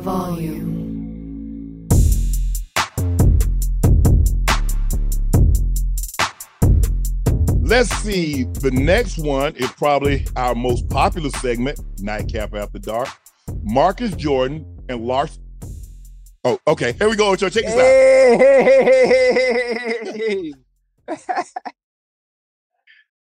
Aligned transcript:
The 0.00 0.04
volume. 0.04 1.86
Let's 7.60 7.90
see. 7.96 8.44
The 8.44 8.70
next 8.70 9.18
one 9.18 9.54
is 9.56 9.70
probably 9.72 10.26
our 10.36 10.54
most 10.54 10.88
popular 10.88 11.28
segment, 11.28 11.80
Nightcap 11.98 12.54
After 12.54 12.78
Dark. 12.78 13.08
Marcus 13.62 14.16
Jordan 14.16 14.64
and 14.88 15.04
Lars. 15.04 15.38
Oh, 16.44 16.58
okay. 16.66 16.92
Here 16.92 17.10
we 17.10 17.16
go, 17.16 17.32
Ocho. 17.32 17.50
Check 17.50 17.66
this 17.66 17.74
hey. 17.74 20.54
out. 21.10 21.18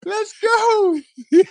Let's 0.05 0.33
go. 0.41 0.97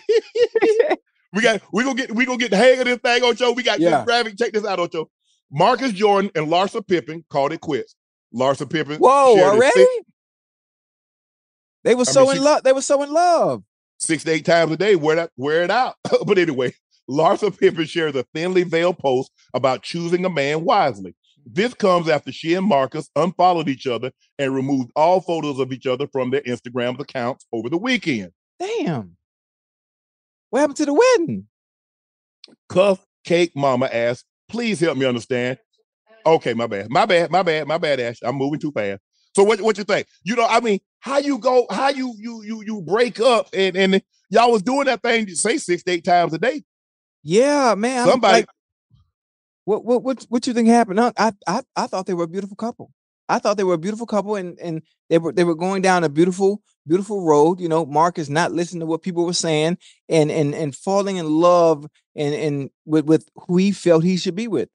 we 1.34 1.42
got 1.42 1.60
we 1.70 1.84
gonna 1.84 1.94
get 1.94 2.14
we 2.14 2.24
gonna 2.24 2.38
get 2.38 2.50
the 2.50 2.56
hang 2.56 2.78
of 2.78 2.86
this 2.86 2.98
thing, 2.98 3.22
Ocho. 3.22 3.52
We 3.52 3.62
got 3.62 3.78
Yeah. 3.78 3.90
this 3.90 4.04
graphic. 4.06 4.38
Check 4.38 4.54
this 4.54 4.64
out, 4.64 4.78
Ocho. 4.78 5.10
Marcus 5.50 5.92
Jordan 5.92 6.30
and 6.34 6.46
Larsa 6.48 6.86
Pippen 6.86 7.24
called 7.30 7.52
it 7.52 7.60
quits. 7.60 7.94
Larsa 8.34 8.68
Pippen. 8.70 8.98
Whoa, 8.98 9.40
already? 9.42 9.72
Six, 9.72 10.04
They 11.84 11.94
were 11.94 12.02
I 12.02 12.12
so 12.12 12.26
mean, 12.26 12.36
in 12.36 12.44
love. 12.44 12.62
They 12.62 12.72
were 12.72 12.82
so 12.82 13.02
in 13.02 13.12
love. 13.12 13.62
six 13.98 14.24
to 14.24 14.32
eight 14.32 14.44
times 14.44 14.72
a 14.72 14.76
day. 14.76 14.96
Wear 14.96 15.16
that, 15.16 15.30
wear 15.36 15.62
it 15.62 15.70
out. 15.70 15.94
but 16.26 16.36
anyway, 16.38 16.74
Larsa 17.08 17.56
Pippen 17.58 17.86
shares 17.86 18.14
a 18.14 18.24
thinly 18.34 18.62
veiled 18.64 18.98
post 18.98 19.30
about 19.54 19.82
choosing 19.82 20.24
a 20.24 20.30
man 20.30 20.64
wisely. 20.64 21.14
This 21.50 21.72
comes 21.72 22.10
after 22.10 22.30
she 22.30 22.52
and 22.52 22.66
Marcus 22.66 23.08
unfollowed 23.16 23.68
each 23.70 23.86
other 23.86 24.12
and 24.38 24.54
removed 24.54 24.90
all 24.94 25.22
photos 25.22 25.58
of 25.58 25.72
each 25.72 25.86
other 25.86 26.06
from 26.08 26.30
their 26.30 26.42
Instagram 26.42 27.00
accounts 27.00 27.46
over 27.52 27.70
the 27.70 27.78
weekend. 27.78 28.32
Damn. 28.58 29.16
What 30.50 30.60
happened 30.60 30.76
to 30.76 30.86
the 30.86 30.92
wedding? 30.92 31.46
Cupcake 32.70 33.52
Mama 33.54 33.86
asked, 33.90 34.26
"Please 34.48 34.80
help 34.80 34.98
me 34.98 35.06
understand." 35.06 35.58
Okay, 36.26 36.54
my 36.54 36.66
bad, 36.66 36.90
my 36.90 37.06
bad, 37.06 37.30
my 37.30 37.42
bad, 37.42 37.66
my 37.66 37.78
bad, 37.78 38.00
Ash. 38.00 38.18
I'm 38.22 38.36
moving 38.36 38.60
too 38.60 38.72
fast. 38.72 39.00
So 39.34 39.44
what 39.44 39.60
what 39.60 39.78
you 39.78 39.84
think? 39.84 40.06
You 40.24 40.36
know, 40.36 40.46
I 40.46 40.60
mean, 40.60 40.80
how 41.00 41.18
you 41.18 41.38
go, 41.38 41.66
how 41.70 41.88
you 41.88 42.14
you 42.18 42.42
you 42.42 42.62
you 42.66 42.82
break 42.82 43.20
up 43.20 43.48
and 43.52 43.76
and 43.76 44.02
y'all 44.30 44.52
was 44.52 44.62
doing 44.62 44.86
that 44.86 45.02
thing, 45.02 45.28
say 45.28 45.58
six 45.58 45.82
to 45.84 45.92
eight 45.92 46.04
times 46.04 46.32
a 46.34 46.38
day. 46.38 46.64
Yeah, 47.22 47.74
man. 47.76 48.06
Somebody 48.06 48.40
like, 48.40 48.48
what 49.64 49.84
what 49.84 50.02
what 50.02 50.26
what 50.28 50.46
you 50.46 50.54
think 50.54 50.68
happened? 50.68 51.00
I 51.00 51.12
I 51.46 51.62
I 51.76 51.86
thought 51.86 52.06
they 52.06 52.14
were 52.14 52.24
a 52.24 52.28
beautiful 52.28 52.56
couple. 52.56 52.90
I 53.28 53.38
thought 53.38 53.56
they 53.56 53.64
were 53.64 53.74
a 53.74 53.78
beautiful 53.78 54.06
couple, 54.06 54.36
and 54.36 54.58
and 54.58 54.82
they 55.10 55.18
were 55.18 55.32
they 55.32 55.44
were 55.44 55.54
going 55.54 55.82
down 55.82 56.04
a 56.04 56.08
beautiful 56.08 56.62
beautiful 56.86 57.22
road. 57.22 57.60
You 57.60 57.68
know, 57.68 57.84
Mark 57.84 58.18
is 58.18 58.30
not 58.30 58.52
listening 58.52 58.80
to 58.80 58.86
what 58.86 59.02
people 59.02 59.24
were 59.26 59.32
saying, 59.32 59.78
and 60.08 60.30
and 60.30 60.54
and 60.54 60.74
falling 60.74 61.16
in 61.16 61.26
love 61.26 61.86
and 62.16 62.34
and 62.34 62.70
with 62.86 63.04
with 63.06 63.28
who 63.46 63.56
he 63.56 63.72
felt 63.72 64.04
he 64.04 64.16
should 64.16 64.34
be 64.34 64.48
with 64.48 64.68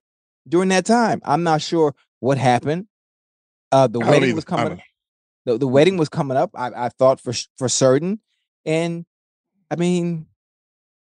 during 0.48 0.68
that 0.68 0.86
time. 0.86 1.20
I'm 1.24 1.42
not 1.42 1.62
sure 1.62 1.94
what 2.20 2.38
happened. 2.38 2.86
Uh, 3.72 3.88
the 3.88 3.98
wedding 3.98 4.24
either. 4.30 4.34
was 4.36 4.44
coming. 4.44 4.80
The, 5.46 5.58
the 5.58 5.68
wedding 5.68 5.96
was 5.96 6.08
coming 6.08 6.36
up. 6.36 6.50
I, 6.54 6.86
I 6.86 6.88
thought 6.90 7.20
for 7.20 7.32
for 7.58 7.68
certain, 7.68 8.20
and 8.64 9.04
I 9.70 9.76
mean, 9.76 10.26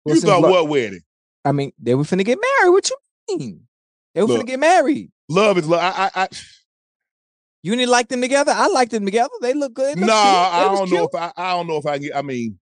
You 0.05 0.19
thought 0.21 0.41
lo- 0.41 0.49
what 0.49 0.69
wedding? 0.69 1.01
I 1.45 1.51
mean, 1.51 1.73
they 1.77 1.93
were 1.93 2.03
finna 2.03 2.23
get 2.23 2.39
married. 2.39 2.71
What 2.71 2.89
you 2.89 2.97
mean? 3.37 3.67
They 4.15 4.21
were 4.21 4.27
Look. 4.27 4.41
finna 4.41 4.47
get 4.47 4.59
married. 4.59 5.11
Love 5.29 5.57
is 5.57 5.67
love. 5.67 5.81
I, 5.81 6.05
I, 6.15 6.23
I 6.23 6.27
You 7.63 7.75
didn't 7.75 7.89
like 7.91 8.09
them 8.09 8.21
together. 8.21 8.51
I 8.53 8.67
liked 8.67 8.91
them 8.91 9.05
together. 9.05 9.31
They 9.41 9.53
look 9.53 9.73
good. 9.73 9.97
No, 9.97 10.05
cute. 10.05 10.13
I 10.13 10.63
don't 10.75 10.91
know 10.91 11.03
if 11.05 11.15
I, 11.15 11.31
I 11.37 11.51
don't 11.53 11.67
know 11.67 11.77
if 11.77 11.85
I 11.85 11.93
can 11.93 12.01
get. 12.03 12.15
I 12.15 12.21
mean, 12.21 12.59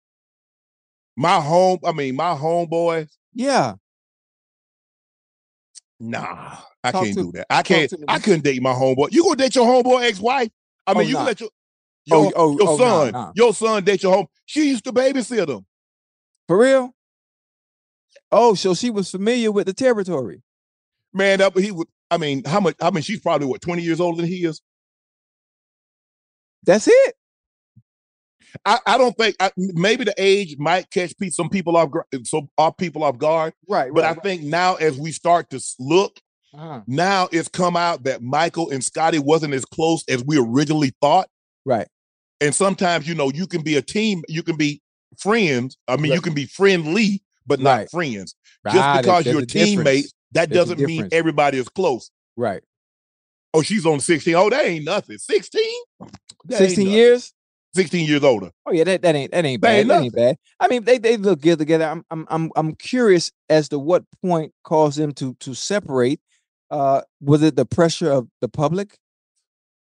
my 1.18 1.40
home. 1.42 1.80
I 1.86 1.92
mean, 1.92 2.16
my 2.16 2.34
homeboys. 2.36 3.10
Yeah, 3.34 3.76
Nah, 6.00 6.58
I 6.84 6.92
Talk 6.92 7.04
can't 7.04 7.16
to- 7.18 7.24
do 7.24 7.32
that. 7.34 7.48
I 7.50 7.64
can't. 7.64 7.94
I 8.08 8.20
couldn't 8.20 8.44
date 8.44 8.62
my 8.62 8.74
homeboy. 8.74 9.10
You 9.12 9.24
gonna 9.24 9.36
date 9.38 9.56
your 9.56 9.66
homeboy 9.66 10.04
ex-wife? 10.04 10.50
I 10.88 10.92
oh, 10.92 10.96
mean, 10.96 11.06
Oh, 11.06 11.08
you 11.08 11.14
nah. 11.14 11.20
can 11.20 11.26
let 11.28 11.40
your 11.42 11.50
Oh, 12.12 12.24
your, 12.24 12.34
oh, 12.36 12.52
your 12.52 12.70
oh, 12.70 12.76
nah, 12.76 12.78
son, 12.78 13.12
nah. 13.14 13.32
your 13.36 13.54
son 13.54 13.84
date 13.84 14.04
your 14.04 14.14
home. 14.14 14.28
She 14.46 14.70
used 14.70 14.84
to 14.84 14.94
babysit 14.94 15.50
him. 15.50 15.66
for 16.48 16.60
real. 16.60 16.94
Oh, 18.32 18.54
so 18.54 18.74
she 18.76 18.92
was 18.92 19.10
familiar 19.10 19.52
with 19.52 19.66
the 19.68 19.74
territory. 19.74 20.44
Man, 21.14 21.40
that 21.40 21.58
he 21.58 21.72
would. 21.72 21.88
I 22.12 22.18
mean, 22.18 22.44
how 22.46 22.60
much? 22.60 22.76
I 22.82 22.92
mean, 22.92 23.02
she's 23.02 23.20
probably 23.22 23.48
what 23.48 23.62
twenty 23.62 23.82
years 23.82 24.00
older 24.00 24.22
than 24.22 24.30
he 24.30 24.46
is. 24.46 24.62
That's 26.66 26.88
it. 26.88 27.16
I, 28.66 28.80
I 28.86 28.98
don't 28.98 29.16
think. 29.18 29.36
I, 29.40 29.52
maybe 29.58 30.04
the 30.06 30.14
age 30.18 30.56
might 30.58 30.90
catch 30.90 31.14
some 31.32 31.50
people 31.50 31.76
off. 31.76 31.92
gu- 31.92 32.24
Some 32.24 32.50
off 32.58 32.78
people 32.78 33.04
off 33.04 33.18
guard. 33.18 33.54
Right. 33.68 33.92
But 33.94 34.04
right, 34.04 34.18
I 34.18 34.22
think 34.22 34.44
now, 34.44 34.76
as 34.76 34.98
we 34.98 35.12
start 35.12 35.50
to 35.50 35.60
look, 35.80 36.18
uh 36.58 36.82
now 36.88 37.28
it's 37.34 37.50
come 37.50 37.76
out 37.76 38.04
that 38.04 38.22
Michael 38.22 38.70
and 38.70 38.84
Scotty 38.84 39.20
wasn't 39.20 39.54
as 39.54 39.66
close 39.66 40.04
as 40.08 40.24
we 40.24 40.38
originally 40.38 40.94
thought. 41.02 41.28
right. 41.66 41.88
And 42.42 42.54
sometimes, 42.54 43.08
you 43.08 43.16
know, 43.16 43.32
you 43.32 43.48
can 43.48 43.62
be 43.62 43.76
a 43.78 43.82
team, 43.82 44.22
you 44.28 44.44
can 44.44 44.58
be 44.58 44.82
friends. 45.18 45.78
I 45.88 45.96
mean, 45.96 46.12
you 46.12 46.20
can 46.22 46.34
be 46.34 46.46
friendly, 46.46 47.24
but 47.48 47.62
not 47.62 47.78
Right. 47.78 47.90
friends. 47.92 48.36
Just 48.70 49.02
because 49.02 49.26
you're 49.26 49.46
teammates, 49.46 50.14
that 50.34 50.50
There's 50.50 50.68
doesn't 50.68 50.86
mean 50.86 51.08
everybody 51.14 51.58
is 51.58 51.70
close. 51.70 52.12
Right. 52.36 52.62
Oh, 53.56 53.62
she's 53.62 53.86
on 53.86 54.02
16. 54.02 54.36
Oh, 54.36 54.50
that 54.50 54.66
ain't 54.66 54.84
nothing. 54.84 55.18
16? 55.18 55.64
That 56.46 56.58
16 56.58 56.84
nothing. 56.84 56.94
years. 56.94 57.34
16 57.74 58.06
years 58.06 58.24
older. 58.24 58.52
Oh 58.66 58.72
yeah, 58.72 58.84
that, 58.84 59.02
that 59.02 59.16
ain't 59.16 59.32
that 59.32 59.46
ain't 59.46 59.62
bad. 59.62 59.80
ain't 59.80 59.88
That 59.88 60.02
ain't 60.02 60.16
bad. 60.16 60.38
I 60.60 60.68
mean, 60.68 60.84
they 60.84 60.98
they 60.98 61.18
look 61.18 61.42
good 61.42 61.60
together. 61.60 61.86
I'm 61.86 62.06
I'm 62.10 62.26
I'm 62.30 62.52
I'm 62.56 62.76
curious 62.76 63.32
as 63.50 63.70
to 63.70 63.80
what 63.80 64.04
point 64.22 64.54
caused 64.64 64.98
them 64.98 65.14
to 65.14 65.36
to 65.42 65.54
separate. 65.54 66.20
Uh, 66.70 67.02
was 67.22 67.44
it 67.44 67.56
the 67.56 67.66
pressure 67.66 68.12
of 68.12 68.28
the 68.42 68.48
public? 68.48 68.98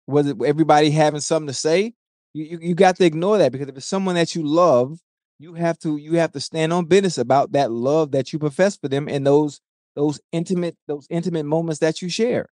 Was 0.07 0.27
it 0.27 0.37
everybody 0.43 0.89
having 0.89 1.21
something 1.21 1.47
to 1.47 1.53
say? 1.53 1.93
You 2.33 2.45
you, 2.45 2.59
you 2.61 2.75
got 2.75 2.95
to 2.97 3.05
ignore 3.05 3.37
that 3.39 3.51
because 3.51 3.67
if 3.67 3.77
it's 3.77 3.87
someone 3.87 4.15
that 4.15 4.35
you 4.35 4.43
love, 4.43 4.99
you 5.39 5.53
have 5.53 5.77
to 5.79 5.97
you 5.97 6.13
have 6.13 6.31
to 6.33 6.39
stand 6.39 6.73
on 6.73 6.85
business 6.85 7.17
about 7.19 7.51
that 7.51 7.71
love 7.71 8.11
that 8.11 8.33
you 8.33 8.39
profess 8.39 8.75
for 8.75 8.87
them 8.87 9.07
and 9.07 9.25
those 9.25 9.61
those 9.95 10.19
intimate 10.31 10.75
those 10.87 11.05
intimate 11.09 11.45
moments 11.45 11.79
that 11.79 12.01
you 12.01 12.09
share. 12.09 12.49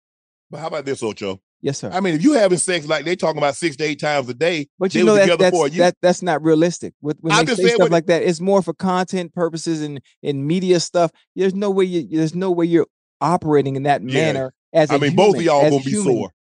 But 0.50 0.60
how 0.60 0.68
about 0.68 0.84
this, 0.84 1.02
Ocho? 1.02 1.40
Yes, 1.60 1.78
sir. 1.78 1.90
I 1.90 2.00
mean, 2.00 2.14
if 2.14 2.22
you 2.22 2.32
having 2.34 2.58
sex 2.58 2.86
like 2.86 3.06
they 3.06 3.16
talking 3.16 3.38
about 3.38 3.56
six 3.56 3.74
to 3.76 3.84
eight 3.84 3.98
times 3.98 4.28
a 4.28 4.34
day, 4.34 4.68
But 4.78 4.94
you 4.94 5.02
know 5.04 5.14
that 5.14 5.38
that's, 5.38 5.70
that 5.76 5.96
that's 6.02 6.22
not 6.22 6.42
realistic. 6.42 6.92
With 7.00 7.16
when 7.20 7.32
I'm 7.32 7.46
they 7.46 7.54
say 7.54 7.68
stuff 7.68 7.90
like 7.90 8.06
that, 8.06 8.22
it's 8.22 8.38
more 8.40 8.60
for 8.60 8.74
content 8.74 9.32
purposes 9.32 9.80
and 9.80 10.00
and 10.22 10.46
media 10.46 10.78
stuff. 10.78 11.10
There's 11.34 11.54
no 11.54 11.70
way 11.70 11.86
you 11.86 12.06
there's 12.18 12.34
no 12.34 12.50
way 12.50 12.66
you're 12.66 12.86
operating 13.22 13.76
in 13.76 13.84
that 13.84 14.02
Yeah. 14.02 14.12
manner 14.12 14.54
as 14.74 14.90
a 14.90 14.94
I 14.94 14.98
mean, 14.98 15.16
both 15.16 15.36
of 15.36 15.42
y'all 15.42 15.62
gonna 15.70 15.82
be 15.82 15.90
human. 15.92 16.04
sore. 16.16 16.34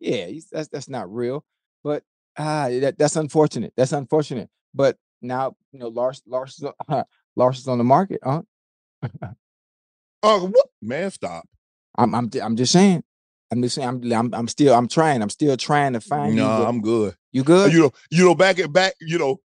Yeah, 0.00 0.30
that's 0.50 0.68
that's 0.68 0.88
not 0.88 1.12
real. 1.12 1.44
But 1.84 2.02
ah, 2.38 2.68
that, 2.70 2.96
that's 2.98 3.16
unfortunate. 3.16 3.74
That's 3.76 3.92
unfortunate. 3.92 4.48
But 4.72 4.96
now 5.20 5.56
you 5.72 5.78
know, 5.78 5.88
Lars 5.88 6.22
Lars 6.26 6.58
is 6.58 6.64
on- 6.88 7.04
Lars 7.36 7.58
is 7.58 7.68
on 7.68 7.76
the 7.76 7.84
market, 7.84 8.20
huh? 8.24 8.42
Oh, 10.22 10.46
what? 10.50 10.66
Man, 10.80 11.10
stop. 11.10 11.46
I'm 11.98 12.14
I'm 12.14 12.30
I'm 12.42 12.56
just 12.56 12.72
saying. 12.72 13.02
I'm 13.52 13.62
just 13.62 13.74
saying. 13.74 13.88
I'm 13.88 14.12
I'm, 14.12 14.34
I'm 14.34 14.48
still 14.48 14.74
I'm 14.74 14.88
trying. 14.88 15.22
I'm 15.22 15.30
still 15.30 15.56
trying 15.56 15.92
to 15.94 16.00
find 16.00 16.34
you. 16.34 16.40
No, 16.42 16.66
I'm 16.66 16.80
good. 16.80 17.14
You 17.32 17.42
good? 17.44 17.72
You 17.72 17.80
know, 17.80 17.90
you 18.10 18.24
know, 18.24 18.34
back 18.34 18.58
at 18.58 18.72
back, 18.72 18.94
you 19.00 19.18
know, 19.18 19.38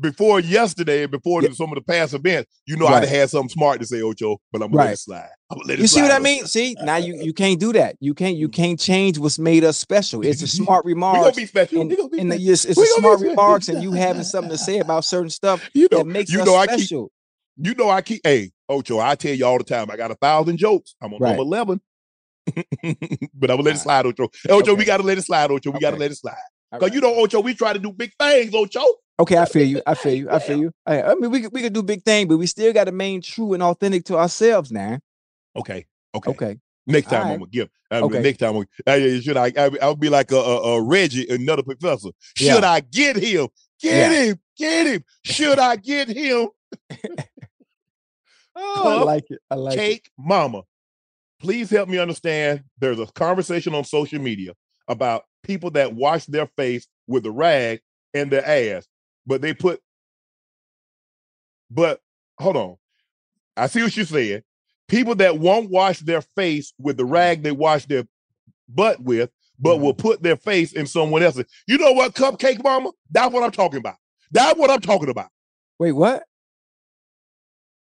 before 0.00 0.38
yesterday, 0.38 1.06
before 1.06 1.42
Yeah. 1.42 1.48
some 1.54 1.70
of 1.70 1.74
the 1.74 1.80
past 1.80 2.14
events, 2.14 2.48
you 2.66 2.76
know, 2.76 2.86
I'd 2.86 3.00
Right. 3.00 3.08
had 3.08 3.30
something 3.30 3.48
smart 3.48 3.80
to 3.80 3.86
say, 3.86 4.00
Ocho, 4.00 4.36
but 4.52 4.62
I'm 4.62 4.70
gonna 4.70 4.84
let 4.84 4.92
it 4.92 4.98
slide. 4.98 5.28
I'm 5.50 5.58
gonna 5.58 5.68
let 5.68 5.78
it 5.78 5.82
You 5.82 5.88
see 5.88 6.02
what 6.02 6.12
I 6.12 6.20
mean? 6.20 6.46
See, 6.46 6.76
now 6.82 6.96
you 6.98 7.20
you 7.20 7.32
can't 7.32 7.58
do 7.58 7.72
that. 7.72 7.96
You 8.00 8.14
can't 8.14 8.36
Mm. 8.36 8.40
you 8.40 8.48
can't 8.48 8.78
change 8.78 9.18
what's 9.18 9.40
made 9.40 9.64
us 9.64 9.76
special. 9.76 10.22
It's 10.24 10.40
a 10.42 10.46
smart 10.46 10.84
We 10.86 10.94
gonna 10.94 11.32
be 11.32 11.46
special. 11.46 11.80
And, 11.80 11.90
gonna 11.96 12.08
be 12.08 12.18
and 12.20 12.30
the, 12.30 12.36
special. 12.36 12.52
it's, 12.52 12.64
it's 12.64 12.78
a 12.78 12.86
smart 13.00 13.18
special. 13.18 13.30
remarks, 13.30 13.68
and 13.68 13.82
you 13.82 13.90
having 13.92 14.22
something 14.34 14.50
to 14.50 14.58
say 14.58 14.78
about 14.78 15.04
certain 15.04 15.30
stuff 15.30 15.68
You 15.74 15.88
know, 15.90 15.98
that 15.98 16.06
makes 16.06 16.30
you 16.32 16.40
us 16.42 16.46
know, 16.46 16.54
I 16.54 16.66
keep, 16.68 16.90
you 16.90 17.74
know, 17.76 17.90
I 17.90 18.02
keep. 18.02 18.20
Hey, 18.22 18.52
Ocho, 18.68 19.00
I 19.00 19.16
tell 19.16 19.34
you 19.34 19.46
all 19.46 19.58
the 19.58 19.64
time, 19.64 19.90
I 19.90 19.96
got 19.96 20.12
a 20.12 20.14
thousand 20.14 20.58
jokes. 20.58 20.94
I'm 21.02 21.12
on 21.14 21.18
Right. 21.20 21.30
number 21.30 21.42
eleven, 21.42 21.80
but 23.34 23.50
I'm 23.50 23.56
gonna 23.56 23.62
let 23.62 23.76
it 23.76 23.78
slide, 23.78 24.06
Ocho. 24.06 24.28
Ocho, 24.48 24.74
we 24.74 24.84
gotta 24.84 25.02
let 25.02 25.18
it 25.18 25.22
slide, 25.22 25.50
Ocho. 25.50 25.70
We 25.70 25.80
gotta 25.80 25.96
let 25.96 26.10
it 26.10 26.16
slide. 26.16 26.34
All 26.72 26.78
Cause 26.80 26.88
right. 26.88 26.94
you 26.94 27.00
know, 27.00 27.14
Ocho, 27.14 27.40
we 27.40 27.54
try 27.54 27.72
to 27.72 27.78
do 27.78 27.92
big 27.92 28.12
things, 28.18 28.54
Ocho. 28.54 28.84
Okay, 29.20 29.36
I 29.36 29.46
feel 29.46 29.66
you. 29.66 29.82
I 29.86 29.94
feel 29.94 30.14
you. 30.14 30.30
I 30.30 30.38
feel 30.38 30.58
you. 30.58 30.72
I, 30.86 31.02
I 31.02 31.14
mean, 31.16 31.30
we 31.30 31.40
could 31.40 31.52
we 31.52 31.62
could 31.62 31.72
do 31.72 31.82
big 31.82 32.04
thing, 32.04 32.28
but 32.28 32.36
we 32.36 32.46
still 32.46 32.72
got 32.72 32.84
to 32.84 32.90
remain 32.92 33.20
true 33.20 33.52
and 33.54 33.62
authentic 33.62 34.04
to 34.06 34.16
ourselves 34.16 34.70
now. 34.70 34.98
Okay, 35.56 35.86
okay. 36.14 36.30
Okay. 36.30 36.58
Next 36.86 37.08
time 37.08 37.26
All 37.26 37.32
I'm 37.32 37.38
gonna 37.40 37.50
give. 37.50 37.68
I 37.90 38.00
Okay. 38.00 38.20
Next 38.20 38.38
time, 38.38 38.56
I'm, 38.56 38.64
I, 38.86 39.20
should 39.20 39.36
I? 39.36 39.52
I 39.56 39.70
I'll 39.82 39.96
be 39.96 40.08
like 40.08 40.30
a, 40.30 40.36
a, 40.36 40.56
a 40.76 40.82
Reggie, 40.82 41.26
another 41.28 41.62
professor. 41.62 42.10
Should 42.36 42.62
Yeah. 42.62 42.70
I 42.70 42.80
get 42.80 43.16
him? 43.16 43.48
Get 43.80 44.12
Yeah. 44.12 44.22
him! 44.24 44.40
Get 44.56 44.86
him! 44.86 45.04
Should 45.24 45.58
I 45.58 45.76
get 45.76 46.08
him? 46.08 46.48
Oh, 48.56 48.98
I 49.00 49.02
like 49.02 49.24
it. 49.30 49.40
I 49.50 49.54
like 49.54 49.78
it. 49.78 50.02
Mama. 50.18 50.62
Please 51.40 51.70
help 51.70 51.88
me 51.88 51.98
understand. 51.98 52.64
There's 52.78 52.98
a 52.98 53.06
conversation 53.06 53.74
on 53.74 53.84
social 53.84 54.20
media 54.20 54.52
about 54.88 55.24
people 55.42 55.70
that 55.72 55.94
wash 55.94 56.26
their 56.26 56.46
face 56.56 56.86
with 57.06 57.24
a 57.26 57.30
rag 57.30 57.80
and 58.14 58.30
their 58.30 58.46
ass, 58.46 58.86
but 59.26 59.40
they 59.40 59.54
put. 59.54 59.80
But 61.70 62.00
hold 62.38 62.56
on, 62.56 62.76
I 63.56 63.66
see 63.66 63.82
what 63.82 63.96
you're 63.96 64.06
saying. 64.06 64.42
People 64.88 65.14
that 65.16 65.38
won't 65.38 65.70
wash 65.70 66.00
their 66.00 66.22
face 66.22 66.72
with 66.78 66.96
the 66.96 67.04
rag 67.04 67.42
they 67.42 67.52
wash 67.52 67.84
their 67.84 68.04
butt 68.68 69.00
with, 69.00 69.30
but 69.58 69.78
will 69.78 69.92
mm-hmm. 69.92 70.00
put 70.00 70.22
their 70.22 70.36
face 70.36 70.72
in 70.72 70.86
someone 70.86 71.22
else's. 71.22 71.44
You 71.66 71.78
know 71.78 71.92
what, 71.92 72.14
Cupcake 72.14 72.62
Mama? 72.62 72.90
That's 73.10 73.32
what 73.32 73.42
I'm 73.42 73.50
talking 73.50 73.78
about. 73.78 73.96
That's 74.30 74.58
what 74.58 74.70
I'm 74.70 74.80
talking 74.80 75.10
about. 75.10 75.28
Wait, 75.78 75.92
what? 75.92 76.24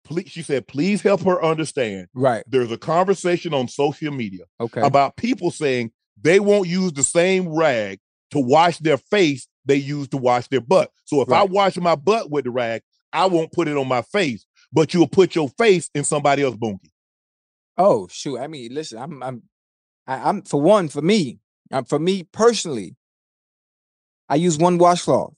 Please, 0.08 0.28
she 0.30 0.40
said, 0.42 0.66
please 0.66 1.02
help 1.02 1.22
her 1.24 1.42
understand. 1.44 2.06
Right. 2.14 2.42
There's 2.48 2.72
a 2.72 2.78
conversation 2.78 3.52
on 3.52 3.68
social 3.68 4.10
media 4.12 4.44
Okay. 4.58 4.80
about 4.80 5.16
people 5.16 5.50
saying 5.50 5.92
they 6.20 6.40
won't 6.40 6.66
use 6.66 6.94
the 6.94 7.02
same 7.02 7.48
rag 7.50 7.98
to 8.30 8.38
wash 8.40 8.78
their 8.78 8.96
face 8.96 9.46
they 9.66 9.76
use 9.76 10.08
to 10.08 10.16
wash 10.16 10.48
their 10.48 10.62
butt. 10.62 10.90
So 11.04 11.20
if 11.20 11.30
I 11.30 11.42
wash 11.42 11.76
my 11.76 11.94
butt 11.94 12.30
with 12.30 12.44
the 12.44 12.50
rag, 12.50 12.80
I 13.12 13.26
won't 13.26 13.52
put 13.52 13.68
it 13.68 13.76
on 13.76 13.86
my 13.86 14.00
face, 14.00 14.46
but 14.72 14.94
you'll 14.94 15.06
put 15.08 15.34
your 15.34 15.50
face 15.50 15.90
in 15.94 16.04
somebody 16.04 16.42
else's 16.42 16.58
bunkie. 16.58 16.90
Oh 17.76 18.08
shoot! 18.10 18.38
I 18.38 18.46
mean, 18.46 18.72
listen, 18.74 18.98
I'm, 18.98 19.22
I'm, 19.22 19.42
I, 20.06 20.28
I'm 20.30 20.42
for 20.42 20.60
one, 20.60 20.88
for 20.88 21.02
me, 21.02 21.38
um, 21.70 21.84
for 21.84 21.98
me 21.98 22.24
personally, 22.24 22.96
I 24.28 24.36
use 24.36 24.56
one 24.58 24.78
washcloth. 24.78 25.34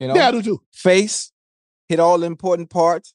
You 0.00 0.08
know, 0.08 0.14
Yeah, 0.14 0.28
I 0.28 0.30
do 0.30 0.42
too. 0.42 0.62
face, 0.72 1.32
hit 1.88 1.98
all 2.00 2.22
important 2.22 2.70
parts. 2.70 3.14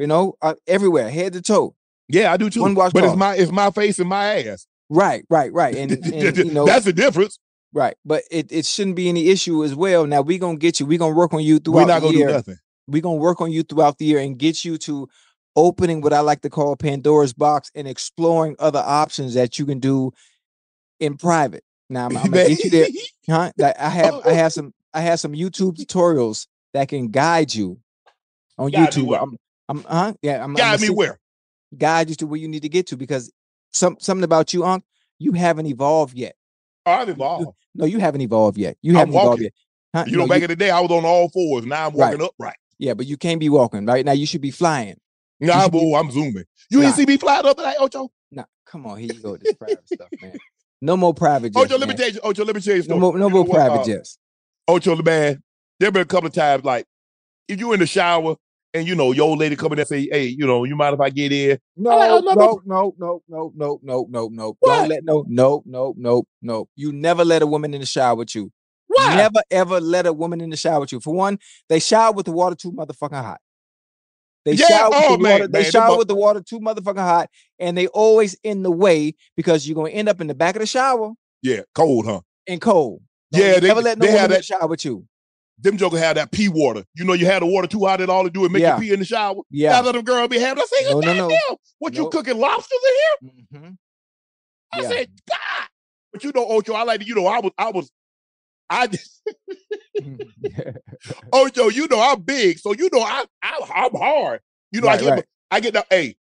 You 0.00 0.06
know, 0.06 0.34
uh, 0.40 0.54
everywhere, 0.66 1.10
head 1.10 1.34
to 1.34 1.42
toe. 1.42 1.74
Yeah, 2.08 2.32
I 2.32 2.38
do 2.38 2.48
too. 2.48 2.62
One 2.62 2.74
but 2.74 2.92
it's 2.96 3.16
my 3.16 3.36
it's 3.36 3.52
my 3.52 3.70
face 3.70 3.98
and 3.98 4.08
my 4.08 4.42
ass. 4.46 4.66
Right, 4.88 5.26
right, 5.28 5.52
right, 5.52 5.76
and, 5.76 5.92
and 6.06 6.36
you 6.38 6.44
know, 6.52 6.64
That's 6.64 6.86
the 6.86 6.92
difference. 6.94 7.38
right. 7.74 7.94
But 8.04 8.24
it, 8.30 8.50
it 8.50 8.64
shouldn't 8.64 8.96
be 8.96 9.10
any 9.10 9.28
issue 9.28 9.62
as 9.62 9.74
well. 9.74 10.06
Now 10.06 10.22
we're 10.22 10.38
gonna 10.38 10.56
get 10.56 10.80
you. 10.80 10.86
We 10.86 10.96
gonna 10.96 11.14
work 11.14 11.34
on 11.34 11.42
you 11.42 11.56
We're 11.56 11.60
throughout 11.60 11.88
not 11.88 12.00
the 12.00 12.06
gonna 12.06 12.18
year. 12.18 12.26
do 12.28 12.32
nothing. 12.32 12.56
We're 12.88 13.02
gonna 13.02 13.16
work 13.16 13.42
on 13.42 13.52
you 13.52 13.62
throughout 13.62 13.98
the 13.98 14.06
year 14.06 14.20
and 14.20 14.38
get 14.38 14.64
you 14.64 14.78
to 14.78 15.06
opening 15.54 16.00
what 16.00 16.14
I 16.14 16.20
like 16.20 16.40
to 16.42 16.50
call 16.50 16.74
Pandora's 16.76 17.34
box 17.34 17.70
and 17.74 17.86
exploring 17.86 18.56
other 18.58 18.82
options 18.84 19.34
that 19.34 19.58
you 19.58 19.66
can 19.66 19.80
do 19.80 20.12
in 20.98 21.18
private. 21.18 21.62
Now 21.90 22.06
I'm, 22.06 22.16
I'm 22.16 22.30
gonna 22.30 22.48
get 22.48 22.64
you 22.64 22.70
there. 22.70 22.88
Huh? 23.28 23.52
Like 23.58 23.78
I 23.78 23.90
have 23.90 24.14
I 24.26 24.32
have 24.42 24.52
some 24.54 24.72
I 24.94 25.02
have 25.02 25.20
some 25.20 25.34
YouTube 25.34 25.76
tutorials 25.76 26.46
that 26.72 26.88
can 26.88 27.08
guide 27.08 27.54
you 27.54 27.78
on 28.58 28.70
YouTube. 28.70 29.20
I'm 29.20 29.36
I'm 29.70 29.84
huh? 29.84 30.14
Yeah, 30.22 30.36
I'm, 30.44 30.50
I'm 30.50 30.54
Guide 30.54 30.80
me 30.80 30.90
where? 30.90 31.18
guide 31.78 32.08
you 32.08 32.16
to 32.16 32.26
where 32.26 32.40
you 32.40 32.48
need 32.48 32.62
to 32.62 32.68
get 32.68 32.88
to 32.88 32.96
because 32.96 33.32
some 33.72 33.96
something 34.00 34.24
about 34.24 34.52
you, 34.52 34.64
Unc, 34.64 34.82
you 35.20 35.32
haven't 35.32 35.66
evolved 35.66 36.16
yet. 36.16 36.34
Oh, 36.84 36.92
I'm 36.92 37.08
involved. 37.08 37.46
No, 37.74 37.84
you 37.84 38.00
haven't 38.00 38.20
evolved 38.22 38.58
yet. 38.58 38.76
You 38.82 38.92
I'm 38.94 38.98
haven't 38.98 39.14
evolved 39.14 39.42
yet. 39.42 39.52
Huh? 39.94 40.04
You 40.08 40.16
know, 40.16 40.24
No, 40.24 40.28
back 40.28 40.42
in 40.42 40.48
the 40.48 40.56
day, 40.56 40.70
I 40.70 40.80
was 40.80 40.90
on 40.90 41.04
all 41.04 41.28
fours. 41.28 41.64
Now 41.64 41.86
I'm 41.86 41.94
Right. 41.94 42.18
walking 42.18 42.26
upright. 42.26 42.56
yeah, 42.78 42.94
but 42.94 43.06
you 43.06 43.16
can't 43.16 43.38
be 43.38 43.48
walking 43.48 43.86
right 43.86 44.04
now. 44.04 44.12
You 44.12 44.26
should 44.26 44.40
be 44.40 44.50
flying. 44.50 44.96
Nah, 45.38 45.62
should 45.64 45.72
be- 45.72 45.94
I'm 45.94 46.10
zooming. 46.10 46.44
You 46.70 46.80
Nah. 46.80 46.86
ain't 46.86 46.96
see 46.96 47.06
me 47.06 47.16
fly 47.16 47.38
up 47.38 47.56
tonight, 47.56 47.76
Ocho? 47.78 48.10
Nah, 48.32 48.44
come 48.66 48.86
on, 48.86 48.98
here 48.98 49.08
you 49.14 49.20
go 49.22 49.32
with 49.32 49.42
this 49.42 49.54
private 49.54 49.86
stuff, 49.88 50.08
man. 50.20 50.36
No 50.82 50.96
more 50.96 51.14
private 51.14 51.52
jets. 51.52 51.64
Ocho, 51.66 51.78
let 51.78 51.88
me 51.88 51.94
man. 51.94 51.96
tell 51.96 52.08
you, 52.10 52.20
Ocho, 52.24 52.44
let 52.44 52.54
me 52.56 52.60
tell 52.60 52.76
you 52.76 52.82
no 52.88 52.98
more, 52.98 53.16
no 53.18 53.26
You 53.26 53.30
more 53.34 53.44
know 53.44 53.50
what, 53.50 53.56
private 53.56 53.80
uh, 53.80 53.84
jets. 53.84 54.18
Ocho, 54.66 54.94
the 54.96 55.02
man, 55.02 55.42
there 55.78 55.92
been 55.92 56.02
a 56.02 56.06
couple 56.06 56.26
of 56.26 56.32
times 56.32 56.64
like 56.64 56.86
if 57.48 57.60
you 57.60 57.72
in 57.72 57.80
the 57.80 57.86
shower 57.86 58.36
and 58.74 58.86
you 58.86 58.94
know 58.94 59.12
your 59.12 59.28
old 59.28 59.38
lady 59.38 59.56
coming 59.56 59.78
and 59.78 59.88
say, 59.88 60.08
"Hey, 60.10 60.26
you 60.26 60.46
know, 60.46 60.64
you 60.64 60.76
mind 60.76 60.94
if 60.94 61.00
I 61.00 61.10
get 61.10 61.32
in?" 61.32 61.58
No, 61.76 61.90
like, 61.96 62.10
oh, 62.10 62.20
no, 62.20 62.34
no, 62.34 62.34
no. 62.34 62.62
no, 62.64 62.94
no, 62.98 63.22
no, 63.28 63.52
no, 63.54 63.80
no, 63.82 64.06
no, 64.10 64.28
no. 64.28 64.56
Don't 64.62 64.88
let 64.88 65.04
no, 65.04 65.24
no, 65.28 65.62
no, 65.66 65.94
no, 65.96 66.24
no. 66.42 66.68
You 66.76 66.92
never 66.92 67.24
let 67.24 67.42
a 67.42 67.46
woman 67.46 67.74
in 67.74 67.80
the 67.80 67.86
shower 67.86 68.14
with 68.16 68.34
you. 68.34 68.50
Why? 68.86 69.16
Never 69.16 69.40
ever 69.50 69.80
let 69.80 70.06
a 70.06 70.12
woman 70.12 70.40
in 70.40 70.50
the 70.50 70.56
shower 70.56 70.80
with 70.80 70.92
you. 70.92 71.00
For 71.00 71.14
one, 71.14 71.38
they 71.68 71.80
shower 71.80 72.12
with 72.12 72.26
the 72.26 72.32
water 72.32 72.56
too 72.56 72.72
motherfucking 72.72 73.12
hot. 73.22 73.40
They 74.44 74.54
Yeah, 74.54 74.66
shower 74.68 74.90
with 74.90 74.98
oh, 74.98 75.16
the 75.16 75.22
man, 75.22 75.32
water. 75.32 75.48
They 75.48 75.58
man, 75.58 75.62
them 75.62 75.70
shower 75.72 75.98
with 75.98 76.08
the 76.08 76.14
water 76.14 76.40
too 76.40 76.60
motherfucking 76.60 76.96
hot, 76.96 77.30
and 77.58 77.76
they 77.76 77.86
always 77.88 78.34
in 78.42 78.62
the 78.62 78.70
way 78.70 79.14
because 79.36 79.66
you're 79.68 79.74
gonna 79.76 79.90
end 79.90 80.08
up 80.08 80.20
in 80.20 80.26
the 80.28 80.34
back 80.34 80.56
of 80.56 80.60
the 80.60 80.66
shower 80.66 81.12
Yeah, 81.42 81.60
cold, 81.74 82.06
huh? 82.06 82.20
and 82.46 82.60
cold. 82.60 83.02
Don't 83.32 83.42
Yeah, 83.42 83.60
they- 83.60 83.68
never 83.68 83.82
let 83.82 83.98
no 83.98 84.06
they 84.06 84.12
woman 84.12 84.22
have 84.22 84.30
in 84.32 84.36
the 84.38 84.42
shower 84.42 84.66
with 84.66 84.84
you. 84.84 85.06
Them 85.62 85.76
jokers 85.76 86.00
have 86.00 86.16
that 86.16 86.30
pee 86.32 86.48
water. 86.48 86.84
You 86.94 87.04
know, 87.04 87.12
you 87.12 87.26
had 87.26 87.42
the 87.42 87.46
water 87.46 87.66
too 87.66 87.84
hot, 87.84 88.00
and 88.00 88.10
all 88.10 88.26
it 88.26 88.32
do 88.32 88.44
is 88.44 88.50
make 88.50 88.62
Yeah. 88.62 88.76
you 88.76 88.82
pee 88.82 88.92
in 88.92 88.98
the 89.00 89.04
shower. 89.04 89.42
Yeah. 89.50 89.72
That's 89.72 89.86
what 89.86 89.92
them 89.92 90.04
girls 90.04 90.28
be 90.28 90.38
having. 90.38 90.62
I 90.62 90.66
say, 90.66 90.84
No, 90.90 91.00
no, 91.00 91.12
no. 91.12 91.28
"Goddamn, 91.28 91.56
what 91.78 91.94
you 91.94 92.08
cooking 92.08 92.38
lobsters 92.38 92.78
in 92.88 92.94
here? 92.94 93.60
Mhm. 93.60 93.76
I 94.72 94.80
Yeah. 94.82 94.88
said, 94.88 95.10
God. 95.28 95.68
But 96.12 96.24
you 96.24 96.32
know, 96.34 96.46
Ocho, 96.48 96.72
I 96.74 96.82
like 96.84 97.00
to, 97.00 97.06
you 97.06 97.14
know, 97.14 97.26
I 97.26 97.40
was, 97.40 97.52
I 97.58 97.70
was, 97.70 97.90
I 98.70 98.88
Ocho, 101.32 101.68
you 101.68 101.86
know, 101.88 102.00
I'm 102.00 102.20
big, 102.22 102.58
so 102.58 102.72
you 102.72 102.88
know, 102.92 103.00
I, 103.00 103.24
I 103.42 103.60
I'm 103.74 103.94
hard. 103.94 104.40
You 104.72 104.80
know, 104.80 104.88
I 104.88 104.96
get, 104.96 105.10
right. 105.10 105.24
I 105.50 105.60
get 105.60 105.74
the, 105.74 105.84
hey, 105.90 106.16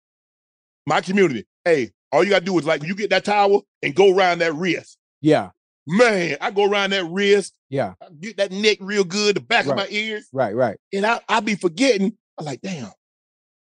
my 0.86 1.02
community, 1.02 1.46
hey, 1.66 1.92
all 2.12 2.24
you 2.24 2.30
gotta 2.32 2.46
do 2.46 2.58
is 2.60 2.66
like, 2.66 2.84
you 2.84 2.96
get 2.96 3.10
that 3.12 3.26
towel 3.26 3.66
and 3.84 3.96
go 3.96 4.14
around 4.16 4.40
that 4.40 4.54
wrist. 4.56 4.98
yeah, 5.22 5.50
Man, 5.92 6.38
I 6.40 6.52
go 6.52 6.70
around 6.70 6.92
that 6.92 7.06
wrist, 7.06 7.58
yeah, 7.70 7.94
I 8.02 8.08
get 8.20 8.38
that 8.38 8.52
neck 8.52 8.78
real 8.80 9.04
good, 9.04 9.36
the 9.36 9.42
back 9.42 9.66
of 9.66 9.76
my 9.76 9.88
ears, 9.90 10.28
right, 10.32 10.56
right. 10.56 10.78
and 10.94 11.06
I, 11.06 11.20
I 11.28 11.40
be 11.40 11.56
forgetting. 11.56 12.16
I'm 12.38 12.46
like, 12.46 12.62
damn, 12.62 12.92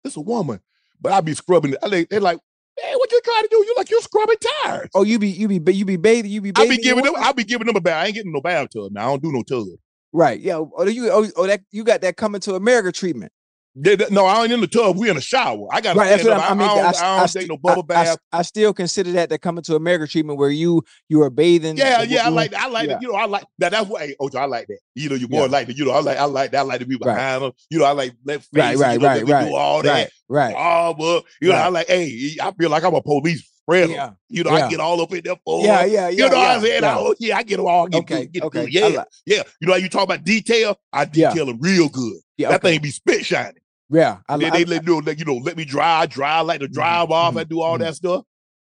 this 0.02 0.16
a 0.16 0.20
woman. 0.20 0.60
But 1.00 1.12
I 1.12 1.20
be 1.20 1.34
scrubbing 1.34 1.74
it. 1.74 1.78
I 1.82 1.86
like, 1.86 2.08
they're 2.08 2.20
like, 2.20 2.38
hey, 2.78 2.94
what 2.94 3.12
you 3.12 3.20
trying 3.22 3.42
to 3.42 3.48
do? 3.48 3.56
You 3.56 3.74
like 3.76 3.90
you're 3.90 4.00
scrubbing 4.00 4.36
tires. 4.64 4.90
Oh, 4.94 5.02
you 5.02 5.18
be 5.18 5.28
you 5.28 5.48
be 5.48 5.74
you 5.74 5.84
be 5.84 5.96
bathing, 5.96 6.30
you 6.30 6.40
be 6.40 6.52
I 6.56 6.68
be 6.68 6.78
giving 6.78 7.04
them? 7.04 7.14
I 7.16 7.32
be 7.32 7.44
giving 7.44 7.66
them 7.66 7.76
a 7.76 7.80
bath. 7.80 8.02
I 8.02 8.06
ain't 8.06 8.14
getting 8.14 8.32
no 8.32 8.40
bathtub 8.40 8.92
now. 8.92 9.06
I 9.06 9.10
don't 9.10 9.22
do 9.22 9.32
no 9.32 9.42
tub. 9.42 9.66
right. 10.12 10.40
Yeah. 10.40 10.56
Oh, 10.56 10.72
oh 10.76 10.84
you 10.84 11.10
oh, 11.10 11.26
oh 11.36 11.46
that 11.46 11.62
you 11.70 11.84
got 11.84 12.00
that 12.02 12.16
coming 12.16 12.40
to 12.42 12.54
America 12.54 12.92
treatment. 12.92 13.32
They- 13.78 13.94
they- 13.94 14.06
no, 14.10 14.24
I 14.24 14.42
ain't 14.42 14.52
in 14.52 14.60
the 14.62 14.66
tub. 14.66 14.96
We 14.96 15.10
in 15.10 15.16
the 15.16 15.20
shower. 15.22 15.68
I 15.70 15.82
got 15.82 15.96
Right. 15.96 16.08
That's 16.08 16.24
what 16.24 16.32
I'm, 16.32 16.52
I 16.52 16.54
mean. 16.54 16.62
I 16.62 16.74
don't, 16.74 16.78
I, 16.84 16.88
I 16.88 16.92
don't 16.92 17.22
I 17.24 17.26
take 17.26 17.48
no 17.48 17.56
bubble 17.58 17.84
I- 17.90 17.94
I 18.00 18.04
bath. 18.04 18.18
I, 18.32 18.42
still 18.42 18.72
consider 18.72 19.12
that 19.12 19.28
the 19.28 19.38
coming 19.38 19.62
to 19.64 19.76
America 19.76 20.06
treatment 20.10 20.38
where 20.38 20.48
you 20.48 20.82
you 21.10 21.20
are 21.22 21.28
bathing. 21.30 21.76
yeah, 21.76 22.02
yeah, 22.02 22.24
I 22.24 22.28
like 22.30 22.52
that. 22.52 22.62
I 22.62 22.68
like 22.68 22.88
yeah. 22.88 22.94
that. 22.94 23.02
You 23.02 23.08
know, 23.08 23.14
I 23.18 23.26
like 23.26 23.44
that. 23.58 23.72
That's 23.72 23.86
what. 23.88 24.00
Hey, 24.00 24.16
Ocho, 24.18 24.38
I 24.38 24.46
like 24.46 24.66
that. 24.68 24.78
You 24.94 25.10
know, 25.10 25.14
your 25.16 25.28
boy 25.28 25.42
Yeah. 25.44 25.50
like 25.50 25.66
that. 25.66 25.76
You 25.76 25.84
know, 25.84 25.90
I 25.92 26.00
like, 26.00 26.16
I 26.16 26.24
like 26.24 26.50
that. 26.52 26.58
I 26.60 26.62
like 26.62 26.80
to 26.80 26.86
be 26.86 26.94
Right. 26.96 27.14
behind 27.14 27.42
them. 27.42 27.52
You 27.70 27.78
know, 27.80 27.84
I 27.84 27.92
like 27.92 28.14
let 28.24 28.42
face. 28.42 28.50
Right, 28.54 28.78
right, 28.78 28.92
you 28.94 28.98
know, 29.00 29.06
right, 29.08 29.28
right, 29.28 29.48
do 29.48 29.54
all 29.54 29.82
that. 29.82 30.10
Right. 30.28 30.54
Right. 30.54 30.54
Oh, 30.56 30.94
but 30.94 31.24
you 31.42 31.50
know, 31.50 31.56
I 31.56 31.68
like. 31.68 31.86
Hey, 31.88 32.36
I 32.42 32.52
feel 32.52 32.70
like 32.70 32.82
I'm 32.82 32.94
a 32.94 33.02
police 33.02 33.46
spreader. 33.62 33.92
Yeah. 33.92 34.10
You 34.28 34.42
know, 34.44 34.56
Yeah. 34.56 34.66
I 34.66 34.70
get 34.70 34.80
all 34.80 35.00
up 35.02 35.12
in 35.12 35.20
there 35.22 35.36
for. 35.44 35.62
Yeah. 35.64 35.84
Yeah. 35.84 35.84
Yeah. 35.84 36.08
You 36.08 36.16
know 36.16 36.24
yeah, 36.26 36.30
what 36.32 36.48
I'm 36.56 36.60
saying? 36.62 36.82
yeah. 36.82 36.96
Oh, 36.98 37.14
yeah, 37.18 37.36
I 37.36 37.42
get 37.42 37.56
them 37.58 37.66
all. 37.66 37.86
Get 37.88 37.98
Okay. 37.98 38.20
Good, 38.24 38.32
get 38.32 38.42
okay. 38.44 38.64
Good. 38.64 38.72
Yeah, 38.74 38.86
li- 38.86 38.98
yeah. 39.26 39.42
You 39.60 39.66
know 39.66 39.72
how 39.74 39.78
you 39.78 39.88
talk 39.88 40.04
about 40.04 40.24
detail? 40.24 40.78
I 40.92 41.02
Yeah. 41.12 41.28
detail 41.30 41.46
them 41.46 41.58
real 41.60 41.88
good. 41.90 42.20
yeah. 42.38 42.48
That 42.48 42.64
okay. 42.64 42.72
thing 42.72 42.82
be 42.82 42.90
spit 42.90 43.24
shining. 43.26 43.54
Yeah. 43.90 44.18
I, 44.28 44.36
then 44.36 44.52
they 44.52 44.64
I- 44.64 44.68
let 44.68 44.82
you 44.86 44.92
know, 44.92 44.98
let, 44.98 45.18
you 45.18 45.24
know, 45.24 45.36
let 45.36 45.56
me 45.56 45.64
drive, 45.64 46.10
drive 46.10 46.10
dry, 46.10 46.36
I 46.38 46.40
like 46.40 46.60
to 46.60 46.68
drive 46.68 47.10
off, 47.10 47.34
mhm, 47.34 47.40
I 47.40 47.44
do 47.44 47.60
all 47.60 47.76
mhm. 47.76 47.80
that 47.80 47.96
stuff. 47.96 48.24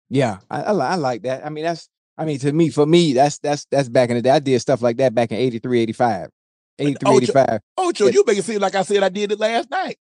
Yeah, 0.09 0.37
I, 0.49 0.63
I, 0.63 0.71
I 0.71 0.95
like 0.95 1.23
that. 1.23 1.45
I 1.45 1.49
mean, 1.49 1.63
that's 1.63 1.89
I 2.17 2.25
mean, 2.25 2.39
to 2.39 2.53
me, 2.53 2.69
for 2.69 2.85
me, 2.85 3.13
that's 3.13 3.39
that's 3.39 3.65
that's 3.71 3.89
back 3.89 4.09
in 4.09 4.15
the 4.15 4.21
day. 4.21 4.29
I 4.29 4.39
did 4.39 4.59
stuff 4.61 4.81
like 4.81 4.97
that 4.97 5.13
back 5.13 5.31
in 5.31 5.37
83, 5.37 5.81
85. 5.81 6.29
83, 6.77 7.09
Ocho- 7.09 7.17
85. 7.17 7.59
Ocho, 7.77 8.05
Yeah. 8.05 8.11
you 8.11 8.23
make 8.25 8.37
it 8.37 8.43
seem 8.43 8.59
like 8.59 8.75
I 8.75 8.83
said 8.83 9.03
I 9.03 9.09
did 9.09 9.31
it 9.31 9.39
last 9.39 9.69
night. 9.69 9.97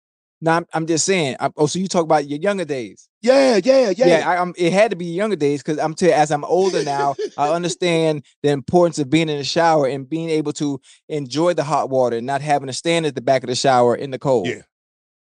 No, 0.41 0.53
I'm, 0.53 0.67
I'm 0.73 0.87
just 0.87 1.05
saying. 1.05 1.37
i 1.41 1.51
oh, 1.57 1.67
so 1.67 1.81
you 1.81 1.89
talk 1.89 2.05
about 2.05 2.29
your 2.29 2.39
younger 2.39 2.65
days? 2.65 3.09
Yeah, 3.23 3.59
yeah, 3.65 3.91
yeah. 3.91 4.07
Yeah, 4.07 4.31
I, 4.31 4.41
I'm, 4.41 4.55
it 4.57 4.73
had 4.73 4.93
to 4.93 4.97
be 4.97 5.07
younger 5.07 5.35
days 5.35 5.63
because 5.63 5.81
I'm 5.81 5.95
tell 5.95 6.13
as 6.13 6.31
I'm 6.31 6.45
older 6.45 6.85
now, 6.85 7.17
I 7.37 7.49
understand 7.49 8.25
the 8.45 8.51
importance 8.51 9.01
of 9.01 9.11
being 9.11 9.29
in 9.29 9.39
the 9.39 9.45
shower 9.45 9.89
and 9.89 10.09
being 10.09 10.31
able 10.31 10.53
to 10.55 10.81
enjoy 11.09 11.55
the 11.55 11.65
hot 11.65 11.91
water 11.91 12.19
and 12.19 12.27
not 12.27 12.41
having 12.41 12.69
to 12.69 12.73
stand 12.73 13.05
at 13.07 13.17
the 13.17 13.21
back 13.21 13.43
of 13.43 13.49
the 13.49 13.57
shower 13.57 13.97
in 13.97 14.13
the 14.13 14.19
cold. 14.19 14.47
Yeah. 14.47 14.63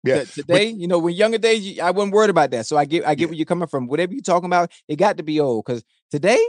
Yeah, 0.08 0.24
Today, 0.24 0.68
you 0.70 0.88
know, 0.88 1.00
when 1.00 1.14
younger 1.16 1.38
days, 1.38 1.66
you- 1.66 1.82
I 1.84 1.92
wasn't 1.92 2.14
worried 2.14 2.30
about 2.30 2.52
that. 2.52 2.66
So 2.66 2.78
I 2.78 2.86
get, 2.86 3.06
I 3.06 3.16
get 3.16 3.22
Yeah. 3.24 3.28
where 3.28 3.36
you're 3.36 3.46
coming 3.46 3.68
from. 3.68 3.88
Whatever 3.88 4.14
you're 4.14 4.22
talking 4.22 4.46
about, 4.48 4.72
it 4.88 4.96
got 4.98 5.18
to 5.18 5.24
be 5.24 5.40
old. 5.40 5.66
Because 5.66 5.84
today, 6.12 6.44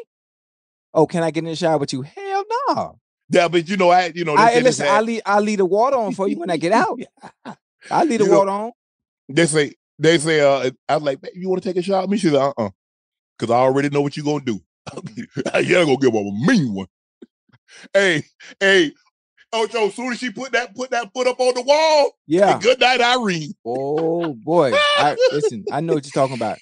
oh, 0.94 1.06
can 1.06 1.22
I 1.22 1.30
get 1.30 1.40
in 1.44 1.50
the 1.50 1.56
shower 1.56 1.78
with 1.78 1.92
you? 1.92 2.02
Hell 2.02 2.44
no. 2.68 2.98
yeah, 3.30 3.48
but 3.48 3.68
you 3.68 3.76
know, 3.76 3.90
I 3.90 4.12
you 4.14 4.24
know, 4.24 4.34
I 4.36 4.58
listen, 4.60 4.86
I 4.88 5.00
leave, 5.00 5.22
I 5.26 5.40
leave 5.40 5.58
the 5.58 5.66
water 5.66 5.96
on 5.96 6.14
for 6.14 6.28
you 6.28 6.38
when 6.38 6.50
I 6.50 6.56
get 6.56 6.72
out. 6.72 6.98
I 7.90 8.04
leave 8.04 8.18
the 8.20 8.24
You 8.24 8.30
know- 8.30 8.38
water 8.38 8.50
on. 8.50 8.72
they 9.28 9.46
say 9.46 9.74
they 9.98 10.18
say 10.18 10.40
uh 10.40 10.70
I 10.88 10.94
was 10.96 11.02
like, 11.04 11.20
"Babe, 11.20 11.32
you 11.34 11.48
want 11.48 11.62
to 11.62 11.68
take 11.68 11.76
a 11.76 11.82
shower? 11.82 12.02
with 12.02 12.10
me? 12.10 12.18
She's 12.18 12.32
like, 12.32 12.52
uh-uh. 12.56 12.70
Cause 13.38 13.50
I 13.50 13.54
already 13.56 13.88
know 13.90 14.00
what 14.00 14.16
you're 14.16 14.24
gonna 14.24 14.44
do. 14.44 14.60
yeah, 15.64 15.84
gonna 15.84 15.96
give 15.96 16.14
a 16.14 16.22
mean 16.22 16.74
one. 16.74 16.86
hey, 17.92 18.22
hey, 18.60 18.92
Ocho, 19.52 19.86
as 19.86 19.94
soon 19.94 20.12
as 20.12 20.18
she 20.18 20.30
put 20.30 20.52
that 20.52 20.74
put 20.74 20.90
that 20.90 21.10
foot 21.14 21.26
up 21.26 21.40
on 21.40 21.54
the 21.54 21.62
wall, 21.62 22.10
Yeah. 22.26 22.58
good 22.60 22.78
night, 22.80 23.00
Irene. 23.00 23.54
Oh 23.64 24.34
boy. 24.34 24.72
I 24.74 25.16
listen, 25.32 25.64
I 25.72 25.80
know 25.80 25.94
what 25.94 26.04
you're 26.04 26.12
talking 26.12 26.36
about. 26.36 26.58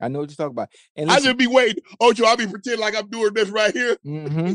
I 0.00 0.06
know 0.06 0.20
what 0.20 0.30
you're 0.30 0.36
talking 0.36 0.52
about. 0.52 0.68
And 0.96 1.10
I 1.10 1.14
listen, 1.14 1.30
just 1.30 1.38
be 1.38 1.48
waiting. 1.48 1.82
Oh, 2.00 2.10
Ocho, 2.10 2.24
I 2.24 2.36
be 2.36 2.46
pretending 2.46 2.80
like 2.80 2.94
I'm 2.96 3.08
doing 3.08 3.34
this 3.34 3.48
right 3.48 3.74
here. 3.74 3.96
mm-hmm, 4.06 4.52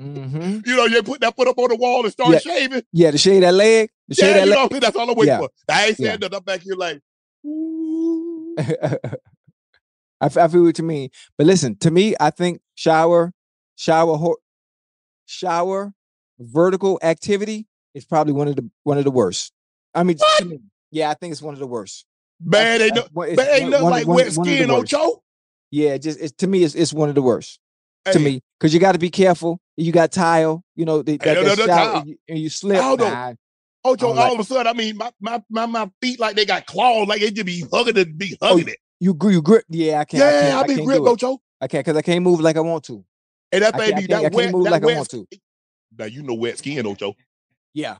mm-hmm. 0.00 0.58
You 0.64 0.76
know, 0.76 0.84
you 0.84 1.02
put 1.02 1.20
that 1.22 1.34
foot 1.34 1.48
up 1.48 1.58
on 1.58 1.70
the 1.70 1.76
wall 1.76 2.04
and 2.04 2.12
start 2.12 2.34
Yeah. 2.34 2.38
shaving. 2.38 2.82
Yeah, 2.92 3.10
to 3.10 3.18
shade 3.18 3.42
that 3.42 3.54
leg. 3.54 3.90
To 4.10 4.14
shade 4.14 4.26
Yeah, 4.28 4.32
that 4.34 4.44
you 4.46 4.50
leg. 4.52 4.70
know, 4.72 4.78
that's 4.78 4.94
all 4.96 5.10
I'm 5.10 5.16
waiting 5.16 5.34
Yeah. 5.34 5.38
for. 5.40 5.50
I 5.68 5.86
ain't 5.88 5.96
saying 5.96 6.10
Yeah. 6.20 6.28
nothing. 6.28 6.36
I'm 6.36 6.44
back 6.44 6.60
here 6.60 6.76
like. 6.76 7.00
I, 10.20 10.26
I 10.26 10.28
feel 10.48 10.62
what 10.62 10.78
you 10.78 10.84
mean. 10.84 11.10
But 11.36 11.48
listen, 11.48 11.76
to 11.78 11.90
me, 11.90 12.14
I 12.20 12.30
think 12.30 12.60
shower, 12.76 13.32
shower, 13.74 14.16
ho- 14.16 14.36
shower, 15.26 15.92
vertical 16.42 16.98
activity 17.02 17.66
is 17.94 18.04
probably 18.04 18.32
one 18.32 18.48
of 18.48 18.56
the 18.56 18.68
one 18.84 18.98
of 18.98 19.04
the 19.04 19.10
worst. 19.10 19.52
I 19.94 20.02
mean, 20.02 20.18
yeah, 20.90 21.10
I 21.10 21.14
think 21.14 21.32
it's 21.32 21.42
one 21.42 21.54
of 21.54 21.60
the 21.60 21.66
worst. 21.66 22.06
man, 22.42 22.80
ain't 22.80 22.94
no, 22.94 23.06
man, 23.14 23.38
ain't 23.50 23.70
nothing 23.70 23.90
like 23.90 24.06
one- 24.06 24.16
wet 24.16 24.34
one 24.34 24.46
skin. 24.46 25.18
Yeah, 25.70 25.96
just 25.96 26.20
it's 26.20 26.32
to 26.38 26.46
me, 26.46 26.64
it's 26.64 26.74
it's 26.74 26.92
one 26.92 27.08
of 27.08 27.14
the 27.14 27.22
worst 27.22 27.58
to 28.10 28.18
me 28.18 28.42
because 28.58 28.74
you 28.74 28.80
got 28.80 28.92
to 28.92 28.98
be 28.98 29.10
careful. 29.10 29.60
You 29.76 29.90
got 29.90 30.12
tile, 30.12 30.62
you 30.76 30.84
know, 30.84 31.02
they, 31.02 31.16
that, 31.16 31.34
no, 31.34 31.54
that 31.54 31.66
no, 31.66 31.94
and, 31.96 32.08
you, 32.08 32.16
and 32.28 32.38
you 32.38 32.50
slip. 32.50 32.82
I. 32.82 32.94
Nah, 32.94 33.34
I'm 33.84 33.96
like- 34.00 34.02
all 34.02 34.34
of 34.34 34.40
a 34.40 34.44
sudden, 34.44 34.66
I 34.66 34.74
mean, 34.74 34.96
my 34.96 35.10
my 35.20 35.42
my, 35.50 35.66
my 35.66 35.90
feet 36.00 36.20
like 36.20 36.36
they 36.36 36.44
got 36.44 36.66
claws, 36.66 37.08
like 37.08 37.20
they 37.20 37.30
just 37.30 37.46
be 37.46 37.64
hugging 37.72 37.96
it, 37.96 38.16
be 38.18 38.36
oh, 38.40 38.48
hugging 38.50 38.68
it. 38.68 38.78
you 39.00 39.16
you 39.22 39.42
grip. 39.42 39.64
Yeah, 39.68 40.00
I 40.00 40.04
can't. 40.04 40.22
I 40.22 40.30
can't, 40.30 40.46
Yeah, 40.46 40.58
I 40.58 40.60
I 40.60 40.66
be 40.66 40.84
gripped. 40.84 41.06
Ocho. 41.06 41.40
I 41.60 41.68
can't 41.68 41.84
because 41.84 41.96
I 41.96 42.02
can't 42.02 42.22
move 42.22 42.40
like 42.40 42.56
I 42.56 42.60
want 42.60 42.84
to. 42.84 43.04
And 43.50 43.62
that 43.62 43.74
I 43.74 43.78
can't, 43.78 43.82
I 43.82 43.96
baby, 43.96 44.08
can't, 44.08 44.12
I 44.12 44.22
that 44.22 44.22
can't 44.22 44.34
wet, 44.34 44.52
move 44.52 44.68
like 44.68 44.82
I 44.82 44.94
want 44.94 45.10
to. 45.10 45.26
Now 45.98 46.06
you 46.06 46.22
know 46.22 46.34
wet 46.34 46.58
skin, 46.58 46.86
Ocho. 46.86 47.14
Yeah. 47.74 47.96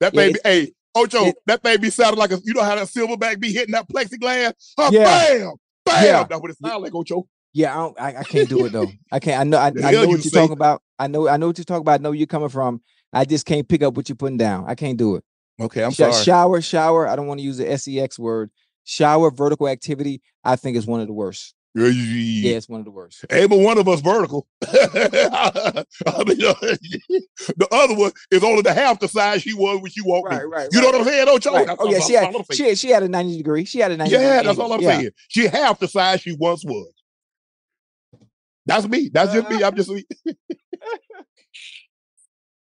That 0.00 0.14
Yeah, 0.14 0.26
baby, 0.26 0.38
hey, 0.44 0.72
Ocho, 0.94 1.26
it- 1.26 1.36
that 1.46 1.62
baby 1.62 1.90
sounded 1.90 2.18
like 2.18 2.32
a. 2.32 2.40
You 2.44 2.54
know 2.54 2.62
how 2.62 2.74
that 2.74 2.88
silverback 2.88 3.40
be 3.40 3.52
hitting 3.52 3.72
that 3.72 3.88
plexiglass? 3.88 4.52
Huh, 4.78 4.90
Yeah. 4.92 5.04
Bam, 5.04 5.52
bam. 5.84 6.04
Yeah. 6.04 6.24
That's 6.24 6.40
what 6.42 6.50
it 6.50 6.56
sound 6.58 6.82
like, 6.82 6.94
Ocho. 6.94 7.26
Yeah, 7.54 7.72
I, 7.72 7.76
don't, 7.76 8.00
I 8.00 8.16
I 8.16 8.22
can't 8.24 8.48
do 8.48 8.64
it 8.64 8.72
though. 8.72 8.90
I 9.10 9.18
can't. 9.20 9.40
I 9.40 9.44
know. 9.44 9.58
I, 9.58 9.66
I 9.68 9.70
know 9.70 10.02
you 10.02 10.08
what 10.08 10.24
you're 10.24 10.32
talking 10.32 10.52
about. 10.52 10.82
I 10.98 11.06
know. 11.06 11.28
I 11.28 11.36
know 11.36 11.48
what 11.48 11.58
you're 11.58 11.64
talking 11.64 11.82
about. 11.82 12.00
I 12.00 12.02
know 12.02 12.10
where 12.10 12.18
you're 12.18 12.26
coming 12.26 12.48
from. 12.48 12.80
I 13.12 13.26
just 13.26 13.44
can't 13.44 13.68
pick 13.68 13.82
up 13.82 13.94
what 13.94 14.08
you're 14.08 14.16
putting 14.16 14.38
down. 14.38 14.64
I 14.66 14.74
can't 14.74 14.96
do 14.96 15.16
it. 15.16 15.24
Okay, 15.60 15.84
I'm 15.84 15.92
Sh- 15.92 16.00
uh, 16.00 16.12
sorry. 16.12 16.24
Shower, 16.24 16.60
shower. 16.62 17.08
I 17.08 17.14
don't 17.14 17.26
want 17.26 17.40
to 17.40 17.44
use 17.44 17.58
the 17.58 17.76
sex 17.76 18.18
word. 18.18 18.50
Shower, 18.84 19.30
vertical 19.30 19.68
activity. 19.68 20.22
I 20.42 20.56
think 20.56 20.76
is 20.76 20.86
one 20.86 21.00
of 21.00 21.06
the 21.06 21.12
worst. 21.12 21.54
Yeah, 21.74 22.56
it's 22.56 22.68
one 22.68 22.80
of 22.80 22.84
the 22.84 22.90
worst. 22.90 23.24
Ain't 23.30 23.48
but 23.50 23.58
one 23.58 23.78
of 23.78 23.88
us 23.88 24.00
vertical. 24.00 24.46
I 24.62 25.84
mean, 26.26 26.36
the 26.38 27.68
other 27.72 27.94
one 27.94 28.12
is 28.30 28.44
only 28.44 28.62
the 28.62 28.74
half 28.74 29.00
the 29.00 29.08
size 29.08 29.42
she 29.42 29.54
was 29.54 29.80
when 29.80 29.90
she 29.90 30.02
walked 30.02 30.32
in. 30.32 30.38
Right, 30.38 30.44
right. 30.44 30.68
You 30.72 30.80
know 30.80 30.88
right, 30.88 30.92
what 30.92 31.00
I'm 31.02 31.06
saying, 31.06 31.28
Ocho? 31.28 31.52
right. 31.54 31.76
Oh 31.78 31.90
yeah, 31.90 32.00
she 32.00 32.12
had, 32.14 32.34
she 32.52 32.68
had 32.68 32.78
she 32.78 32.90
had 32.90 33.02
a 33.02 33.08
90 33.08 33.36
degree. 33.38 33.64
She 33.64 33.78
had 33.78 33.90
a 33.92 33.96
90 33.96 34.12
Yeah, 34.12 34.18
degree 34.18 34.46
that's 34.46 34.58
all 34.58 34.72
I'm. 34.72 34.80
Yeah. 34.80 34.98
saying. 34.98 35.10
She 35.28 35.46
half 35.46 35.78
the 35.78 35.88
size 35.88 36.20
she 36.20 36.34
once 36.34 36.64
was. 36.64 36.92
That's 38.66 38.86
me. 38.88 39.10
That's 39.12 39.32
just 39.32 39.48
me. 39.50 39.62
I'm 39.64 39.74
just 39.74 39.90
me. 39.90 40.04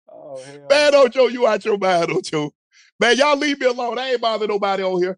Oh 0.10 0.44
hell. 0.44 0.68
Man, 0.70 0.96
Ocho, 0.96 1.28
you 1.28 1.48
out 1.48 1.66
your 1.66 1.78
mind, 1.78 2.12
Ocho. 2.12 2.52
Man, 3.00 3.18
y'all 3.18 3.38
leave 3.38 3.60
me 3.60 3.66
alone. 3.66 3.98
I 3.98 4.12
ain't 4.12 4.22
bothering 4.22 4.50
nobody 4.50 4.84
on 4.84 5.02
here. 5.02 5.18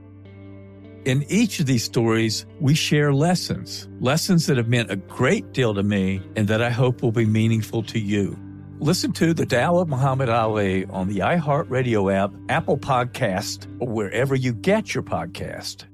In 1.05 1.23
each 1.29 1.59
of 1.59 1.65
these 1.65 1.83
stories, 1.83 2.45
we 2.59 2.75
share 2.75 3.11
lessons, 3.11 3.89
lessons 3.99 4.45
that 4.45 4.57
have 4.57 4.67
meant 4.67 4.91
a 4.91 4.95
great 4.95 5.51
deal 5.51 5.73
to 5.73 5.81
me 5.81 6.21
and 6.35 6.47
that 6.47 6.61
I 6.61 6.69
hope 6.69 7.01
will 7.01 7.11
be 7.11 7.25
meaningful 7.25 7.81
to 7.83 7.99
you. 7.99 8.37
Listen 8.79 9.11
to 9.13 9.33
The 9.33 9.45
Tao 9.47 9.77
of 9.77 9.87
Muhammad 9.89 10.29
Ali 10.29 10.85
on 10.85 11.07
the 11.07 11.19
iHeartRadio 11.19 12.13
app, 12.13 12.31
Apple 12.49 12.77
Podcast, 12.77 13.65
or 13.79 13.87
wherever 13.87 14.35
you 14.35 14.53
get 14.53 14.93
your 14.93 15.03
podcast. 15.03 15.85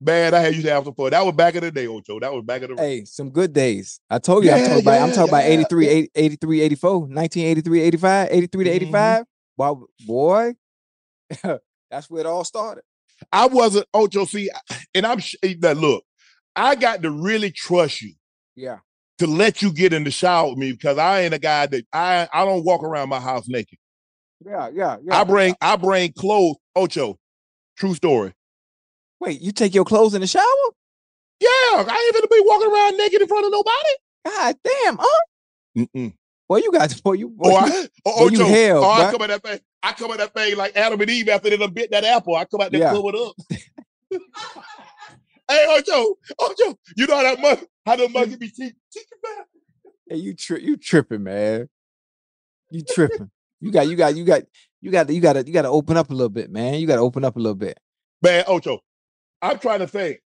Man, 0.00 0.34
I 0.34 0.40
had 0.40 0.56
you 0.56 0.62
to 0.62 0.70
have 0.70 0.84
some 0.84 0.94
fun. 0.94 1.10
That 1.10 1.24
was 1.24 1.34
back 1.34 1.54
in 1.54 1.62
the 1.62 1.70
day, 1.70 1.86
Ocho. 1.86 2.18
That 2.18 2.32
was 2.32 2.42
back 2.44 2.62
in 2.62 2.74
the 2.74 2.82
Hey, 2.82 3.04
some 3.04 3.30
good 3.30 3.52
days. 3.52 4.00
I 4.08 4.18
told 4.18 4.44
you, 4.44 4.50
I'm 4.50 4.58
Yeah, 4.58 4.64
talking 4.68 4.82
about, 4.82 5.00
I'm 5.00 5.08
yeah, 5.10 5.14
talking 5.14 5.28
about 5.30 5.44
yeah. 5.44 5.50
83, 5.52 5.88
80, 5.88 6.10
83, 6.16 6.60
84, 6.62 6.98
1983, 7.06 7.80
85, 7.82 8.28
83 8.32 8.64
to 8.64 8.70
Mhm. 8.70 8.74
85. 8.74 9.24
Wow, 9.56 9.86
boy, 10.06 10.54
that's 11.90 12.08
where 12.10 12.20
it 12.20 12.26
all 12.26 12.44
started. 12.44 12.82
I 13.32 13.46
wasn't 13.46 13.86
Ocho. 13.94 14.24
See, 14.24 14.50
and 14.94 15.06
I'm 15.06 15.18
that 15.18 15.64
eh, 15.64 15.72
look. 15.72 16.04
I 16.56 16.74
got 16.74 17.02
to 17.02 17.10
really 17.10 17.50
trust 17.50 18.02
you 18.02 18.14
Yeah. 18.56 18.78
to 19.18 19.26
let 19.26 19.62
you 19.62 19.72
get 19.72 19.92
in 19.92 20.04
the 20.04 20.10
shower 20.10 20.48
with 20.50 20.58
me 20.58 20.72
because 20.72 20.98
I 20.98 21.20
ain't 21.20 21.34
a 21.34 21.38
guy 21.38 21.66
that 21.66 21.86
I 21.92 22.28
I 22.32 22.44
don't 22.44 22.64
walk 22.64 22.82
around 22.82 23.08
my 23.08 23.20
house 23.20 23.48
naked. 23.48 23.78
Yeah, 24.44 24.70
yeah, 24.72 24.96
yeah. 25.02 25.20
I 25.20 25.24
bring 25.24 25.54
I 25.60 25.76
bring 25.76 26.12
clothes. 26.12 26.56
Ocho, 26.76 27.18
true 27.76 27.94
story. 27.94 28.32
Wait, 29.20 29.40
you 29.40 29.52
take 29.52 29.74
your 29.74 29.84
clothes 29.84 30.14
in 30.14 30.20
the 30.20 30.26
shower? 30.26 30.44
Yeah, 31.40 31.48
I 31.48 31.78
ain't 31.80 32.14
gonna 32.14 32.26
be 32.28 32.42
walking 32.46 32.72
around 32.72 32.96
naked 32.96 33.20
in 33.22 33.28
front 33.28 33.46
of 33.46 33.52
nobody. 33.52 33.94
God 34.24 34.56
damn, 34.64 34.98
huh? 35.00 35.20
Mm-mm. 35.76 36.14
Boy, 36.50 36.56
you 36.56 36.72
guys, 36.72 37.00
boy, 37.00 37.12
you, 37.12 37.28
boy, 37.28 37.52
Oh, 37.54 37.64
you- 37.66 37.72
I, 37.72 37.88
oh, 38.04 38.28
boy, 38.28 38.32
you 38.36 38.44
hell, 38.44 38.84
oh, 38.84 38.90
I 38.90 39.12
come 39.12 39.22
at 39.22 39.28
that 39.28 39.42
thing. 39.44 39.60
I 39.84 39.92
come 39.92 40.10
at 40.10 40.18
that 40.18 40.34
thing 40.34 40.56
like 40.56 40.76
Adam 40.76 41.00
and 41.00 41.08
Eve 41.08 41.28
after 41.28 41.48
they 41.48 41.56
done 41.56 41.72
bit 41.72 41.92
that 41.92 42.02
apple. 42.02 42.34
I 42.34 42.44
come 42.44 42.60
out 42.60 42.72
there 42.72 42.80
Yeah. 42.80 42.92
it 42.92 43.14
up. 43.14 43.34
hey, 45.48 45.66
Ocho, 45.78 46.16
Ocho, 46.40 46.76
you 46.96 47.06
know 47.06 47.14
how 47.14 47.22
that 47.22 47.40
monkey, 47.40 47.66
how 47.86 47.94
the 47.94 48.08
monkey 48.08 48.34
be 48.34 48.48
teaching 48.48 48.72
back? 49.22 49.46
Hey, 50.08 50.16
you 50.16 50.34
tri- 50.34 50.58
you 50.58 50.76
tripping, 50.76 51.22
man. 51.22 51.68
You 52.72 52.82
tripping. 52.82 53.30
you 53.60 53.70
got 53.70 53.86
you 53.86 53.94
got 53.94 54.16
you 54.16 54.24
got 54.24 54.42
you 54.80 54.90
got 54.90 55.08
you 55.08 55.20
got 55.20 55.34
to 55.34 55.46
you 55.46 55.52
got 55.52 55.62
to 55.62 55.68
open 55.68 55.96
up 55.96 56.10
a 56.10 56.14
little 56.14 56.28
bit, 56.30 56.50
man. 56.50 56.74
You 56.80 56.88
got 56.88 56.96
to 56.96 57.02
open 57.02 57.24
up 57.24 57.36
a 57.36 57.38
little 57.38 57.54
bit. 57.54 57.78
Man, 58.22 58.42
Ocho, 58.48 58.80
I'm 59.40 59.60
trying 59.60 59.78
to 59.78 59.86
think. 59.86 60.18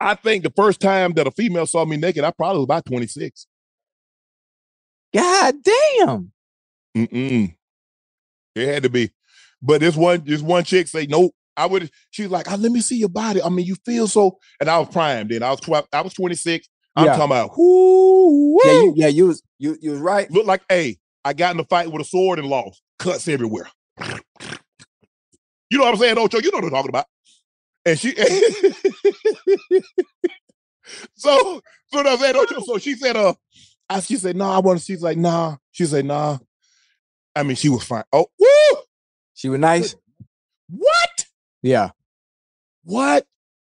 I 0.00 0.16
think 0.16 0.42
the 0.42 0.52
first 0.56 0.80
time 0.80 1.12
that 1.12 1.28
a 1.28 1.30
female 1.30 1.66
saw 1.66 1.84
me 1.84 1.96
naked, 1.96 2.24
I 2.24 2.32
probably 2.32 2.58
was 2.58 2.64
about 2.64 2.84
26. 2.84 3.46
God 5.14 5.54
damn. 5.62 6.32
Mm-mm. 6.96 7.54
It 8.54 8.68
had 8.68 8.82
to 8.84 8.90
be. 8.90 9.10
But 9.62 9.80
this 9.80 9.96
one, 9.96 10.22
this 10.24 10.40
one 10.42 10.64
chick 10.64 10.88
say, 10.88 11.06
nope. 11.06 11.32
I 11.56 11.64
would, 11.66 11.90
she's 12.10 12.28
like, 12.28 12.50
oh, 12.52 12.56
let 12.56 12.70
me 12.72 12.80
see 12.82 12.96
your 12.98 13.08
body. 13.08 13.40
I 13.42 13.48
mean, 13.48 13.64
you 13.66 13.76
feel 13.86 14.06
so, 14.08 14.38
and 14.60 14.68
I 14.68 14.78
was 14.78 14.88
prime 14.88 15.28
then. 15.28 15.42
I 15.42 15.50
was 15.50 15.60
12, 15.60 15.86
I 15.92 16.02
was 16.02 16.12
26. 16.14 16.68
I'm 16.96 17.06
Yeah. 17.06 17.12
talking 17.12 17.24
about 17.24 17.52
whoo, 17.56 18.58
Yeah, 18.62 18.72
you, 18.72 18.92
yeah, 18.96 19.08
you 19.08 19.26
was 19.28 19.42
you 19.58 19.76
you 19.80 19.92
was 19.92 20.00
right. 20.00 20.30
look 20.30 20.46
like, 20.46 20.62
hey, 20.68 20.98
I 21.24 21.32
got 21.32 21.54
in 21.54 21.60
a 21.60 21.64
fight 21.64 21.90
with 21.90 22.02
a 22.02 22.04
sword 22.04 22.38
and 22.38 22.46
lost. 22.48 22.82
Cuts 22.98 23.26
everywhere. 23.28 23.68
You 25.70 25.78
know 25.78 25.84
what 25.84 25.94
I'm 25.94 26.00
saying, 26.00 26.18
Ocho? 26.18 26.38
You 26.38 26.50
know 26.52 26.58
what 26.58 26.64
I'm 26.64 26.70
talking 26.70 26.90
about. 26.90 27.06
And 27.86 27.98
she 27.98 28.14
so 31.16 31.60
so 31.92 32.02
that 32.02 32.36
Ocho. 32.36 32.60
So 32.60 32.78
she 32.78 32.94
said, 32.94 33.16
uh, 33.16 33.34
I, 33.88 34.00
she 34.00 34.16
said, 34.16 34.36
no, 34.36 34.50
I 34.50 34.58
want 34.58 34.78
to. 34.80 34.84
She's 34.84 35.02
like, 35.02 35.16
nah. 35.16 35.56
She 35.72 35.86
said, 35.86 36.04
nah. 36.04 36.38
I 37.34 37.42
mean, 37.42 37.56
she 37.56 37.68
was 37.68 37.84
fine. 37.84 38.04
Oh, 38.12 38.26
woo! 38.38 38.78
She 39.34 39.48
was 39.48 39.60
nice. 39.60 39.94
What? 40.70 41.26
Yeah. 41.62 41.90
What? 42.84 43.26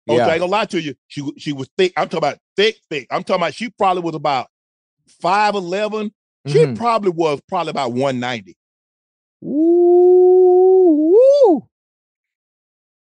Oh, 0.10 0.16
Yeah. 0.18 0.28
I 0.28 0.32
ain't 0.32 0.40
gonna 0.40 0.52
lie 0.52 0.66
to 0.66 0.82
you. 0.82 0.96
She 1.08 1.32
she 1.38 1.54
was 1.54 1.70
thick. 1.78 1.94
I'm 1.96 2.08
talking 2.10 2.18
about 2.18 2.40
thick, 2.58 2.78
thick. 2.90 3.08
I'm 3.12 3.24
talking 3.24 3.42
about 3.44 3.54
she 3.54 3.70
probably 3.70 4.02
was 4.04 4.16
about 4.16 4.48
5'11. 5.24 6.12
She 6.48 6.66
Mhm. 6.66 6.76
probably 6.76 7.12
was 7.12 7.40
probably 7.48 7.70
about 7.70 7.94
190. 7.94 8.58
Ooh, 9.44 11.14
woo. 11.14 11.68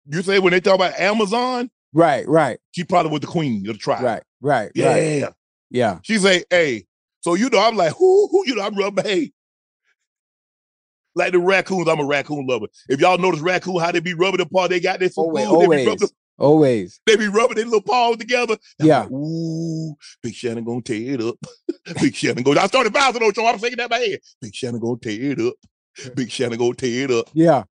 You 0.08 0.22
say 0.22 0.38
when 0.40 0.52
they 0.52 0.60
talk 0.62 0.76
about 0.76 1.00
Amazon, 1.00 1.72
Right, 1.94 2.28
right, 2.28 2.60
she 2.72 2.84
probably 2.84 3.12
was 3.12 3.22
the 3.22 3.28
queen 3.28 3.68
of 3.68 3.74
the 3.76 3.80
tribe. 3.80 4.04
right, 4.04 4.24
right, 4.42 4.72
Yeah. 4.76 4.88
right. 5.24 5.34
Yeah. 5.70 6.00
She 6.04 6.18
say, 6.18 6.44
hey, 6.50 6.86
so 7.22 7.34
you 7.36 7.50
know, 7.50 7.60
I'm 7.60 7.76
like, 7.76 7.94
who, 7.98 8.28
who, 8.32 8.44
you 8.48 8.56
know, 8.56 8.64
I'm 8.64 8.76
rubbing, 8.76 9.04
hey. 9.06 9.32
Like 11.18 11.32
the 11.32 11.40
raccoons, 11.40 11.88
I'm 11.88 12.00
a 12.00 12.06
raccoon 12.06 12.46
lover. 12.46 12.68
If 12.90 13.00
y'all 13.00 13.18
notice 13.18 13.40
raccoon, 13.40 13.80
how 13.80 13.92
they 13.92 14.02
be 14.02 14.14
rubbing 14.14 14.40
the 14.40 14.46
paw, 14.46 14.68
they 14.68 14.82
got 14.82 15.00
this 15.00 15.14
food, 15.14 15.24
Always, 15.24 15.46
they 15.46 15.50
be 15.50 15.56
always, 15.56 15.88
rubbing, 15.88 16.08
always. 16.38 17.02
they 17.06 17.16
be 17.16 17.28
rubbing 17.30 17.56
their 17.56 17.66
little 17.66 17.82
paws 17.82 18.18
together. 18.18 18.58
I'm 18.82 18.86
Yeah. 18.88 19.00
like, 19.04 19.12
Ooh, 19.12 19.96
Big 20.22 20.34
Shannon 20.36 20.66
gonna 20.66 20.82
tear 20.82 21.14
it 21.14 21.22
up. 21.22 21.36
Big 22.02 22.14
Shannon 22.16 22.44
go. 22.44 22.52
I 22.52 22.68
started 22.68 22.92
bouncing 22.92 23.24
on 23.24 23.34
show. 23.34 23.46
I'm 23.48 23.58
thinking 23.60 23.78
that 23.78 23.86
in 23.86 23.90
my 23.92 23.98
head. 24.06 24.20
Big 24.42 24.54
Shannon 24.54 24.82
gonna 24.82 24.98
tear 24.98 25.32
it 25.32 25.40
up. 25.40 25.54
Big 26.16 26.30
Shannon 26.30 26.58
gonna 26.60 26.74
tear 26.74 27.06
it 27.06 27.12
up. 27.12 27.30
Yeah. 27.34 27.64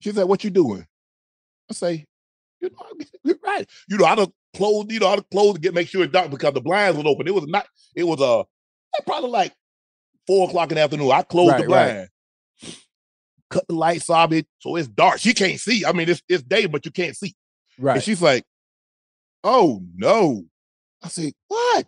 She 0.00 0.10
said, 0.12 0.24
"What 0.24 0.42
you 0.42 0.48
doing?" 0.50 0.86
I 1.70 1.74
say, 1.74 2.06
"You 2.60 2.70
know, 2.70 3.04
you're 3.22 3.38
right. 3.44 3.68
You 3.86 3.98
know, 3.98 4.06
I 4.06 4.14
don't 4.14 4.34
close. 4.54 4.86
You 4.88 5.00
know, 5.00 5.08
I 5.08 5.16
don't 5.16 5.30
close 5.30 5.54
to 5.54 5.60
get 5.60 5.74
make 5.74 5.88
sure 5.88 6.02
it's 6.02 6.12
dark 6.12 6.30
because 6.30 6.52
the 6.54 6.60
blinds 6.60 6.96
was 6.96 7.06
open. 7.06 7.26
It 7.28 7.34
was 7.34 7.46
not. 7.46 7.66
It 7.94 8.04
was 8.04 8.20
uh 8.20 8.42
probably 9.06 9.30
like 9.30 9.52
four 10.26 10.48
o'clock 10.48 10.70
in 10.70 10.76
the 10.76 10.82
afternoon. 10.82 11.10
I 11.10 11.22
closed 11.22 11.56
the 11.58 11.66
Right, 11.66 11.68
right. 11.68 12.08
blind, 12.62 12.76
cut 13.50 13.66
the 13.68 13.74
lights 13.74 14.08
off 14.10 14.32
it, 14.32 14.46
so 14.58 14.76
it's 14.76 14.88
dark. 14.88 15.18
She 15.18 15.34
can't 15.34 15.58
see. 15.60 15.84
I 15.84 15.92
mean, 15.92 16.08
it's 16.08 16.22
it's 16.28 16.42
day, 16.42 16.66
but 16.66 16.84
you 16.84 16.90
can't 16.92 17.16
see. 17.16 17.34
Right. 17.78 17.94
And 17.94 18.02
she's 18.02 18.22
like, 18.22 18.44
"Oh 19.44 19.82
no!" 19.96 20.44
I 21.02 21.08
said, 21.08 21.32
"What?" 21.48 21.86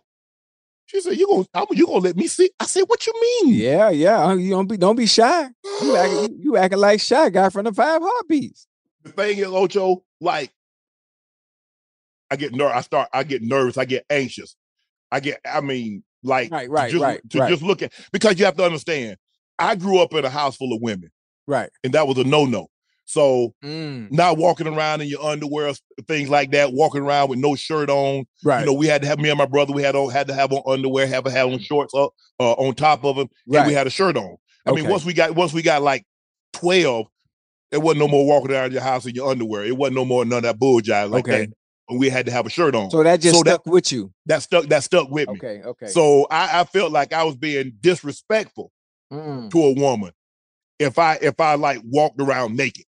She 0.87 1.01
said, 1.01 1.17
"You 1.17 1.27
gonna 1.27 1.45
I'm, 1.53 1.65
you 1.71 1.85
gonna 1.87 1.99
let 1.99 2.15
me 2.15 2.27
see?" 2.27 2.49
I 2.59 2.65
said, 2.65 2.83
"What 2.87 3.05
you 3.07 3.13
mean?" 3.21 3.53
Yeah, 3.55 3.89
yeah. 3.89 4.23
uh, 4.25 4.35
You 4.35 4.51
don't 4.51 4.67
be 4.67 4.77
don't 4.77 4.95
be 4.95 5.05
shy. 5.07 5.49
You 5.81 5.95
acting, 5.95 6.19
you, 6.39 6.39
you 6.41 6.57
acting 6.57 6.79
like 6.79 6.99
shy 7.01 7.29
guy 7.29 7.49
from 7.49 7.65
the 7.65 7.73
five 7.73 8.01
heartbeats. 8.03 8.67
the 9.03 9.11
thing 9.11 9.37
is, 9.39 9.47
Ocho, 9.47 10.03
like 10.21 10.51
I 12.31 12.35
get 12.35 12.53
ner- 12.53 12.73
I 12.73 12.81
start, 12.81 13.09
I 13.13 13.23
get 13.23 13.41
nervous, 13.41 13.77
I 13.77 13.85
get 13.85 14.05
anxious. 14.09 14.55
I 15.11 15.19
get, 15.19 15.39
I 15.45 15.61
mean, 15.61 16.03
like 16.23 16.51
Right, 16.51 16.65
to 16.65 16.71
right, 16.71 16.91
just, 16.91 17.01
right, 17.03 17.29
to 17.29 17.39
right. 17.39 17.49
just 17.49 17.61
look 17.63 17.81
at 17.81 17.93
because 18.11 18.39
you 18.39 18.45
have 18.45 18.57
to 18.57 18.65
understand, 18.65 19.17
I 19.59 19.75
grew 19.75 19.99
up 19.99 20.13
in 20.13 20.25
a 20.25 20.29
house 20.29 20.57
full 20.57 20.73
of 20.73 20.81
women, 20.81 21.11
Right. 21.47 21.69
and 21.83 21.93
that 21.93 22.07
was 22.07 22.17
a 22.17 22.23
no-no. 22.23 22.67
So 23.05 23.53
Mm, 23.63 24.11
not 24.11 24.37
walking 24.37 24.65
around 24.67 25.01
in 25.01 25.07
your 25.07 25.21
underwear, 25.23 25.71
things 26.07 26.27
like 26.29 26.51
that, 26.51 26.73
walking 26.73 27.01
around 27.03 27.29
with 27.29 27.37
no 27.39 27.55
shirt 27.55 27.89
on. 27.89 28.25
right. 28.43 28.61
You 28.61 28.65
know, 28.65 28.73
we 28.73 28.87
had 28.87 29.03
to 29.03 29.07
have 29.07 29.19
me 29.19 29.29
and 29.29 29.37
my 29.37 29.45
brother, 29.45 29.73
we 29.73 29.83
had 29.83 29.95
on 29.95 30.09
had 30.09 30.27
to 30.27 30.33
have 30.33 30.51
on 30.51 30.63
underwear, 30.67 31.05
have 31.05 31.23
to 31.25 31.31
have 31.31 31.47
on 31.47 31.59
shorts 31.59 31.93
up 31.93 32.11
uh, 32.39 32.53
on 32.53 32.73
top 32.73 33.05
of 33.05 33.15
them, 33.15 33.29
and 33.53 33.67
we 33.67 33.73
had 33.73 33.85
a 33.87 33.91
shirt 33.91 34.17
on. 34.17 34.35
I 34.65 34.71
mean, 34.71 34.87
once 34.87 35.05
we 35.05 35.13
got 35.13 35.35
once 35.35 35.53
we 35.53 35.61
got 35.61 35.83
like 35.83 36.03
12, 36.53 37.05
it 37.71 37.77
wasn't 37.77 37.99
no 37.99 38.07
more 38.07 38.25
walking 38.25 38.51
around 38.51 38.71
your 38.73 38.81
house 38.81 39.05
in 39.05 39.13
your 39.13 39.29
underwear. 39.29 39.63
It 39.63 39.77
wasn't 39.77 39.95
no 39.97 40.05
more 40.05 40.25
none 40.25 40.37
of 40.39 40.43
that 40.43 40.57
bull 40.59 40.81
jive 40.81 41.11
like 41.11 41.27
Okay. 41.27 41.45
that. 41.45 41.53
And 41.87 41.99
we 41.99 42.09
had 42.09 42.25
to 42.25 42.31
have 42.31 42.45
a 42.47 42.49
shirt 42.49 42.73
on. 42.73 42.89
so 42.89 43.03
that 43.03 43.21
just 43.21 43.35
so 43.35 43.43
that- 43.43 43.61
stuck 43.61 43.65
with 43.67 43.91
you. 43.91 44.11
that 44.25 44.41
stuck 44.41 44.65
that 44.65 44.83
stuck 44.83 45.09
with 45.09 45.29
me. 45.29 45.35
Okay. 45.35 45.61
Okay. 45.63 45.87
So 45.87 46.25
I, 46.31 46.61
I 46.61 46.63
felt 46.63 46.91
like 46.91 47.13
I 47.13 47.23
was 47.23 47.35
being 47.35 47.73
disrespectful 47.81 48.71
Mm, 49.13 49.51
to 49.51 49.59
a 49.63 49.73
woman 49.73 50.11
if 50.79 50.97
I 50.97 51.19
if 51.21 51.39
I 51.39 51.53
like 51.55 51.79
walked 51.85 52.19
around 52.19 52.57
naked 52.57 52.85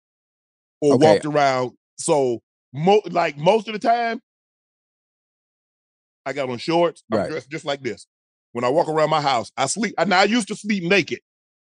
or 0.80 0.94
Okay. 0.96 1.06
walked 1.14 1.26
around. 1.26 1.72
So 1.98 2.42
mo- 2.74 3.02
like 3.10 3.38
most 3.38 3.68
of 3.68 3.74
the 3.74 3.80
time, 3.80 4.22
I 6.26 6.34
got 6.34 6.50
on 6.50 6.58
shorts. 6.58 7.04
I'm 7.12 7.20
Right. 7.20 7.30
dressed 7.30 7.50
just 7.50 7.66
like 7.66 7.82
this. 7.84 8.08
When 8.54 8.64
I 8.64 8.70
walk 8.70 8.88
around 8.88 9.10
my 9.10 9.22
house, 9.22 9.52
I 9.58 9.66
sleep. 9.68 9.94
I, 9.98 10.06
now 10.06 10.22
I 10.22 10.24
used 10.24 10.48
to 10.48 10.56
sleep 10.56 10.84
naked, 10.84 11.20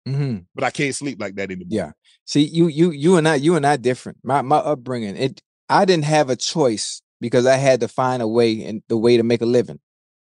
mhm. 0.08 0.46
but 0.54 0.64
I 0.64 0.70
can't 0.70 0.94
sleep 0.96 1.20
like 1.20 1.36
that 1.36 1.50
anymore. 1.50 1.68
Yeah. 1.72 1.92
See, 2.26 2.44
you 2.44 2.68
you 2.68 2.92
you 2.92 3.18
and 3.18 3.28
I 3.28 3.36
you 3.36 3.56
and 3.56 3.66
I 3.66 3.78
different. 3.78 4.20
My 4.24 4.42
my 4.44 4.58
upbringing, 4.58 5.18
it 5.18 5.42
I 5.68 5.86
didn't 5.86 6.06
have 6.06 6.30
a 6.30 6.36
choice 6.36 7.02
because 7.24 7.46
I 7.46 7.56
had 7.56 7.80
to 7.80 7.88
find 7.88 8.22
a 8.22 8.28
way 8.28 8.66
and 8.66 8.84
the 8.90 8.98
way 8.98 9.16
to 9.16 9.24
make 9.24 9.42
a 9.42 9.46
living. 9.46 9.80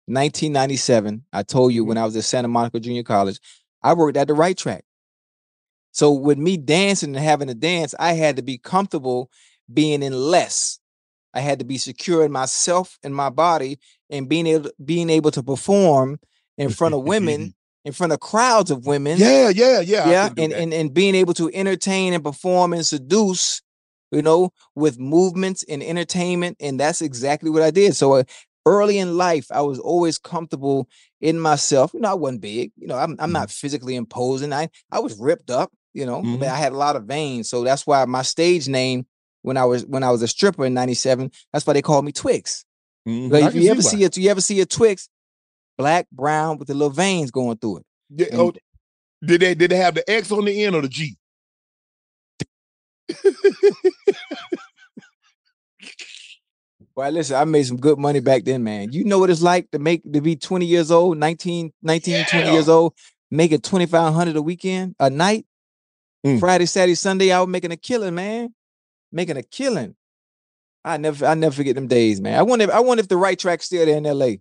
1997, 0.05 1.25
I 1.33 1.43
told 1.43 1.73
you 1.73 1.83
when 1.83 1.97
I 1.97 2.05
was 2.05 2.15
at 2.15 2.23
Santa 2.23 2.47
Monica 2.47 2.79
Junior 2.79 3.03
College, 3.03 3.41
I 3.83 3.93
worked 3.93 4.15
at 4.15 4.29
the 4.29 4.33
right 4.33 4.57
track. 4.57 4.85
So 5.91 6.13
with 6.13 6.37
me 6.37 6.55
dancing 6.55 7.13
and 7.13 7.21
having 7.21 7.49
to 7.49 7.53
dance, 7.53 7.93
I 7.99 8.13
had 8.13 8.37
to 8.37 8.41
be 8.41 8.57
comfortable 8.57 9.29
being 9.71 10.01
in 10.01 10.13
less. 10.13 10.79
I 11.33 11.41
had 11.41 11.59
to 11.59 11.65
be 11.65 11.77
secure 11.77 12.23
in 12.23 12.31
myself 12.31 12.97
and 13.03 13.13
my 13.13 13.31
body 13.31 13.79
and 14.09 14.29
being 14.29 14.47
able 14.47 14.71
being 14.83 15.09
able 15.09 15.31
to 15.31 15.43
perform 15.43 16.21
in 16.57 16.69
front 16.69 16.95
of 16.95 17.03
women, 17.03 17.53
in 17.83 17.91
front 17.91 18.13
of 18.13 18.21
crowds 18.21 18.71
of 18.71 18.87
women 18.87 19.17
Yeah, 19.17 19.49
yeah, 19.49 19.81
yeah. 19.81 20.09
Yeah 20.09 20.29
and, 20.37 20.53
and 20.53 20.73
and 20.73 20.93
being 20.93 21.15
able 21.15 21.33
to 21.33 21.51
entertain 21.53 22.13
and 22.13 22.23
perform 22.23 22.71
and 22.71 22.85
seduce 22.85 23.61
you 24.11 24.21
know 24.21 24.51
with 24.75 24.99
movements 24.99 25.63
and 25.69 25.83
entertainment 25.83 26.55
and 26.59 26.79
that's 26.79 27.01
exactly 27.01 27.49
what 27.49 27.61
i 27.63 27.71
did 27.71 27.95
so 27.95 28.13
uh, 28.13 28.23
early 28.65 28.97
in 28.99 29.15
life, 29.15 29.47
I 29.49 29.61
was 29.61 29.79
always 29.79 30.17
comfortable 30.17 30.89
in 31.21 31.39
myself. 31.39 31.93
You 31.93 32.01
know, 32.01 32.11
I 32.11 32.15
wasn't 32.15 32.41
big. 32.41 32.73
You 32.75 32.87
know, 32.87 32.97
I'm 32.97 33.11
I'm 33.11 33.17
Mm-hmm. 33.17 33.31
not 33.31 33.49
physically 33.49 33.95
imposing. 33.95 34.51
I 34.51 34.67
I 34.91 34.99
was 34.99 35.17
ripped 35.17 35.49
up. 35.49 35.71
You 35.93 36.05
know, 36.05 36.21
Mhm. 36.21 36.39
but 36.39 36.49
I 36.49 36.57
had 36.57 36.73
a 36.73 36.77
lot 36.77 36.97
of 36.97 37.05
veins, 37.05 37.49
so 37.49 37.63
that's 37.63 37.87
why 37.87 38.03
my 38.03 38.23
stage 38.23 38.67
name 38.67 39.05
when 39.41 39.55
I 39.55 39.63
was 39.63 39.85
when 39.85 40.03
I 40.03 40.11
was 40.11 40.21
a 40.21 40.27
stripper 40.27 40.65
in 40.65 40.73
'97, 40.73 41.31
that's 41.53 41.65
why 41.65 41.71
they 41.73 41.81
called 41.81 42.03
me 42.03 42.11
Twix. 42.11 42.65
Mhm. 43.07 43.29
But 43.29 43.43
if 43.43 43.55
you 43.55 43.71
ever 43.71 43.81
why. 43.81 43.89
see 43.89 44.03
it, 44.03 44.17
you 44.17 44.29
ever 44.29 44.41
see 44.41 44.59
a 44.59 44.65
Twix, 44.65 45.07
black, 45.77 46.09
brown 46.11 46.57
with 46.57 46.67
the 46.67 46.73
little 46.73 46.89
veins 46.89 47.31
going 47.31 47.57
through 47.59 47.77
it. 47.77 47.85
Yeah, 48.17 48.27
And- 48.31 48.39
oh, 48.41 48.53
did 49.25 49.39
they 49.39 49.55
did 49.55 49.71
they 49.71 49.77
have 49.77 49.95
the 49.95 50.03
X 50.11 50.29
on 50.29 50.43
the 50.43 50.65
end 50.65 50.75
or 50.75 50.81
the 50.81 50.89
G? 50.89 51.15
Well, 56.95 57.11
listen, 57.11 57.35
I 57.35 57.45
made 57.45 57.63
some 57.67 57.77
good 57.77 57.99
money 57.99 58.19
back 58.21 58.43
then, 58.43 58.63
man. 58.63 58.91
You 58.91 59.03
know 59.03 59.19
what 59.19 59.29
it's 59.29 59.41
like 59.41 59.69
to 59.69 59.77
make 59.77 60.01
to 60.11 60.19
be 60.19 60.35
20 60.35 60.65
years 60.65 60.89
old, 60.89 61.19
19, 61.19 61.71
19, 61.83 62.25
20 62.25 62.51
years 62.51 62.67
old, 62.67 62.93
making 63.29 63.61
2500 63.61 64.35
a 64.35 64.41
weekend, 64.41 64.95
a 64.99 65.09
night, 65.09 65.45
Mm. 66.25 66.39
Friday, 66.39 66.65
Saturday, 66.65 66.95
Sunday, 66.95 67.31
I 67.31 67.39
was 67.39 67.47
making 67.47 67.71
a 67.71 67.77
killing, 67.77 68.15
man. 68.15 68.53
Making 69.11 69.37
a 69.37 69.43
killing. 69.43 69.95
I 70.83 70.97
never 70.97 71.25
I 71.25 71.35
never 71.35 71.53
forget 71.53 71.75
them 71.75 71.87
days, 71.87 72.19
man. 72.19 72.37
I 72.37 72.41
wonder 72.41 72.65
if 72.65 72.71
I 72.71 72.79
wonder 72.79 73.01
if 73.01 73.07
the 73.07 73.17
right 73.17 73.37
track's 73.37 73.65
still 73.65 73.85
there 73.85 73.97
in 73.97 74.03
LA. 74.03 74.37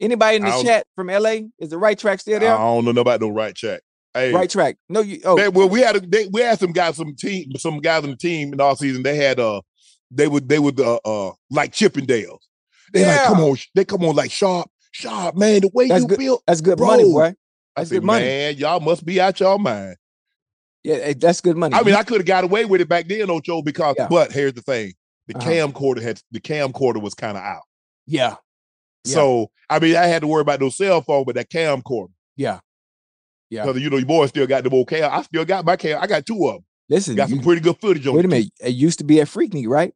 Anybody 0.00 0.36
in 0.36 0.42
the 0.44 0.62
chat 0.62 0.86
from 0.94 1.06
LA? 1.08 1.48
Is 1.58 1.70
the 1.70 1.78
right 1.78 1.98
track 1.98 2.20
still 2.20 2.38
there? 2.38 2.54
I 2.54 2.58
don't 2.58 2.84
know 2.94 3.00
about 3.00 3.20
no 3.20 3.28
right 3.30 3.54
check. 3.54 3.80
Hey, 4.16 4.32
Right 4.32 4.48
track. 4.50 4.76
No, 4.88 5.00
you 5.00 5.20
oh 5.24 5.36
They- 5.36 5.48
well, 5.48 5.68
we 5.68 5.80
had 5.80 5.96
a, 5.96 6.00
they, 6.00 6.26
we 6.26 6.40
had 6.40 6.58
some 6.58 6.72
guys, 6.72 6.96
some 6.96 7.14
team, 7.14 7.52
some 7.58 7.78
guys 7.80 8.02
on 8.04 8.10
the 8.10 8.16
team 8.16 8.52
in 8.52 8.60
all 8.60 8.74
season. 8.76 9.02
They 9.02 9.16
had 9.16 9.38
uh, 9.38 9.60
they 10.10 10.26
would 10.28 10.48
they 10.48 10.58
would 10.58 10.80
uh, 10.80 10.96
uh 11.04 11.32
like 11.50 11.72
Chippendales. 11.72 12.38
They 12.92 13.04
like 13.04 13.24
come 13.24 13.40
on, 13.40 13.56
they 13.74 13.84
come 13.84 14.04
on 14.04 14.14
like 14.16 14.30
sharp, 14.30 14.68
sharp 14.92 15.36
man. 15.36 15.60
The 15.62 15.70
way 15.74 15.88
That's 15.88 16.02
you 16.02 16.08
good- 16.08 16.18
built, 16.18 16.42
that's 16.46 16.60
good 16.60 16.78
money, 16.80 17.02
Bro, 17.02 17.12
boy. 17.12 17.24
I 17.24 17.34
That's 17.76 17.90
said, 17.90 17.96
good 17.96 18.04
money. 18.04 18.24
man, 18.24 18.56
y'all 18.56 18.80
must 18.80 19.04
be 19.04 19.20
out 19.20 19.38
your 19.38 19.58
mind. 19.58 19.96
Yeah, 20.82 20.94
eh, 20.96 21.14
that's 21.18 21.40
good 21.40 21.56
money. 21.56 21.74
I 21.74 21.82
mean, 21.82 21.94
I 21.94 22.04
could 22.04 22.18
have 22.20 22.26
got 22.26 22.44
away 22.44 22.64
with 22.64 22.80
it 22.80 22.88
back 22.88 23.08
then, 23.08 23.28
Ocho, 23.28 23.60
because 23.60 23.96
Yeah. 23.98 24.06
but 24.08 24.32
here's 24.32 24.54
the 24.54 24.62
thing: 24.62 24.94
the 25.26 25.36
Uh-huh. 25.36 25.50
camcorder 25.50 26.00
had 26.00 26.20
the 26.30 26.40
camcorder 26.40 27.02
was 27.02 27.12
kind 27.14 27.36
of 27.36 27.42
out. 27.42 27.62
yeah, 28.06 28.36
Yeah. 29.04 29.14
So 29.14 29.50
I 29.68 29.78
mean, 29.80 29.96
I 29.96 30.06
had 30.06 30.22
to 30.22 30.28
worry 30.28 30.42
about 30.42 30.60
no 30.60 30.68
cell 30.70 31.02
phone, 31.02 31.24
but 31.24 31.34
that 31.34 31.50
camcorder. 31.50 32.12
yeah. 32.36 32.60
Yeah. 33.50 33.64
Because 33.64 33.80
you 33.80 33.90
know, 33.90 33.96
your 33.96 34.06
boy 34.06 34.26
still 34.26 34.46
got 34.46 34.64
the 34.64 34.70
old. 34.70 34.92
I 34.92 35.22
still 35.22 35.44
got 35.44 35.64
my 35.64 35.76
cam. 35.76 36.00
I 36.02 36.06
got 36.06 36.26
two 36.26 36.46
of 36.48 36.54
them. 36.54 36.64
Listen, 36.88 37.16
Got 37.16 37.28
some 37.30 37.38
you- 37.38 37.44
pretty 37.44 37.60
good 37.60 37.76
footage 37.80 38.06
on. 38.06 38.14
wait 38.14 38.24
a 38.24 38.28
minute. 38.28 38.50
It 38.60 38.70
used 38.74 38.98
to 38.98 39.04
be 39.04 39.20
at 39.20 39.26
Freaknik, 39.28 39.66
right? 39.68 39.92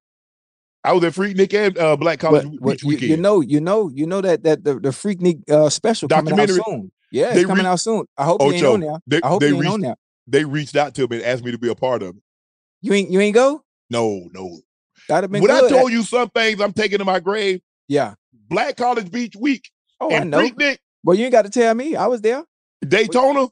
I 0.83 0.93
was 0.93 1.05
at 1.05 1.13
Freaknik 1.13 1.53
and 1.55 1.77
uh, 1.79 1.97
Black 1.97 2.19
College 2.21 2.45
But, 2.45 2.51
Beach 2.53 2.61
but 2.63 2.83
you, 2.83 2.89
weekend. 2.89 3.11
you 3.11 3.17
know, 3.17 3.41
you 3.43 3.61
know, 3.61 3.91
you 3.95 4.07
know 4.07 4.21
that 4.23 4.43
that 4.45 4.65
the, 4.65 4.75
the 4.75 4.89
Freaknik 4.89 5.49
uh, 5.51 5.69
special 5.69 6.09
coming 6.09 6.33
out 6.33 6.37
Documentary. 6.39 6.63
soon. 6.67 6.93
Yeah, 7.13 7.33
They 7.35 7.41
it's 7.41 7.47
coming 7.49 7.65
re- 7.65 7.71
out 7.71 7.81
soon. 7.81 8.07
I 8.17 8.25
hope 8.25 8.41
you 8.43 8.53
ain't 8.53 8.65
on 8.67 8.81
there. 8.81 8.99
they- 9.07 9.21
I 9.23 9.29
hope 9.29 9.41
they 9.41 9.49
ain't 9.49 9.59
reached- 9.59 9.73
on 9.73 9.81
there. 9.83 9.95
they 10.27 10.45
reached 10.45 10.77
out 10.77 10.95
to 10.95 11.07
me 11.09 11.17
and 11.19 11.27
asked 11.27 11.45
me 11.45 11.51
to 11.53 11.59
be 11.59 11.69
a 11.69 11.75
part 11.75 12.03
of 12.03 12.17
it. 12.17 12.23
You 12.83 12.93
ain't 12.95 13.11
you 13.11 13.21
ain't 13.21 13.35
go. 13.35 13.63
No, 13.91 14.29
no. 14.33 14.59
That'd 15.09 15.25
have 15.25 15.33
been 15.33 15.43
When 15.43 15.51
I 15.51 15.61
good. 15.61 15.71
told 15.71 15.93
you 15.93 16.03
some 16.03 16.29
things 16.31 16.61
I'm 16.61 16.73
taking 16.73 16.99
to 16.99 17.05
my 17.05 17.21
grave, 17.21 17.61
yeah. 17.89 18.15
Black 18.49 18.77
College 18.77 19.11
Beach 19.13 19.35
week 19.37 19.71
Oh, 20.01 20.13
I 20.15 20.25
know. 20.25 20.39
Freaknik, 20.41 20.79
Well, 21.05 21.17
you 21.17 21.25
ain't 21.25 21.33
got 21.33 21.43
to 21.43 21.51
tell 21.51 21.75
me. 21.75 21.95
I 21.95 22.07
was 22.07 22.21
there, 22.23 22.43
Daytona. 22.87 23.49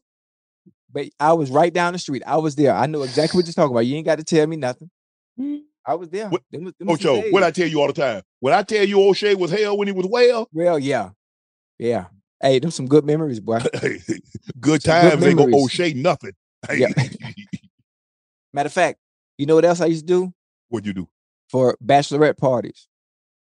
but 0.93 1.09
I 1.21 1.33
was 1.35 1.51
right 1.51 1.73
down 1.73 1.93
the 1.93 1.99
street. 1.99 2.23
I 2.27 2.37
was 2.39 2.57
there. 2.57 2.75
I 2.75 2.87
know 2.87 3.03
exactly 3.03 3.39
what 3.39 3.47
you're 3.47 3.53
talking 3.53 3.73
about. 3.73 3.81
You 3.87 3.97
ain't 3.97 4.07
got 4.07 4.19
to 4.19 4.25
tell 4.25 4.47
me 4.47 4.57
nothing. 4.57 4.91
Mm. 5.39 5.61
I 5.87 5.95
was 5.95 6.09
there. 6.09 6.29
What- 6.29 6.43
Them 6.51 6.65
was- 6.65 6.75
them 6.79 6.91
Ocho, 6.91 7.21
what. 7.31 7.43
I 7.43 7.51
tell 7.51 7.67
you 7.69 7.81
all 7.81 7.87
the 7.87 7.93
time. 7.93 8.23
When 8.41 8.53
I 8.55 8.63
tell 8.63 8.85
you 8.85 9.01
O'Shea 9.03 9.35
was 9.35 9.51
hell 9.51 9.77
when 9.77 9.89
he 9.89 9.93
was 9.93 10.07
well, 10.07 10.49
Well, 10.53 10.79
yeah, 10.79 11.11
yeah. 11.79 12.07
Hey, 12.41 12.59
them 12.59 12.71
some 12.71 12.87
good 12.87 13.05
memories, 13.05 13.41
boy. 13.41 13.59
good 13.81 14.01
Some 14.05 14.21
good 14.61 14.83
times 14.85 15.25
ain't 15.25 15.39
gonna. 15.39 15.57
O'Shea 15.57 15.93
nothing. 15.95 16.33
Yeah. 16.73 16.89
Matter 18.53 18.67
of 18.69 18.73
fact, 18.73 18.99
you 19.37 19.47
know 19.47 19.55
what 19.55 19.65
else 19.65 19.81
I 19.81 19.87
used 19.87 20.07
to 20.07 20.15
do? 20.15 20.35
What'd 20.69 20.87
you 20.87 20.93
do? 20.93 21.09
for 21.51 21.77
bachelorette 21.83 22.37
parties. 22.37 22.89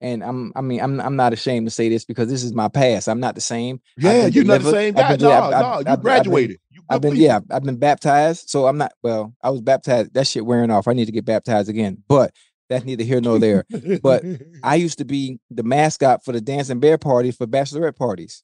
And 0.05 0.23
I'm 0.23 0.53
I 0.55 0.61
mean 0.61 0.81
I'm 0.83 1.01
I'm 1.01 1.17
not 1.17 1.33
ashamed 1.33 1.67
to 1.67 1.71
say 1.71 1.88
this 1.88 2.05
because 2.05 2.29
this 2.29 2.43
is 2.45 2.53
my 2.53 2.69
past. 2.69 3.09
I'm 3.09 3.21
not 3.21 3.35
the 3.35 3.40
same. 3.40 3.81
Yeah, 3.97 4.27
you're 4.27 4.45
not 4.45 4.61
the 4.61 4.71
same 4.71 4.95
I've 4.99 5.03
guy. 5.03 5.17
been 5.17 5.21
No, 5.27 5.31
I've- 5.33 5.55
I've- 5.55 5.62
no, 5.62 5.69
I've 5.71 5.79
you 5.79 5.79
I've 5.79 5.85
been- 5.97 6.03
graduated. 6.03 6.59
You 6.71 6.83
I've 6.90 7.01
been 7.01 7.17
yeah, 7.17 7.40
I've 7.51 7.62
been 7.64 7.79
baptized. 7.79 8.51
So 8.51 8.67
I'm 8.67 8.77
not 8.77 8.93
well, 9.03 9.35
I 9.43 9.49
was 9.49 9.62
baptized. 9.62 10.12
That 10.12 10.27
shit 10.27 10.45
wearing 10.45 10.71
off. 10.71 10.87
I 10.88 10.93
need 10.93 11.07
to 11.07 11.12
get 11.12 11.25
baptized 11.25 11.71
again. 11.71 12.03
But 12.07 12.33
that's 12.69 12.85
neither 12.85 13.03
here 13.05 13.23
nor 13.23 13.38
there. 13.38 13.64
But 14.03 14.25
I 14.62 14.75
used 14.75 14.99
to 14.99 15.07
be 15.07 15.38
the 15.51 15.62
mascot 15.62 16.23
for 16.23 16.33
the 16.33 16.40
dancing 16.43 16.81
bear 16.81 16.99
party 16.99 17.31
for 17.31 17.47
bachelorette 17.47 17.97
parties. 17.97 18.43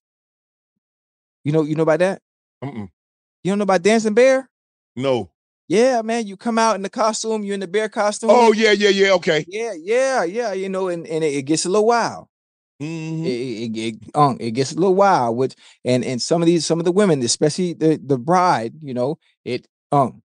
You 1.44 1.53
know, 1.53 1.62
you 1.62 1.75
know 1.75 1.83
about 1.83 1.99
that? 2.01 2.23
Mm-mm. 2.64 2.88
You 3.44 3.51
don't 3.53 3.59
know 3.59 3.64
about 3.64 3.83
dancing 3.83 4.14
bear? 4.14 4.49
No. 4.96 5.31
Yeah, 5.70 6.02
man. 6.02 6.26
You 6.26 6.37
come 6.37 6.59
out 6.59 6.74
in 6.74 6.83
the 6.83 6.90
costume, 6.90 7.44
you're 7.44 7.54
in 7.54 7.61
the 7.61 7.68
bear 7.68 7.88
costume. 7.88 8.30
Oh 8.33 8.52
yeah, 8.52 8.72
yeah, 8.72 8.88
yeah. 8.88 9.12
Okay. 9.12 9.44
Yeah, 9.46 9.72
yeah, 9.78 10.24
yeah. 10.24 10.52
You 10.52 10.68
know, 10.68 10.88
and, 10.88 11.06
and 11.06 11.22
it, 11.22 11.33
it 11.33 11.42
gets 11.42 11.64
a 11.64 11.68
little 11.68 11.87
wild. 11.87 12.26
Mhm. 12.83 13.24
It, 13.24 13.28
it, 13.28 13.76
it, 13.78 14.16
um, 14.16 14.37
it 14.40 14.50
gets 14.50 14.72
a 14.72 14.74
little 14.74 14.96
wild. 14.96 15.37
Which 15.37 15.54
and 15.85 16.04
and 16.04 16.20
some 16.20 16.42
of 16.42 16.46
these 16.46 16.66
some 16.66 16.80
of 16.80 16.85
the 16.87 16.90
women, 16.90 17.22
especially 17.22 17.74
the 17.74 18.00
the 18.04 18.18
bride, 18.18 18.74
you 18.80 18.94
know, 18.94 19.20
it 19.44 19.68
um, 19.92 20.22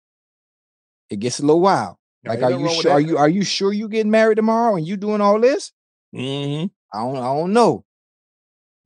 it 1.11 1.17
gets 1.17 1.41
a 1.41 1.43
little 1.43 1.61
wild. 1.61 1.97
Like, 2.25 2.41
are 2.41 2.53
you 2.53 2.69
sure? 2.69 2.93
Are 2.93 3.01
you 3.01 3.19
are 3.19 3.29
you 3.29 3.43
sure 3.43 3.73
you 3.73 3.89
getting 3.89 4.13
married 4.13 4.37
tomorrow 4.37 4.77
and 4.77 4.87
you 4.87 4.97
doing 4.97 5.21
all 5.21 5.41
this? 5.41 5.73
Mm-hmm. 6.15 6.67
I 6.97 7.03
don't 7.03 7.17
I 7.17 7.35
don't 7.35 7.53
know. 7.53 7.85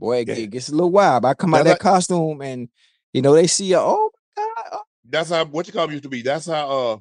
Boy, 0.00 0.20
it, 0.20 0.28
Yeah. 0.28 0.46
gets 0.46 0.70
a 0.70 0.72
little 0.72 0.90
wild. 0.90 1.26
I 1.26 1.34
come 1.34 1.52
out 1.52 1.64
That's 1.64 1.78
that 1.78 1.82
costume 1.82 2.40
and 2.40 2.70
you 3.12 3.20
know 3.20 3.34
they 3.34 3.46
see 3.46 3.66
you. 3.66 3.76
Oh 3.76 4.10
my 4.38 4.42
god! 4.42 4.68
oh, 4.72 4.82
That's 5.08 5.30
how 5.30 5.44
what 5.44 5.66
you 5.66 5.72
call 5.72 5.90
used 5.90 6.02
to 6.04 6.08
be. 6.08 6.22
That's 6.22 6.46
how 6.46 6.68
uh 6.68 6.96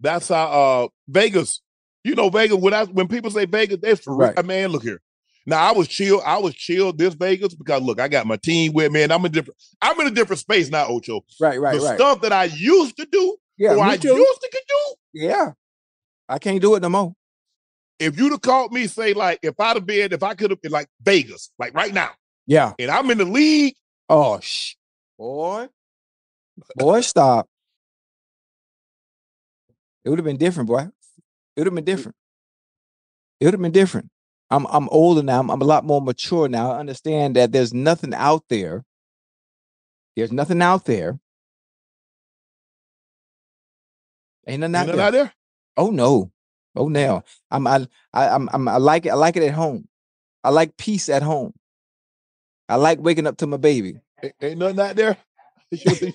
that's 0.00 0.28
how 0.28 0.44
uh 0.84 0.88
Vegas. 1.08 1.60
You 2.04 2.14
know 2.14 2.30
Vegas. 2.30 2.56
When 2.56 2.74
I 2.74 2.84
when 2.84 3.08
people 3.08 3.30
say 3.30 3.44
Vegas, 3.46 3.78
that's 3.80 4.00
for 4.00 4.16
real. 4.16 4.32
Right. 4.34 4.44
Man, 4.44 4.70
look 4.70 4.82
here. 4.82 5.00
Now 5.46 5.58
I 5.68 5.72
was 5.72 5.88
chill. 5.88 6.20
I 6.24 6.38
was 6.38 6.54
chill 6.54 6.92
this 6.92 7.14
Vegas 7.14 7.54
because 7.54 7.82
look, 7.82 8.00
I 8.00 8.08
got 8.08 8.26
my 8.26 8.36
team 8.36 8.72
with 8.72 8.90
me, 8.92 9.02
and 9.02 9.12
I'm 9.12 9.24
in 9.24 9.32
different. 9.32 9.58
I'm 9.80 9.98
in 10.00 10.06
a 10.08 10.10
different 10.10 10.40
space 10.40 10.70
now, 10.70 10.86
Ocho. 10.88 11.24
Right, 11.40 11.60
right, 11.60 11.78
the 11.78 11.84
right. 11.84 11.96
stuff 11.96 12.20
that 12.22 12.32
I 12.32 12.44
used 12.44 12.96
to 12.96 13.06
do, 13.06 13.36
Yeah, 13.58 13.74
or 13.74 13.80
I 13.84 13.96
too. 13.96 14.08
used 14.14 14.40
to 14.40 14.62
do. 14.68 14.94
Yeah, 15.14 15.52
I 16.28 16.38
can't 16.38 16.60
do 16.60 16.74
it 16.74 16.82
no 16.82 16.88
more. 16.88 17.14
If 17.98 18.18
you'd 18.18 18.32
have 18.32 18.40
called 18.40 18.72
me, 18.72 18.86
say 18.88 19.14
like, 19.14 19.38
if 19.42 19.58
I'd 19.60 19.76
have 19.76 19.86
been, 19.86 20.12
if 20.12 20.22
I 20.22 20.34
could 20.34 20.50
have 20.50 20.60
been 20.60 20.72
like 20.72 20.88
Vegas, 21.02 21.50
like 21.58 21.74
right 21.74 21.92
now, 21.92 22.10
Yeah. 22.46 22.72
and 22.78 22.90
I'm 22.90 23.08
in 23.10 23.18
the 23.18 23.24
league, 23.24 23.74
Oh 24.14 24.38
sh, 24.40 24.74
boy, 25.18 25.70
boy, 26.76 27.00
stop. 27.00 27.48
It 30.04 30.10
would 30.10 30.18
have 30.18 30.26
been 30.26 30.36
different, 30.36 30.68
boy. 30.68 30.90
It 31.56 31.60
would 31.60 31.66
have 31.66 31.74
been 31.74 31.84
mm. 31.84 31.86
different. 31.86 32.16
It 33.40 33.46
would 33.46 33.54
have 33.54 33.62
been 33.62 33.72
different. 33.72 34.10
I'm 34.50 34.66
I'm 34.66 34.90
older 34.90 35.22
now. 35.22 35.40
I'm, 35.40 35.50
I'm 35.50 35.62
a 35.62 35.64
lot 35.64 35.86
more 35.86 36.02
mature 36.02 36.46
now. 36.46 36.72
I 36.72 36.80
understand 36.80 37.36
that 37.36 37.52
there's 37.52 37.72
nothing 37.72 38.12
out 38.12 38.44
there. 38.50 38.84
There's 40.14 40.30
nothing 40.30 40.60
out 40.60 40.84
there. 40.84 41.18
Ain't 44.46 44.60
nothing 44.60 44.74
out 44.74 44.86
nothing 44.86 44.96
there. 44.98 45.06
out 45.06 45.12
there. 45.12 45.32
Oh 45.78 45.88
no. 45.88 46.30
Oh 46.76 46.88
no. 46.88 47.24
I'm 47.50 47.66
I, 47.66 47.86
I 48.12 48.28
I'm, 48.28 48.50
I'm 48.52 48.68
I 48.68 48.76
like 48.76 49.06
it. 49.06 49.08
I 49.08 49.14
like 49.14 49.38
it 49.38 49.42
at 49.42 49.54
home. 49.54 49.88
I 50.44 50.50
like 50.50 50.76
peace 50.76 51.08
at 51.08 51.22
home. 51.22 51.54
I 52.72 52.76
like 52.76 53.00
waking 53.00 53.26
up 53.26 53.36
to 53.38 53.46
my 53.46 53.58
baby. 53.58 53.96
Ain't, 54.22 54.34
ain't 54.40 54.58
nothing 54.58 54.80
out 54.80 54.96
there. 54.96 55.18
you 55.72 56.12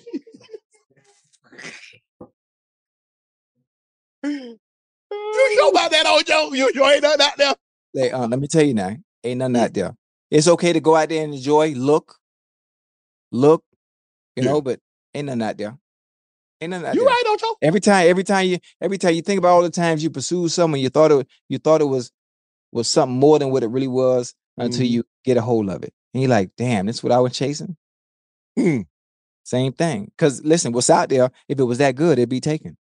sure 5.54 5.70
about 5.70 5.90
that, 5.92 6.04
Ojo? 6.06 6.52
You, 6.54 6.70
you 6.74 6.84
ain't 6.84 7.02
nothing 7.02 7.22
out 7.26 7.36
there. 7.38 7.54
Say, 7.94 8.10
uh, 8.10 8.26
let 8.26 8.40
me 8.40 8.48
tell 8.48 8.64
you 8.64 8.74
now, 8.74 8.96
ain't 9.22 9.38
nothing 9.38 9.56
out 9.56 9.72
there. 9.74 9.96
It's 10.32 10.48
okay 10.48 10.72
to 10.72 10.80
go 10.80 10.96
out 10.96 11.08
there 11.10 11.22
and 11.24 11.32
enjoy, 11.34 11.74
look, 11.74 12.16
look, 13.30 13.62
you 14.36 14.42
Yeah. 14.42 14.50
know, 14.50 14.62
but 14.62 14.80
ain't 15.14 15.26
nothing 15.26 15.42
out 15.42 15.58
there. 15.58 15.78
Ain't 16.60 16.70
nothing 16.70 16.86
out 16.86 16.88
there. 16.88 16.94
You 16.96 17.04
there. 17.06 17.08
right, 17.08 17.24
Ojo? 17.28 17.56
Every 17.62 17.80
time, 17.80 18.08
every 18.08 18.24
time 18.24 18.46
you, 18.48 18.58
every 18.80 18.98
time 18.98 19.14
you 19.14 19.22
think 19.22 19.38
about 19.38 19.50
all 19.50 19.62
the 19.62 19.70
times 19.70 20.02
you 20.02 20.10
pursued 20.10 20.50
someone, 20.50 20.80
you 20.80 20.88
thought 20.90 21.12
it, 21.12 21.28
you 21.48 21.58
thought 21.58 21.80
it 21.82 21.86
was, 21.86 22.10
was 22.72 22.88
something 22.88 23.18
more 23.18 23.38
than 23.38 23.50
what 23.52 23.62
it 23.62 23.68
really 23.68 23.88
was 23.88 24.34
until 24.58 24.86
Mhm. 24.86 24.90
you 24.90 25.04
get 25.24 25.36
a 25.36 25.42
hold 25.42 25.70
of 25.70 25.84
it, 25.84 25.94
and 26.14 26.22
you're 26.22 26.30
like, 26.30 26.50
damn, 26.56 26.86
that's 26.86 27.02
what 27.02 27.12
I 27.12 27.18
was 27.20 27.32
chasing. 27.32 27.76
Hmm. 28.58 28.82
Same 29.44 29.72
thing. 29.72 30.10
Cause 30.18 30.42
listen, 30.44 30.72
what's 30.72 30.90
out 30.90 31.08
there? 31.08 31.30
If 31.48 31.58
it 31.58 31.64
was 31.64 31.78
that 31.78 31.94
good, 31.96 32.18
it'd 32.18 32.28
be 32.28 32.40
taken. 32.40 32.76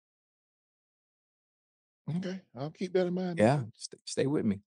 Okay, 2.18 2.40
I'll 2.58 2.70
keep 2.70 2.92
that 2.94 3.06
in 3.06 3.14
mind. 3.14 3.38
Yeah, 3.38 3.60
stay, 3.76 3.96
stay 4.04 4.26
with 4.26 4.44
me. 4.44 4.60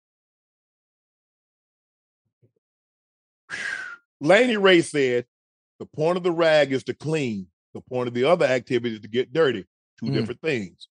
Laney 4.19 4.57
Ray 4.57 4.81
said, 4.81 5.25
the 5.79 5.85
point 5.85 6.17
of 6.17 6.23
the 6.23 6.31
rag 6.31 6.71
is 6.71 6.83
to 6.85 6.93
clean. 6.93 7.47
The 7.73 7.81
point 7.81 8.07
of 8.07 8.13
the 8.15 8.23
other 8.23 8.45
activity 8.45 8.95
is 8.95 9.01
to 9.01 9.07
get 9.07 9.31
dirty. 9.33 9.65
Two 9.99 10.07
Mm. 10.07 10.13
different 10.13 10.41
things. 10.41 10.87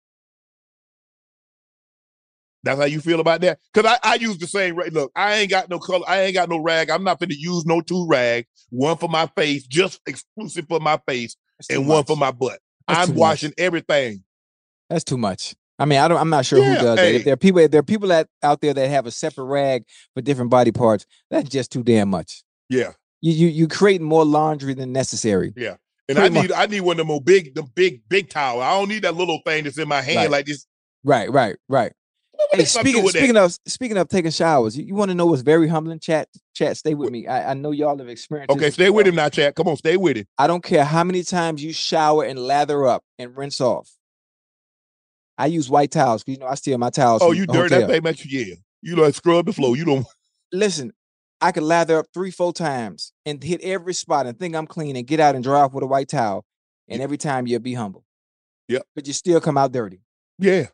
That's 2.63 2.79
how 2.79 2.85
you 2.85 3.01
feel 3.01 3.19
about 3.19 3.41
that? 3.41 3.59
Because 3.73 3.97
I, 4.03 4.11
I 4.11 4.15
use 4.15 4.37
the 4.37 4.47
same 4.47 4.75
rag. 4.75 4.93
Look, 4.93 5.11
I 5.15 5.35
ain't 5.35 5.49
got 5.49 5.69
no 5.69 5.79
color. 5.79 6.05
I 6.07 6.21
ain't 6.21 6.33
got 6.33 6.47
no 6.49 6.59
rag. 6.59 6.89
I'm 6.89 7.03
not 7.03 7.19
to 7.19 7.27
use 7.29 7.65
no 7.65 7.81
two 7.81 8.07
rag. 8.07 8.45
One 8.69 8.97
for 8.97 9.09
my 9.09 9.27
face, 9.35 9.65
just 9.67 9.99
exclusive 10.07 10.65
for 10.69 10.79
my 10.79 10.99
face, 11.07 11.35
too 11.69 11.75
and 11.75 11.87
one 11.87 11.97
much. 11.99 12.07
for 12.07 12.17
my 12.17 12.31
butt. 12.31 12.59
That's 12.87 12.99
I'm 13.01 13.07
too 13.07 13.13
much. 13.13 13.19
washing 13.19 13.53
everything. 13.57 14.23
That's 14.89 15.03
too 15.03 15.17
much. 15.17 15.55
I 15.79 15.85
mean, 15.85 15.99
I 15.99 16.07
don't. 16.07 16.19
I'm 16.19 16.29
not 16.29 16.45
sure 16.45 16.59
Yeah, 16.59 16.75
who 16.75 16.81
does 16.81 16.95
that. 16.97 17.01
hey. 17.05 17.15
If 17.17 17.23
there 17.25 17.33
are 17.33 17.37
people, 17.37 17.67
there 17.67 17.79
are 17.79 17.83
people 17.83 18.07
that 18.09 18.27
out 18.41 18.61
there 18.61 18.73
that 18.73 18.89
have 18.89 19.05
a 19.07 19.11
separate 19.11 19.45
rag 19.45 19.83
for 20.13 20.21
different 20.21 20.49
body 20.51 20.71
parts, 20.71 21.05
that's 21.29 21.49
just 21.49 21.71
too 21.71 21.83
damn 21.83 22.09
much. 22.09 22.43
Yeah, 22.69 22.93
You 23.21 23.33
you 23.33 23.47
you 23.47 23.67
creating 23.67 24.07
more 24.07 24.23
laundry 24.23 24.73
than 24.73 24.91
necessary. 24.93 25.53
yeah. 25.57 25.75
And 26.09 26.17
Pretty 26.17 26.35
I 26.37 26.41
much. 26.41 26.49
need 26.49 26.51
I 26.53 26.65
need 26.67 26.81
one 26.81 26.93
of 26.95 26.97
them 26.99 27.07
more 27.07 27.21
big, 27.21 27.55
the 27.55 27.63
big, 27.63 28.01
big 28.09 28.29
towel. 28.29 28.61
I 28.61 28.71
don't 28.77 28.89
need 28.89 29.03
that 29.03 29.15
little 29.15 29.39
thing 29.45 29.63
that's 29.63 29.77
in 29.77 29.87
my 29.87 30.01
hand 30.01 30.17
Right. 30.17 30.31
like 30.31 30.45
this. 30.45 30.65
Right, 31.03 31.31
right, 31.31 31.55
right. 31.69 31.93
Hey, 32.51 32.65
speaking 32.65 33.07
speaking 33.07 33.37
of 33.37 33.57
speaking 33.65 33.97
of 33.97 34.09
taking 34.09 34.31
showers, 34.31 34.77
you, 34.77 34.93
want 34.93 35.09
to 35.09 35.15
know 35.15 35.25
what's 35.25 35.41
very 35.41 35.67
humbling? 35.67 35.99
Chat 35.99 36.27
chat, 36.53 36.77
stay 36.77 36.93
with 36.93 37.11
me. 37.11 37.27
I, 37.27 37.51
I 37.51 37.53
know 37.53 37.71
y'all 37.71 37.97
have 37.97 38.09
experienced. 38.09 38.51
Okay, 38.55 38.69
stay 38.69 38.89
with 38.89 39.07
him 39.07 39.15
now, 39.15 39.29
chat. 39.29 39.55
Come 39.55 39.67
on, 39.67 39.77
stay 39.77 39.97
with 39.97 40.17
him. 40.17 40.25
I 40.37 40.47
don't 40.47 40.63
care 40.63 40.83
how 40.83 41.03
many 41.03 41.23
times 41.23 41.63
you 41.63 41.73
shower 41.73 42.23
and 42.23 42.37
lather 42.37 42.85
up 42.85 43.03
and 43.17 43.35
rinse 43.35 43.59
off. 43.61 43.89
I 45.37 45.47
use 45.47 45.69
white 45.69 45.91
towels 45.91 46.23
because 46.23 46.37
you 46.37 46.43
know 46.43 46.49
I 46.49 46.55
steal 46.55 46.77
my 46.77 46.89
towels. 46.89 47.21
Oh, 47.23 47.31
you 47.31 47.47
dirty. 47.47 47.75
That 47.75 47.89
thing 47.89 48.03
makes 48.03 48.25
you 48.25 48.39
yeah. 48.39 48.55
You 48.81 48.95
like 48.95 49.15
scrub 49.15 49.45
the 49.45 49.53
floor. 49.53 49.75
You 49.75 49.85
don't. 49.85 50.05
Listen, 50.51 50.93
I 51.41 51.51
could 51.51 51.63
lather 51.63 51.97
up 51.97 52.05
three, 52.13 52.31
four 52.31 52.53
times 52.53 53.11
and 53.25 53.43
hit 53.43 53.61
every 53.61 53.93
spot 53.93 54.27
and 54.27 54.37
think 54.37 54.55
I'm 54.55 54.67
clean 54.67 54.95
and 54.95 55.07
get 55.07 55.19
out 55.19 55.35
and 55.35 55.43
dry 55.43 55.61
off 55.61 55.73
with 55.73 55.83
a 55.83 55.87
white 55.87 56.09
towel. 56.09 56.45
And 56.89 57.01
every 57.01 57.17
time 57.17 57.47
you'll 57.47 57.61
be 57.61 57.73
humble. 57.73 58.03
Yep. 58.67 58.83
But 58.93 59.07
you 59.07 59.13
still 59.13 59.39
come 59.39 59.57
out 59.57 59.71
dirty. 59.71 60.01
Yeah. 60.37 60.67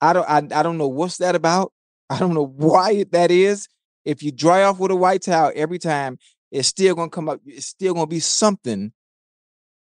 I 0.00 0.12
don't 0.12 0.28
I, 0.28 0.38
I 0.58 0.62
don't 0.62 0.78
know 0.78 0.88
what's 0.88 1.18
that 1.18 1.34
about. 1.34 1.72
I 2.08 2.18
don't 2.18 2.34
know 2.34 2.46
why 2.56 2.92
it- 2.92 3.12
that 3.12 3.30
is. 3.30 3.68
If 4.04 4.22
you 4.22 4.32
dry 4.32 4.62
off 4.62 4.78
with 4.78 4.90
a 4.90 4.96
white 4.96 5.22
towel 5.22 5.52
every 5.54 5.78
time, 5.78 6.18
it's 6.50 6.68
still 6.68 6.94
gonna 6.94 7.10
come 7.10 7.28
up. 7.28 7.40
It's 7.44 7.66
still 7.66 7.92
gonna 7.94 8.06
be 8.06 8.20
something 8.20 8.92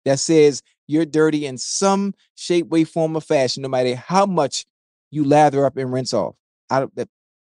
that 0.06 0.20
says 0.20 0.64
you're 0.88 1.06
dirty 1.06 1.46
in 1.46 1.58
some 1.58 2.14
shape, 2.36 2.68
way, 2.68 2.86
form, 2.86 3.18
or 3.18 3.22
fashion, 3.22 3.64
no 3.64 3.68
matter 3.70 3.96
how 3.96 4.26
much 4.26 4.66
you 5.12 5.26
lather 5.26 5.66
up 5.66 5.76
and 5.76 5.92
rinse 5.92 6.14
off. 6.14 6.38
I 6.70 6.80
don't 6.80 6.96
that 6.96 7.10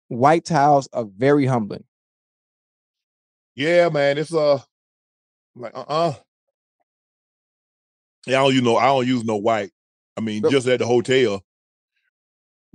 white 0.08 0.44
towels 0.44 0.88
are 0.92 1.04
very 1.04 1.46
humbling. 1.46 1.84
Yeah, 3.56 3.88
man. 3.88 4.16
It's 4.18 4.32
uh 4.32 4.60
like 5.56 5.76
uh-uh. 5.76 6.14
Yeah, 8.26 8.40
I 8.40 8.44
don't 8.44 8.54
you 8.54 8.62
know, 8.62 8.76
I 8.76 8.86
don't 8.86 9.06
use 9.06 9.24
no 9.24 9.36
white. 9.36 9.70
I 10.16 10.20
mean, 10.20 10.42
But- 10.42 10.50
just 10.52 10.66
at 10.68 10.78
the 10.78 10.86
hotel. 10.86 11.42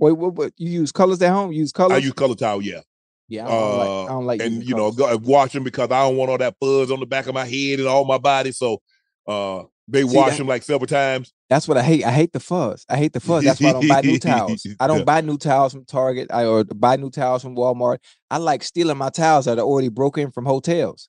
Wait, 0.00 0.12
what, 0.12 0.34
what 0.34 0.52
you 0.56 0.70
use 0.70 0.90
colors 0.92 1.20
at 1.22 1.30
home? 1.32 1.52
You 1.52 1.60
use 1.60 1.72
colors? 1.72 1.96
I 1.96 1.98
use 1.98 2.12
color 2.12 2.34
towel, 2.34 2.62
yeah. 2.62 2.80
yeah, 3.28 3.46
I 3.46 3.50
don't, 3.50 3.76
like 3.78 3.88
uh, 3.88 4.04
I 4.04 4.08
don't 4.08 4.24
like 4.26 4.40
and 4.40 4.64
you 4.64 4.74
know, 4.74 4.90
go, 4.90 5.16
wash 5.18 5.52
them 5.52 5.62
because 5.62 5.90
I 5.90 6.02
don't 6.02 6.16
want 6.16 6.30
all 6.30 6.38
that 6.38 6.56
fuzz 6.58 6.90
on 6.90 7.00
the 7.00 7.06
back 7.06 7.26
of 7.26 7.34
my 7.34 7.44
head 7.44 7.78
and 7.78 7.86
all 7.86 8.04
my 8.04 8.18
body. 8.18 8.52
So 8.52 8.80
uh 9.26 9.64
they 9.86 10.02
See, 10.02 10.16
wash 10.16 10.30
that- 10.32 10.38
them 10.38 10.46
like 10.46 10.62
several 10.62 10.86
times. 10.86 11.32
That's 11.50 11.66
what 11.66 11.76
I 11.76 11.82
hate. 11.82 12.04
I 12.04 12.12
hate 12.12 12.32
the 12.32 12.38
fuzz. 12.38 12.86
I 12.88 12.96
hate 12.96 13.12
the 13.12 13.18
fuzz. 13.18 13.44
That's 13.44 13.60
why 13.60 13.70
I 13.70 13.72
don't 13.72 13.88
buy 13.88 14.00
new 14.02 14.18
towels. 14.18 14.66
I 14.80 14.86
don't 14.86 14.98
Yeah. 14.98 15.04
buy 15.04 15.20
new 15.20 15.36
towels 15.36 15.72
from 15.72 15.84
Target 15.84 16.28
I, 16.32 16.44
or 16.44 16.62
buy 16.64 16.94
new 16.96 17.10
towels 17.10 17.42
from 17.42 17.56
Walmart. 17.56 17.98
I 18.30 18.38
like 18.38 18.62
stealing 18.62 18.96
my 18.96 19.10
towels 19.10 19.46
that 19.46 19.58
are 19.58 19.62
already 19.62 19.88
broken 19.88 20.30
from 20.30 20.46
hotels. 20.46 21.08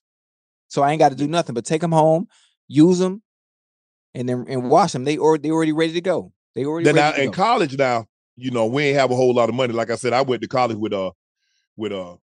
So 0.66 0.82
I 0.82 0.90
ain't 0.90 0.98
got 0.98 1.10
to 1.10 1.14
do 1.14 1.28
nothing 1.28 1.54
but 1.54 1.64
take 1.64 1.80
them 1.80 1.92
home, 1.92 2.26
use 2.66 2.98
them, 2.98 3.22
and 4.14 4.28
then 4.28 4.44
and 4.48 4.68
wash 4.68 4.92
them. 4.92 5.04
They 5.04 5.16
already 5.16 5.42
they 5.48 5.50
already 5.52 5.72
ready 5.72 5.92
to 5.94 6.00
go. 6.00 6.32
They 6.54 6.64
already 6.64 6.84
Then 6.86 6.96
now 6.96 7.14
in 7.14 7.30
college 7.30 7.78
now, 7.78 8.06
you 8.36 8.50
know, 8.50 8.66
we 8.66 8.84
ain't 8.84 8.98
have 8.98 9.10
a 9.10 9.16
whole 9.16 9.34
lot 9.34 9.48
of 9.48 9.54
money. 9.54 9.72
Like 9.72 9.90
I 9.90 9.96
said, 9.96 10.12
I 10.12 10.22
went 10.22 10.42
to 10.42 10.48
college 10.48 10.76
with 10.78 10.92
uh 10.92 11.10
with 11.76 11.92
uh 11.92 12.16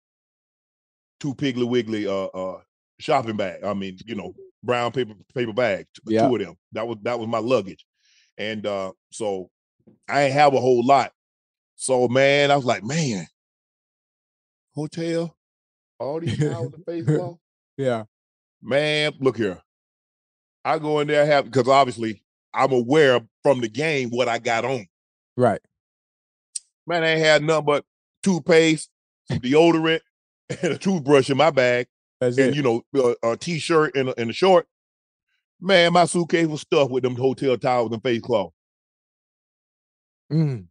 two 1.19 1.33
Piggly 1.35 1.67
Wiggly 1.67 2.07
uh 2.07 2.25
uh 2.25 2.61
shopping 2.99 3.37
bag. 3.37 3.63
I 3.63 3.73
mean, 3.73 3.97
you 4.05 4.15
know, 4.15 4.33
brown 4.63 4.91
paper 4.91 5.13
paper 5.35 5.53
bag, 5.53 5.87
t- 5.95 6.13
Yeah. 6.13 6.27
two 6.27 6.35
of 6.35 6.41
them. 6.41 6.55
That 6.73 6.87
was 6.87 6.97
that 7.03 7.19
was 7.19 7.27
my 7.27 7.39
luggage. 7.39 7.85
And 8.37 8.65
uh 8.65 8.91
so 9.11 9.49
I 10.07 10.23
ain't 10.23 10.33
have 10.33 10.53
a 10.53 10.59
whole 10.59 10.85
lot. 10.85 11.11
So 11.75 12.07
man, 12.07 12.51
I 12.51 12.55
was 12.55 12.65
like, 12.65 12.83
man, 12.83 13.27
hotel, 14.73 15.35
all 15.99 16.19
these 16.19 16.39
and 16.41 16.73
face 16.85 17.05
cloth. 17.05 17.37
yeah. 17.77 18.03
Man, 18.61 19.13
look 19.19 19.37
here. 19.37 19.61
I 20.65 20.79
go 20.79 20.99
in 20.99 21.07
there 21.07 21.25
have 21.25 21.45
because 21.45 21.67
obviously 21.67 22.23
I'm 22.53 22.71
aware 22.71 23.21
from 23.43 23.61
the 23.61 23.69
game 23.69 24.09
what 24.09 24.27
I 24.27 24.39
got 24.39 24.65
on. 24.65 24.85
Right. 25.35 25.61
Man, 26.87 27.03
I 27.03 27.09
ain't 27.09 27.19
had 27.19 27.43
nothing 27.43 27.65
but 27.65 27.85
toothpaste, 28.23 28.89
some 29.29 29.39
deodorant, 29.39 29.99
and 30.61 30.73
a 30.73 30.77
toothbrush 30.77 31.29
in 31.29 31.37
my 31.37 31.51
bag, 31.51 31.87
That's 32.21 32.37
and 32.37 32.55
you 32.55 32.63
know, 32.63 32.83
a, 32.95 33.31
a 33.31 33.37
t-shirt 33.37 33.95
and 33.95 34.09
a, 34.09 34.19
and 34.19 34.29
a 34.29 34.33
short. 34.33 34.67
Man, 35.59 35.93
my 35.93 36.05
suitcase 36.05 36.47
was 36.47 36.61
stuffed 36.61 36.91
with 36.91 37.03
them 37.03 37.15
hotel 37.15 37.57
towels 37.57 37.91
and 37.91 38.01
face 38.01 38.21
cloth. 38.21 38.53
Mm. 40.31 40.67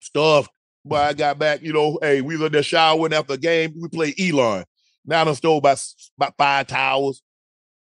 Stuffed. 0.00 0.50
But 0.84 1.02
I 1.02 1.12
got 1.14 1.38
back, 1.38 1.62
you 1.62 1.72
know, 1.72 1.98
hey, 2.00 2.20
we 2.20 2.36
was 2.36 2.46
in 2.46 2.52
there 2.52 2.62
showering 2.62 3.12
after 3.12 3.34
the 3.34 3.38
game. 3.38 3.74
We 3.80 3.88
played 3.88 4.20
Elon. 4.20 4.64
Now 5.04 5.22
I 5.22 5.24
done 5.24 5.34
stole 5.34 5.58
about, 5.58 5.84
about 6.16 6.34
five 6.38 6.68
towels. 6.68 7.22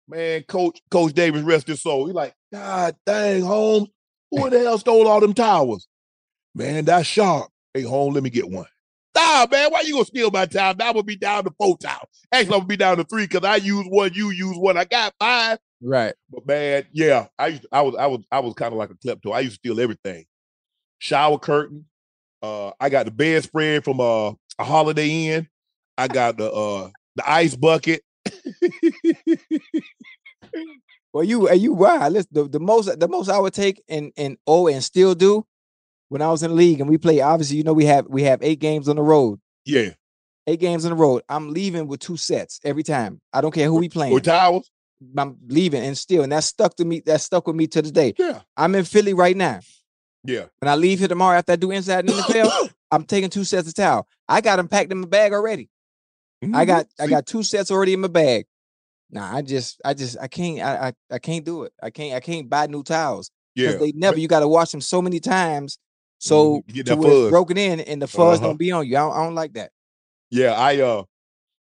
Man, 0.09 0.43
Coach 0.45 0.81
Coach 0.89 1.13
Davis 1.13 1.43
rest 1.43 1.67
his 1.67 1.83
soul. 1.83 2.07
He 2.07 2.13
like, 2.13 2.35
God 2.53 2.97
dang, 3.05 3.43
Holmes, 3.43 3.89
who 4.31 4.49
the 4.51 4.61
hell 4.61 4.79
stole 4.79 5.09
all 5.09 5.21
them 5.21 5.35
towels? 5.35 5.89
Man, 6.57 6.87
that's 6.87 7.07
sharp. 7.07 7.51
Hey, 7.75 7.83
Holmes, 7.83 8.15
let 8.15 8.23
me 8.23 8.31
get 8.31 8.49
one. 8.49 8.65
Nah, 9.15 9.47
man, 9.51 9.71
why 9.71 9.83
you 9.83 9.93
gonna 9.93 10.07
steal 10.07 10.31
my? 10.31 10.49
Now 10.55 10.71
I'm 10.71 10.77
gonna 10.77 11.03
be 11.03 11.17
down 11.17 11.45
to 11.45 11.51
four 11.59 11.77
towels. 11.77 12.09
Actually, 12.33 12.55
I'm 12.55 12.61
gonna 12.61 12.69
be 12.69 12.77
down 12.79 12.97
to 12.97 13.05
three 13.05 13.27
because 13.27 13.45
I 13.45 13.57
use 13.57 13.87
one, 13.91 14.13
you 14.15 14.31
use 14.31 14.57
one. 14.57 14.79
I 14.79 14.87
got 14.87 15.13
five. 15.21 15.59
Right. 15.83 16.15
But 16.31 16.47
man, 16.47 16.87
yeah, 16.93 17.27
I 17.39 17.49
used 17.49 17.67
I 17.71 17.83
was 17.83 17.95
I 17.97 18.07
was 18.07 18.21
I 18.33 18.41
was 18.41 18.55
kind 18.55 18.73
of 18.73 18.79
like 18.79 18.89
a 18.89 18.95
klepto. 18.95 19.35
I 19.35 19.41
used 19.41 19.57
to 19.57 19.69
steal 19.69 19.81
everything. 19.83 20.25
Shower 20.99 21.39
curtain. 21.39 21.85
Uh, 22.43 22.71
I 22.81 22.89
got 22.89 23.05
the 23.05 23.11
bedspread 23.11 23.85
from 23.85 24.01
uh, 24.01 24.31
a 24.59 24.65
Holiday 24.65 25.27
Inn. 25.27 25.49
I 25.99 26.09
got 26.09 26.39
the 26.39 26.51
uh 26.51 26.89
the 27.17 27.31
ice 27.31 27.55
bucket. 27.55 28.03
Well, 31.13 31.25
you 31.25 31.49
and 31.49 31.59
you 31.59 31.73
wow. 31.73 32.11
Listen, 32.11 32.29
the, 32.31 32.45
the 32.47 32.61
most 32.61 33.01
the 33.01 33.09
most 33.09 33.31
I 33.31 33.39
would 33.39 33.55
take 33.55 33.83
and 33.89 34.13
and 34.19 34.37
oh 34.47 34.69
and 34.69 34.85
still 34.85 35.15
do 35.15 35.47
when 36.09 36.23
I 36.23 36.31
was 36.31 36.43
in 36.43 36.51
the 36.51 36.57
league 36.57 36.81
and 36.81 36.89
we 36.89 36.99
play. 36.99 37.21
Obviously, 37.21 37.57
you 37.57 37.63
know 37.65 37.73
we 37.73 37.85
have 37.87 38.07
we 38.09 38.23
have 38.25 38.43
eight 38.43 38.61
games 38.61 38.89
on 38.89 38.97
the 38.97 39.03
road. 39.03 39.41
Yeah, 39.65 39.91
Eight 40.47 40.61
games 40.61 40.85
on 40.85 40.91
the 40.91 40.97
road. 40.97 41.23
I'm 41.29 41.53
leaving 41.53 41.89
with 41.89 42.01
two 42.01 42.17
sets 42.17 42.61
every 42.65 42.83
time. 42.85 43.21
I 43.33 43.41
don't 43.41 43.53
care 43.53 43.67
who 43.67 43.77
we 43.79 43.89
playing. 43.89 44.13
or 44.13 44.21
towels. 44.21 44.71
I'm 45.19 45.37
leaving 45.49 45.83
and 45.83 45.99
still, 45.99 46.23
and 46.23 46.33
that's 46.33 46.47
stuck 46.47 46.77
to 46.77 46.85
me. 46.85 47.01
That's 47.05 47.25
stuck 47.25 47.47
with 47.47 47.57
me 47.57 47.67
to 47.69 47.83
this 47.83 47.91
day. 47.91 48.15
Yeah, 48.19 48.41
I'm 48.57 48.75
in 48.75 48.85
Philly 48.85 49.13
right 49.15 49.37
now. 49.37 49.61
yeah. 50.25 50.47
When 50.61 50.69
I 50.69 50.75
leave 50.77 51.01
here 51.01 51.09
tomorrow 51.09 51.37
after 51.39 51.53
I 51.53 51.57
do 51.57 51.71
inside 51.71 52.01
in 52.01 52.07
the 52.07 52.13
NFL, 52.23 52.71
I'm 52.91 53.05
taking 53.05 53.29
two 53.31 53.45
sets 53.45 53.69
of 53.69 53.75
towel. 53.75 54.07
I 54.29 54.41
got 54.41 54.57
them 54.57 54.69
packed 54.69 54.91
in 54.93 55.01
my 55.01 55.07
bag 55.09 55.33
already. 55.33 55.69
I 56.43 56.47
Mhm. 56.47 56.67
got 56.67 56.87
I 57.01 57.07
got 57.09 57.27
two 57.27 57.43
sets 57.43 57.71
already 57.71 57.93
in 57.95 58.01
my 58.01 58.09
bag. 58.09 58.47
Nah, 59.11 59.37
I 59.37 59.43
just 59.43 59.81
I 59.85 59.95
just 59.95 60.17
I 60.21 60.29
can't 60.29 60.61
I 60.61 60.89
I, 60.89 60.93
I 61.17 61.19
can't 61.19 61.45
do 61.45 61.65
it. 61.65 61.73
I 61.83 61.91
can't 61.91 62.15
I 62.15 62.21
can't 62.21 62.49
buy 62.49 62.67
new 62.67 62.83
towels 62.83 63.31
because 63.55 63.75
yeah. 63.75 63.79
they 63.81 63.93
never. 63.93 64.19
You 64.19 64.29
got 64.29 64.41
to 64.41 64.49
wash 64.49 64.71
them 64.71 64.81
so 64.81 65.01
many 65.03 65.19
times, 65.21 65.79
so 66.19 66.59
Mhm, 66.59 66.67
get 66.73 66.87
that 66.87 67.03
fuzz. 67.03 67.31
broken 67.31 67.57
in 67.59 67.81
and 67.81 68.01
the 68.03 68.07
fuzz 68.07 68.39
Uh-huh. 68.39 68.49
don't 68.49 68.57
be 68.57 68.71
on 68.73 68.87
you. 68.87 68.97
I 68.97 69.01
don't, 69.01 69.13
I 69.13 69.25
don't 69.25 69.35
like 69.35 69.53
that. 69.55 69.71
Yeah, 70.31 70.53
I 70.53 70.81
uh 70.81 71.05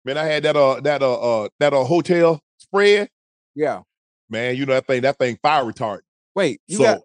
man, 0.04 0.18
I 0.18 0.24
had 0.24 0.42
that 0.44 0.56
uh 0.56 0.80
that 0.80 1.02
uh 1.02 1.42
uh 1.44 1.48
that 1.60 1.72
uh 1.72 1.84
hotel 1.84 2.40
spread. 2.58 3.08
Yeah. 3.54 3.82
Man, 4.30 4.56
you 4.56 4.66
know 4.66 4.74
that 4.74 4.86
thing, 4.86 5.02
that 5.02 5.18
thing 5.18 5.38
fire 5.42 5.64
retardant. 5.64 6.00
Wait, 6.34 6.60
you 6.66 6.76
so 6.76 6.84
got 6.84 7.00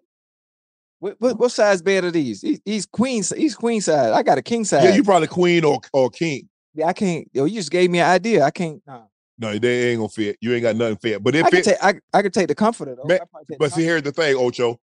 what, 1.00 1.16
what 1.20 1.38
what 1.38 1.52
size 1.52 1.82
bed 1.82 2.04
are 2.04 2.10
these? 2.10 2.40
These, 2.40 2.60
these 2.64 2.86
queen 2.86 3.22
he's 3.36 3.54
queen 3.54 3.80
size. 3.80 4.12
I 4.12 4.22
got 4.22 4.38
a 4.38 4.42
king 4.42 4.64
size. 4.64 4.84
yeah, 4.84 4.90
you 4.90 5.02
probably 5.04 5.28
queen 5.28 5.64
or 5.64 5.80
or 5.92 6.10
king. 6.10 6.48
Yeah, 6.74 6.86
I 6.86 6.92
can't. 6.92 7.28
Yo, 7.32 7.44
you 7.44 7.56
just 7.56 7.70
gave 7.70 7.90
me 7.90 8.00
an 8.00 8.06
idea. 8.10 8.42
I 8.44 8.50
can't. 8.50 8.82
Nah. 8.86 9.02
No, 9.38 9.56
they 9.58 9.90
ain't 9.90 9.98
gonna 9.98 10.08
fit. 10.08 10.36
You 10.40 10.52
ain't 10.54 10.62
got 10.62 10.76
nothing 10.76 10.96
fit. 10.96 11.22
But 11.22 11.34
if 11.34 11.44
I 11.44 11.48
it 11.58 11.64
take. 11.64 11.76
I, 11.82 11.94
I 12.12 12.22
could 12.22 12.32
take 12.32 12.48
the 12.48 12.54
comforter 12.54 12.94
though. 12.96 13.04
Man, 13.04 13.18
I 13.20 13.24
probably 13.26 13.46
take 13.46 13.48
the 13.48 13.56
But 13.58 13.66
see, 13.72 13.82
comforter. 13.82 13.84
here's 13.84 14.02
the 14.02 14.12
thing, 14.12 14.36
Ocho. 14.36 14.80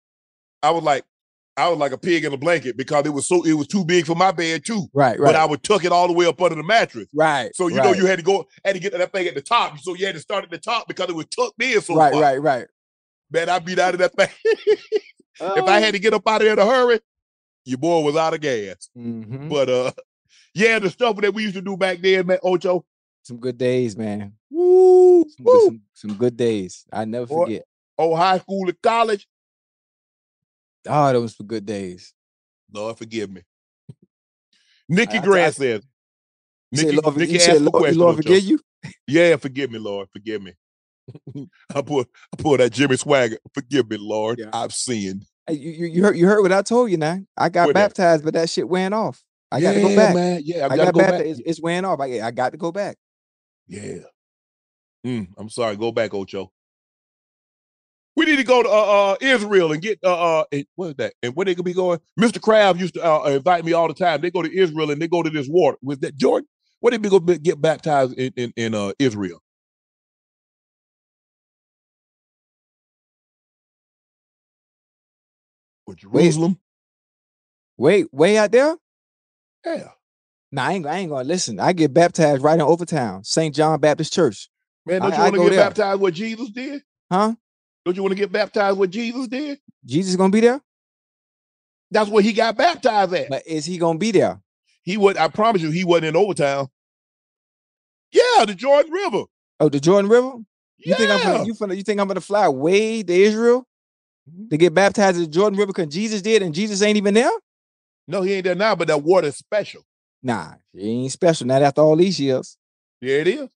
I 0.62 0.71
was 0.71 0.83
like, 0.83 1.05
I 1.59 1.69
was 1.69 1.79
like 1.79 1.92
a 1.92 1.99
pig 1.99 2.25
in 2.25 2.33
a 2.33 2.37
blanket 2.37 2.77
because 2.77 3.07
it 3.07 3.11
was 3.11 3.27
so 3.27 3.42
it 3.45 3.55
was 3.55 3.66
too 3.66 3.85
big 3.85 4.05
for 4.07 4.14
my 4.14 4.31
bed 4.31 4.64
too. 4.66 4.88
right, 4.92 5.19
right, 5.19 5.29
But 5.29 5.37
I 5.37 5.45
would 5.47 5.62
tuck 5.62 5.85
it 5.85 5.92
all 5.92 6.07
the 6.07 6.12
way 6.12 6.27
up 6.27 6.40
under 6.42 6.55
the 6.57 6.62
mattress. 6.62 7.09
right. 7.14 7.55
So 7.55 7.69
you 7.69 7.77
right, 7.79 7.85
know 7.87 7.92
you 7.95 8.07
had 8.07 8.19
to 8.19 8.25
go 8.25 8.47
had 8.64 8.75
to 8.75 8.79
get 8.81 8.92
to 8.92 8.99
that 8.99 9.12
thing 9.12 9.27
at 9.27 9.35
the 9.35 9.40
top. 9.42 9.79
So 9.81 9.95
you 9.95 10.05
had 10.07 10.14
to 10.16 10.21
start 10.21 10.45
at 10.45 10.51
the 10.51 10.59
top 10.59 10.87
because 10.88 11.09
it 11.09 11.14
was 11.14 11.27
tucked 11.27 11.62
in 11.62 11.81
so 11.81 11.95
right, 11.97 12.12
far. 12.12 12.21
right, 12.23 12.42
right. 12.42 12.66
Man, 13.31 13.49
I 13.49 13.59
beat 13.59 13.79
out 13.79 13.95
of 13.95 14.01
that 14.01 14.12
thing. 14.14 14.29
if 15.40 15.64
I 15.64 15.81
had 15.81 15.95
to 15.95 15.99
get 15.99 16.14
up 16.14 16.27
out 16.29 16.40
of 16.42 16.45
there 16.45 16.53
in 16.53 16.59
a 16.59 16.66
hurry, 16.66 17.01
your 17.64 17.79
boy 17.79 18.01
was 18.03 18.16
out 18.16 18.35
of 18.35 18.40
gas. 18.40 18.88
Mhm. 18.97 19.49
But 19.49 19.69
uh, 19.71 19.92
yeah, 20.55 20.79
the 20.79 20.90
stuff 20.90 21.16
that 21.16 21.35
we 21.35 21.42
used 21.42 21.55
to 21.55 21.62
do 21.62 21.77
back 21.77 21.99
then, 22.01 22.27
man, 22.27 22.38
Ocho. 22.42 22.85
some 23.23 23.38
good 23.38 23.59
days, 23.59 23.97
man. 23.97 24.35
Woo, 24.51 25.25
Some 25.37 25.45
good, 25.45 25.53
woo. 25.53 25.64
some, 25.66 25.81
some 25.95 26.14
good 26.14 26.37
days. 26.37 26.85
I 26.92 27.05
never 27.05 27.27
forget. 27.27 27.64
Oh, 27.99 28.14
high 28.14 28.38
school 28.38 28.69
and 28.69 28.81
college. 28.83 29.27
Oh, 30.88 31.12
those 31.12 31.38
were 31.38 31.44
good 31.44 31.66
days. 31.66 32.12
Lord 32.72 32.99
forgive 32.99 33.31
me. 33.31 33.42
Nikki 34.88 35.18
I- 35.18 35.20
I- 35.20 35.25
Grant 35.25 35.55
says. 35.55 35.83
You 36.72 36.79
said 36.79 36.87
Nikki, 36.88 37.01
Lord, 37.03 37.16
Nikki 37.16 37.33
you 37.33 37.38
asked 37.38 37.46
said 37.46 37.62
Lord, 37.62 37.72
question. 37.75 37.99
Lord 38.01 38.16
forgive 38.16 38.42
you. 38.44 38.61
Yeah, 39.07 39.37
forgive 39.37 39.70
me, 39.70 39.79
Lord. 39.79 40.09
Forgive 40.12 40.42
me. 40.42 40.55
I 41.75 41.83
pull 41.83 42.01
I 42.03 42.42
pull 42.42 42.57
that 42.57 42.72
Jimmy 42.72 42.96
Swaggart. 42.96 43.38
Forgive 43.55 43.88
me, 43.88 43.96
Lord. 43.99 44.38
Yeah. 44.38 44.51
I've 44.53 44.72
sinned. 44.75 45.25
Hey, 45.46 45.55
You, 45.55 45.87
you, 45.87 46.03
heard 46.03 46.16
you 46.16 46.27
heard 46.27 46.42
what 46.42 46.53
I 46.53 46.62
told 46.62 46.90
you 46.90 46.96
now. 46.96 47.20
I 47.37 47.49
got 47.49 47.66
What 47.66 47.75
that? 47.75 47.88
baptized, 47.90 48.25
but 48.25 48.35
that 48.35 48.51
shit 48.51 48.68
went 48.68 48.94
off. 48.94 49.22
I 49.53 49.61
got 49.61 49.75
to 49.75 49.81
go 49.81 49.94
back. 49.94 50.14
man. 50.14 50.40
Yeah, 50.44 50.62
I, 50.62 50.64
I 50.66 50.77
gotta 50.77 50.87
got 50.87 50.94
go 50.94 51.01
back. 51.01 51.27
It's, 51.27 51.40
it's 51.46 51.61
wearing 51.62 51.85
off. 51.85 52.01
I, 52.01 52.20
I 52.20 52.31
got 52.33 52.51
to 52.51 52.59
go 52.59 52.72
back. 52.72 52.96
Yeah. 53.68 53.99
Mm, 55.07 55.29
I'm 55.38 55.49
sorry. 55.49 55.77
Go 55.77 55.92
back, 55.92 56.12
Ocho. 56.14 56.51
We 58.16 58.24
need 58.26 58.37
to 58.37 58.44
go 58.44 58.62
to 58.62 58.68
uh, 58.68 58.72
uh 58.72 59.16
Israel 59.20 59.72
and 59.72 59.83
get 59.83 59.98
uh 60.05 60.40
uh 60.40 60.44
and 60.52 60.66
what 60.76 60.88
is 60.88 60.94
that? 60.96 61.14
And 61.22 61.35
where 61.37 61.44
they 61.44 61.55
gonna 61.55 61.64
be 61.64 61.74
going? 61.74 62.00
Mr. 62.18 62.40
Crab 62.40 62.79
used 62.79 62.94
to 62.94 63.05
uh, 63.05 63.24
invite 63.24 63.64
me 63.64 63.72
all 63.74 63.88
the 63.88 63.94
time. 63.94 64.20
They 64.22 64.31
go 64.31 64.42
to 64.42 64.55
Israel 64.59 64.90
and 64.90 65.00
they 65.00 65.09
go 65.09 65.22
to 65.22 65.31
this 65.31 65.48
water. 65.48 65.79
Was 65.83 65.98
that 65.98 66.16
Jordan? 66.16 66.48
Where 66.81 66.90
they 66.92 66.98
be 66.98 67.09
go 67.11 67.20
get 67.20 67.61
baptized 67.61 68.14
in 68.18 68.33
in, 68.37 68.52
in 68.57 68.74
uh 68.74 68.92
Israel? 68.98 69.40
Or 75.87 75.94
Jerusalem? 75.94 76.59
Wait, 77.76 78.12
way 78.12 78.38
out 78.38 78.52
there? 78.52 78.76
Yeah. 79.64 79.88
Nah, 80.52 80.64
I 80.66 80.72
ain't, 80.74 80.87
I 80.87 80.98
ain't 80.98 81.11
gonna 81.11 81.24
listen. 81.24 81.61
I 81.61 81.72
get 81.72 81.92
baptized 81.92 82.42
right 82.42 82.55
in 82.55 82.62
Overtown, 82.62 83.24
St. 83.24 83.55
John 83.55 83.81
Baptist 83.81 84.12
Church. 84.12 84.48
Man, 84.87 85.02
don't 85.02 85.12
I- 85.12 85.16
you 85.16 85.22
want 85.24 85.35
to 85.35 85.40
get 85.42 85.50
there. 85.50 85.64
baptized 85.68 86.00
what 86.00 86.14
Jesus 86.14 86.50
did? 86.50 86.83
Huh? 87.12 87.35
Don't 87.87 87.94
you 87.96 88.03
want 88.03 88.11
to 88.11 88.18
get 88.18 88.33
baptized 88.33 88.77
what 88.77 88.90
Jesus 88.90 89.29
did? 89.29 89.61
Jesus 89.85 90.16
gonna 90.16 90.31
be 90.33 90.40
there? 90.40 90.61
That's 91.92 92.11
where 92.11 92.20
he 92.22 92.33
got 92.33 92.57
baptized 92.57 93.14
at. 93.14 93.31
But 93.31 93.46
is 93.46 93.64
he 93.64 93.79
gonna 93.79 93.96
be 93.96 94.11
there? 94.11 94.40
He 94.83 94.96
would. 94.96 95.16
I 95.16 95.29
promise 95.29 95.62
you, 95.62 95.70
he 95.70 95.85
wasn't 95.85 96.07
in 96.07 96.16
Overtown. 96.16 96.66
Yeah, 98.11 98.44
the 98.44 98.57
Jordan 98.57 98.90
River. 98.90 99.22
Oh, 99.61 99.68
the 99.68 99.79
Jordan 99.79 100.11
River? 100.11 100.33
You 100.79 100.94
think 100.96 101.11
I'm 101.12 101.20
gonna 101.20 101.46
you, 101.46 101.55
finna, 101.55 101.77
you 101.77 101.85
think 101.85 102.01
I'm 102.01 102.09
gonna 102.09 102.20
fly 102.20 102.49
way 102.49 103.05
to 103.05 103.12
Israel 103.12 103.66
Mm-hmm. 104.29 104.49
to 104.49 104.57
get 104.57 104.75
baptized 104.75 105.18
in 105.18 105.22
the 105.22 105.29
Jordan 105.31 105.57
River 105.57 105.68
because 105.68 105.87
Jesus 105.87 106.20
did 106.20 106.42
and 106.42 106.53
Jesus 106.53 106.83
ain't 106.83 106.96
even 106.96 107.14
there? 107.14 107.31
No, 108.09 108.22
he 108.22 108.33
ain't 108.33 108.42
there 108.42 108.57
now, 108.57 108.75
but 108.75 108.88
that 108.88 109.01
water's 109.01 109.37
special. 109.37 109.83
Nah, 110.20 110.55
he 110.72 111.05
ain't 111.05 111.12
special. 111.12 111.46
Not 111.46 111.62
after 111.62 111.81
all 111.83 111.94
these 111.94 112.18
years. 112.18 112.57
Yeah, 113.01 113.18
it 113.18 113.29
is. 113.29 113.49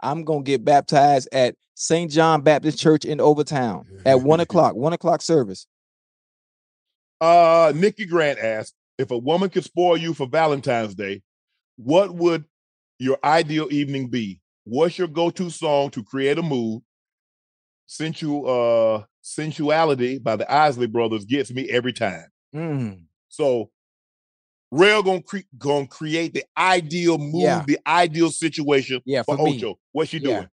I'm 0.00 0.24
gonna 0.24 0.42
get 0.42 0.64
baptized 0.64 1.28
at 1.32 1.54
St. 1.74 2.10
John 2.10 2.42
Baptist 2.42 2.78
Church 2.78 3.04
in 3.04 3.20
Overtown 3.20 3.86
at 4.04 4.20
one 4.20 4.40
o'clock, 4.40 4.74
one 4.74 4.92
o'clock 4.92 5.22
service. 5.22 5.66
Uh, 7.20 7.72
Nikki 7.74 8.04
Grant 8.04 8.38
asked 8.38 8.74
if 8.98 9.10
a 9.10 9.18
woman 9.18 9.50
could 9.50 9.64
spoil 9.64 9.96
you 9.96 10.14
for 10.14 10.26
Valentine's 10.26 10.94
Day, 10.94 11.22
what 11.76 12.14
would 12.14 12.44
your 12.98 13.18
ideal 13.22 13.68
evening 13.70 14.08
be? 14.08 14.40
What's 14.64 14.98
your 14.98 15.08
go-to 15.08 15.50
song 15.50 15.90
to 15.90 16.02
create 16.02 16.38
a 16.38 16.42
mood? 16.42 16.82
Sensu, 17.86 18.44
uh, 18.44 19.04
sensuality 19.22 20.18
by 20.18 20.36
the 20.36 20.52
Isley 20.52 20.86
Brothers 20.86 21.24
gets 21.24 21.50
me 21.50 21.68
every 21.70 21.92
time. 21.92 22.26
Mm. 22.54 23.04
So, 23.28 23.70
Rail 24.70 25.02
gonna 25.02 25.22
cre- 25.22 25.38
gonna 25.56 25.86
create 25.86 26.34
the 26.34 26.44
ideal 26.56 27.16
move, 27.18 27.42
Yeah. 27.42 27.64
the 27.66 27.78
ideal 27.86 28.30
situation 28.30 29.00
Yeah, 29.06 29.22
for, 29.22 29.36
for 29.36 29.44
me. 29.44 29.56
Ocho. 29.56 29.78
What's 29.92 30.10
she 30.10 30.18
Yeah. 30.18 30.22
doing? 30.34 30.48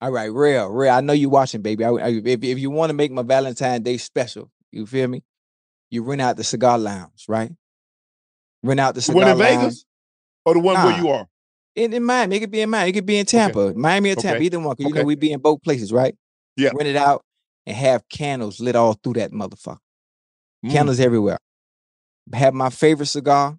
All 0.00 0.10
right, 0.10 0.32
real, 0.32 0.68
real. 0.68 0.92
I 0.92 1.00
know 1.00 1.12
you 1.12 1.28
watching, 1.28 1.62
baby. 1.62 1.84
I, 1.84 1.90
I- 1.90 2.08
if 2.24 2.42
if 2.42 2.58
you 2.58 2.70
want 2.70 2.90
to 2.90 2.94
make 2.94 3.12
my 3.12 3.22
Valentine's 3.22 3.84
Day 3.84 3.98
special, 3.98 4.50
you 4.72 4.84
feel 4.86 5.06
me? 5.08 5.22
You 5.90 6.02
rent 6.02 6.20
out 6.20 6.36
the 6.36 6.44
cigar 6.44 6.78
lounge, 6.78 7.24
right? 7.28 7.52
Rent 8.64 8.80
out 8.80 8.94
the 8.94 8.98
The 8.98 9.02
cigar 9.02 9.22
one 9.22 9.30
in 9.32 9.38
lounge. 9.38 9.56
Vegas 9.60 9.84
or 10.44 10.54
the 10.54 10.60
one 10.60 10.74
where 10.84 10.98
you 10.98 11.08
are? 11.10 11.28
In, 11.76 11.92
in 11.92 12.02
Miami, 12.04 12.36
it 12.36 12.40
could 12.40 12.50
be 12.50 12.60
in 12.62 12.70
Miami. 12.70 12.90
It 12.90 12.92
could 12.94 13.06
be 13.06 13.16
in 13.18 13.26
Tampa, 13.26 13.72
Miami 13.74 14.10
or 14.10 14.14
Tampa, 14.16 14.36
Okay. 14.36 14.44
either 14.46 14.58
one. 14.58 14.74
'cause 14.76 14.84
you 14.84 14.90
Okay. 14.90 14.98
know 15.00 15.04
we 15.04 15.14
be 15.14 15.32
in 15.32 15.40
both 15.40 15.62
places, 15.62 15.92
right? 15.92 16.14
Yeah. 16.56 16.70
Rent 16.74 16.88
it 16.88 16.96
out 16.96 17.24
and 17.66 17.76
have 17.76 18.08
candles 18.08 18.58
lit 18.60 18.74
all 18.76 18.94
through 18.94 19.14
that 19.14 19.30
motherfucker. 19.32 19.78
Mm. 20.66 20.70
Candles 20.72 21.00
everywhere. 21.00 21.38
Have 22.34 22.54
my 22.54 22.70
favorite 22.70 23.06
cigar, 23.06 23.58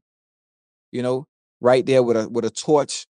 you 0.91 1.04
know, 1.04 1.28
right 1.62 1.86
there 1.86 2.02
with 2.02 2.17
a 2.17 2.28
with 2.30 2.45
a 2.45 2.49
torch, 2.49 3.06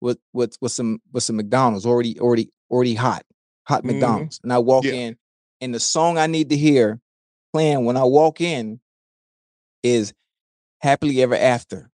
with 0.00 0.18
with 0.32 0.56
with 0.60 0.72
some 0.72 1.00
with 1.12 1.22
some 1.22 1.36
McDonald's 1.36 1.86
already 1.86 2.18
already 2.20 2.50
already 2.70 2.94
hot, 2.94 3.24
hot 3.66 3.84
Mhm. 3.84 3.88
McDonald's. 3.88 4.40
And 4.42 4.52
I 4.52 4.58
walk 4.58 4.84
Yeah. 4.84 4.92
in, 4.92 5.16
and 5.60 5.74
the 5.74 5.80
song 5.80 6.18
I 6.18 6.26
need 6.26 6.50
to 6.50 6.56
hear 6.56 7.00
playing 7.52 7.84
when 7.84 7.96
I 7.96 8.04
walk 8.04 8.40
in 8.40 8.80
is 9.82 10.12
"Happily 10.80 11.22
Ever 11.22 11.36
After." 11.36 11.90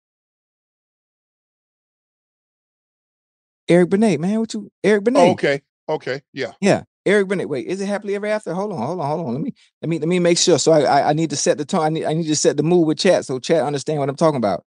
Eric 3.70 3.90
Benet, 3.90 4.18
man, 4.20 4.40
what 4.40 4.54
you 4.54 4.72
Eric 4.84 5.06
Benet? 5.06 5.30
Oh, 5.30 5.32
okay. 5.32 5.62
Okay. 5.90 6.22
Yeah. 6.34 6.54
Yeah, 6.62 6.84
Eric 7.06 7.28
Benet. 7.28 7.46
Wait, 7.46 7.68
is 7.68 7.82
it 7.82 7.88
happily 7.88 8.16
ever 8.16 8.28
after? 8.28 8.54
Hold 8.54 8.72
on, 8.72 8.80
hold 8.80 9.00
on, 9.00 9.08
hold 9.08 9.28
on. 9.28 9.34
Let 9.34 9.42
me 9.42 9.54
let 9.82 9.90
me 9.90 10.00
let 10.00 10.08
me 10.08 10.20
make 10.20 10.38
sure. 10.38 10.58
So 10.58 10.72
I 10.72 10.82
I, 10.82 11.10
I 11.10 11.14
need 11.14 11.30
to 11.32 11.36
set 11.36 11.58
the 11.58 11.66
tone. 11.66 11.82
I 11.82 11.90
need 11.90 12.06
I 12.06 12.14
need 12.14 12.28
to 12.28 12.36
set 12.36 12.58
the 12.58 12.64
mood 12.64 12.88
with 12.88 12.98
chat 12.98 13.26
so 13.26 13.40
chat 13.40 13.64
understand 13.64 14.00
what 14.00 14.10
I'm 14.10 14.16
talking 14.16 14.38
about. 14.38 14.64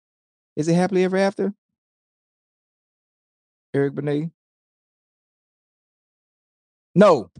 Is 0.55 0.67
it 0.67 0.75
happily 0.75 1.03
ever 1.03 1.17
after? 1.17 1.53
Eric 3.73 3.95
Benet. 3.95 4.29
No. 6.93 7.31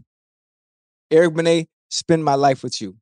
Eric 1.10 1.34
Benet, 1.34 1.68
spend 1.90 2.24
my 2.24 2.34
life 2.34 2.62
with 2.62 2.80
you. 2.80 2.96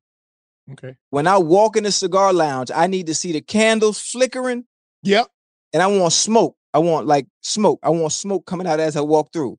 Okay. 0.73 0.95
When 1.09 1.27
I 1.27 1.37
walk 1.37 1.77
in 1.77 1.83
the 1.83 1.91
cigar 1.91 2.33
lounge, 2.33 2.71
I 2.73 2.87
need 2.87 3.07
to 3.07 3.15
see 3.15 3.31
the 3.31 3.41
candles 3.41 3.99
flickering. 3.99 4.65
Yep. 5.03 5.27
And 5.73 5.81
I 5.81 5.87
want 5.87 6.13
smoke. 6.13 6.55
I 6.73 6.79
want 6.79 7.07
like 7.07 7.27
smoke. 7.41 7.79
I 7.83 7.89
want 7.89 8.13
smoke 8.13 8.45
coming 8.45 8.67
out 8.67 8.79
as 8.79 8.95
I 8.95 9.01
walk 9.01 9.31
through. 9.33 9.57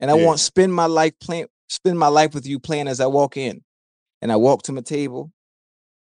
And 0.00 0.10
I 0.10 0.14
Yeah. 0.14 0.24
want 0.26 0.40
spend 0.40 0.72
my 0.74 0.86
life 0.86 1.12
playing, 1.20 1.46
spend 1.68 1.98
my 1.98 2.08
life 2.08 2.34
with 2.34 2.46
you 2.46 2.58
playing 2.58 2.88
as 2.88 3.00
I 3.00 3.06
walk 3.06 3.36
in. 3.36 3.62
And 4.22 4.30
I 4.32 4.36
walk 4.36 4.62
to 4.64 4.72
my 4.72 4.80
table. 4.80 5.32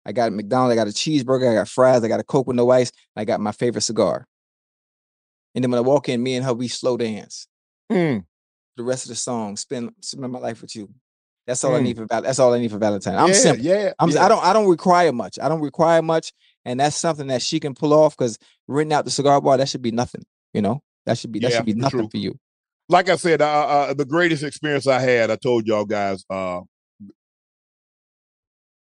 I 0.06 0.12
got 0.12 0.30
a 0.30 0.32
McDonald's, 0.32 0.72
I 0.74 0.76
got 0.76 0.88
a 0.88 0.92
cheeseburger, 0.92 1.52
I 1.52 1.54
got 1.56 1.68
fries, 1.68 2.04
I 2.04 2.08
got 2.08 2.20
a 2.20 2.24
Coke 2.24 2.48
with 2.48 2.56
no 2.56 2.70
ice, 2.72 2.92
I 3.16 3.24
got 3.26 3.40
my 3.40 3.52
favorite 3.52 3.82
cigar. 3.82 4.26
And 5.54 5.64
then 5.64 5.72
when 5.72 5.78
I 5.78 5.82
walk 5.82 6.10
in, 6.10 6.24
me 6.24 6.36
and 6.36 6.46
her, 6.46 6.54
we 6.54 6.68
slow 6.68 6.98
dance. 6.98 7.48
Mm. 7.92 8.26
The 8.78 8.84
rest 8.84 9.06
of 9.06 9.10
the 9.10 9.16
song, 9.16 9.58
spend 9.58 9.92
spend 10.02 10.32
my 10.32 10.40
life 10.40 10.62
with 10.62 10.76
you. 10.76 10.90
That's 11.46 11.64
all 11.64 11.76
I 11.76 11.80
Mm. 11.80 11.84
need 11.84 11.98
for 11.98 12.06
Val- 12.06 12.22
that's 12.22 12.40
all 12.40 12.54
I 12.54 12.60
need 12.60 12.72
for 12.72 12.78
Valentine. 12.78 13.16
I'm 13.16 13.28
yeah, 13.30 13.34
simple. 13.34 13.66
Yeah. 13.66 13.94
I'm 14.00 14.10
yeah. 14.10 14.26
I 14.26 14.30
don't 14.30 14.44
I 14.44 14.54
don't 14.54 14.70
require 14.70 15.12
much. 15.12 15.38
I 15.42 15.50
don't 15.50 15.62
require 15.62 16.02
much, 16.02 16.32
and 16.66 16.80
that's 16.80 16.96
something 16.96 17.28
that 17.28 17.42
she 17.42 17.60
can 17.60 17.74
pull 17.76 17.94
off 17.94 18.16
because 18.18 18.38
renting 18.68 18.94
out 18.94 19.06
the 19.06 19.12
cigar 19.12 19.42
bar 19.42 19.58
that 19.58 19.68
should 19.68 19.82
be 19.82 19.92
nothing. 19.92 20.24
You 20.54 20.62
know 20.62 20.82
that 21.06 21.18
should 21.18 21.32
be 21.32 21.40
that 21.40 21.52
Yeah, 21.52 21.58
should 21.58 21.66
be 21.66 21.74
nothing 21.74 22.00
true. 22.00 22.10
for 22.10 22.18
you. 22.18 22.40
Like 22.92 23.10
I 23.10 23.16
said, 23.16 23.42
uh, 23.42 23.46
uh, 23.46 23.94
the 23.94 24.06
greatest 24.06 24.44
experience 24.44 24.86
I 24.86 25.00
had, 25.00 25.32
I 25.32 25.38
told 25.38 25.66
y'all 25.66 25.86
guys, 25.86 26.24
uh, 26.30 26.60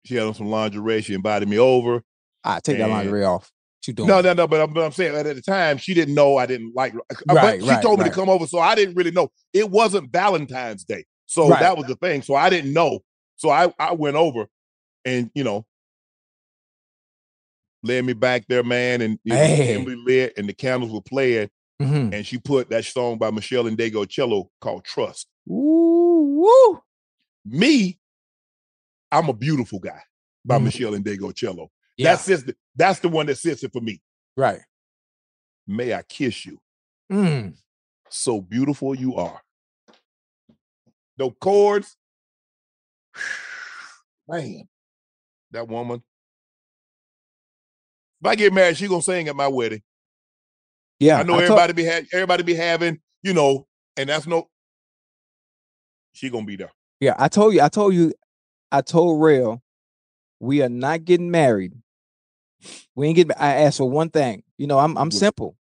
she 0.05 0.17
had 0.17 0.27
on 0.27 0.35
some 0.35 0.49
lingerie. 0.49 1.01
She 1.03 1.15
invited 1.15 1.49
me 1.49 1.59
over. 1.59 2.03
I 2.43 2.61
take 2.61 2.79
that 2.79 2.89
lingerie 2.89 3.25
off. 3.25 3.51
What 3.79 3.89
you 3.89 3.95
doing? 3.95 4.09
No, 4.09 4.21
no, 4.21 4.33
no. 4.35 4.47
But 4.47 4.61
I'm, 4.61 4.73
but 4.75 4.85
I'm 4.85 4.93
saying 4.93 5.15
that 5.15 5.27
at 5.27 5.37
the 5.37 5.43
time, 5.43 5.79
she 5.79 5.95
didn't 5.95 6.15
know 6.15 6.37
I 6.37 6.47
didn't 6.47 6.75
like. 6.75 6.95
uh, 6.95 7.15
But 7.27 7.35
Right, 7.37 7.63
she 7.63 7.69
right, 7.69 7.83
told 7.83 7.99
me 7.99 8.05
right. 8.05 8.13
to 8.13 8.15
come 8.15 8.29
over, 8.29 8.47
so 8.47 8.59
I 8.59 8.75
didn't 8.75 8.97
really 8.97 9.13
know. 9.13 9.31
It 9.53 9.71
wasn't 9.71 10.11
Valentine's 10.13 10.85
Day, 10.85 11.05
so 11.27 11.49
Right. 11.49 11.61
that 11.61 11.77
was 11.79 11.87
the 11.87 11.97
thing. 11.97 12.21
So 12.23 12.35
I 12.35 12.51
didn't 12.51 12.73
know. 12.73 13.01
So 13.37 13.49
I 13.51 13.73
I 13.79 13.93
went 13.93 14.17
over, 14.17 14.47
and 15.05 15.31
you 15.35 15.45
know, 15.45 15.65
led 17.83 18.05
me 18.05 18.13
back 18.13 18.45
there, 18.49 18.63
man, 18.63 19.01
and 19.01 19.19
you 19.25 19.35
know, 19.35 19.39
Hey. 19.39 19.79
Lit, 19.79 20.35
and 20.37 20.49
the 20.49 20.55
candles 20.55 20.93
were 20.93 21.01
playing, 21.03 21.49
Mhm. 21.83 22.15
and 22.15 22.27
she 22.27 22.39
put 22.39 22.71
that 22.71 22.85
song 22.85 23.19
by 23.19 23.31
Meshell 23.31 23.69
Ndegeocello 23.69 24.49
called 24.61 24.85
"Trust." 24.85 25.27
Woo, 25.47 26.41
woo. 26.43 26.83
Me, 27.45 27.99
I'm 29.11 29.29
a 29.29 29.33
beautiful 29.33 29.79
guy 29.81 30.03
by 30.45 30.59
Mhm. 30.59 30.69
Meshell 30.69 30.97
Ndegeocello. 31.03 31.69
Yeah. 31.97 32.13
That's 32.13 32.27
just 32.27 32.47
the, 32.47 32.57
that's 32.77 33.01
the 33.01 33.09
one 33.09 33.27
that 33.27 33.37
sits 33.39 33.63
it 33.65 33.73
for 33.73 33.81
me. 33.81 34.01
Right. 34.37 34.61
May 35.67 35.95
I 35.95 36.03
kiss 36.03 36.45
you? 36.47 36.61
Mm. 37.11 37.57
So 38.09 38.41
beautiful 38.41 38.95
you 38.95 39.17
are. 39.17 39.43
No 41.19 41.31
chords. 41.33 41.97
Man, 44.29 44.69
that 45.51 45.69
woman. 45.69 46.03
If 48.21 48.27
I 48.27 48.35
get 48.37 48.53
married, 48.53 48.77
she 48.77 48.89
gonna 48.89 49.03
sing 49.03 49.29
at 49.29 49.37
my 49.37 49.49
wedding. 49.49 49.83
Yeah. 51.01 51.19
I 51.19 51.23
know 51.23 51.33
told- 51.33 51.43
everybody 51.43 51.73
be 51.73 51.85
ha- 51.87 52.07
everybody 52.13 52.43
be 52.43 52.55
having, 52.55 53.01
you 53.23 53.35
know, 53.35 53.67
and 53.97 54.09
that's 54.09 54.27
no. 54.27 54.49
She 56.13 56.31
gonna 56.31 56.47
be 56.47 56.57
there. 56.57 56.71
yeah, 57.01 57.15
I 57.19 57.29
told 57.29 57.55
you. 57.55 57.61
I 57.61 57.69
told 57.69 57.95
you. 57.95 58.13
I 58.71 58.81
told 58.81 59.23
Rail, 59.23 59.63
we 60.41 60.63
are 60.63 60.69
not 60.69 61.05
getting 61.05 61.31
married. 61.31 61.73
We 62.95 63.09
ain't 63.09 63.17
getting. 63.17 63.33
I 63.37 63.55
asked 63.63 63.79
for 63.79 63.91
one 63.91 64.11
thing. 64.11 64.43
You 64.57 64.67
know, 64.67 64.79
I'm 64.79 64.97
I'm 64.97 65.11
simple. 65.11 65.57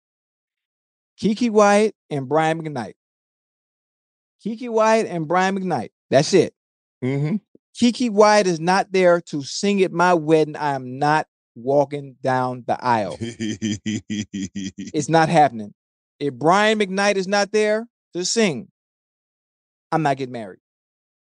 Keke 1.21 1.49
Wyatt 1.49 1.95
and 2.09 2.27
Brian 2.27 2.61
McKnight. 2.61 2.93
Keke 4.45 4.69
Wyatt 4.69 5.07
and 5.07 5.27
Brian 5.27 5.57
McKnight. 5.57 5.89
That's 6.09 6.33
it. 6.33 6.53
Mm-hmm. 7.03 7.35
Keke 7.79 8.09
Wyatt 8.09 8.47
is 8.47 8.59
not 8.59 8.91
there 8.91 9.21
to 9.21 9.43
sing 9.43 9.81
at 9.83 9.91
my 9.91 10.13
wedding. 10.13 10.55
I 10.55 10.73
am 10.73 10.99
not 10.99 11.27
walking 11.55 12.15
down 12.21 12.63
the 12.67 12.77
aisle. 12.83 13.17
it's 13.19 15.09
not 15.09 15.29
happening. 15.29 15.73
If 16.19 16.33
Brian 16.33 16.79
McKnight 16.79 17.15
is 17.15 17.27
not 17.27 17.51
there 17.51 17.87
to 18.13 18.23
sing, 18.25 18.67
I'm 19.91 20.03
not 20.03 20.17
getting 20.17 20.33
married. 20.33 20.59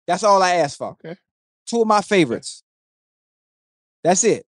That's 0.06 0.24
all 0.24 0.42
I 0.42 0.54
ask 0.54 0.78
for. 0.78 0.96
Okay. 1.04 1.16
Two 1.66 1.82
of 1.82 1.86
my 1.86 2.00
favorites. 2.00 2.62
That's 4.02 4.24
it. 4.24 4.46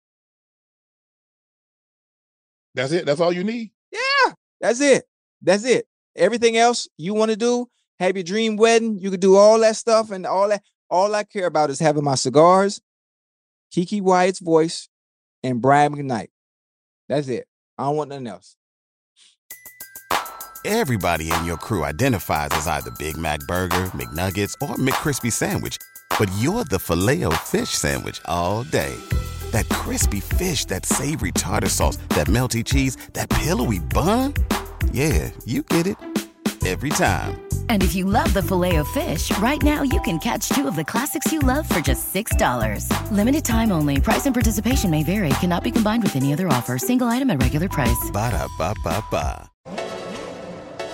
That's 2.75 2.93
it. 2.93 3.07
That's 3.07 3.21
all 3.21 3.33
you 3.33 3.43
need. 3.43 3.71
Yeah, 3.91 4.33
that's 4.61 4.81
it. 4.81 5.05
That's 5.41 5.65
it. 5.65 5.87
Everything 6.15 6.57
else 6.57 6.89
you 6.99 7.15
want 7.15 7.31
to 7.31 7.37
do, 7.37 7.67
have 7.99 8.17
your 8.17 8.23
dream 8.23 8.57
wedding. 8.57 8.99
You 8.99 9.11
can 9.11 9.21
do 9.21 9.37
all 9.37 9.59
that 9.61 9.77
stuff 9.77 10.11
and 10.11 10.27
all 10.27 10.49
that. 10.49 10.63
All 10.91 11.15
I 11.15 11.25
care 11.25 11.47
about 11.47 11.71
is 11.71 11.81
having 11.81 12.05
my 12.05 12.15
cigars, 12.15 12.81
Keke 13.75 14.03
Wyatt's 14.03 14.39
voice, 14.41 14.89
and 15.47 15.63
Brian 15.63 15.95
McKnight. 15.95 16.29
That's 17.09 17.29
it. 17.29 17.47
I 17.79 17.85
don't 17.85 17.97
want 17.97 18.11
nothing 18.11 18.27
else. 18.27 18.57
Everybody 20.65 21.31
in 21.31 21.45
your 21.45 21.57
crew 21.57 21.85
identifies 21.85 22.49
as 22.51 22.67
either 22.67 22.91
Big 22.99 23.17
Mac 23.17 23.39
Burger, 23.41 23.91
McNuggets, 23.95 24.55
or 24.61 24.75
McCrispy 24.75 25.33
Sandwich. 25.33 25.79
But 26.19 26.31
you're 26.39 26.65
the 26.65 26.81
filet 26.81 27.23
fish 27.45 27.71
Sandwich 27.71 28.21
all 28.25 28.65
day. 28.65 28.97
That 29.53 29.69
crispy 29.69 30.19
fish, 30.21 30.65
that 30.65 30.85
savory 30.85 31.31
tartar 31.31 31.69
sauce, 31.69 31.99
that 32.11 32.27
melty 32.27 32.65
cheese, 32.65 32.97
that 33.13 33.31
pillowy 33.31 33.79
bun. 33.79 34.35
Yeah, 34.91 35.31
you 35.45 35.63
get 35.63 35.87
it. 35.87 35.97
Every 36.67 36.91
time. 36.91 37.46
And 37.69 37.85
if 37.85 37.95
you 37.95 38.05
love 38.05 38.35
the 38.35 38.43
filet 38.43 38.77
of 38.77 38.89
fish, 38.89 39.31
right 39.39 39.63
now 39.63 39.83
you 39.83 40.01
can 40.01 40.19
catch 40.19 40.49
two 40.49 40.67
of 40.67 40.75
the 40.75 40.85
classics 40.85 41.33
you 41.33 41.39
love 41.39 41.69
for 41.69 41.79
just 41.79 42.13
$6. 42.13 42.91
Limited 43.13 43.45
time 43.45 43.71
only. 43.71 44.01
Price 44.01 44.27
and 44.27 44.35
participation 44.35 44.91
may 44.91 45.05
vary. 45.05 45.29
Cannot 45.41 45.63
be 45.63 45.71
combined 45.71 46.03
with 46.03 46.17
any 46.17 46.33
other 46.33 46.49
offer. 46.49 46.79
Single 46.79 47.07
item 47.07 47.31
at 47.31 47.41
regular 47.41 47.69
price. 47.69 48.11
Ba 48.13 48.33
da 48.33 48.49
ba 48.59 48.75
ba 48.83 49.05
ba. 49.11 49.51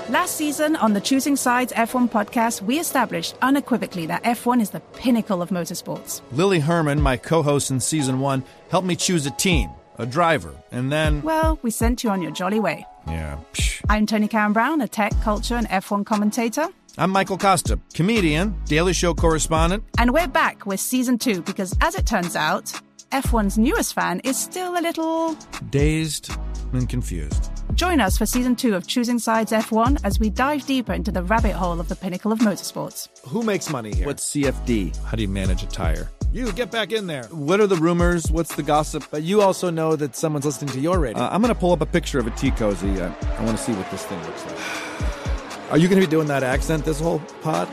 Last 0.08 0.36
season 0.36 0.76
on 0.76 0.92
the 0.92 1.00
Choosing 1.00 1.36
Sides 1.36 1.72
F1 1.72 2.10
podcast, 2.10 2.60
we 2.60 2.78
established 2.78 3.34
unequivocally 3.40 4.04
that 4.06 4.22
F1 4.24 4.60
is 4.60 4.68
the 4.68 4.80
pinnacle 4.80 5.40
of 5.40 5.48
motorsports. 5.48 6.20
Lily 6.32 6.58
Herman, 6.58 7.00
my 7.00 7.16
co 7.16 7.42
host 7.42 7.70
in 7.70 7.80
season 7.80 8.20
one, 8.20 8.44
helped 8.68 8.86
me 8.86 8.94
choose 8.94 9.24
a 9.24 9.30
team, 9.30 9.70
a 9.98 10.04
driver, 10.04 10.54
and 10.70 10.92
then. 10.92 11.22
Well, 11.22 11.58
we 11.62 11.70
sent 11.70 12.04
you 12.04 12.10
on 12.10 12.20
your 12.20 12.32
jolly 12.32 12.60
way. 12.60 12.84
Yeah. 13.06 13.38
Psh. 13.52 13.84
I'm 13.88 14.06
Toni 14.06 14.28
Cowan-Brown, 14.28 14.80
a 14.80 14.88
tech, 14.88 15.12
culture, 15.22 15.56
and 15.56 15.68
F1 15.68 16.06
commentator. 16.06 16.68
I'm 16.98 17.10
Michael 17.10 17.38
Kosta, 17.38 17.80
comedian, 17.94 18.54
Daily 18.66 18.92
Show 18.92 19.14
correspondent. 19.14 19.84
And 19.98 20.12
we're 20.12 20.28
back 20.28 20.66
with 20.66 20.78
season 20.80 21.18
two 21.18 21.42
because, 21.42 21.74
as 21.80 21.94
it 21.94 22.06
turns 22.06 22.36
out, 22.36 22.66
F1's 23.10 23.56
newest 23.58 23.94
fan 23.94 24.20
is 24.24 24.38
still 24.38 24.78
a 24.78 24.80
little 24.80 25.34
dazed 25.70 26.30
and 26.72 26.88
confused. 26.88 27.50
Join 27.74 28.00
us 28.00 28.18
for 28.18 28.26
season 28.26 28.54
two 28.56 28.74
of 28.74 28.86
Choosing 28.86 29.18
Sides 29.18 29.52
F1 29.52 30.00
as 30.04 30.20
we 30.20 30.28
dive 30.28 30.66
deeper 30.66 30.92
into 30.92 31.10
the 31.10 31.22
rabbit 31.22 31.52
hole 31.52 31.80
of 31.80 31.88
the 31.88 31.96
pinnacle 31.96 32.32
of 32.32 32.40
motorsports. 32.40 33.08
Who 33.28 33.42
makes 33.42 33.70
money 33.70 33.94
here? 33.94 34.06
What's 34.06 34.30
CFD? 34.30 34.94
How 35.04 35.16
do 35.16 35.22
you 35.22 35.28
manage 35.28 35.62
a 35.62 35.66
tire? 35.66 36.10
You 36.32 36.50
get 36.50 36.70
back 36.70 36.92
in 36.92 37.06
there. 37.06 37.24
What 37.24 37.60
are 37.60 37.66
the 37.66 37.76
rumors? 37.76 38.30
What's 38.30 38.54
the 38.54 38.62
gossip? 38.62 39.04
But 39.10 39.22
you 39.22 39.42
also 39.42 39.68
know 39.68 39.96
that 39.96 40.16
someone's 40.16 40.46
listening 40.46 40.72
to 40.72 40.80
your 40.80 40.98
radio. 40.98 41.22
Uh, 41.22 41.28
I'm 41.30 41.42
going 41.42 41.52
to 41.52 41.60
pull 41.60 41.72
up 41.72 41.82
a 41.82 41.86
picture 41.86 42.18
of 42.18 42.26
a 42.26 42.30
tea 42.30 42.50
cozy. 42.52 42.98
Uh, 42.98 43.12
I 43.36 43.44
want 43.44 43.58
to 43.58 43.62
see 43.62 43.74
what 43.74 43.90
this 43.90 44.02
thing 44.06 44.18
looks 44.24 44.46
like. 44.46 45.70
Are 45.72 45.76
you 45.76 45.88
going 45.88 46.00
to 46.00 46.06
be 46.06 46.10
doing 46.10 46.28
that 46.28 46.42
accent 46.42 46.86
this 46.86 47.00
whole 47.00 47.18
pod? 47.42 47.68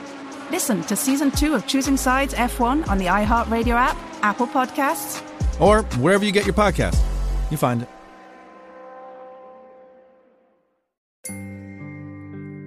Listen 0.51 0.81
to 0.83 0.95
season 0.97 1.31
two 1.31 1.53
of 1.53 1.67
Choosing 1.67 1.95
Sides 1.95 2.33
F1 2.33 2.89
on 2.89 2.97
the 2.97 3.05
iHeartRadio 3.05 3.75
app, 3.75 3.97
Apple 4.23 4.47
Podcasts, 4.47 5.21
or 5.61 5.83
wherever 6.01 6.25
you 6.25 6.33
get 6.33 6.45
your 6.45 6.55
podcast. 6.55 6.99
You 7.51 7.55
find 7.57 7.83
it. 7.83 7.87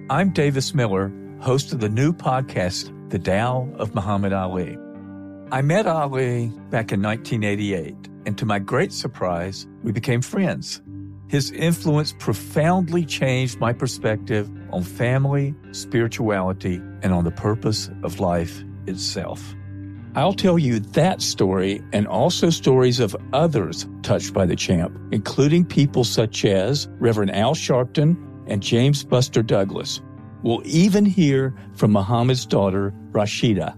I'm 0.09 0.31
Davis 0.31 0.73
Miller, 0.73 1.11
host 1.39 1.71
of 1.71 1.81
the 1.81 1.89
new 1.89 2.13
podcast, 2.13 3.09
The 3.11 3.19
Tao 3.19 3.69
of 3.77 3.93
Muhammad 3.93 4.33
Ali. 4.33 4.77
I 5.53 5.61
met 5.61 5.85
Ali 5.85 6.47
back 6.71 6.91
in 6.91 7.03
1988, 7.03 7.95
and 8.25 8.35
to 8.39 8.43
my 8.43 8.57
great 8.57 8.91
surprise, 8.91 9.67
we 9.83 9.91
became 9.91 10.19
friends. 10.19 10.81
His 11.27 11.51
influence 11.51 12.15
profoundly 12.17 13.05
changed 13.05 13.59
my 13.59 13.71
perspective 13.71 14.49
on 14.71 14.81
family, 14.81 15.53
spirituality, 15.69 16.81
and 17.03 17.13
on 17.13 17.23
the 17.23 17.29
purpose 17.29 17.91
of 18.01 18.19
life 18.19 18.63
itself. 18.87 19.53
I'll 20.15 20.33
tell 20.33 20.57
you 20.57 20.79
that 20.79 21.21
story 21.21 21.83
and 21.93 22.07
also 22.07 22.49
stories 22.49 22.99
of 22.99 23.15
others 23.31 23.87
touched 24.01 24.33
by 24.33 24.47
the 24.47 24.55
champ, 24.55 24.97
including 25.11 25.65
people 25.65 26.03
such 26.03 26.45
as 26.45 26.87
Reverend 26.97 27.35
Al 27.35 27.53
Sharpton 27.53 28.17
and 28.47 28.63
James 28.63 29.03
Buster 29.03 29.43
Douglas. 29.43 30.01
We'll 30.41 30.63
even 30.65 31.05
hear 31.05 31.53
from 31.75 31.91
Muhammad's 31.91 32.47
daughter, 32.47 32.91
Rasheda. 33.11 33.77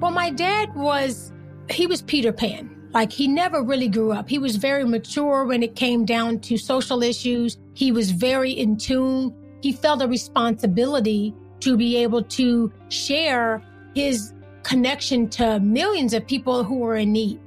Well, 0.00 0.12
my 0.12 0.30
dad 0.30 0.74
was, 0.76 1.32
he 1.70 1.86
was 1.86 2.02
Peter 2.02 2.32
Pan. 2.32 2.74
Like 2.94 3.12
he 3.12 3.28
never 3.28 3.62
really 3.62 3.88
grew 3.88 4.12
up. 4.12 4.28
He 4.28 4.38
was 4.38 4.56
very 4.56 4.84
mature 4.84 5.44
when 5.44 5.62
it 5.62 5.76
came 5.76 6.04
down 6.04 6.40
to 6.40 6.56
social 6.56 7.02
issues. 7.02 7.58
He 7.74 7.92
was 7.92 8.12
very 8.12 8.52
in 8.52 8.76
tune. 8.76 9.34
He 9.60 9.72
felt 9.72 10.00
a 10.00 10.08
responsibility 10.08 11.34
to 11.60 11.76
be 11.76 11.96
able 11.96 12.22
to 12.22 12.72
share 12.88 13.62
his 13.94 14.32
connection 14.62 15.28
to 15.30 15.60
millions 15.60 16.14
of 16.14 16.26
people 16.26 16.64
who 16.64 16.76
were 16.76 16.96
in 16.96 17.12
need. 17.12 17.40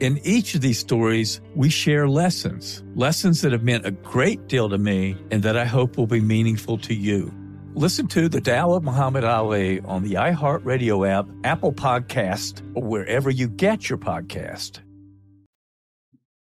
In 0.00 0.18
each 0.22 0.54
of 0.54 0.62
these 0.62 0.78
stories, 0.78 1.42
we 1.54 1.68
share 1.68 2.08
lessons, 2.08 2.82
lessons 2.94 3.42
that 3.42 3.52
have 3.52 3.62
meant 3.62 3.84
a 3.84 3.90
great 3.90 4.46
deal 4.46 4.68
to 4.70 4.78
me 4.78 5.16
and 5.30 5.42
that 5.42 5.56
I 5.56 5.66
hope 5.66 5.98
will 5.98 6.06
be 6.06 6.20
meaningful 6.20 6.78
to 6.78 6.94
you. 6.94 7.30
Listen 7.74 8.06
to 8.08 8.28
The 8.28 8.40
Tao 8.40 8.72
of 8.72 8.82
Muhammad 8.82 9.24
Ali 9.24 9.80
on 9.80 10.02
the 10.02 10.14
iHeartRadio 10.14 11.08
app, 11.08 11.26
Apple 11.44 11.72
Podcast, 11.72 12.62
or 12.74 12.82
wherever 12.82 13.30
you 13.30 13.48
get 13.48 13.88
your 13.88 13.98
podcast. 13.98 14.80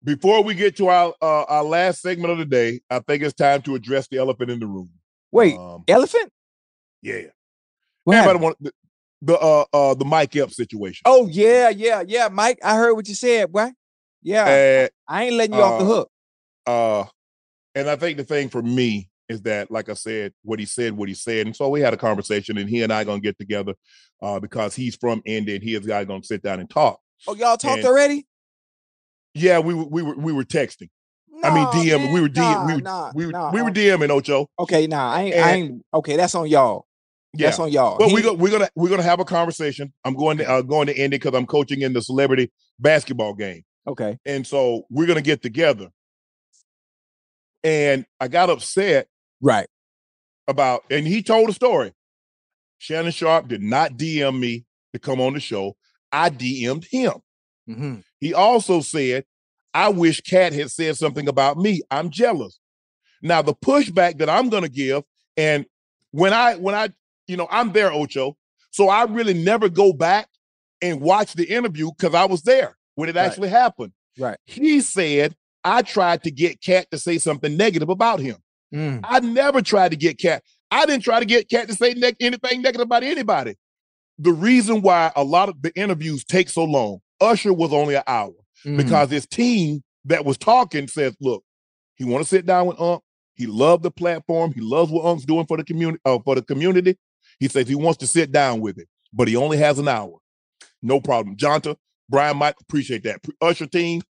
Before 0.04 0.44
we 0.44 0.54
get 0.54 0.76
to 0.76 0.88
our 0.88 1.14
uh, 1.22 1.44
our 1.44 1.64
last 1.64 2.02
segment 2.02 2.30
of 2.30 2.38
the 2.38 2.44
day, 2.44 2.80
I 2.90 2.98
think 3.00 3.22
it's 3.22 3.32
time 3.34 3.62
to 3.62 3.74
address 3.74 4.06
the 4.08 4.18
elephant 4.18 4.50
in 4.50 4.60
the 4.60 4.66
room. 4.66 4.90
Wait, 5.32 5.56
Um, 5.56 5.82
elephant? 5.88 6.30
Yeah. 7.00 7.22
What 8.04 8.16
Everybody 8.16 8.38
happened? 8.38 8.42
want 8.42 8.56
the, 8.60 8.72
the 9.22 9.38
uh 9.38 9.64
uh 9.72 9.94
the 9.94 10.04
Mike 10.04 10.36
Epps 10.36 10.56
situation. 10.56 11.02
Oh 11.06 11.26
yeah, 11.28 11.70
yeah, 11.70 12.02
yeah, 12.06 12.28
Mike. 12.30 12.58
I 12.62 12.76
heard 12.76 12.92
what 12.94 13.08
you 13.08 13.14
said, 13.14 13.50
boy. 13.50 13.70
Yeah, 14.22 14.88
Uh, 14.88 15.12
I 15.12 15.24
ain't 15.24 15.34
letting 15.36 15.54
you 15.56 15.62
off 15.62 15.78
the 15.80 15.84
uh, 15.86 15.88
hook. 15.88 16.10
Uh, 16.66 17.04
and 17.74 17.88
I 17.88 17.96
think 17.96 18.18
the 18.18 18.24
thing 18.24 18.50
for 18.50 18.62
me 18.62 19.08
is 19.28 19.42
that, 19.42 19.70
like 19.70 19.88
I 19.88 19.94
said, 19.94 20.32
what 20.42 20.58
he 20.58 20.66
said, 20.66 20.96
what 20.96 21.08
he 21.08 21.14
said, 21.14 21.46
and 21.46 21.56
so 21.56 21.68
we 21.68 21.80
had 21.80 21.94
a 21.94 21.96
conversation, 21.96 22.58
and 22.58 22.68
he 22.68 22.82
and 22.82 22.92
I 22.92 23.04
gonna 23.04 23.20
get 23.20 23.38
together, 23.38 23.74
uh, 24.22 24.38
because 24.40 24.74
he's 24.74 24.96
from 24.96 25.22
Indy, 25.24 25.54
and 25.54 25.64
he 25.64 25.74
is 25.74 25.86
guy 25.86 26.04
gonna 26.04 26.22
sit 26.22 26.42
down 26.42 26.60
and 26.60 26.68
talk. 26.68 27.00
Oh, 27.26 27.34
y'all 27.34 27.56
talked 27.56 27.78
and- 27.78 27.86
already? 27.86 28.26
Yeah, 29.34 29.58
we 29.58 29.74
were 29.74 29.84
we 29.84 30.02
were 30.02 30.14
we 30.16 30.32
were 30.32 30.44
texting. 30.44 30.90
I 31.42 31.52
mean 31.52 31.66
DM. 31.66 32.12
we 32.12 32.20
were 32.20 32.28
DM. 32.28 32.36
nah, 32.36 32.66
we 32.66 32.74
were 32.76 32.80
nah, 32.80 33.12
we 33.14 33.26
were, 33.26 33.32
nah, 33.32 33.50
we 33.50 33.62
were 33.62 33.70
DMing 33.70 34.10
Ocho. 34.10 34.48
Okay, 34.58 34.86
nah, 34.86 35.12
I 35.12 35.22
ain't. 35.22 35.34
I 35.34 35.50
ain't. 35.52 35.82
Okay, 35.92 36.16
that's 36.16 36.34
on 36.34 36.48
y'all. 36.48 36.86
Yeah, 37.36 37.48
That's 37.48 37.58
on 37.58 37.72
y'all. 37.72 37.98
But 37.98 38.08
He- 38.10 38.14
we 38.14 38.22
go, 38.22 38.32
we're 38.34 38.52
gonna 38.52 38.68
we're 38.76 38.88
gonna 38.88 39.02
have 39.02 39.18
a 39.18 39.24
conversation. 39.24 39.92
I'm 40.04 40.14
going 40.14 40.38
to 40.38 40.48
uh, 40.48 40.62
going 40.62 40.86
to 40.86 40.96
Indy 40.96 41.16
because 41.18 41.34
I'm 41.34 41.46
coaching 41.46 41.82
in 41.82 41.92
the 41.92 42.00
celebrity 42.00 42.52
basketball 42.78 43.34
game. 43.34 43.64
Okay. 43.88 44.18
And 44.24 44.46
so 44.46 44.86
we're 44.88 45.06
gonna 45.06 45.20
get 45.20 45.42
together. 45.42 45.88
And 47.64 48.06
I 48.20 48.28
got 48.28 48.50
upset 48.50 49.08
right 49.44 49.66
about, 50.48 50.82
and 50.90 51.06
he 51.06 51.22
told 51.22 51.48
a 51.48 51.52
story. 51.52 51.92
Shannon 52.78 53.12
Sharpe 53.12 53.48
did 53.48 53.62
not 53.62 53.92
DM 53.92 54.38
me 54.40 54.64
to 54.92 54.98
come 54.98 55.20
on 55.20 55.34
the 55.34 55.40
show. 55.40 55.76
I 56.12 56.30
DM'd 56.30 56.86
him. 56.90 57.12
Mm-hmm. 57.68 57.94
He 58.20 58.34
also 58.34 58.80
said, 58.80 59.24
I 59.72 59.88
wish 59.88 60.20
Katt 60.20 60.52
had 60.52 60.70
said 60.70 60.96
something 60.96 61.28
about 61.28 61.56
me. 61.56 61.82
I'm 61.90 62.10
jealous. 62.10 62.58
Now, 63.22 63.42
the 63.42 63.54
pushback 63.54 64.18
that 64.18 64.28
I'm 64.28 64.48
gonna 64.50 64.68
give, 64.68 65.02
and 65.36 65.64
when 66.10 66.32
I 66.32 66.54
when 66.56 66.74
I, 66.74 66.90
you 67.26 67.36
know, 67.36 67.48
I'm 67.50 67.72
there, 67.72 67.92
Ocho. 67.92 68.36
So 68.70 68.88
I 68.88 69.04
really 69.04 69.34
never 69.34 69.68
go 69.68 69.92
back 69.92 70.28
and 70.82 71.00
watch 71.00 71.32
the 71.34 71.44
interview 71.44 71.90
because 71.96 72.14
I 72.14 72.24
was 72.26 72.42
there 72.42 72.76
when 72.96 73.08
it 73.08 73.16
Right. 73.16 73.24
actually 73.26 73.48
happened. 73.48 73.92
Right. 74.18 74.36
He 74.44 74.80
said, 74.80 75.34
I 75.64 75.82
tried 75.82 76.22
to 76.24 76.30
get 76.30 76.60
Katt 76.60 76.90
to 76.90 76.98
say 76.98 77.18
something 77.18 77.56
negative 77.56 77.88
about 77.88 78.20
him. 78.20 78.36
Mm. 78.74 79.00
I 79.04 79.20
never 79.20 79.62
tried 79.62 79.90
to 79.90 79.96
get 79.96 80.18
Katt. 80.18 80.42
I 80.70 80.84
didn't 80.86 81.04
try 81.04 81.20
to 81.20 81.26
get 81.26 81.48
Katt 81.48 81.68
to 81.68 81.74
say 81.74 81.94
neg- 81.94 82.16
anything 82.20 82.60
negative 82.62 82.80
about 82.84 83.02
anybody. 83.04 83.54
The 84.18 84.32
reason 84.32 84.82
why 84.82 85.12
a 85.14 85.22
lot 85.24 85.48
of 85.48 85.60
the 85.62 85.72
interviews 85.76 86.24
take 86.24 86.48
so 86.48 86.64
long, 86.64 86.98
Usher 87.20 87.52
was 87.52 87.72
only 87.72 87.94
an 87.94 88.02
hour 88.06 88.32
Mm. 88.64 88.76
because 88.78 89.10
his 89.10 89.26
team 89.26 89.82
that 90.06 90.24
was 90.24 90.38
talking 90.38 90.88
says, 90.88 91.14
look, 91.20 91.44
he 91.96 92.04
want 92.04 92.22
to 92.24 92.28
sit 92.28 92.46
down 92.46 92.66
with 92.66 92.80
Unc. 92.80 93.02
He 93.34 93.46
loved 93.46 93.82
the 93.82 93.90
platform. 93.90 94.52
He 94.52 94.60
loves 94.60 94.90
what 94.90 95.04
Unc's 95.04 95.24
doing 95.24 95.44
for 95.46 95.56
the 95.56 95.64
community. 95.64 96.00
Uh, 96.04 96.18
for 96.24 96.34
the 96.34 96.42
community, 96.42 96.96
he 97.38 97.48
says 97.48 97.68
he 97.68 97.74
wants 97.74 97.98
to 97.98 98.06
sit 98.06 98.32
down 98.32 98.60
with 98.60 98.78
it, 98.78 98.88
but 99.12 99.28
he 99.28 99.36
only 99.36 99.58
has 99.58 99.78
an 99.78 99.88
hour. 99.88 100.18
No 100.82 101.00
problem. 101.00 101.36
Jonta, 101.36 101.76
Brian 102.08 102.36
might 102.36 102.54
appreciate 102.60 103.02
that. 103.04 103.20
Usher 103.40 103.66
team, 103.66 104.02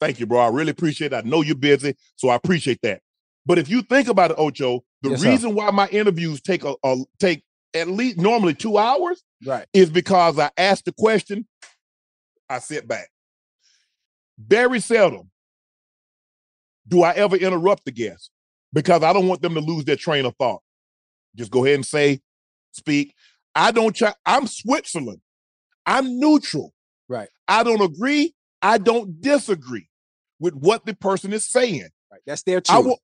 Thank 0.00 0.20
you, 0.20 0.26
bro. 0.26 0.38
I 0.38 0.48
really 0.48 0.70
appreciate 0.70 1.12
it. 1.12 1.16
I 1.16 1.22
know 1.28 1.42
you're 1.42 1.56
busy, 1.56 1.96
so 2.14 2.28
I 2.28 2.36
appreciate 2.36 2.78
that. 2.82 3.00
But 3.48 3.58
if 3.58 3.70
you 3.70 3.80
think 3.80 4.08
about 4.08 4.30
it, 4.30 4.36
Ocho, 4.38 4.84
the 5.00 5.08
Yes, 5.10 5.22
sir. 5.22 5.30
reason 5.30 5.54
why 5.54 5.70
my 5.70 5.88
interviews 5.88 6.42
take 6.42 6.64
a, 6.64 6.74
a 6.84 6.96
take 7.18 7.42
at 7.74 7.88
least 7.88 8.18
normally 8.18 8.52
two 8.54 8.76
hours 8.76 9.24
Right. 9.44 9.66
is 9.72 9.88
because 9.88 10.38
I 10.38 10.50
ask 10.58 10.84
the 10.84 10.92
question, 10.92 11.46
I 12.50 12.58
sit 12.58 12.86
back. 12.86 13.08
Very 14.38 14.80
seldom 14.80 15.30
do 16.86 17.02
I 17.02 17.12
ever 17.14 17.36
interrupt 17.36 17.86
the 17.86 17.90
guest 17.90 18.30
because 18.72 19.02
I 19.02 19.12
don't 19.14 19.28
want 19.28 19.40
them 19.40 19.54
to 19.54 19.60
lose 19.60 19.84
their 19.86 19.96
train 19.96 20.26
of 20.26 20.34
thought. 20.36 20.60
Just 21.34 21.50
go 21.50 21.64
ahead 21.64 21.76
and 21.76 21.86
say, 21.86 22.20
speak. 22.72 23.14
I 23.54 23.70
don't 23.70 23.96
try. 23.96 24.12
I'm 24.26 24.46
Switzerland. 24.46 25.20
I'm 25.86 26.20
neutral. 26.20 26.74
Right. 27.08 27.28
I 27.48 27.62
don't 27.64 27.80
agree. 27.80 28.34
I 28.60 28.76
don't 28.76 29.20
disagree 29.22 29.88
with 30.38 30.54
what 30.54 30.84
the 30.84 30.94
person 30.94 31.32
is 31.32 31.46
saying. 31.46 31.88
Right. 32.12 32.20
That's 32.26 32.42
their 32.42 32.62
I 32.68 32.80
truth. 32.82 32.98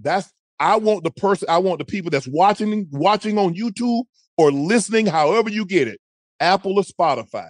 That's 0.00 0.32
I 0.58 0.76
want 0.76 1.04
the 1.04 1.10
person, 1.10 1.48
I 1.48 1.58
want 1.58 1.78
the 1.78 1.84
people 1.84 2.10
that's 2.10 2.28
watching 2.28 2.86
watching 2.90 3.38
on 3.38 3.54
YouTube 3.54 4.04
or 4.36 4.52
listening, 4.52 5.06
however 5.06 5.48
you 5.48 5.64
get 5.64 5.88
it, 5.88 6.00
Apple 6.38 6.76
or 6.76 6.82
Spotify. 6.82 7.48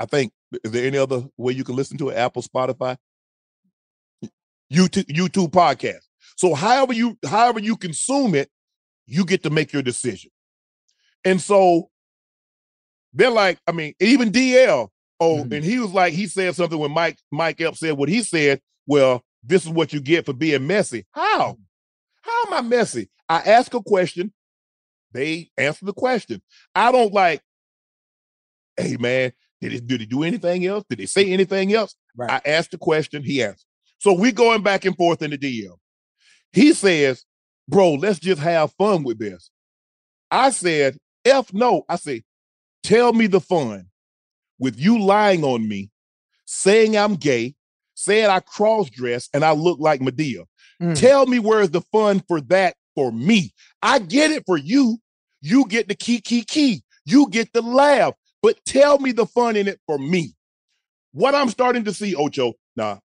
I 0.00 0.06
think 0.06 0.32
is 0.64 0.70
there 0.70 0.86
any 0.86 0.98
other 0.98 1.24
way 1.36 1.52
you 1.52 1.64
can 1.64 1.76
listen 1.76 1.98
to 1.98 2.08
it? 2.08 2.16
Apple, 2.16 2.42
Spotify, 2.42 2.96
YouTube, 4.72 5.06
YouTube 5.06 5.50
podcast. 5.50 6.00
So 6.36 6.54
however 6.54 6.92
you 6.92 7.18
however 7.26 7.60
you 7.60 7.76
consume 7.76 8.34
it, 8.34 8.48
you 9.06 9.24
get 9.24 9.42
to 9.42 9.50
make 9.50 9.72
your 9.72 9.82
decision. 9.82 10.30
And 11.24 11.40
so 11.40 11.90
they're 13.12 13.30
like, 13.30 13.58
I 13.66 13.72
mean, 13.72 13.94
even 14.00 14.30
DL, 14.30 14.88
oh, 15.20 15.36
mm-hmm. 15.36 15.52
and 15.52 15.64
he 15.64 15.78
was 15.78 15.92
like, 15.92 16.12
he 16.12 16.26
said 16.26 16.54
something 16.54 16.78
when 16.78 16.92
Mike 16.92 17.18
Mike 17.30 17.60
Epps 17.60 17.80
said 17.80 17.96
what 17.96 18.08
he 18.08 18.22
said. 18.22 18.60
Well, 18.86 19.22
this 19.42 19.64
is 19.64 19.70
what 19.70 19.92
you 19.92 20.00
get 20.00 20.24
for 20.24 20.32
being 20.32 20.66
messy. 20.66 21.06
How? 21.12 21.58
How 22.28 22.44
am 22.46 22.64
I 22.64 22.68
messy? 22.68 23.08
I 23.28 23.38
ask 23.38 23.72
a 23.74 23.82
question, 23.82 24.32
they 25.12 25.50
answer 25.56 25.84
the 25.84 25.92
question. 25.92 26.42
I 26.74 26.92
don't 26.92 27.12
like, 27.12 27.42
hey 28.76 28.96
man, 28.98 29.32
did 29.60 29.72
he, 29.72 29.80
did 29.80 30.00
he 30.00 30.06
do 30.06 30.22
anything 30.22 30.66
else? 30.66 30.84
Did 30.88 31.00
he 31.00 31.06
say 31.06 31.30
anything 31.32 31.72
else? 31.72 31.94
Right. 32.16 32.30
I 32.30 32.40
asked 32.48 32.70
the 32.70 32.78
question, 32.78 33.22
he 33.22 33.42
answered. 33.42 33.64
So 33.98 34.12
we 34.12 34.32
going 34.32 34.62
back 34.62 34.84
and 34.84 34.96
forth 34.96 35.22
in 35.22 35.30
the 35.30 35.38
DM. 35.38 35.72
He 36.52 36.72
says, 36.72 37.24
bro, 37.68 37.94
let's 37.94 38.18
just 38.18 38.40
have 38.40 38.72
fun 38.72 39.02
with 39.02 39.18
this. 39.18 39.50
I 40.30 40.50
said, 40.50 40.96
F 41.24 41.52
no. 41.52 41.84
I 41.88 41.96
said, 41.96 42.22
tell 42.82 43.12
me 43.12 43.26
the 43.26 43.40
fun 43.40 43.86
with 44.58 44.78
you 44.78 45.00
lying 45.00 45.44
on 45.44 45.68
me, 45.68 45.90
saying 46.44 46.96
I'm 46.96 47.16
gay, 47.16 47.54
saying 47.98 48.26
I 48.26 48.38
cross 48.38 48.88
dress 48.90 49.28
and 49.34 49.44
I 49.44 49.50
look 49.52 49.80
like 49.80 50.00
Madea. 50.00 50.44
Mm. 50.80 50.96
Tell 50.96 51.26
me 51.26 51.40
where's 51.40 51.70
the 51.70 51.80
fun 51.80 52.22
for 52.28 52.40
that 52.42 52.76
for 52.94 53.10
me. 53.10 53.52
I 53.82 53.98
get 53.98 54.30
it 54.30 54.44
for 54.46 54.56
you. 54.56 54.98
You 55.40 55.66
get 55.66 55.88
the 55.88 55.96
key, 55.96 56.20
key, 56.20 56.44
key. 56.44 56.84
You 57.04 57.28
get 57.28 57.52
the 57.52 57.60
laugh, 57.60 58.14
but 58.40 58.64
tell 58.64 59.00
me 59.00 59.10
the 59.10 59.26
fun 59.26 59.56
in 59.56 59.66
it 59.66 59.80
for 59.84 59.98
me. 59.98 60.34
What 61.10 61.34
I'm 61.34 61.48
starting 61.48 61.84
to 61.84 61.92
see, 61.92 62.14
Ocho, 62.14 62.52
nah. 62.76 62.98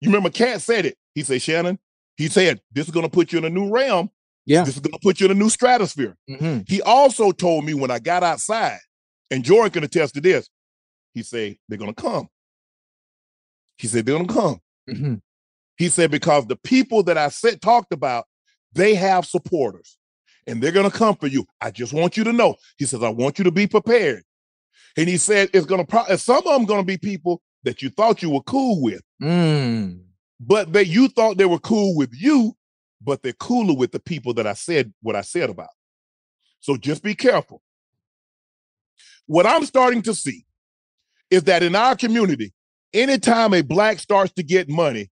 you 0.00 0.08
remember 0.08 0.30
Katt 0.30 0.60
said 0.60 0.86
it. 0.86 0.96
He 1.14 1.22
said, 1.22 1.40
Shannon, 1.40 1.78
he 2.16 2.28
said, 2.28 2.60
this 2.72 2.86
is 2.86 2.90
going 2.92 3.06
to 3.06 3.10
put 3.10 3.32
you 3.32 3.38
in 3.38 3.44
a 3.44 3.50
new 3.50 3.68
realm. 3.68 4.10
Yeah. 4.44 4.64
This 4.64 4.74
is 4.74 4.80
going 4.80 4.92
to 4.92 5.00
put 5.02 5.20
you 5.20 5.26
in 5.26 5.32
a 5.32 5.38
new 5.38 5.50
stratosphere. 5.50 6.16
Mhm. 6.28 6.68
He 6.68 6.82
also 6.82 7.30
told 7.30 7.64
me 7.64 7.74
when 7.74 7.90
I 7.92 8.00
got 8.00 8.24
outside, 8.24 8.78
and 9.30 9.44
Jordan 9.44 9.70
can 9.70 9.84
attest 9.84 10.14
to 10.14 10.20
this, 10.20 10.48
he 11.14 11.22
said, 11.22 11.56
they're 11.68 11.78
going 11.78 11.94
to 11.94 12.02
come. 12.02 12.28
He 13.78 13.86
said, 13.88 14.06
they're 14.06 14.16
going 14.16 14.28
to 14.28 14.34
come. 14.34 14.60
Mhm. 14.88 15.20
He 15.76 15.88
said, 15.88 16.10
because 16.10 16.46
the 16.46 16.56
people 16.56 17.02
that 17.04 17.18
I 17.18 17.28
said 17.28 17.60
talked 17.60 17.92
about, 17.92 18.24
they 18.72 18.94
have 18.94 19.26
supporters 19.26 19.98
and 20.46 20.62
they're 20.62 20.72
going 20.72 20.90
to 20.90 20.96
come 20.96 21.16
for 21.16 21.26
you. 21.26 21.44
I 21.60 21.70
just 21.70 21.92
want 21.92 22.16
you 22.16 22.24
to 22.24 22.32
know. 22.32 22.56
He 22.78 22.86
says, 22.86 23.02
I 23.02 23.08
want 23.10 23.38
you 23.38 23.44
to 23.44 23.50
be 23.50 23.66
prepared. 23.66 24.22
And 24.96 25.08
he 25.08 25.18
said, 25.18 25.50
it's 25.52 25.66
going 25.66 25.84
to, 25.84 25.86
pro- 25.86 26.16
some 26.16 26.38
of 26.38 26.44
them 26.44 26.64
going 26.64 26.80
to 26.80 26.86
be 26.86 26.96
people 26.96 27.42
that 27.64 27.82
you 27.82 27.90
thought 27.90 28.22
you 28.22 28.30
were 28.30 28.42
cool 28.42 28.80
with, 28.82 29.02
Mm. 29.22 30.00
but 30.40 30.72
that 30.72 30.86
you 30.86 31.08
thought 31.08 31.36
they 31.36 31.44
were 31.46 31.58
cool 31.58 31.94
with 31.96 32.10
you, 32.14 32.56
but 33.02 33.22
they're 33.22 33.32
cooler 33.34 33.74
with 33.74 33.92
the 33.92 34.00
people 34.00 34.32
that 34.34 34.46
I 34.46 34.54
said 34.54 34.94
what 35.02 35.16
I 35.16 35.20
said 35.22 35.50
about. 35.50 35.68
So 36.60 36.76
just 36.76 37.02
be 37.02 37.14
careful. 37.14 37.60
What 39.26 39.46
I'm 39.46 39.66
starting 39.66 40.02
to 40.02 40.14
see 40.14 40.46
is 41.30 41.42
that 41.44 41.62
in 41.62 41.74
our 41.74 41.96
community, 41.96 42.52
anytime 42.92 43.54
a 43.54 43.62
black 43.62 43.98
starts 43.98 44.32
to 44.34 44.42
get 44.42 44.68
money, 44.68 45.10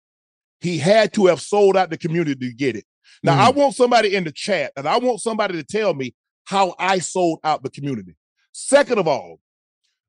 he 0.60 0.78
had 0.78 1.12
to 1.14 1.26
have 1.26 1.40
sold 1.40 1.76
out 1.76 1.90
the 1.90 1.98
community 1.98 2.48
to 2.48 2.54
get 2.54 2.76
it. 2.76 2.84
Now, 3.22 3.42
I 3.42 3.50
want 3.50 3.74
somebody 3.74 4.14
in 4.14 4.24
the 4.24 4.32
chat 4.32 4.72
and 4.76 4.86
I 4.86 4.98
want 4.98 5.20
somebody 5.20 5.54
to 5.54 5.64
tell 5.64 5.94
me 5.94 6.14
how 6.44 6.74
I 6.78 6.98
sold 6.98 7.40
out 7.44 7.62
the 7.62 7.70
community. 7.70 8.16
Second 8.52 8.98
of 8.98 9.08
all, 9.08 9.40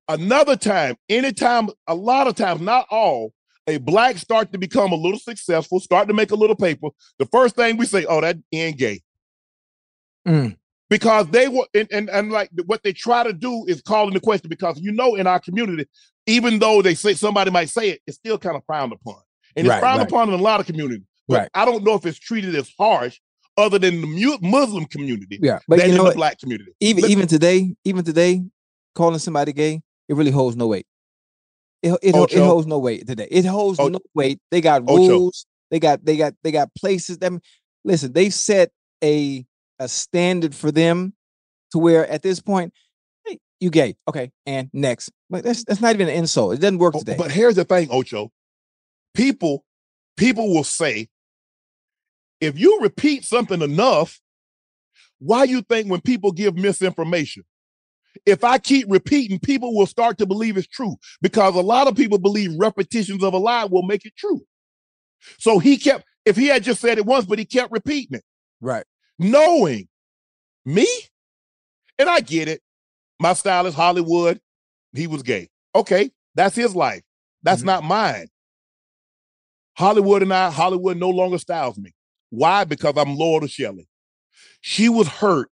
another 0.08 0.56
time, 0.56 0.96
anytime, 1.10 1.70
a 1.88 1.96
lot 1.96 2.28
of 2.28 2.36
times, 2.36 2.62
not 2.62 2.86
all, 2.90 3.34
a 3.68 3.78
black 3.78 4.18
start 4.18 4.52
to 4.52 4.58
become 4.58 4.92
a 4.92 4.96
little 4.96 5.20
successful, 5.20 5.80
start 5.80 6.08
to 6.08 6.14
make 6.14 6.32
a 6.32 6.36
little 6.36 6.56
paper, 6.56 6.90
the 7.18 7.26
first 7.26 7.56
thing 7.56 7.78
we 7.78 7.86
say, 7.86 8.06
oh, 8.06 8.22
that 8.22 8.38
ain't 8.52 8.78
gay. 8.78 9.02
Mm. 10.28 10.58
Because 10.90 11.28
they 11.30 11.48
were, 11.48 11.66
and, 11.74 11.88
and, 11.92 12.10
and 12.10 12.32
like 12.32 12.50
what 12.68 12.84
they 12.84 12.94
try 12.94 13.24
to 13.24 13.34
do 13.34 13.66
is 13.68 13.82
call 13.82 14.08
into 14.08 14.20
question 14.20 14.50
because 14.50 14.80
you 14.80 14.92
know, 14.92 15.16
in 15.16 15.26
our 15.26 15.40
community, 15.40 15.88
even 16.28 16.60
though 16.60 16.82
they 16.82 16.94
say 16.94 17.14
somebody 17.16 17.50
might 17.50 17.70
say 17.70 17.90
it, 17.90 18.02
it's 18.06 18.18
still 18.18 18.38
kind 18.38 18.56
of 18.56 18.64
frowned 18.66 18.94
upon. 18.94 19.18
And 19.56 19.66
it's 19.66 19.74
Right, 19.74 19.80
frowned 19.80 20.00
right. 20.02 20.08
upon 20.08 20.30
in 20.30 20.40
a 20.40 20.44
lot 20.44 20.60
of 20.60 20.66
communities. 20.68 21.06
But 21.28 21.40
Right. 21.42 21.50
I 21.56 21.66
don't 21.66 21.84
know 21.84 21.96
if 21.96 22.06
it's 22.06 22.20
treated 22.20 22.54
as 22.56 22.72
harsh 22.78 23.20
other 23.58 23.80
than 23.80 24.02
the 24.02 24.08
mu- 24.08 24.38
Muslim 24.42 24.86
community 24.86 25.40
Yeah, 25.42 25.60
but 25.68 25.78
than 25.78 25.88
you 25.88 25.92
in 25.94 25.98
know 25.98 26.04
the 26.04 26.10
what? 26.10 26.16
black 26.18 26.40
community. 26.40 26.72
Even 26.80 27.02
Let- 27.04 27.12
even 27.12 27.28
today, 27.28 27.74
even 27.84 28.04
today, 28.04 28.44
calling 28.94 29.18
somebody 29.18 29.54
gay, 29.54 29.82
it 30.08 30.16
really 30.16 30.32
holds 30.32 30.56
no 30.56 30.68
weight. 30.68 30.86
It 31.82 31.98
it, 32.04 32.16
it 32.16 32.44
holds 32.44 32.68
no 32.68 32.78
weight 32.78 33.08
today. 33.08 33.28
It 33.32 33.46
holds 33.46 33.80
O- 33.80 33.88
no 33.88 34.00
weight. 34.14 34.40
They 34.52 34.62
got 34.62 34.84
Ocho. 34.84 35.18
rules. 35.18 35.46
They 35.72 35.80
got 35.80 36.06
they 36.06 36.18
got 36.18 36.34
they 36.44 36.52
got 36.52 36.74
places. 36.76 37.18
Them 37.18 37.42
listen. 37.84 38.14
They've 38.14 38.34
set 38.34 38.72
a 39.04 39.46
a 39.80 39.88
standard 39.88 40.56
for 40.56 40.72
them 40.72 41.14
to 41.72 41.80
where 41.80 42.08
at 42.08 42.22
this 42.22 42.40
point, 42.40 42.74
hey, 43.26 43.40
you 43.60 43.70
gay, 43.70 43.96
okay, 44.08 44.32
and 44.46 44.70
next. 44.74 45.12
But 45.30 45.44
that's 45.44 45.64
that's 45.64 45.82
not 45.82 45.94
even 45.96 46.08
an 46.08 46.16
insult. 46.16 46.54
It 46.54 46.62
doesn't 46.62 46.78
work 46.78 46.96
Oh, 46.96 47.00
today. 47.00 47.16
But 47.18 47.32
here's 47.32 47.56
the 47.56 47.66
thing, 47.66 47.90
Ocho. 47.92 48.32
People, 49.14 49.66
people 50.18 50.54
will 50.54 50.64
say, 50.64 51.10
if 52.42 52.60
you 52.60 52.80
repeat 52.82 53.24
something 53.24 53.62
enough, 53.62 54.20
why 55.20 55.46
you 55.46 55.62
think 55.62 55.90
when 55.90 56.02
people 56.02 56.32
give 56.32 56.56
misinformation? 56.56 57.44
If 58.26 58.44
I 58.44 58.58
keep 58.58 58.88
repeating, 58.90 59.40
people 59.40 59.76
will 59.76 59.86
start 59.86 60.18
to 60.20 60.26
believe 60.26 60.58
it's 60.58 60.68
true 60.68 60.96
because 61.22 61.56
a 61.56 61.62
lot 61.62 61.88
of 61.88 61.96
people 61.96 62.18
believe 62.18 62.54
repetitions 62.58 63.24
of 63.24 63.34
a 63.34 63.38
lie 63.38 63.66
will 63.66 63.84
make 63.84 64.06
it 64.06 64.14
true. 64.18 64.42
So 65.38 65.60
he 65.60 65.78
kept, 65.78 66.06
if 66.26 66.36
he 66.36 66.48
had 66.48 66.64
just 66.64 66.82
said 66.82 66.98
it 66.98 67.06
once, 67.06 67.26
but 67.26 67.40
he 67.40 67.46
kept 67.46 67.72
repeating 67.72 68.18
it, 68.18 68.24
right. 68.62 68.86
Knowing 69.20 69.88
me, 70.66 70.88
and 72.00 72.10
I 72.10 72.20
get 72.20 72.48
it. 72.48 72.62
My 73.20 73.34
style 73.34 73.66
is 73.66 73.74
Hollywood. 73.74 74.40
He 74.94 75.08
was 75.08 75.24
gay. 75.24 75.50
Okay, 75.74 76.12
that's 76.36 76.56
his 76.56 76.76
life. 76.76 77.04
That's 77.44 77.64
not 77.64 77.84
mine. 77.84 78.28
Hollywood 79.78 80.22
and 80.22 80.34
I, 80.34 80.50
Hollywood 80.52 80.98
no 80.98 81.10
longer 81.10 81.38
styles 81.38 81.78
me. 81.78 81.92
Why? 82.30 82.64
Because 82.64 82.96
I'm 82.98 83.16
loyal 83.16 83.42
to 83.42 83.48
Shelley. 83.48 83.88
She 84.62 84.90
was 84.90 85.08
hurt 85.08 85.50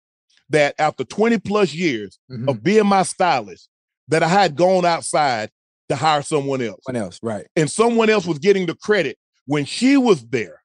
that 0.50 0.74
after 0.78 1.04
20 1.04 1.38
plus 1.38 1.72
years 1.72 2.18
Mhm. 2.30 2.48
of 2.48 2.62
being 2.62 2.86
my 2.86 3.02
stylist, 3.02 3.68
that 4.08 4.22
I 4.22 4.28
had 4.28 4.56
gone 4.56 4.84
outside 4.84 5.50
to 5.88 5.96
hire 5.96 6.22
someone 6.22 6.62
else. 6.62 6.80
Someone 6.86 7.02
else, 7.02 7.18
right? 7.22 7.46
And 7.56 7.70
someone 7.70 8.10
else 8.10 8.26
was 8.26 8.38
getting 8.38 8.66
the 8.66 8.74
credit 8.74 9.18
when 9.46 9.64
she 9.64 9.96
was 9.96 10.26
there 10.26 10.57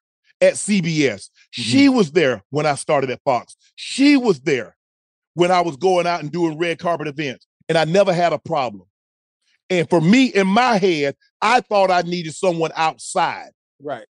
at 0.44 0.54
CBS. 0.54 1.28
Mm-hmm. 1.28 1.62
She 1.62 1.88
was 1.88 2.12
there 2.12 2.42
when 2.50 2.66
I 2.66 2.74
started 2.74 3.10
at 3.10 3.20
Fox. 3.24 3.56
She 3.76 4.16
was 4.16 4.40
there 4.40 4.76
when 5.34 5.50
I 5.50 5.60
was 5.60 5.76
going 5.76 6.06
out 6.06 6.20
and 6.20 6.30
doing 6.30 6.58
red 6.58 6.78
carpet 6.78 7.08
events. 7.08 7.46
And 7.68 7.78
I 7.78 7.84
never 7.84 8.12
had 8.12 8.32
a 8.32 8.38
problem. 8.38 8.86
And 9.70 9.88
for 9.88 10.00
me, 10.00 10.26
in 10.26 10.46
my 10.46 10.76
head, 10.76 11.16
I 11.40 11.60
thought 11.60 11.90
I 11.90 12.02
needed 12.02 12.34
someone 12.34 12.70
outside. 12.76 13.50
Right. 13.80 14.06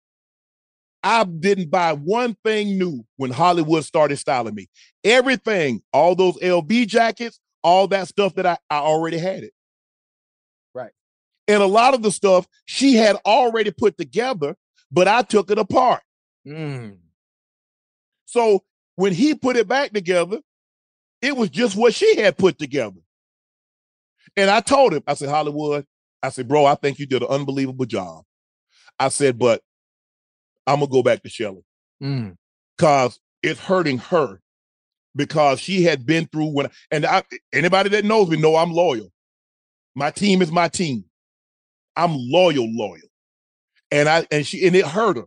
I 1.04 1.26
didn't 1.26 1.70
buy 1.70 1.94
one 1.94 2.36
thing 2.44 2.78
new 2.78 3.06
when 3.18 3.32
Hollywood 3.32 3.84
started 3.84 4.18
styling 4.18 4.56
me. 4.56 4.70
Everything, 5.04 5.82
all 5.92 6.16
those 6.16 6.38
LV 6.38 6.88
jackets, 6.88 7.40
all 7.62 7.88
that 7.90 8.08
stuff 8.08 8.36
that 8.36 8.46
I, 8.46 8.58
I 8.70 8.78
already 8.78 9.18
had 9.18 9.44
it. 9.44 9.54
Right. 10.74 10.92
And 11.48 11.62
a 11.62 11.68
lot 11.68 11.94
of 11.94 12.02
the 12.02 12.12
stuff 12.12 12.48
she 12.66 12.96
had 12.96 13.18
already 13.26 13.72
put 13.72 13.98
together, 13.98 14.56
but 14.92 15.08
I 15.08 15.22
took 15.22 15.52
it 15.52 15.60
apart. 15.60 16.02
Mm. 16.48 16.98
So 18.26 18.64
when 18.96 19.14
he 19.14 19.36
put 19.36 19.56
it 19.56 19.68
back 19.68 19.92
together, 19.92 20.40
it 21.22 21.36
was 21.36 21.50
just 21.50 21.76
what 21.76 21.94
she 21.94 22.18
had 22.20 22.38
put 22.38 22.58
together. 22.58 23.00
And 24.36 24.50
I 24.50 24.60
told 24.62 24.94
him, 24.94 25.04
I 25.08 25.14
said, 25.14 25.30
Hollywood, 25.30 25.86
I 26.22 26.30
said, 26.30 26.48
bro, 26.48 26.66
I 26.66 26.76
think 26.76 27.00
you 27.00 27.06
did 27.06 27.22
an 27.22 27.30
unbelievable 27.30 27.86
job. 27.86 28.24
I 29.00 29.10
said, 29.10 29.38
but 29.38 29.62
I'm 30.66 30.80
gonna 30.80 30.92
go 30.92 31.04
back 31.04 31.24
to 31.24 31.30
Shelly 31.30 31.64
Mm. 32.02 32.36
because 32.78 33.20
it's 33.42 33.60
hurting 33.60 33.98
her 34.00 34.40
because 35.16 35.60
she 35.60 35.84
had 35.84 36.06
been 36.06 36.26
through 36.28 36.48
when 36.48 36.70
and 36.92 37.06
I, 37.06 37.24
anybody 37.54 37.90
that 37.90 38.06
knows 38.06 38.30
me 38.30 38.38
know 38.38 38.56
I'm 38.56 38.72
loyal. 38.72 39.12
My 39.96 40.12
team 40.12 40.42
is 40.42 40.52
my 40.52 40.68
team. 40.70 41.06
I'm 41.96 42.16
loyal, 42.16 42.68
loyal. 42.72 43.10
And 43.92 44.10
I 44.10 44.26
and 44.32 44.46
she 44.46 44.66
and 44.66 44.76
it 44.76 44.86
hurt 44.86 45.18
her. 45.18 45.26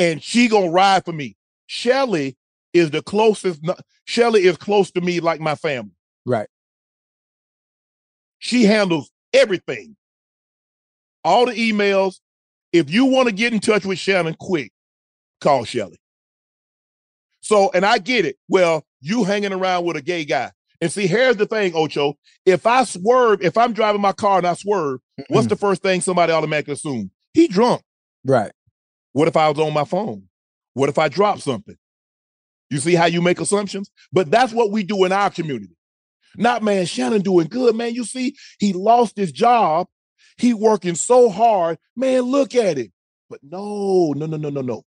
And 0.00 0.22
she 0.22 0.48
gonna 0.48 0.70
ride 0.70 1.04
for 1.04 1.12
me. 1.12 1.36
Shelly 1.66 2.36
is 2.72 2.90
the 2.90 3.02
closest. 3.02 3.60
Shelly 4.06 4.44
is 4.44 4.56
close 4.56 4.90
to 4.92 5.00
me 5.02 5.20
like 5.20 5.40
my 5.40 5.54
family. 5.54 5.92
Right. 6.24 6.48
She 8.38 8.64
handles 8.64 9.10
everything. 9.34 9.96
All 11.22 11.44
the 11.44 11.52
emails. 11.52 12.16
If 12.72 12.90
you 12.90 13.04
want 13.04 13.28
to 13.28 13.34
get 13.34 13.52
in 13.52 13.60
touch 13.60 13.84
with 13.84 13.98
Shannon 13.98 14.36
quick, 14.40 14.72
call 15.40 15.64
Shelly. 15.64 15.98
So, 17.40 17.70
and 17.74 17.84
I 17.84 17.98
get 17.98 18.24
it. 18.24 18.36
Well, 18.48 18.86
you 19.00 19.24
hanging 19.24 19.52
around 19.52 19.84
with 19.84 19.96
a 19.96 20.02
gay 20.02 20.24
guy. 20.24 20.52
And 20.80 20.90
see, 20.90 21.06
here's 21.06 21.36
the 21.36 21.46
thing, 21.46 21.72
Ocho. 21.74 22.14
If 22.46 22.66
I 22.66 22.84
swerve, 22.84 23.42
if 23.42 23.58
I'm 23.58 23.74
driving 23.74 24.00
my 24.00 24.12
car 24.12 24.38
and 24.38 24.46
I 24.46 24.54
swerve, 24.54 25.00
what's 25.28 25.48
the 25.48 25.56
first 25.56 25.82
thing 25.82 26.00
somebody 26.00 26.32
automatically 26.32 26.72
assume? 26.74 27.10
He 27.34 27.48
drunk. 27.48 27.82
Right. 28.24 28.52
What 29.12 29.28
if 29.28 29.36
I 29.36 29.48
was 29.48 29.58
on 29.58 29.72
my 29.72 29.84
phone? 29.84 30.28
What 30.74 30.88
if 30.88 30.98
I 30.98 31.08
dropped 31.08 31.42
something? 31.42 31.76
You 32.70 32.78
see 32.78 32.94
how 32.94 33.06
you 33.06 33.20
make 33.20 33.40
assumptions? 33.40 33.90
But 34.12 34.30
that's 34.30 34.52
what 34.52 34.70
we 34.70 34.84
do 34.84 35.04
in 35.04 35.12
our 35.12 35.30
community. 35.30 35.76
Not 36.36 36.62
man, 36.62 36.86
Shannon 36.86 37.22
doing 37.22 37.48
good, 37.48 37.74
man. 37.74 37.94
You 37.94 38.04
see, 38.04 38.36
he 38.58 38.72
lost 38.72 39.16
his 39.16 39.32
job. 39.32 39.88
He 40.36 40.54
working 40.54 40.94
so 40.94 41.28
hard. 41.28 41.78
Man, 41.96 42.22
look 42.22 42.54
at 42.54 42.78
it. 42.78 42.92
But 43.28 43.40
no, 43.42 44.12
no, 44.16 44.26
no, 44.26 44.36
no, 44.36 44.48
no, 44.50 44.60
no. 44.60 44.82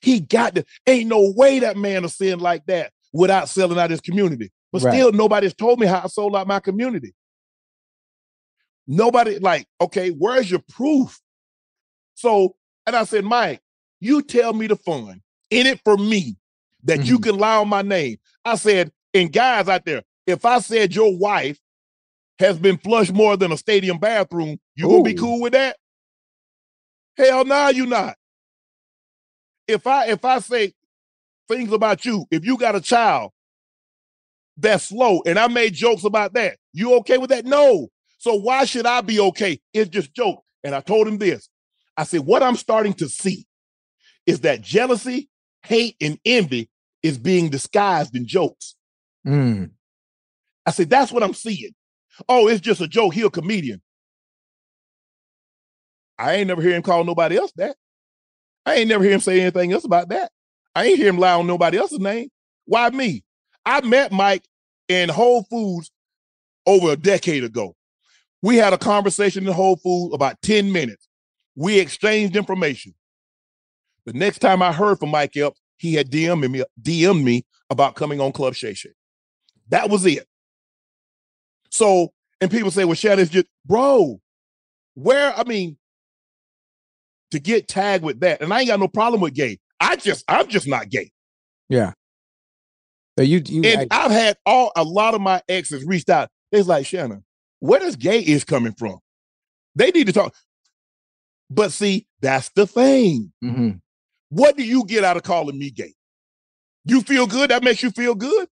He 0.00 0.20
got 0.20 0.56
to, 0.56 0.64
ain't 0.86 1.08
no 1.08 1.32
way 1.34 1.60
that 1.60 1.76
man 1.76 2.04
is 2.04 2.16
sin 2.16 2.40
like 2.40 2.66
that 2.66 2.92
without 3.12 3.48
selling 3.48 3.78
out 3.78 3.90
his 3.90 4.00
community. 4.00 4.52
But 4.72 4.82
Right. 4.82 4.94
still, 4.94 5.12
nobody's 5.12 5.54
told 5.54 5.80
me 5.80 5.86
how 5.86 6.02
I 6.04 6.08
sold 6.08 6.36
out 6.36 6.46
my 6.46 6.60
community. 6.60 7.14
Nobody, 8.86 9.38
like, 9.38 9.66
okay, 9.80 10.10
where's 10.10 10.50
your 10.50 10.62
proof? 10.68 11.20
So, 12.14 12.56
and 12.86 12.96
I 12.96 13.04
said, 13.04 13.24
Mike, 13.24 13.60
you 14.00 14.22
tell 14.22 14.52
me 14.52 14.66
the 14.66 14.76
fun 14.76 15.20
in 15.50 15.66
it 15.66 15.80
for 15.84 15.96
me 15.96 16.36
that 16.84 17.04
you 17.04 17.16
mm-hmm. 17.16 17.30
can 17.30 17.38
lie 17.38 17.56
on 17.56 17.68
my 17.68 17.82
name. 17.82 18.18
I 18.44 18.56
said, 18.56 18.92
and 19.14 19.32
guys 19.32 19.68
out 19.68 19.84
there, 19.84 20.02
if 20.26 20.44
I 20.44 20.60
said 20.60 20.94
your 20.94 21.16
wife 21.16 21.58
has 22.38 22.58
been 22.58 22.78
flushed 22.78 23.12
more 23.12 23.36
than 23.36 23.52
a 23.52 23.56
stadium 23.56 23.98
bathroom, 23.98 24.58
you 24.76 24.88
gonna 24.88 25.02
be 25.02 25.14
cool 25.14 25.40
with 25.40 25.52
that? 25.54 25.76
Hell 27.16 27.44
no, 27.44 27.68
you 27.68 27.86
not. 27.86 28.16
If 29.66 29.86
I 29.86 30.06
if 30.06 30.24
I 30.24 30.38
say 30.38 30.72
things 31.48 31.72
about 31.72 32.04
you, 32.04 32.26
if 32.30 32.44
you 32.44 32.56
got 32.56 32.76
a 32.76 32.80
child 32.80 33.32
that's 34.56 34.84
slow, 34.84 35.22
and 35.26 35.38
I 35.38 35.48
made 35.48 35.74
jokes 35.74 36.04
about 36.04 36.34
that, 36.34 36.58
you 36.72 36.94
okay 36.98 37.18
with 37.18 37.30
that? 37.30 37.44
No. 37.44 37.88
So 38.18 38.34
why 38.34 38.64
should 38.64 38.86
I 38.86 39.00
be 39.00 39.20
okay? 39.20 39.60
It's 39.72 39.88
just 39.88 40.14
joke. 40.14 40.42
And 40.64 40.74
I 40.74 40.80
told 40.80 41.06
him 41.06 41.18
this. 41.18 41.48
I 41.96 42.04
said, 42.04 42.20
what 42.20 42.42
I'm 42.42 42.56
starting 42.56 42.92
to 42.94 43.08
see 43.08 43.46
is 44.28 44.40
that 44.40 44.60
jealousy, 44.60 45.30
hate, 45.62 45.96
and 46.02 46.18
envy 46.26 46.68
is 47.02 47.16
being 47.16 47.48
disguised 47.48 48.14
in 48.14 48.26
jokes. 48.26 48.76
Mm. 49.26 49.70
I 50.66 50.70
said, 50.70 50.90
that's 50.90 51.10
what 51.10 51.22
I'm 51.22 51.32
seeing. 51.32 51.74
Oh, 52.28 52.46
it's 52.46 52.60
just 52.60 52.82
a 52.82 52.86
joke. 52.86 53.14
He 53.14 53.22
a 53.22 53.30
comedian. 53.30 53.80
I 56.18 56.34
ain't 56.34 56.48
never 56.48 56.60
hear 56.60 56.74
him 56.74 56.82
call 56.82 57.04
nobody 57.04 57.38
else 57.38 57.52
that. 57.56 57.76
I 58.66 58.74
ain't 58.74 58.88
never 58.90 59.02
hear 59.02 59.14
him 59.14 59.20
say 59.20 59.40
anything 59.40 59.72
else 59.72 59.84
about 59.84 60.10
that. 60.10 60.30
I 60.74 60.84
ain't 60.84 60.98
hear 60.98 61.08
him 61.08 61.18
lie 61.18 61.32
on 61.32 61.46
nobody 61.46 61.78
else's 61.78 62.00
name. 62.00 62.28
Why 62.66 62.90
me? 62.90 63.24
I 63.64 63.80
met 63.80 64.12
Mike 64.12 64.44
in 64.88 65.08
Whole 65.08 65.44
Foods 65.44 65.90
over 66.66 66.92
a 66.92 66.96
decade 66.96 67.44
ago. 67.44 67.74
We 68.42 68.56
had 68.56 68.74
a 68.74 68.78
conversation 68.78 69.46
in 69.46 69.52
Whole 69.54 69.76
Foods 69.76 70.14
about 70.14 70.42
10 70.42 70.70
minutes. 70.70 71.08
We 71.56 71.78
exchanged 71.78 72.36
information. 72.36 72.94
The 74.08 74.14
next 74.14 74.38
time 74.38 74.62
I 74.62 74.72
heard 74.72 74.98
from 74.98 75.10
Mike 75.10 75.36
Epps, 75.36 75.60
he 75.76 75.92
had 75.92 76.10
DM'd 76.10 76.50
me, 76.50 76.64
DM'd 76.80 77.22
me 77.22 77.44
about 77.68 77.94
coming 77.94 78.22
on 78.22 78.32
Club 78.32 78.54
Shay 78.54 78.72
Shay. 78.72 78.94
That 79.68 79.90
was 79.90 80.06
it. 80.06 80.26
So, 81.68 82.14
and 82.40 82.50
people 82.50 82.70
say, 82.70 82.86
well, 82.86 82.94
Shannon's 82.94 83.28
just, 83.28 83.48
bro, 83.66 84.18
where, 84.94 85.38
I 85.38 85.44
mean, 85.44 85.76
to 87.32 87.38
get 87.38 87.68
tagged 87.68 88.02
with 88.02 88.20
that, 88.20 88.40
and 88.40 88.50
I 88.50 88.60
ain't 88.60 88.68
got 88.68 88.80
no 88.80 88.88
problem 88.88 89.20
with 89.20 89.34
gay. 89.34 89.58
I 89.78 89.96
just, 89.96 90.24
I'm 90.26 90.48
just 90.48 90.66
not 90.66 90.88
gay. 90.88 91.10
Yeah. 91.68 91.92
So 93.18 93.24
you 93.24 93.42
you 93.44 93.60
And 93.62 93.88
I've 93.90 94.10
had 94.10 94.38
all 94.46 94.72
a 94.74 94.84
lot 94.84 95.12
of 95.12 95.20
my 95.20 95.42
exes 95.50 95.84
reached 95.84 96.08
out. 96.08 96.30
It's 96.50 96.66
like, 96.66 96.86
Shannon, 96.86 97.26
where 97.60 97.80
does 97.80 97.96
gay 97.96 98.20
is 98.20 98.44
coming 98.44 98.72
from? 98.72 99.00
They 99.74 99.90
need 99.90 100.06
to 100.06 100.14
talk. 100.14 100.34
But 101.50 101.72
see, 101.72 102.06
that's 102.22 102.48
the 102.50 102.66
thing. 102.66 103.34
mm-hmm. 103.44 103.70
What 104.30 104.56
do 104.56 104.64
you 104.64 104.84
get 104.84 105.04
out 105.04 105.16
of 105.16 105.22
calling 105.22 105.58
me 105.58 105.70
gay? 105.70 105.94
You 106.84 107.00
feel 107.02 107.26
good? 107.26 107.50
That 107.50 107.62
makes 107.62 107.82
you 107.82 107.90
feel 107.90 108.14
good? 108.14 108.48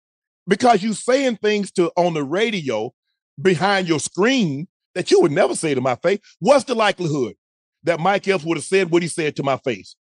Because 0.47 0.83
you 0.83 0.95
saying 0.95 1.37
things 1.37 1.71
to 1.73 1.93
on 1.97 2.15
the 2.15 2.25
radio 2.25 2.93
behind 3.41 3.89
your 3.89 4.01
screen 4.01 4.67
that 4.95 5.11
you 5.11 5.21
would 5.21 5.33
never 5.33 5.55
say 5.55 5.75
to 5.75 5.81
my 5.81 5.95
face. 5.97 6.19
What's 6.41 6.65
the 6.65 6.75
likelihood 6.75 7.35
that 7.85 8.01
Mike 8.01 8.27
Epps 8.29 8.45
would 8.45 8.57
have 8.57 8.65
said 8.65 8.91
what 8.91 9.03
he 9.03 9.09
said 9.09 9.37
to 9.37 9.43
my 9.43 9.57
face? 9.59 9.95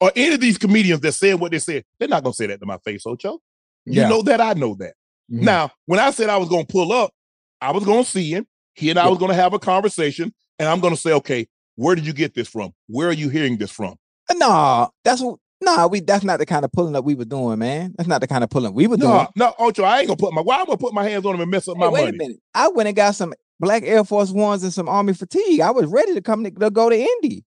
Or 0.00 0.12
any 0.16 0.34
of 0.34 0.40
these 0.40 0.58
comedians 0.58 1.00
that 1.00 1.12
said 1.12 1.38
what 1.40 1.52
they 1.52 1.58
said, 1.58 1.84
they're 1.98 2.08
not 2.08 2.22
gonna 2.22 2.34
say 2.34 2.46
that 2.46 2.60
to 2.60 2.66
my 2.66 2.78
face, 2.78 3.04
Ocho. 3.06 3.40
You 3.84 4.02
Yeah. 4.02 4.08
know 4.08 4.22
that 4.22 4.40
I 4.40 4.52
know 4.54 4.74
that. 4.76 4.94
Mhm. 5.30 5.42
Now, 5.42 5.70
when 5.86 6.00
I 6.00 6.10
said 6.10 6.28
I 6.28 6.36
was 6.36 6.48
gonna 6.48 6.64
pull 6.64 6.92
up, 6.92 7.12
I 7.60 7.72
was 7.72 7.84
gonna 7.84 8.04
see 8.04 8.30
him. 8.30 8.46
He 8.74 8.90
and 8.90 8.98
I 8.98 9.04
Yeah. 9.04 9.10
was 9.10 9.18
gonna 9.18 9.34
have 9.34 9.52
a 9.52 9.58
conversation, 9.58 10.32
and 10.58 10.68
I'm 10.68 10.80
gonna 10.80 10.96
say, 10.96 11.12
okay, 11.12 11.48
where 11.76 11.94
did 11.94 12.06
you 12.06 12.12
get 12.12 12.34
this 12.34 12.48
from? 12.48 12.72
Where 12.86 13.08
are 13.08 13.12
you 13.12 13.28
hearing 13.28 13.58
this 13.58 13.70
from? 13.70 13.96
No, 14.36 14.90
that's. 15.04 15.22
Nah, 15.60 15.86
we 15.86 16.00
that's 16.00 16.24
not 16.24 16.40
the 16.40 16.46
kind 16.46 16.64
of 16.64 16.72
pulling 16.72 16.96
up 16.96 17.04
we 17.04 17.14
were 17.14 17.24
doing, 17.24 17.58
man. 17.60 17.94
That's 17.96 18.08
not 18.08 18.20
the 18.20 18.26
kind 18.26 18.42
of 18.42 18.50
pulling 18.50 18.74
we 18.74 18.88
were 18.88 18.96
doing. 18.96 19.10
No, 19.12 19.28
no, 19.36 19.54
Ocho, 19.60 19.84
I 19.84 20.00
ain't 20.00 20.08
gonna 20.08 20.16
put 20.16 20.32
my 20.34 20.40
why 20.40 20.58
I'm 20.58 20.66
gonna 20.66 20.76
put 20.76 20.92
my 20.92 21.08
hands 21.08 21.24
on 21.24 21.36
him 21.36 21.40
and 21.40 21.50
mess 21.52 21.68
up 21.68 21.76
Hey, 21.76 21.80
my 21.80 21.88
wait 21.88 22.04
money. 22.06 22.16
a 22.16 22.18
minute. 22.18 22.36
I 22.52 22.66
went 22.68 22.88
and 22.88 22.96
got 22.96 23.14
some 23.14 23.32
black 23.60 23.84
Air 23.84 24.02
Force 24.02 24.32
Ones 24.32 24.64
and 24.64 24.72
some 24.72 24.88
Army 24.88 25.12
fatigue. 25.12 25.60
I 25.60 25.70
was 25.70 25.86
ready 25.86 26.14
to 26.14 26.20
come 26.20 26.42
to, 26.42 26.50
to 26.50 26.68
go 26.70 26.90
to 26.90 26.96
Indy. 26.98 27.44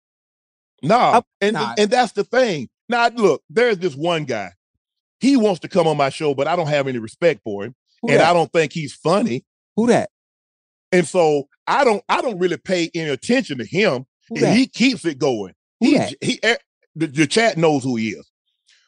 Nah, 0.83 1.21
and, 1.41 1.53
nah. 1.53 1.73
and 1.77 1.89
that's 1.89 2.11
the 2.11 2.23
thing. 2.23 2.69
Now, 2.87 3.07
look, 3.07 3.41
there's 3.49 3.79
this 3.79 3.95
one 3.95 4.25
guy. 4.25 4.51
He 5.19 5.35
wants 5.37 5.61
to 5.61 5.67
come 5.69 5.87
on 5.87 5.97
my 5.97 6.09
show, 6.09 6.35
but 6.35 6.47
I 6.47 6.55
don't 6.55 6.67
have 6.67 6.87
any 6.87 6.99
respect 6.99 7.41
for 7.43 7.63
him, 7.63 7.73
Who 8.03 8.09
and 8.09 8.19
that? 8.19 8.29
I 8.29 8.33
don't 8.33 8.51
think 8.51 8.73
he's 8.73 8.93
funny. 8.93 9.43
Who 9.75 9.87
that? 9.87 10.09
And 10.91 11.07
so 11.07 11.47
I 11.65 11.83
don't, 11.83 12.03
I 12.09 12.21
don't 12.21 12.37
really 12.37 12.57
pay 12.57 12.91
any 12.93 13.09
attention 13.09 13.57
to 13.57 13.65
him. 13.65 14.05
Who 14.29 14.35
and 14.35 14.43
that? 14.43 14.55
he 14.55 14.67
keeps 14.67 15.03
it 15.05 15.17
going. 15.17 15.53
Who 15.79 15.87
He, 15.87 15.97
that? 15.97 16.13
he, 16.21 16.39
eh, 16.43 16.57
the, 16.95 17.07
the 17.07 17.27
chat 17.27 17.57
knows 17.57 17.83
who 17.83 17.95
he 17.95 18.09
is. 18.09 18.29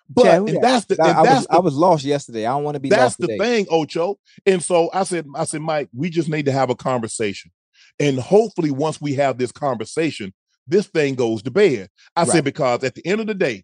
But 0.10 0.48
and 0.48 0.62
that's 0.62 0.86
the, 0.86 0.98
I, 1.02 1.10
and 1.10 1.18
I 1.20 1.24
that's 1.24 1.36
was 1.40 1.48
the 1.48 1.56
I 1.56 1.60
was 1.60 1.76
lost 1.76 2.04
yesterday. 2.06 2.46
I 2.46 2.52
don't 2.52 2.64
want 2.64 2.76
to 2.76 2.80
be 2.80 2.90
that's 2.90 3.16
the 3.16 3.28
today. 3.28 3.40
thing, 3.40 3.66
Ocho. 3.70 4.20
And 4.46 4.62
so 4.62 4.90
I 4.94 5.04
said, 5.04 5.26
I 5.36 5.46
said, 5.46 5.62
Mike, 5.62 5.90
we 5.94 6.10
just 6.10 6.30
need 6.30 6.46
to 6.46 6.52
have 6.52 6.70
a 6.70 6.76
conversation. 6.76 7.52
And 8.00 8.20
hopefully, 8.20 8.72
once 8.72 9.02
we 9.02 9.16
have 9.16 9.38
this 9.38 9.52
conversation, 9.52 10.34
this 10.68 10.88
thing 10.88 11.16
goes 11.16 11.42
to 11.44 11.52
bed. 11.52 11.90
I 12.16 12.22
Right. 12.22 12.30
said, 12.30 12.44
because 12.44 12.84
at 12.84 12.94
the 12.96 13.06
end 13.06 13.22
of 13.22 13.28
the 13.28 13.34
day, 13.34 13.64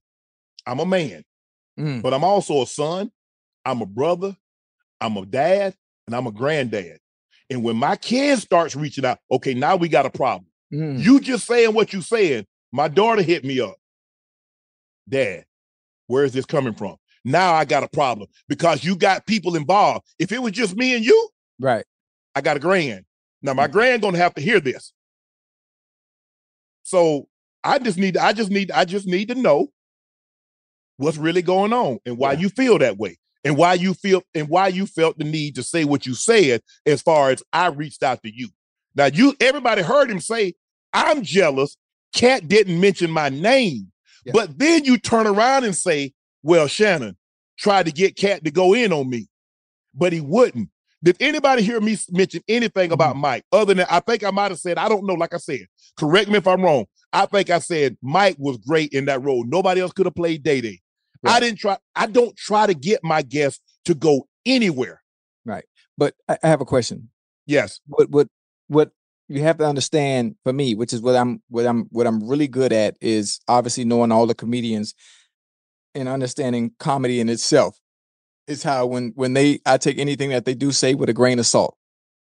I'm 0.66 0.80
a 0.80 0.86
man, 0.86 1.24
Mm. 1.80 2.02
but 2.02 2.14
I'm 2.14 2.24
also 2.24 2.62
a 2.62 2.68
son, 2.68 3.12
I'm 3.66 3.82
a 3.82 3.86
brother, 3.86 4.36
I'm 5.00 5.18
a 5.18 5.26
dad, 5.26 5.76
and 6.08 6.16
I'm 6.16 6.28
a 6.28 6.32
granddad. 6.32 7.00
And 7.50 7.64
when 7.64 7.76
my 7.76 7.96
kids 7.98 8.42
starts 8.42 8.76
reaching 8.76 9.06
out, 9.06 9.20
okay, 9.32 9.54
now 9.54 9.76
we 9.76 9.90
got 9.90 10.06
a 10.06 10.10
problem. 10.10 10.48
Mm. 10.74 11.00
You 11.04 11.20
just 11.20 11.46
saying 11.46 11.74
what 11.74 11.94
you 11.94 12.02
saying. 12.02 12.46
My 12.72 12.88
daughter 12.88 13.22
hit 13.22 13.44
me 13.44 13.60
up. 13.60 13.76
Dad, 15.12 15.46
where 16.08 16.24
is 16.24 16.34
this 16.34 16.46
coming 16.46 16.74
from? 16.74 16.96
Now 17.24 17.54
I 17.54 17.66
got 17.66 17.84
a 17.84 17.88
problem 17.88 18.28
because 18.50 18.84
you 18.84 18.96
got 18.96 19.28
people 19.28 19.56
involved. 19.56 20.08
If 20.18 20.32
it 20.32 20.42
was 20.42 20.54
just 20.54 20.76
me 20.76 20.96
and 20.96 21.06
you, 21.06 21.30
Right. 21.62 21.86
I 22.34 22.42
got 22.42 22.58
a 22.58 22.60
grand. 22.60 23.06
Now 23.42 23.54
my 23.54 23.68
mm. 23.68 23.72
grand 23.72 24.02
gonna 24.02 24.18
have 24.18 24.34
to 24.34 24.42
hear 24.42 24.60
this. 24.60 24.92
So 26.84 27.28
I 27.64 27.78
just 27.78 27.98
need, 27.98 28.18
I 28.18 28.34
just 28.34 28.50
need, 28.50 28.72
I 28.72 28.84
just 28.84 29.06
need 29.08 29.28
to 29.30 29.36
know 29.36 29.68
what's 30.98 31.18
really 31.18 31.44
going 31.44 31.72
on 31.72 32.00
and 32.06 32.18
why 32.18 32.34
you 32.34 32.50
feel 32.50 32.80
that 32.80 32.98
way. 32.98 33.18
And 33.44 33.58
why 33.58 33.74
you 33.74 33.96
feel 33.96 34.22
and 34.36 34.50
why 34.50 34.68
you 34.68 34.86
felt 34.86 35.18
the 35.18 35.24
need 35.24 35.56
to 35.56 35.64
say 35.64 35.84
what 35.84 36.06
you 36.06 36.14
said 36.14 36.62
as 36.86 37.02
far 37.02 37.32
as 37.32 37.42
I 37.52 37.68
reached 37.68 38.04
out 38.04 38.22
to 38.22 38.32
you. 38.32 38.50
Now 38.94 39.06
you 39.06 39.36
everybody 39.40 39.82
heard 39.82 40.12
him 40.12 40.20
say, 40.20 40.54
I'm 40.94 41.24
jealous. 41.24 41.76
Katt 42.14 42.48
didn't 42.48 42.80
mention 42.80 43.10
my 43.10 43.30
name. 43.30 43.91
But 44.34 44.58
then 44.58 44.86
you 44.86 44.98
turn 44.98 45.28
around 45.28 45.64
and 45.64 45.76
say, 45.76 46.14
Well, 46.44 46.68
Shannon 46.68 47.18
tried 47.58 47.86
to 47.86 47.92
get 47.92 48.16
Katt 48.16 48.44
to 48.46 48.52
go 48.52 48.74
in 48.74 48.92
on 48.94 49.10
me, 49.10 49.28
but 49.94 50.14
he 50.14 50.22
wouldn't. 50.22 50.70
Did 51.04 51.18
anybody 51.20 51.64
hear 51.64 51.82
me 51.82 51.98
mention 52.12 52.42
anything 52.48 52.92
about 52.92 53.14
mm-hmm. 53.14 53.22
Mike 53.22 53.46
other 53.52 53.74
than 53.74 53.88
I 53.90 54.00
think 54.02 54.24
I 54.24 54.32
might 54.32 54.52
have 54.52 54.60
said, 54.60 54.78
I 54.78 54.88
don't 54.88 55.06
know, 55.06 55.16
like 55.16 55.34
I 55.34 55.38
said, 55.38 55.66
correct 55.98 56.30
me 56.30 56.38
if 56.38 56.48
I'm 56.48 56.62
wrong. 56.62 56.86
I 57.14 57.26
think 57.26 57.50
I 57.50 57.60
said 57.60 57.98
Mike 58.02 58.36
was 58.40 58.58
great 58.58 58.94
in 58.94 59.06
that 59.06 59.24
role. 59.24 59.44
Nobody 59.46 59.82
else 59.82 59.92
could 59.92 60.06
have 60.06 60.16
played 60.16 60.44
Day 60.44 60.62
Day. 60.62 60.80
I 61.24 61.40
didn't 61.40 61.60
try. 61.60 61.78
I 61.96 62.08
don't 62.08 62.36
try 62.36 62.66
to 62.66 62.74
get 62.74 63.04
my 63.04 63.22
guests 63.22 63.62
to 63.86 63.94
go 63.94 64.28
anywhere. 64.46 65.02
Right. 65.46 65.66
But 65.98 66.16
I 66.28 66.38
have 66.42 66.62
a 66.62 66.66
question. 66.66 67.10
Yes. 67.46 67.80
What 67.86 68.10
what 68.10 68.28
what 68.68 68.92
you 69.32 69.42
have 69.44 69.58
to 69.60 69.66
understand 69.66 70.36
for 70.44 70.52
me, 70.54 70.76
which 70.76 70.94
is 70.94 71.02
what 71.02 71.16
I'm 71.16 71.42
what 71.50 71.66
I'm 71.66 71.84
what 71.92 72.08
I'm 72.08 72.28
really 72.28 72.48
good 72.48 72.74
at 72.74 72.98
is 73.02 73.40
obviously 73.48 73.86
knowing 73.86 74.12
all 74.12 74.28
the 74.28 74.36
comedians 74.36 74.94
and 75.96 76.08
understanding 76.08 76.72
comedy 76.80 77.20
in 77.20 77.30
itself. 77.30 77.78
Is 78.48 78.64
how 78.64 78.86
when 78.88 79.14
when 79.16 79.34
they 79.34 79.60
I 79.66 79.78
take 79.78 79.98
anything 80.00 80.30
that 80.32 80.46
they 80.46 80.54
do 80.56 80.72
say 80.72 80.94
with 80.94 81.10
a 81.10 81.14
grain 81.14 81.40
of 81.40 81.46
salt. 81.46 81.78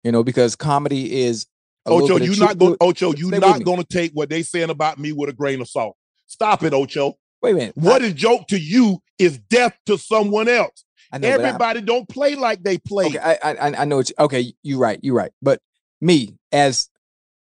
You 0.02 0.12
know, 0.12 0.24
because 0.24 0.56
comedy 0.56 1.20
is 1.22 1.46
a 1.86 1.90
Ocho, 1.90 2.18
you 2.18 2.36
not 2.36 2.58
going. 2.58 2.72
to. 2.72 2.78
Ocho, 2.80 3.14
you 3.14 3.28
Stay 3.28 3.38
not 3.38 3.62
going 3.64 3.78
to 3.78 3.84
take 3.84 4.12
what 4.12 4.28
they 4.30 4.42
saying 4.42 4.70
about 4.70 4.98
me 4.98 5.12
with 5.12 5.28
a 5.28 5.32
grain 5.32 5.60
of 5.60 5.68
salt. 5.68 5.96
Stop 6.26 6.62
it, 6.62 6.72
Ocho. 6.72 7.14
Wait 7.42 7.52
a 7.52 7.54
minute. 7.54 7.76
what 7.76 8.02
is 8.02 8.14
joke 8.14 8.46
to 8.48 8.58
you 8.58 8.98
is 9.18 9.38
death 9.38 9.76
to 9.86 9.96
someone 9.98 10.48
else. 10.48 10.84
I 11.12 11.18
know, 11.18 11.28
I- 11.28 11.32
Everybody 11.32 11.80
don't 11.82 12.08
play 12.08 12.34
like 12.34 12.62
they 12.62 12.78
play. 12.78 13.06
Okay, 13.06 13.18
I 13.18 13.34
I 13.42 13.52
I- 13.54 13.82
I 13.82 13.84
know. 13.84 13.98
it's 14.00 14.12
okay, 14.18 14.52
you're 14.62 14.78
right. 14.78 14.98
You're 15.02 15.14
right. 15.14 15.32
But 15.42 15.60
me 16.00 16.37
as 16.52 16.88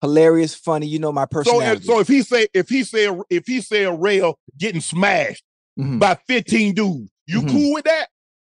hilarious, 0.01 0.55
funny, 0.55 0.87
you 0.87 0.99
know 0.99 1.11
my 1.11 1.23
so, 1.23 1.27
personality. 1.27 1.77
if, 1.79 1.83
so 1.85 1.99
if 1.99 2.07
he 2.07 2.21
say 2.23 2.47
if 2.53 2.69
he 2.69 2.83
say 2.83 3.09
if 3.29 3.45
he 3.47 3.61
say 3.61 3.83
a 3.83 3.91
rail 3.93 4.37
getting 4.57 4.81
smashed 4.81 5.43
Mhm. 5.79 5.99
by 5.99 6.15
15 6.27 6.73
dudes, 6.73 7.09
you 7.27 7.41
Mhm. 7.41 7.51
cool 7.51 7.73
with 7.73 7.85
that? 7.85 8.07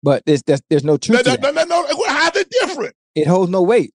but 0.03 0.23
there's 0.25 0.43
there's, 0.43 0.61
there's 0.69 0.83
no 0.83 0.93
No, 0.93 0.97
truth 0.97 1.23
to 1.23 1.37
no, 1.41 1.51
no, 1.51 1.63
no, 1.63 1.81
no. 1.81 2.03
How's 2.07 2.35
it 2.35 2.49
different? 2.49 2.95
It 3.15 3.27
holds 3.27 3.49
no 3.51 3.63
weight. 3.63 3.93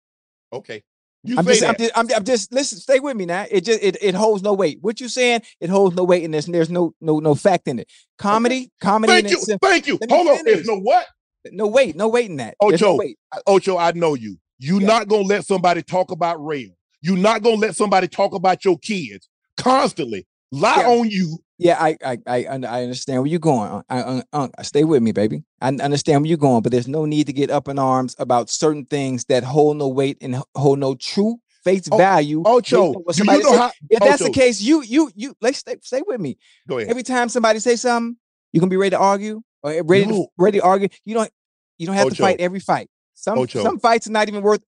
Okay. 0.53 0.81
You 1.23 1.37
I'm 1.37 1.43
say 1.45 1.51
just, 1.59 1.63
I'm 1.67 1.75
just, 1.75 1.91
I'm, 1.97 2.07
I'm 2.15 2.23
just, 2.23 2.53
listen, 2.53 2.77
stay 2.79 3.01
with 3.01 3.17
me 3.17 3.25
now. 3.25 3.45
It 3.51 3.65
just, 3.65 3.83
it, 3.83 3.97
it 4.01 4.15
holds 4.15 4.41
no 4.41 4.53
weight. 4.53 4.77
What 4.79 5.01
you 5.01 5.09
saying? 5.09 5.41
It 5.59 5.69
holds 5.69 5.93
no 5.97 6.05
weight, 6.05 6.23
in 6.23 6.31
this 6.31 6.45
and 6.45 6.55
there's, 6.55 6.69
there's 6.69 6.73
no, 6.73 6.93
no, 7.01 7.19
no 7.19 7.35
fact 7.35 7.67
in 7.67 7.77
it. 7.79 7.91
Comedy, 8.17 8.71
comedy. 8.79 9.11
Thank 9.11 9.29
you. 9.31 9.37
itself- 9.37 9.59
Thank 9.61 9.87
you. 9.87 9.99
Hold 10.09 10.27
on. 10.29 10.45
There's 10.45 10.65
no 10.65 10.79
what? 10.79 11.05
No 11.51 11.67
weight, 11.67 11.97
no 11.97 12.07
weight 12.07 12.29
in 12.29 12.37
that. 12.37 12.55
There's 12.61 12.79
no 12.81 12.95
Ocho. 12.95 13.13
Ocho, 13.45 13.77
I 13.77 13.91
know 13.91 14.13
you. 14.13 14.37
You 14.59 14.79
not 14.81 15.07
gonna 15.07 15.23
let 15.23 15.45
somebody 15.45 15.81
talk 15.81 16.11
about 16.11 16.43
rail. 16.43 16.69
You're 17.01 17.17
not 17.17 17.41
gonna 17.41 17.55
let 17.55 17.75
somebody 17.75 18.07
talk 18.07 18.33
about 18.33 18.65
your 18.65 18.77
kids 18.77 19.29
constantly. 19.57 20.27
Lie 20.51 20.81
Yeah. 20.81 20.89
on 20.89 21.09
you. 21.09 21.37
Yeah, 21.57 21.77
I, 21.77 21.97
I, 22.03 22.17
I, 22.25 22.45
I 22.45 22.83
understand 22.83 23.21
where 23.21 23.29
you're 23.29 23.39
going. 23.39 23.83
I, 23.89 24.01
I, 24.01 24.23
uh, 24.31 24.47
stay 24.61 24.85
with 24.85 25.03
me, 25.03 25.11
baby. 25.11 25.43
I 25.61 25.67
understand 25.67 26.21
where 26.21 26.29
you're 26.29 26.37
going, 26.37 26.61
but 26.61 26.71
there's 26.71 26.87
no 26.87 27.03
need 27.05 27.27
to 27.27 27.33
get 27.33 27.49
up 27.49 27.67
in 27.67 27.77
arms 27.77 28.15
about 28.17 28.49
certain 28.49 28.85
things 28.85 29.25
that 29.25 29.43
hold 29.43 29.77
no 29.77 29.89
weight 29.89 30.17
and 30.21 30.41
hold 30.55 30.79
no 30.79 30.95
true 30.95 31.35
face 31.65 31.87
value. 31.89 32.41
based 32.43 32.73
Ocho, 32.73 32.93
on 32.93 33.03
you 33.17 33.43
know 33.43 33.57
how- 33.57 33.71
If 33.89 33.99
that's 33.99 34.23
the 34.23 34.29
case, 34.31 34.61
you, 34.61 34.81
you, 34.83 35.11
you, 35.15 35.35
let's 35.41 35.57
stay, 35.59 35.75
stay 35.81 36.01
with 36.07 36.21
me. 36.21 36.37
Go 36.67 36.77
ahead. 36.77 36.89
Every 36.89 37.03
time 37.03 37.27
somebody 37.27 37.59
say 37.59 37.75
something, 37.75 38.17
you're 38.53 38.61
gonna 38.61 38.69
be 38.69 38.77
ready 38.77 38.91
to 38.91 38.99
argue 38.99 39.41
or 39.61 39.71
eh, 39.71 39.81
ready 39.85 40.05
to 40.07 40.27
ready 40.37 40.59
to 40.59 40.63
argue. 40.63 40.87
You 41.03 41.15
don't, 41.15 41.31
you 41.77 41.87
don't 41.87 41.95
have 41.97 42.09
to 42.09 42.15
fight 42.15 42.39
every 42.39 42.61
fight. 42.61 42.89
Some 43.19 43.37
Ocho. 43.37 43.63
some 43.63 43.79
fights 43.79 44.07
are 44.07 44.11
not 44.11 44.29
even 44.29 44.41
worth 44.41 44.61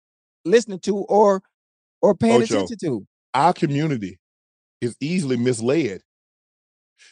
listening 0.43 0.79
to 0.79 0.97
or 0.97 1.41
or 2.01 2.15
paying 2.15 2.41
Ocho. 2.41 2.55
attention 2.63 2.77
to. 2.81 3.07
Our 3.35 3.53
community 3.53 4.19
is 4.81 4.95
easily 4.99 5.37
misled. 5.37 6.01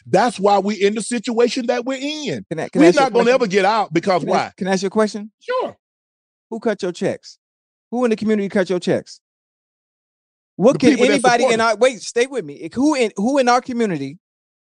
That's 0.04 0.38
why 0.40 0.58
we're 0.58 0.84
in 0.84 0.94
the 0.96 1.00
situation 1.02 1.66
that 1.66 1.84
we're 1.84 1.98
in. 2.00 2.44
Can 2.50 2.58
I, 2.58 2.68
can 2.68 2.82
I 2.82 2.84
We're 2.84 2.88
ask 2.88 2.94
you 2.96 3.00
a 3.00 3.04
not 3.04 3.12
gonna 3.12 3.30
ever 3.30 3.46
get 3.46 3.64
out 3.64 3.92
because 3.92 4.22
Can 4.22 4.30
I, 4.30 4.32
why? 4.32 4.52
can 4.56 4.66
I 4.66 4.72
ask 4.72 4.82
you 4.82 4.88
a 4.88 4.90
question? 4.90 5.30
Sure. 5.40 5.76
Who 6.50 6.58
cut 6.58 6.82
your 6.82 6.92
checks? 6.92 7.38
Who 7.92 8.04
in 8.04 8.10
the 8.10 8.16
community 8.16 8.48
cut 8.48 8.68
your 8.68 8.80
checks? 8.80 9.20
What 10.56 10.72
The 10.72 10.78
can 10.96 10.98
anybody 10.98 11.44
in 11.44 11.60
our 11.60 11.76
wait? 11.76 12.02
Stay 12.02 12.26
with 12.26 12.44
me. 12.44 12.68
Who 12.74 12.96
in 12.96 13.12
who 13.16 13.38
in 13.38 13.48
our 13.48 13.60
community 13.60 14.18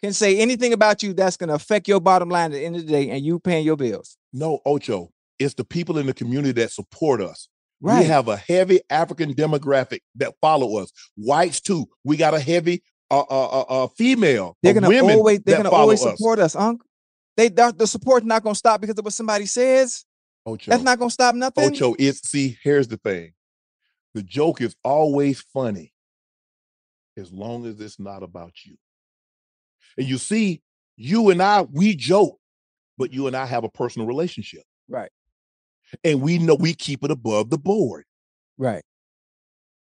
can 0.02 0.14
say 0.14 0.38
anything 0.38 0.72
about 0.72 1.02
you 1.02 1.12
that's 1.12 1.36
gonna 1.36 1.54
affect 1.54 1.88
your 1.88 2.00
bottom 2.00 2.30
line 2.30 2.46
at 2.46 2.52
the 2.52 2.64
end 2.64 2.76
of 2.76 2.86
the 2.86 2.90
day 2.90 3.10
and 3.10 3.22
you 3.24 3.38
paying 3.38 3.66
your 3.66 3.76
bills? 3.76 4.16
No, 4.32 4.60
Ocho. 4.64 5.10
It's 5.38 5.54
the 5.54 5.64
people 5.64 5.98
in 5.98 6.06
the 6.06 6.14
community 6.14 6.52
that 6.60 6.70
support 6.70 7.20
us. 7.20 7.48
Right. 7.80 8.00
We 8.00 8.06
have 8.06 8.28
a 8.28 8.36
heavy 8.36 8.80
African 8.88 9.34
demographic 9.34 10.00
that 10.16 10.34
follow 10.40 10.78
us. 10.78 10.92
Whites 11.16 11.60
too. 11.60 11.86
We 12.04 12.16
got 12.16 12.34
a 12.34 12.40
heavy 12.40 12.82
uh, 13.10 13.20
uh, 13.20 13.46
uh, 13.46 13.64
uh, 13.84 13.86
female. 13.88 14.56
They're 14.62 14.74
gonna 14.74 14.88
always 14.88 15.40
they're 15.40 15.56
gonna 15.58 15.70
always 15.70 16.00
support 16.00 16.38
us, 16.38 16.56
Unc. 16.56 16.82
They 17.36 17.48
the 17.48 17.74
the 17.76 17.86
support's 17.86 18.26
not 18.26 18.42
gonna 18.42 18.54
stop 18.54 18.80
because 18.80 18.98
of 18.98 19.04
what 19.04 19.14
somebody 19.14 19.46
says. 19.46 20.04
Ocho. 20.46 20.70
That's 20.70 20.82
not 20.82 20.98
gonna 20.98 21.10
stop 21.10 21.34
nothing. 21.34 21.64
Ocho, 21.64 21.94
it's 21.98 22.28
see, 22.28 22.56
here's 22.62 22.88
the 22.88 22.96
thing. 22.96 23.32
The 24.14 24.22
joke 24.22 24.60
is 24.60 24.76
always 24.84 25.40
funny 25.40 25.92
as 27.16 27.32
long 27.32 27.66
as 27.66 27.80
it's 27.80 27.98
not 27.98 28.22
about 28.22 28.52
you. 28.64 28.76
And 29.96 30.06
you 30.06 30.18
see, 30.18 30.62
you 30.96 31.30
and 31.30 31.42
I, 31.42 31.62
we 31.62 31.94
joke, 31.94 32.38
but 32.98 33.12
you 33.12 33.26
and 33.26 33.36
I 33.36 33.46
have 33.46 33.64
a 33.64 33.68
personal 33.68 34.06
relationship. 34.06 34.62
Right. 34.88 35.10
And 36.02 36.20
we 36.22 36.38
know 36.38 36.54
we 36.54 36.74
keep 36.74 37.04
it 37.04 37.10
above 37.10 37.50
the 37.50 37.58
board. 37.58 38.04
Right. 38.58 38.82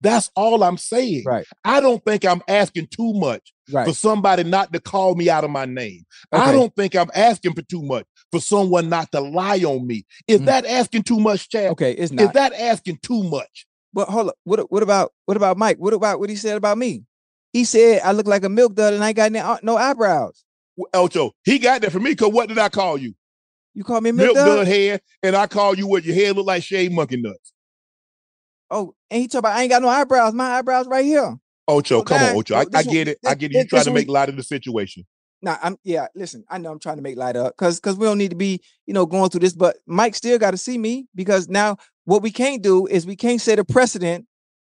That's 0.01 0.29
all 0.35 0.63
I'm 0.63 0.77
saying. 0.77 1.23
Right. 1.25 1.45
I 1.63 1.79
don't 1.79 2.03
think 2.03 2.25
I'm 2.25 2.41
asking 2.47 2.87
too 2.87 3.13
much 3.13 3.53
Right. 3.71 3.87
for 3.87 3.93
somebody 3.93 4.43
not 4.43 4.71
to 4.73 4.79
call 4.79 5.15
me 5.15 5.29
out 5.29 5.43
of 5.43 5.49
my 5.49 5.65
name. 5.65 6.05
I 6.31 6.51
don't 6.51 6.75
think 6.75 6.95
I'm 6.95 7.09
asking 7.15 7.53
for 7.53 7.63
too 7.63 7.81
much 7.81 8.05
for 8.31 8.39
someone 8.39 8.89
not 8.89 9.11
to 9.13 9.21
lie 9.21 9.63
on 9.63 9.87
me. 9.87 10.05
Is 10.27 10.41
Mm. 10.41 10.45
that 10.45 10.65
asking 10.67 11.03
too 11.03 11.19
much, 11.19 11.49
Chad? 11.49 11.71
Okay, 11.71 11.93
it's 11.93 12.11
not. 12.11 12.23
Is 12.25 12.31
that 12.33 12.53
asking 12.53 12.99
too 13.01 13.23
much? 13.23 13.65
But 13.93 14.09
hold 14.09 14.27
up. 14.29 14.35
What 14.43 14.71
what 14.71 14.83
about 14.83 15.13
what 15.25 15.37
about 15.37 15.57
Mike? 15.57 15.77
What 15.77 15.93
about 15.93 16.19
what 16.19 16.29
he 16.29 16.35
said 16.35 16.57
about 16.57 16.77
me? 16.77 17.03
He 17.53 17.63
said 17.63 18.01
I 18.03 18.11
look 18.11 18.27
like 18.27 18.43
a 18.43 18.49
milk 18.49 18.75
dud 18.75 18.93
and 18.93 19.03
I 19.03 19.07
ain't 19.07 19.15
got 19.17 19.31
no, 19.31 19.57
no 19.63 19.77
eyebrows. 19.77 20.43
Ocho, 20.93 21.31
he 21.45 21.57
got 21.57 21.81
that 21.81 21.91
for 21.93 21.99
me 22.01 22.11
because 22.11 22.31
what 22.33 22.49
did 22.49 22.59
I 22.59 22.67
call 22.69 22.97
you? 22.97 23.15
You 23.75 23.83
call 23.83 23.99
me 23.99 24.11
milk, 24.13 24.27
Milk 24.27 24.35
dud? 24.35 24.45
dud 24.45 24.67
head, 24.67 25.01
and 25.21 25.35
I 25.35 25.47
call 25.47 25.77
you 25.77 25.85
what 25.85 26.05
your 26.05 26.15
head 26.15 26.35
look 26.35 26.47
like 26.47 26.63
shaved 26.63 26.93
monkey 26.93 27.17
nuts. 27.17 27.51
Oh, 28.71 28.95
and 29.11 29.21
he 29.21 29.27
talk 29.27 29.39
about 29.39 29.55
I 29.55 29.61
ain't 29.61 29.69
got 29.69 29.81
no 29.81 29.89
eyebrows. 29.89 30.33
My 30.33 30.55
eyebrows 30.55 30.87
right 30.87 31.05
here. 31.05 31.35
Ocho, 31.67 31.99
Oh, 31.99 32.03
come 32.03 32.23
on, 32.23 32.35
Ocho. 32.37 32.55
I, 32.55 32.65
I 32.73 32.83
get 32.83 33.09
it. 33.09 33.19
I 33.25 33.35
get 33.35 33.51
it. 33.51 33.57
You 33.57 33.65
trying 33.65 33.83
to 33.83 33.91
make 33.91 34.07
light 34.07 34.29
of 34.29 34.37
the 34.37 34.43
situation. 34.43 35.05
Nah, 35.41 35.57
I'm 35.61 35.77
yeah. 35.83 36.07
Listen, 36.15 36.45
I 36.49 36.57
know 36.57 36.71
I'm 36.71 36.79
trying 36.79 36.95
to 36.95 37.01
make 37.01 37.17
light 37.17 37.35
up 37.35 37.53
because 37.57 37.79
because 37.79 37.97
we 37.97 38.05
don't 38.05 38.17
need 38.17 38.31
to 38.31 38.37
be 38.37 38.61
you 38.87 38.93
know 38.93 39.05
going 39.05 39.29
through 39.29 39.41
this. 39.41 39.53
But 39.53 39.77
Mike 39.85 40.15
still 40.15 40.39
got 40.39 40.51
to 40.51 40.57
see 40.57 40.77
me 40.77 41.07
because 41.13 41.49
now 41.49 41.75
what 42.05 42.21
we 42.21 42.31
can't 42.31 42.63
do 42.63 42.87
is 42.87 43.05
we 43.05 43.17
can't 43.17 43.41
set 43.41 43.59
a 43.59 43.65
precedent 43.65 44.25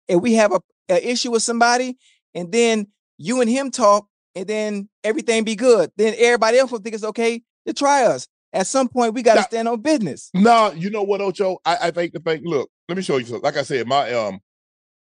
and 0.07 0.21
we 0.21 0.33
have 0.35 0.53
a, 0.53 0.61
a 0.89 1.05
issue 1.05 1.31
with 1.31 1.43
somebody 1.43 1.97
and 2.33 2.51
then 2.51 2.87
you 3.17 3.41
and 3.41 3.49
him 3.49 3.69
talk 3.69 4.07
and 4.33 4.47
then 4.47 4.89
everything 5.03 5.43
be 5.43 5.55
good. 5.55 5.91
Then 5.97 6.15
everybody 6.17 6.57
else 6.57 6.71
will 6.71 6.79
think 6.79 6.95
it's 6.95 7.03
okay 7.03 7.41
to 7.67 7.73
try 7.73 8.05
us. 8.05 8.27
At 8.53 8.67
some 8.67 8.87
point, 8.87 9.15
we 9.15 9.23
got 9.23 9.35
to 9.35 9.43
stand 9.43 9.67
on 9.67 9.81
business. 9.81 10.29
No, 10.33 10.71
you 10.73 10.91
know 10.91 11.01
what, 11.03 11.21
Ocho? 11.21 11.57
I, 11.65 11.77
I 11.83 11.91
think 11.91 12.13
the 12.13 12.19
thing. 12.19 12.43
Look, 12.45 12.69
let 12.87 12.95
me 12.95 13.01
show 13.03 13.17
you 13.17 13.25
something. 13.25 13.43
Like 13.43 13.57
I 13.57 13.63
said, 13.63 13.87
my 13.87 14.13
um, 14.13 14.39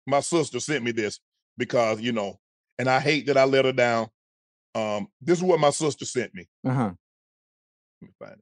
my 0.07 0.21
sister 0.21 0.59
sent 0.61 0.83
me 0.83 0.91
this 0.91 1.19
because 1.57 1.99
you 1.99 2.13
know, 2.13 2.39
and 2.79 2.89
I 2.89 2.99
hate 2.99 3.27
that 3.27 3.37
I 3.37 3.43
let 3.43 3.65
her 3.65 3.73
down. 3.73 4.07
Um, 4.75 5.07
this 5.21 5.37
is 5.39 5.43
what 5.43 5.59
my 5.59 5.71
sister 5.71 6.05
sent 6.05 6.33
me. 6.33 6.47
Uh 6.65 6.73
huh. 6.73 6.91
Let 8.01 8.07
me 8.07 8.13
find 8.17 8.31
it. 8.31 8.39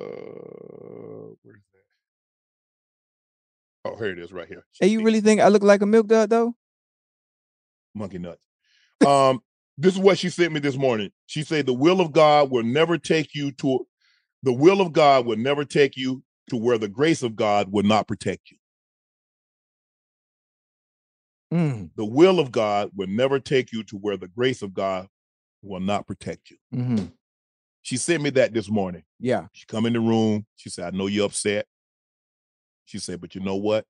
Uh, 0.00 1.34
where's 1.42 1.60
that? 3.84 3.90
Oh, 3.90 3.96
here 3.96 4.10
it 4.10 4.18
is, 4.18 4.32
right 4.32 4.46
here. 4.46 4.64
Hey, 4.78 4.88
you 4.88 5.02
really 5.02 5.20
think 5.22 5.40
I 5.40 5.48
look 5.48 5.62
like 5.62 5.80
a 5.80 5.86
milk 5.86 6.06
dud 6.06 6.28
though? 6.30 6.54
monkey 7.94 8.18
nuts. 8.18 8.40
Um, 9.04 9.40
this 9.78 9.94
is 9.94 10.00
what 10.00 10.18
she 10.18 10.28
sent 10.28 10.52
me 10.52 10.60
this 10.60 10.76
morning. 10.76 11.10
She 11.26 11.42
said, 11.42 11.66
"The 11.66 11.72
will 11.74 12.00
of 12.00 12.12
God 12.12 12.50
will 12.50 12.62
never 12.64 12.98
take 12.98 13.34
you 13.34 13.52
to 13.52 13.86
the 14.42 14.52
will 14.52 14.80
of 14.80 14.92
God 14.92 15.26
will 15.26 15.36
never 15.36 15.64
take 15.64 15.96
you 15.96 16.22
to 16.48 16.56
where 16.56 16.78
the 16.78 16.88
grace 16.88 17.22
of 17.22 17.36
God 17.36 17.70
will 17.70 17.82
not 17.82 18.08
protect 18.08 18.50
you. 18.50 18.56
Mm, 21.52 21.90
The 21.96 22.04
will 22.04 22.40
of 22.40 22.50
God 22.50 22.90
will 22.94 23.08
never 23.08 23.38
take 23.38 23.72
you 23.72 23.82
to 23.84 23.96
where 23.96 24.16
the 24.16 24.28
grace 24.28 24.62
of 24.62 24.72
God 24.72 25.08
will 25.62 25.80
not 25.80 26.06
protect 26.06 26.50
you." 26.50 26.56
hmm 26.72 27.06
She 27.82 27.96
sent 27.96 28.22
me 28.22 28.30
that 28.30 28.52
this 28.52 28.68
morning. 28.70 29.02
Yeah. 29.18 29.48
She 29.52 29.66
come 29.66 29.86
in 29.86 29.92
the 29.92 30.00
room. 30.00 30.46
She 30.56 30.70
said, 30.70 30.92
"I 30.92 30.96
know 30.96 31.06
you're 31.06 31.26
upset." 31.26 31.66
She 32.84 32.98
said, 32.98 33.20
"But 33.20 33.34
you 33.34 33.40
know 33.40 33.56
what? 33.56 33.86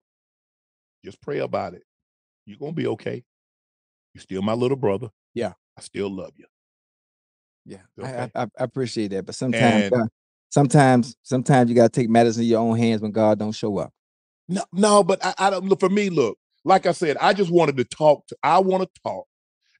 Just 1.04 1.20
pray 1.20 1.38
about 1.38 1.74
it. 1.74 1.82
You're 2.46 2.58
gonna 2.58 2.72
be 2.72 2.86
okay. 2.88 3.24
You're 4.14 4.22
still 4.22 4.42
my 4.42 4.52
little 4.54 4.76
brother. 4.76 5.10
Yeah. 5.34 5.52
I 5.80 5.82
still 5.82 6.14
love 6.14 6.32
you." 6.36 6.44
Yeah. 7.64 7.78
Okay. 7.98 8.28
I, 8.34 8.42
I, 8.42 8.44
I 8.44 8.64
appreciate 8.64 9.08
that, 9.08 9.24
but 9.26 9.34
sometimes, 9.34 9.84
And- 9.84 9.90
God- 9.92 10.08
sometimes, 10.50 11.16
sometimes 11.22 11.70
you 11.70 11.76
got 11.76 11.92
to 11.92 12.00
take 12.00 12.10
matters 12.10 12.36
in 12.38 12.44
your 12.44 12.60
own 12.60 12.76
hands 12.76 13.00
when 13.00 13.12
God 13.12 13.38
don't 13.38 13.52
show 13.52 13.78
up. 13.78 13.92
No, 14.48 14.62
no, 14.72 15.02
but 15.04 15.24
I, 15.24 15.34
I 15.38 15.50
don't 15.50 15.64
look 15.66 15.80
for 15.80 15.88
me. 15.88 16.10
Look, 16.10 16.36
like 16.64 16.84
I 16.84 16.92
said, 16.92 17.16
I 17.18 17.32
just 17.32 17.50
wanted 17.50 17.76
to 17.78 17.84
talk. 17.84 18.26
To, 18.26 18.36
I 18.42 18.58
want 18.58 18.82
to 18.82 19.00
talk 19.02 19.26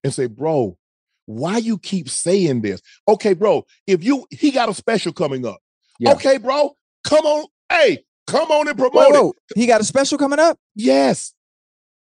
and 0.03 0.15
say, 0.15 0.27
bro, 0.27 0.79
why 1.27 1.59
you 1.59 1.77
keep 1.77 2.09
saying 2.09 2.63
this? 2.63 2.81
Okay, 3.09 3.35
bro, 3.35 3.65
if 3.87 4.03
you 4.03 4.27
he 4.31 4.51
got 4.51 4.69
a 4.69 4.75
special 4.75 5.13
coming 5.13 5.45
up. 5.45 5.59
Yeah. 5.99 6.13
Okay, 6.13 6.39
bro, 6.39 6.73
come 7.05 7.27
on, 7.27 7.47
hey, 7.71 8.05
come 8.27 8.51
on 8.51 8.69
and 8.69 8.79
promote 8.79 8.95
Whoa, 8.95 9.23
whoa, 9.23 9.33
he 9.55 9.67
got 9.67 9.81
a 9.81 9.85
special 9.85 10.17
coming 10.17 10.39
up. 10.39 10.59
Yes. 10.75 11.35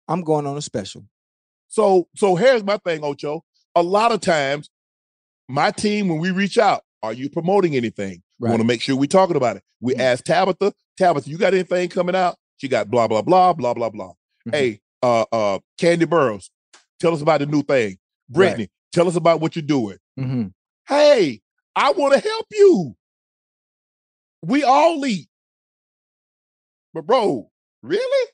I'm 0.09 0.22
going 0.22 0.47
on 0.47 0.57
a 0.57 0.62
special. 0.62 1.05
So 1.68 2.09
so 2.16 2.36
here's 2.36 2.62
my 2.64 2.76
thing, 2.78 3.03
Ocho. 3.03 3.45
A 3.75 3.83
lot 3.83 4.12
of 4.12 4.20
times, 4.20 4.68
my 5.49 5.70
team 5.70 6.09
when 6.09 6.18
we 6.18 6.31
reach 6.31 6.59
out, 6.59 6.83
are 7.03 7.12
you 7.12 7.29
promoting 7.29 7.75
anything? 7.77 8.23
We 8.39 8.49
want 8.49 8.61
to 8.61 8.66
make 8.66 8.81
sure 8.81 8.97
we're 8.97 9.07
talking 9.07 9.37
about 9.37 9.57
it. 9.57 9.62
We 9.81 9.95
ask 9.97 10.25
Tabitha, 10.25 10.73
Tabitha, 10.99 11.29
you 11.31 11.39
got 11.39 11.55
anything 11.55 11.89
coming 11.89 12.14
out? 12.14 12.37
She 12.59 12.68
got 12.68 12.91
blah 12.91 13.09
blah 13.09 13.23
blah 13.23 13.53
blah 13.53 13.75
blah 13.75 13.91
blah. 13.91 14.12
Hey, 14.51 14.81
uh 15.03 15.25
uh 15.33 15.59
Kandi 15.81 16.05
Burruss, 16.05 16.51
tell 17.01 17.14
us 17.14 17.23
about 17.23 17.41
the 17.41 17.47
new 17.47 17.62
thing. 17.62 17.99
Brittany, 18.29 18.68
tell 18.93 19.09
us 19.09 19.16
about 19.16 19.41
what 19.41 19.57
you're 19.57 19.62
doing. 19.62 19.99
Mm-hmm. 20.18 20.49
Hey, 20.89 21.41
I 21.75 21.93
want 21.93 22.14
to 22.14 22.20
help 22.20 22.47
you. 22.51 22.95
We 24.43 24.64
all 24.64 25.05
eat. 25.07 25.29
But 26.95 27.07
bro, 27.07 27.51
really? 27.83 28.29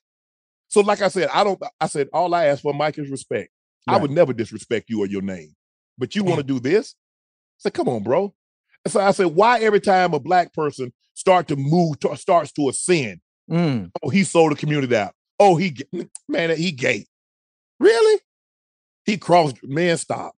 So, 0.68 0.80
like 0.80 1.00
I 1.00 1.08
said, 1.08 1.28
I 1.32 1.44
don't. 1.44 1.60
I 1.80 1.86
said 1.86 2.08
all 2.12 2.34
I 2.34 2.46
ask 2.46 2.62
for, 2.62 2.74
Mike, 2.74 2.98
is 2.98 3.08
respect. 3.10 3.50
I 3.88 3.98
would 3.98 4.10
never 4.10 4.32
disrespect 4.32 4.90
you 4.90 5.00
or 5.00 5.06
your 5.06 5.22
name, 5.22 5.54
but 5.96 6.14
you 6.14 6.24
want 6.24 6.38
to 6.38 6.44
do 6.44 6.60
this? 6.60 6.94
I 6.94 7.62
said, 7.62 7.74
come 7.74 7.88
on, 7.88 8.02
bro. 8.02 8.34
And 8.84 8.92
so 8.92 9.00
I 9.00 9.10
said, 9.10 9.26
why 9.26 9.60
every 9.60 9.80
time 9.80 10.14
a 10.14 10.20
black 10.20 10.52
person 10.52 10.92
start 11.14 11.48
to 11.48 11.56
move, 11.56 11.98
to, 12.00 12.16
starts 12.16 12.52
to 12.52 12.68
ascend? 12.68 13.20
Mm. 13.50 13.90
Oh, 14.02 14.10
he 14.10 14.24
sold 14.24 14.52
the 14.52 14.56
community 14.56 14.94
out. 14.94 15.14
Oh, 15.38 15.56
he 15.56 15.76
man, 16.28 16.56
he 16.56 16.72
gay. 16.72 17.06
Really? 17.80 18.20
He 19.04 19.16
crossed. 19.16 19.56
Man, 19.62 19.96
stop. 19.96 20.34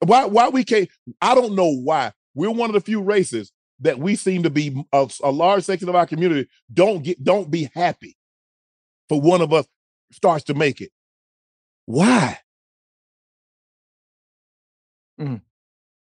Why? 0.00 0.24
Why 0.24 0.48
we 0.48 0.64
can't? 0.64 0.88
I 1.20 1.34
don't 1.34 1.54
know 1.54 1.74
why. 1.74 2.12
We're 2.34 2.50
one 2.50 2.70
of 2.70 2.74
the 2.74 2.80
few 2.80 3.02
races 3.02 3.52
that 3.80 3.98
we 3.98 4.16
seem 4.16 4.42
to 4.44 4.50
be 4.50 4.84
a, 4.92 5.10
a 5.22 5.30
large 5.30 5.64
section 5.64 5.88
of 5.88 5.94
our 5.94 6.06
community 6.06 6.48
don't 6.72 7.02
get 7.02 7.22
don't 7.22 7.50
be 7.50 7.70
happy 7.74 8.16
for 9.08 9.20
one 9.20 9.40
of 9.40 9.52
us 9.52 9.66
starts 10.12 10.44
to 10.44 10.54
make 10.54 10.80
it. 10.80 10.90
Why? 11.88 12.38
Mm. 15.18 15.40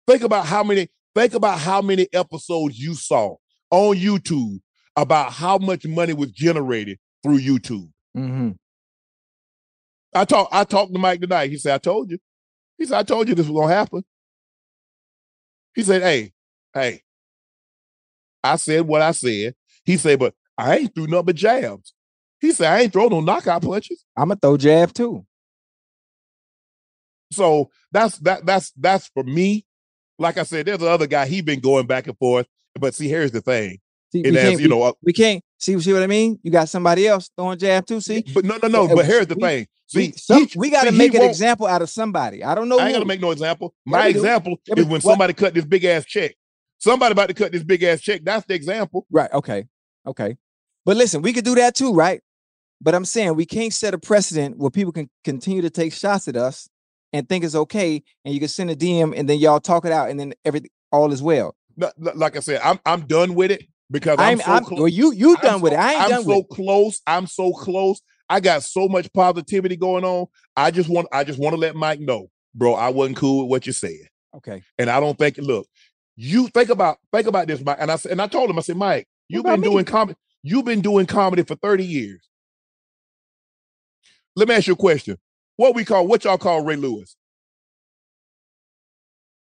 Think 0.07 0.23
about 0.23 0.47
how 0.47 0.62
many. 0.62 0.89
Think 1.14 1.35
about 1.35 1.59
how 1.59 1.83
many 1.83 2.09
episodes 2.14 2.79
you 2.79 2.95
saw 2.95 3.37
on 3.71 3.97
YouTube 3.97 4.61
about 4.97 5.31
how 5.31 5.59
much 5.59 5.85
money 5.85 6.14
was 6.14 6.31
generated 6.31 6.99
through 7.23 7.41
YouTube. 7.41 7.91
Mm-hmm. 8.16 8.53
I 10.14 10.25
talked. 10.25 10.55
I 10.55 10.64
talked 10.64 10.95
to 10.95 10.99
Mike 10.99 11.21
tonight. 11.21 11.51
He 11.51 11.59
said, 11.59 11.75
"I 11.75 11.79
told 11.79 12.11
you." 12.12 12.19
He 12.79 12.87
said, 12.87 12.97
"I 12.97 13.03
told 13.03 13.29
you 13.29 13.35
this 13.35 13.47
was 13.47 13.61
gonna 13.61 13.75
happen." 13.75 14.03
He 15.75 15.83
said, 15.83 16.01
"Hey, 16.01 16.33
hey." 16.73 17.03
I 18.43 18.57
said 18.57 18.87
what 18.87 19.03
I 19.03 19.11
said. 19.11 19.55
He 19.85 19.99
said, 19.99 20.19
"But 20.19 20.33
I 20.57 20.79
ain't 20.79 20.95
threw 20.95 21.09
nothing 21.09 21.27
but 21.27 21.37
jabs." 21.37 21.93
He 22.41 22.53
said, 22.53 22.73
"I 22.73 22.81
ain't 22.81 22.93
throw 22.95 23.09
no 23.09 23.21
knockout 23.21 23.61
punches." 23.61 24.03
I'm 24.16 24.29
gonna 24.29 24.41
throw 24.41 24.57
jab 24.57 24.95
too. 24.95 25.27
So 27.31 27.70
that's 27.93 28.18
that. 28.20 28.47
That's 28.47 28.72
that's 28.72 29.09
for 29.09 29.22
me. 29.24 29.64
Like 30.18 30.39
I 30.39 30.43
said, 30.43 30.66
there's 30.66 30.83
another 30.83 31.07
guy. 31.07 31.26
He 31.26 31.41
been 31.43 31.61
going 31.61 31.87
back 31.87 32.07
and 32.07 32.16
forth. 32.18 32.47
But 32.79 32.95
see, 32.95 33.09
here's 33.09 33.31
the 33.33 33.41
thing. 33.41 33.79
See, 34.12 34.22
And 34.24 34.33
we 34.33 34.39
as 34.39 34.49
can't, 34.51 34.61
you 34.61 34.68
know, 34.68 34.79
we, 34.79 34.83
uh, 34.85 34.93
we 35.03 35.12
can't 35.12 35.45
see 35.59 35.79
see 35.81 35.93
what 35.93 36.03
I 36.03 36.07
mean. 36.07 36.39
You 36.43 36.51
got 36.51 36.68
somebody 36.68 37.07
else 37.07 37.31
throwing 37.37 37.59
jab 37.59 37.87
too. 37.87 38.01
See, 38.01 38.24
But 38.35 38.45
no, 38.45 38.59
no, 38.62 38.68
no. 38.68 38.95
But 38.97 39.05
here's 39.07 39.26
the 39.26 39.35
we- 39.35 39.41
thing. 39.43 39.66
we, 39.95 40.03
See, 40.11 40.12
some- 40.16 40.47
he- 40.47 40.59
we 40.59 40.70
got 40.70 40.85
to 40.85 40.93
make 40.93 41.14
an 41.14 41.22
example 41.22 41.66
out 41.66 41.83
of 41.83 41.91
somebody. 41.91 42.43
I 42.43 42.55
don't 42.55 42.68
know. 42.68 42.79
I 42.79 42.83
ain't 42.85 42.89
who. 42.91 42.95
gonna 42.95 43.05
make 43.07 43.20
no 43.20 43.31
example. 43.31 43.74
My 43.85 44.05
we 44.05 44.11
example 44.11 44.57
Yeah, 44.66 44.74
is 44.79 44.85
when 44.87 44.93
what- 44.93 45.03
somebody 45.03 45.35
cut 45.35 45.55
this 45.55 45.64
big 45.66 45.85
ass 45.85 46.05
check. 46.07 46.35
Somebody 46.79 47.12
about 47.12 47.29
to 47.29 47.35
cut 47.35 47.53
this 47.53 47.62
big 47.64 47.83
ass 47.83 48.01
check. 48.01 48.22
That's 48.24 48.47
the 48.47 48.55
example. 48.55 49.07
Right. 49.11 49.31
Okay. 49.33 49.66
Okay. 50.07 50.37
But 50.85 50.97
listen, 50.97 51.20
we 51.22 51.33
could 51.33 51.45
do 51.45 51.55
that 51.57 51.74
too, 51.74 51.93
right? 51.93 52.22
But 52.81 52.95
I'm 52.95 53.05
saying 53.05 53.35
we 53.35 53.45
can't 53.45 53.72
set 53.74 53.93
a 53.95 53.99
precedent 53.99 54.57
where 54.57 54.70
people 54.70 54.93
can 54.93 55.11
continue 55.24 55.61
to 55.62 55.70
take 55.70 55.93
shots 55.93 56.29
at 56.29 56.37
us 56.37 56.68
and 57.13 57.29
think 57.29 57.45
it's 57.45 57.55
okay, 57.55 58.03
and 58.25 58.35
you 58.35 58.41
can 58.41 58.49
send 58.49 58.71
a 58.71 58.77
DM 58.77 59.15
and 59.17 59.29
then 59.29 59.39
y'all 59.39 59.61
talk 59.61 59.85
it 59.85 59.93
out, 59.93 60.11
and 60.11 60.19
then 60.19 60.35
everything 60.45 60.71
all 60.93 61.13
is 61.13 61.23
well. 61.23 61.55
Like 61.99 62.37
I 62.37 62.41
said, 62.41 62.61
I'm 62.65 62.79
I'm 62.85 63.03
done 63.07 63.35
with 63.35 63.51
it 63.51 63.63
because 63.91 64.17
I'm, 64.19 64.33
I'm, 64.33 64.39
so 64.41 64.53
I'm 64.53 64.65
close. 64.65 64.81
well, 64.81 64.89
you 64.89 65.13
you 65.13 65.37
I'm 65.37 65.43
done 65.43 65.61
with 65.61 65.73
so- 65.73 65.79
it. 65.79 65.83
I 65.83 65.93
ain't 65.93 66.03
I'm 66.03 66.11
done 66.11 66.23
so 66.25 66.29
with 66.29 66.39
it. 66.39 66.49
close. 66.51 67.01
I'm 67.07 67.27
so 67.27 67.53
close. 67.53 68.01
I 68.29 68.41
got 68.41 68.63
so 68.63 68.89
much 68.89 69.11
positivity 69.13 69.77
going 69.77 70.05
on. 70.05 70.27
I 70.57 70.71
just 70.71 70.89
want 70.91 71.07
I 71.13 71.25
just 71.25 71.39
want 71.39 71.55
to 71.55 71.61
let 71.61 71.75
Mike 71.77 72.01
know, 72.01 72.31
bro. 72.55 72.75
I 72.75 72.89
wasn't 72.91 73.17
cool 73.17 73.45
with 73.45 73.51
what 73.51 73.67
you 73.67 73.73
said, 73.73 74.09
Okay. 74.37 74.63
and 74.79 74.91
I 74.91 75.01
don't 75.01 75.17
think. 75.17 75.39
Look, 75.39 75.67
you 76.17 76.49
think 76.49 76.69
about 76.69 76.99
think 77.13 77.27
about 77.29 77.47
this, 77.47 77.65
Mike. 77.65 77.79
And 77.81 77.91
I 77.91 77.97
said, 77.97 78.13
and 78.13 78.21
I 78.21 78.27
told 78.27 78.51
him, 78.51 78.59
I 78.59 78.63
said, 78.63 78.77
Mike, 78.77 79.07
you've 79.29 79.45
been 79.45 79.61
me? 79.61 79.69
doing 79.71 79.85
comedy. 79.85 80.19
You've 80.43 80.65
been 80.65 80.81
doing 80.81 81.07
comedy 81.07 81.43
for 81.45 81.55
30 81.55 81.85
years. 81.85 82.29
Let 84.37 84.49
me 84.49 84.55
ask 84.55 84.67
you 84.67 84.75
a 84.75 84.77
question. 84.77 85.17
What 85.59 85.75
we 85.75 85.85
call 85.85 86.07
what 86.07 86.23
y'all 86.23 86.39
call 86.39 86.63
Ray 86.63 86.77
Lewis? 86.77 87.17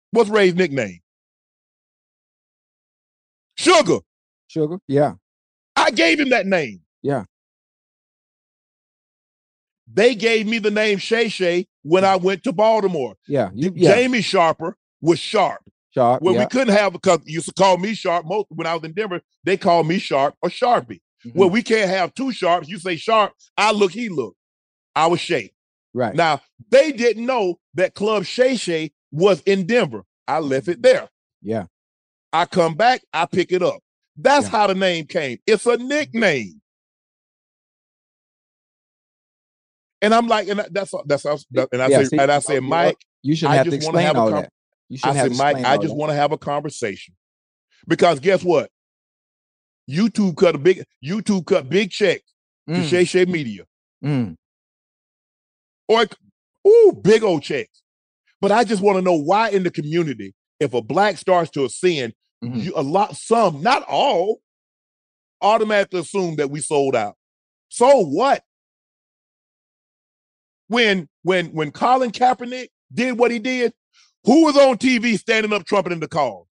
What's 0.09 0.31
Ray's 0.31 0.55
nickname? 0.55 0.99
Sugar. 3.55 3.99
Sugar. 4.47 4.79
Yeah. 4.87 5.13
I 5.75 5.91
gave 5.91 6.19
him 6.19 6.31
that 6.31 6.47
name. 6.47 6.81
Yeah. 7.03 7.25
They 9.93 10.15
gave 10.15 10.47
me 10.47 10.57
the 10.57 10.71
name 10.71 10.97
Shay 10.97 11.29
Shay 11.29 11.67
when 11.83 12.03
I 12.03 12.15
went 12.15 12.43
to 12.45 12.51
Baltimore. 12.51 13.13
Yeah. 13.27 13.51
You, 13.53 13.71
yeah. 13.75 13.93
Jamie 13.93 14.21
Sharper 14.21 14.75
was 15.01 15.19
Sharp. 15.19 15.61
Sharp. 15.91 16.23
Well, 16.23 16.33
yeah. 16.33 16.39
we 16.39 16.45
couldn't 16.47 16.73
have 16.73 16.93
because 16.93 17.19
you 17.25 17.35
used 17.35 17.47
to 17.49 17.53
call 17.53 17.77
me 17.77 17.93
Sharp. 17.93 18.25
Most 18.25 18.47
when 18.49 18.65
I 18.65 18.73
was 18.73 18.83
in 18.83 18.93
Denver, 18.93 19.21
they 19.43 19.55
called 19.55 19.85
me 19.85 19.99
Sharp 19.99 20.33
or 20.41 20.49
Sharpie. 20.49 21.01
Mm-hmm. 21.23 21.37
Well, 21.37 21.51
we 21.51 21.61
can't 21.61 21.91
have 21.91 22.15
two 22.15 22.31
Sharps. 22.31 22.67
You 22.67 22.79
say 22.79 22.95
Sharp, 22.95 23.33
I 23.55 23.71
look, 23.71 23.91
he 23.91 24.09
look. 24.09 24.35
I 24.95 25.05
was 25.05 25.19
Shay. 25.19 25.51
Right. 25.93 26.15
Now 26.15 26.41
they 26.69 26.91
didn't 26.91 27.25
know 27.25 27.59
that 27.75 27.93
Club 27.95 28.25
Shay 28.25 28.55
Shay 28.55 28.91
was 29.11 29.41
in 29.41 29.65
Denver. 29.67 30.03
I 30.27 30.39
left 30.39 30.67
it 30.67 30.81
there. 30.81 31.09
Yeah. 31.41 31.65
I 32.33 32.45
come 32.45 32.75
back, 32.75 33.01
I 33.13 33.25
pick 33.25 33.51
it 33.51 33.61
up. 33.61 33.79
That's 34.15 34.45
Yeah. 34.45 34.51
how 34.51 34.67
the 34.67 34.75
name 34.75 35.05
came. 35.05 35.39
It's 35.45 35.65
a 35.65 35.77
nickname. 35.77 36.61
And 40.01 40.13
I'm 40.15 40.27
like, 40.27 40.47
and 40.47 40.59
that- 40.59 40.73
that's 40.73 40.93
that's 41.05 41.25
and 41.25 41.81
I 41.81 41.87
Yeah, 41.87 41.97
say, 41.99 42.05
see, 42.05 42.17
and 42.17 42.31
I 42.31 42.35
you 42.35 42.41
said, 42.41 42.63
Mike, 42.63 42.97
You 43.23 43.35
shouldn't 43.35 43.53
I 43.53 43.55
have 43.57 43.69
to 43.69 43.75
explain 43.75 44.05
have 44.07 44.15
a 44.15 44.19
all 44.19 44.29
com- 44.29 44.41
that. 44.41 44.53
You 44.89 44.95
I 44.95 44.97
shouldn't 44.97 45.17
have 45.17 45.35
said, 45.35 45.37
Mike, 45.55 45.65
I 45.65 45.77
just 45.77 45.95
want 45.95 46.09
to 46.09 46.15
have 46.15 46.31
a 46.31 46.37
conversation. 46.37 47.15
Because 47.87 48.19
guess 48.19 48.43
what? 48.43 48.71
YouTube 49.89 50.37
cut 50.37 50.55
a 50.55 50.57
big 50.57 50.83
YouTube 51.03 51.45
cut 51.45 51.69
big 51.69 51.91
checks 51.91 52.23
to 52.67 52.73
Mm, 52.75 52.89
Shay 52.89 53.03
Shay 53.05 53.25
Media. 53.25 53.65
mm. 54.03 54.35
Or 55.91 56.05
ooh, 56.67 56.93
big 57.01 57.23
old 57.23 57.43
checks. 57.43 57.81
But 58.39 58.51
I 58.51 58.63
just 58.63 58.81
want 58.81 58.97
to 58.97 59.01
know 59.01 59.15
why 59.15 59.49
in 59.49 59.63
the 59.63 59.71
community, 59.71 60.33
if 60.59 60.73
a 60.73 60.81
black 60.81 61.17
starts 61.17 61.51
to 61.51 61.65
ascend, 61.65 62.13
Mhm. 62.43 62.63
you 62.63 62.73
a 62.75 62.81
lot, 62.81 63.15
some, 63.17 63.61
not 63.61 63.83
all, 63.83 64.41
automatically 65.41 65.99
assume 65.99 66.37
that 66.37 66.49
we 66.49 66.59
sold 66.61 66.95
out. 66.95 67.15
So 67.69 67.99
what? 68.05 68.43
When 70.67 71.09
when 71.23 71.47
when 71.47 71.71
Colin 71.71 72.11
Kaepernick 72.11 72.69
did 72.93 73.17
what 73.17 73.31
he 73.31 73.39
did, 73.39 73.73
who 74.23 74.45
was 74.45 74.55
on 74.55 74.77
TV 74.77 75.17
standing 75.17 75.51
up 75.53 75.65
trumpeting 75.65 75.99
the 75.99 76.07
call? 76.07 76.47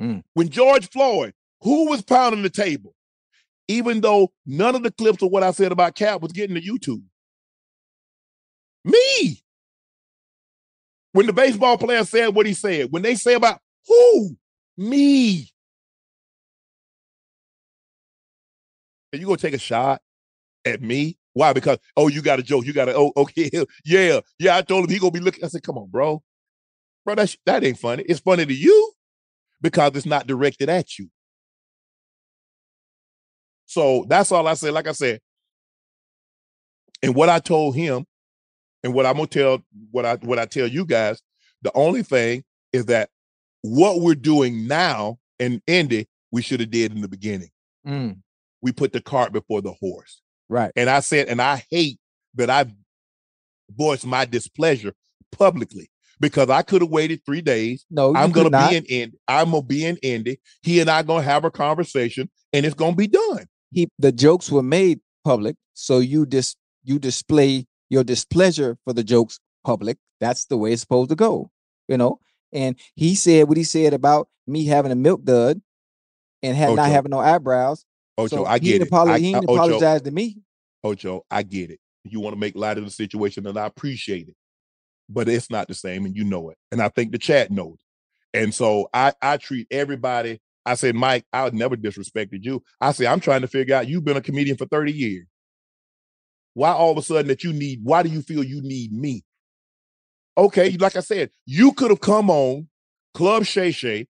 Mm. 0.00 0.22
When 0.34 0.48
George 0.48 0.88
Floyd, 0.90 1.34
who 1.62 1.88
was 1.88 2.02
pounding 2.02 2.42
the 2.42 2.50
table? 2.50 2.94
Even 3.68 4.00
though 4.00 4.32
none 4.46 4.74
of 4.76 4.84
the 4.84 4.92
clips 4.92 5.22
of 5.22 5.30
what 5.30 5.42
I 5.42 5.50
said 5.50 5.72
about 5.72 5.96
Cap 5.96 6.20
was 6.20 6.32
getting 6.32 6.54
to 6.54 6.62
YouTube. 6.62 7.02
Me. 8.86 9.42
When 11.12 11.26
the 11.26 11.32
baseball 11.32 11.76
player 11.76 12.04
said 12.04 12.28
what 12.28 12.46
he 12.46 12.54
said, 12.54 12.88
when 12.90 13.02
they 13.02 13.16
say 13.16 13.34
about 13.34 13.58
who? 13.86 14.36
Me. 14.76 15.48
And 19.12 19.20
you 19.20 19.26
gonna 19.26 19.38
take 19.38 19.54
a 19.54 19.58
shot 19.58 20.00
at 20.64 20.80
me? 20.80 21.18
Why? 21.32 21.52
Because 21.52 21.78
oh, 21.96 22.08
you 22.08 22.22
got 22.22 22.38
a 22.38 22.42
joke. 22.42 22.64
You 22.64 22.72
got 22.72 22.88
a 22.88 22.94
oh, 22.94 23.12
okay, 23.16 23.50
yeah, 23.84 24.20
yeah. 24.38 24.56
I 24.56 24.62
told 24.62 24.84
him 24.84 24.90
he 24.90 24.98
gonna 24.98 25.10
be 25.10 25.20
looking. 25.20 25.44
I 25.44 25.48
said, 25.48 25.62
come 25.62 25.78
on, 25.78 25.88
bro, 25.88 26.22
bro. 27.04 27.14
That 27.14 27.30
sh- 27.30 27.36
that 27.44 27.64
ain't 27.64 27.78
funny. 27.78 28.04
It's 28.08 28.20
funny 28.20 28.46
to 28.46 28.54
you 28.54 28.92
because 29.60 29.96
it's 29.96 30.06
not 30.06 30.26
directed 30.26 30.68
at 30.68 30.98
you. 30.98 31.08
So 33.66 34.06
that's 34.08 34.30
all 34.32 34.46
I 34.46 34.54
said. 34.54 34.72
Like 34.74 34.86
I 34.86 34.92
said, 34.92 35.20
and 37.02 37.14
what 37.14 37.28
I 37.28 37.38
told 37.38 37.74
him, 37.74 38.06
and 38.86 38.94
what 38.94 39.04
I'm 39.04 39.14
gonna 39.14 39.26
tell 39.26 39.58
what 39.90 40.06
I 40.06 40.14
what 40.16 40.38
I 40.38 40.46
tell 40.46 40.68
you 40.68 40.86
guys, 40.86 41.20
the 41.62 41.72
only 41.74 42.04
thing 42.04 42.44
is 42.72 42.86
that 42.86 43.10
what 43.62 44.00
we're 44.00 44.14
doing 44.14 44.68
now 44.68 45.18
in 45.40 45.60
Indy, 45.66 46.08
we 46.30 46.40
should 46.40 46.60
have 46.60 46.70
did 46.70 46.92
in 46.92 47.00
the 47.00 47.08
beginning. 47.08 47.50
Mm. 47.84 48.20
We 48.62 48.70
put 48.70 48.92
the 48.92 49.00
cart 49.00 49.32
before 49.32 49.60
the 49.60 49.72
horse. 49.72 50.22
Right. 50.48 50.70
And 50.76 50.88
I 50.88 51.00
said, 51.00 51.26
and 51.26 51.42
I 51.42 51.64
hate 51.68 51.98
that 52.36 52.48
I 52.48 52.66
voiced 53.76 54.06
my 54.06 54.24
displeasure 54.24 54.94
publicly 55.32 55.90
because 56.20 56.48
I 56.48 56.62
could 56.62 56.80
have 56.80 56.90
waited 56.90 57.22
three 57.26 57.42
days. 57.42 57.84
No, 57.90 58.14
I'm 58.14 58.30
gonna 58.30 58.50
not. 58.50 58.70
be 58.70 58.76
in 58.76 58.84
Indy. 58.84 59.18
I'm 59.26 59.50
gonna 59.50 59.62
be 59.62 59.84
in 59.84 59.96
Indy. 59.96 60.38
He 60.62 60.78
and 60.78 60.88
I 60.88 61.02
gonna 61.02 61.22
have 61.22 61.44
a 61.44 61.50
conversation, 61.50 62.30
and 62.52 62.64
it's 62.64 62.76
gonna 62.76 62.94
be 62.94 63.08
done. 63.08 63.46
He 63.72 63.88
the 63.98 64.12
jokes 64.12 64.48
were 64.48 64.62
made 64.62 65.00
public, 65.24 65.56
so 65.74 65.98
you 65.98 66.24
dis 66.24 66.54
you 66.84 67.00
display 67.00 67.66
your 67.88 68.04
displeasure 68.04 68.76
for 68.84 68.92
the 68.92 69.04
jokes 69.04 69.38
public. 69.64 69.98
That's 70.20 70.46
the 70.46 70.56
way 70.56 70.72
it's 70.72 70.82
supposed 70.82 71.10
to 71.10 71.16
go, 71.16 71.50
you 71.88 71.96
know. 71.96 72.20
And 72.52 72.76
he 72.94 73.14
said 73.14 73.48
what 73.48 73.56
he 73.56 73.64
said 73.64 73.92
about 73.92 74.28
me 74.46 74.64
having 74.66 74.92
a 74.92 74.96
milk 74.96 75.24
dud 75.24 75.60
and 76.42 76.56
had 76.56 76.74
not 76.76 76.88
having 76.90 77.10
no 77.10 77.18
eyebrows. 77.18 77.84
Ocho, 78.18 78.36
So 78.36 78.46
I 78.46 78.58
get 78.58 78.80
it. 78.82 78.90
apolo- 78.90 79.10
I- 79.10 79.18
he 79.18 79.32
didn't 79.32 79.50
apologize 79.50 80.02
to 80.02 80.10
me. 80.10 80.38
Ocho, 80.84 81.24
I 81.30 81.42
get 81.42 81.70
it. 81.70 81.80
You 82.04 82.20
want 82.20 82.34
to 82.34 82.40
make 82.40 82.54
light 82.56 82.78
of 82.78 82.84
the 82.84 82.90
situation, 82.90 83.46
and 83.46 83.58
I 83.58 83.66
appreciate 83.66 84.28
it. 84.28 84.36
But 85.08 85.28
it's 85.28 85.50
not 85.50 85.68
the 85.68 85.74
same, 85.74 86.06
and 86.06 86.16
you 86.16 86.24
know 86.24 86.50
it. 86.50 86.56
And 86.72 86.80
I 86.80 86.88
think 86.88 87.12
the 87.12 87.18
chat 87.18 87.50
knows. 87.50 87.76
And 88.32 88.54
so 88.54 88.88
I 88.94 89.12
I 89.20 89.36
treat 89.36 89.66
everybody. 89.70 90.40
I 90.64 90.74
said, 90.74 90.94
Mike, 90.96 91.24
I 91.32 91.48
never 91.50 91.76
disrespected 91.76 92.42
you. 92.44 92.62
I 92.80 92.90
say, 92.92 93.06
I'm 93.06 93.20
trying 93.20 93.42
to 93.42 93.48
figure 93.48 93.74
out 93.76 93.86
you've 93.88 94.04
been 94.04 94.16
a 94.16 94.20
comedian 94.22 94.56
for 94.56 94.66
30 94.66 94.92
years. 94.92 95.26
Why 96.56 96.72
all 96.72 96.92
of 96.92 96.96
a 96.96 97.02
sudden 97.02 97.26
that 97.26 97.44
you 97.44 97.52
need, 97.52 97.80
why 97.82 98.02
do 98.02 98.08
you 98.08 98.22
feel 98.22 98.42
you 98.42 98.62
need 98.62 98.90
me? 98.90 99.22
Okay, 100.38 100.70
like 100.78 100.96
I 100.96 101.00
said, 101.00 101.28
you 101.44 101.72
could 101.72 101.90
have 101.90 102.00
come 102.00 102.30
on 102.30 102.68
Club 103.12 103.44
Shay 103.44 103.72
Shay 103.72 104.06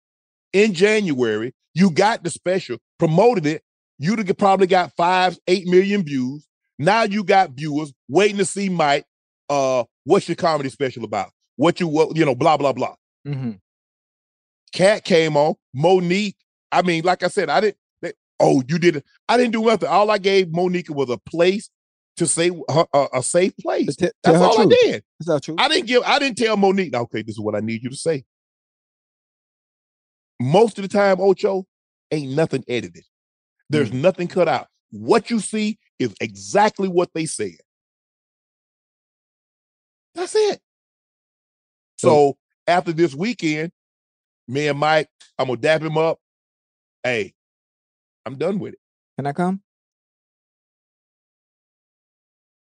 in 0.53 0.75
January. 0.75 1.55
You 1.73 1.89
got 1.89 2.23
the 2.23 2.29
special, 2.29 2.77
promoted 2.99 3.47
it. 3.47 3.63
You'd 3.97 4.19
have 4.19 4.37
probably 4.37 4.67
got 4.67 4.93
five, 4.95 5.39
eight 5.47 5.65
million 5.65 6.03
views. 6.03 6.47
Now 6.77 7.01
you 7.01 7.23
got 7.23 7.49
viewers 7.53 7.91
waiting 8.07 8.37
to 8.37 8.45
see 8.45 8.69
Mike. 8.69 9.05
Uh, 9.49 9.85
what's 10.03 10.29
your 10.29 10.35
comedy 10.35 10.69
special 10.69 11.03
about? 11.03 11.31
What 11.55 11.79
you 11.79 11.87
what 11.87 12.15
you 12.15 12.25
know, 12.25 12.35
blah 12.35 12.57
blah 12.57 12.73
blah. 12.73 12.93
Mm-hmm. 13.27 13.53
Katt 14.71 15.03
came 15.03 15.35
on. 15.35 15.55
Mo'Nique. 15.75 16.35
I 16.71 16.83
mean, 16.83 17.03
like 17.03 17.23
I 17.23 17.27
said, 17.27 17.49
I 17.49 17.61
didn't. 17.61 17.77
They, 18.03 18.13
oh, 18.39 18.61
you 18.67 18.77
did 18.77 18.97
it. 18.97 19.05
I 19.27 19.35
didn't 19.35 19.53
do 19.53 19.65
nothing. 19.65 19.89
All 19.89 20.11
I 20.11 20.19
gave 20.19 20.49
Mo'Nique 20.49 20.91
was 20.91 21.09
a 21.09 21.17
place 21.17 21.71
to 22.17 22.27
say 22.27 22.49
a, 22.69 23.07
a 23.13 23.23
safe 23.23 23.55
place. 23.57 23.95
tell 23.95 24.11
That's 24.23 24.37
all 24.41 24.61
I 24.61 24.65
did. 24.65 25.03
That's 25.19 25.27
not 25.27 25.43
true. 25.43 25.55
I 25.57 25.67
didn't 25.67 25.87
give. 25.87 26.03
I 26.03 26.19
didn't 26.19 26.37
tell 26.37 26.55
Mo'Nique. 26.57 26.91
"Now, 26.91 27.01
Okay, 27.01 27.21
this 27.21 27.35
is 27.35 27.39
what 27.39 27.55
I 27.55 27.59
need 27.59 27.83
you 27.83 27.89
to 27.89 27.95
say. 27.95 28.23
Most 30.39 30.77
of 30.77 30.83
the 30.83 30.87
time, 30.89 31.19
Ocho 31.19 31.65
ain't 32.11 32.33
nothing 32.35 32.63
edited. 32.67 33.03
There's 33.69 33.89
Mm. 33.91 34.01
nothing 34.01 34.27
cut 34.27 34.47
out. 34.47 34.67
What 34.91 35.29
you 35.29 35.39
see 35.39 35.79
is 35.99 36.13
exactly 36.21 36.87
what 36.87 37.09
they 37.13 37.25
said. 37.25 37.57
That's 40.13 40.35
it. 40.35 40.61
So 41.97 42.37
after 42.67 42.91
this 42.93 43.15
weekend, 43.15 43.71
me 44.47 44.67
and 44.67 44.77
Mike, 44.79 45.09
I'm 45.37 45.47
gonna 45.47 45.59
dap 45.59 45.81
him 45.81 45.97
up. 45.97 46.19
Hey, 47.03 47.33
I'm 48.25 48.37
done 48.37 48.59
with 48.59 48.73
it. 48.73 48.79
Can 49.17 49.25
I 49.27 49.33
come? 49.33 49.61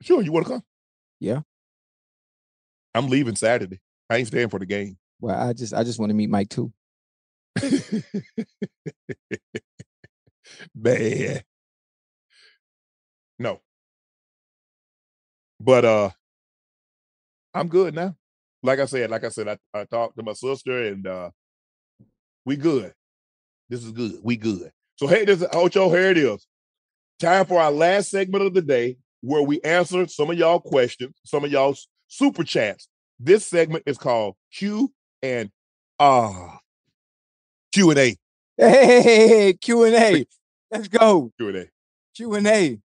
Sure, 0.02 0.22
you 0.22 0.32
want 0.32 0.48
to 0.48 0.54
come? 0.54 0.64
Yeah. 1.20 1.42
I'm 2.94 3.08
leaving 3.08 3.36
Saturday. 3.36 3.80
I 4.10 4.18
ain't 4.18 4.28
staying 4.28 4.50
for 4.50 4.60
the 4.60 4.66
game. 4.66 4.98
Well, 5.20 5.40
I 5.40 5.54
just 5.54 5.74
I 5.74 5.84
just 5.84 6.00
want 6.00 6.10
to 6.10 6.16
meet 6.16 6.30
Mike 6.30 6.50
too. 6.50 6.74
Man. 10.76 11.42
No. 13.40 13.62
But 15.60 15.86
uh 15.86 16.10
I'm 17.54 17.68
good 17.68 17.94
now. 17.94 18.16
Like 18.64 18.80
I 18.80 18.86
said, 18.86 19.10
like 19.12 19.24
I 19.24 19.30
said, 19.30 19.48
I, 19.48 19.58
I 19.74 19.86
talked 19.86 20.18
to 20.18 20.24
my 20.24 20.34
sister 20.34 20.88
and 20.88 21.06
uh 21.06 21.30
we 22.46 22.58
good. 22.58 22.94
This 23.70 23.84
is 23.86 23.92
good. 23.92 24.16
We 24.24 24.36
good. 24.36 24.72
So 24.96 25.08
hey, 25.08 25.26
this 25.26 25.42
is 25.42 25.48
Ocho, 25.54 25.90
here 25.90 26.10
it 26.10 26.18
is. 26.18 26.48
Time 27.20 27.46
for 27.46 27.62
our 27.62 27.72
last 27.72 28.10
segment 28.10 28.44
of 28.44 28.54
the 28.54 28.62
day 28.62 28.98
where 29.22 29.42
we 29.44 29.62
answer 29.62 30.08
some 30.08 30.30
of 30.30 30.38
y'all 30.38 30.60
questions, 30.60 31.16
some 31.26 31.44
of 31.44 31.52
y'all 31.52 31.76
super 32.08 32.44
chats. 32.44 32.88
This 33.20 33.46
segment 33.46 33.84
is 33.86 33.98
called 33.98 34.36
Q 34.54 34.92
and 35.22 35.50
uh 36.00 36.58
Q 37.72 37.92
and 37.92 38.00
A. 38.00 38.16
Hey, 38.58 39.54
Q 39.60 39.84
and 39.86 39.96
A. 39.96 40.26
Let's 40.72 40.88
go. 40.88 41.32
Q 41.38 41.48
and 41.50 41.58
A. 41.58 41.66
Q 42.16 42.34
and 42.36 42.48
A. 42.48 42.80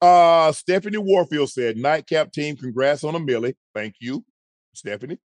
Uh, 0.00 0.52
Stephanie 0.52 0.98
Warfield 0.98 1.50
said, 1.50 1.76
Nightcap 1.76 2.30
team, 2.30 2.56
congrats 2.56 3.02
on 3.02 3.14
a 3.14 3.18
millie. 3.18 3.56
Thank 3.74 3.94
you, 3.98 4.24
Stephanie. 4.74 5.18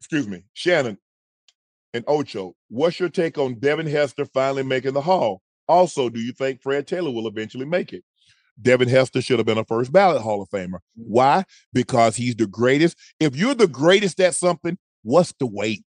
Excuse 0.00 0.28
me, 0.28 0.44
Shannon 0.54 0.98
and 1.92 2.04
Ocho. 2.06 2.54
What's 2.68 3.00
your 3.00 3.08
take 3.08 3.36
on 3.36 3.58
Devin 3.58 3.86
Hester 3.86 4.26
finally 4.26 4.62
making 4.62 4.92
the 4.92 5.00
hall? 5.00 5.42
Also, 5.68 6.08
do 6.08 6.20
you 6.20 6.32
think 6.32 6.62
Fred 6.62 6.86
Taylor 6.86 7.10
will 7.10 7.26
eventually 7.26 7.66
make 7.66 7.92
it? 7.92 8.04
Devin 8.60 8.88
Hester 8.88 9.20
should 9.20 9.38
have 9.38 9.46
been 9.46 9.58
a 9.58 9.64
first 9.64 9.92
ballot 9.92 10.22
Hall 10.22 10.40
of 10.40 10.48
Famer. 10.48 10.80
Mm. 10.98 11.08
Why? 11.08 11.44
Because 11.72 12.16
he's 12.16 12.36
the 12.36 12.46
greatest. 12.46 12.96
If 13.20 13.36
you're 13.36 13.54
the 13.54 13.66
greatest 13.66 14.18
at 14.20 14.34
something, 14.34 14.78
what's 15.02 15.34
the 15.38 15.46
wait? 15.46 15.84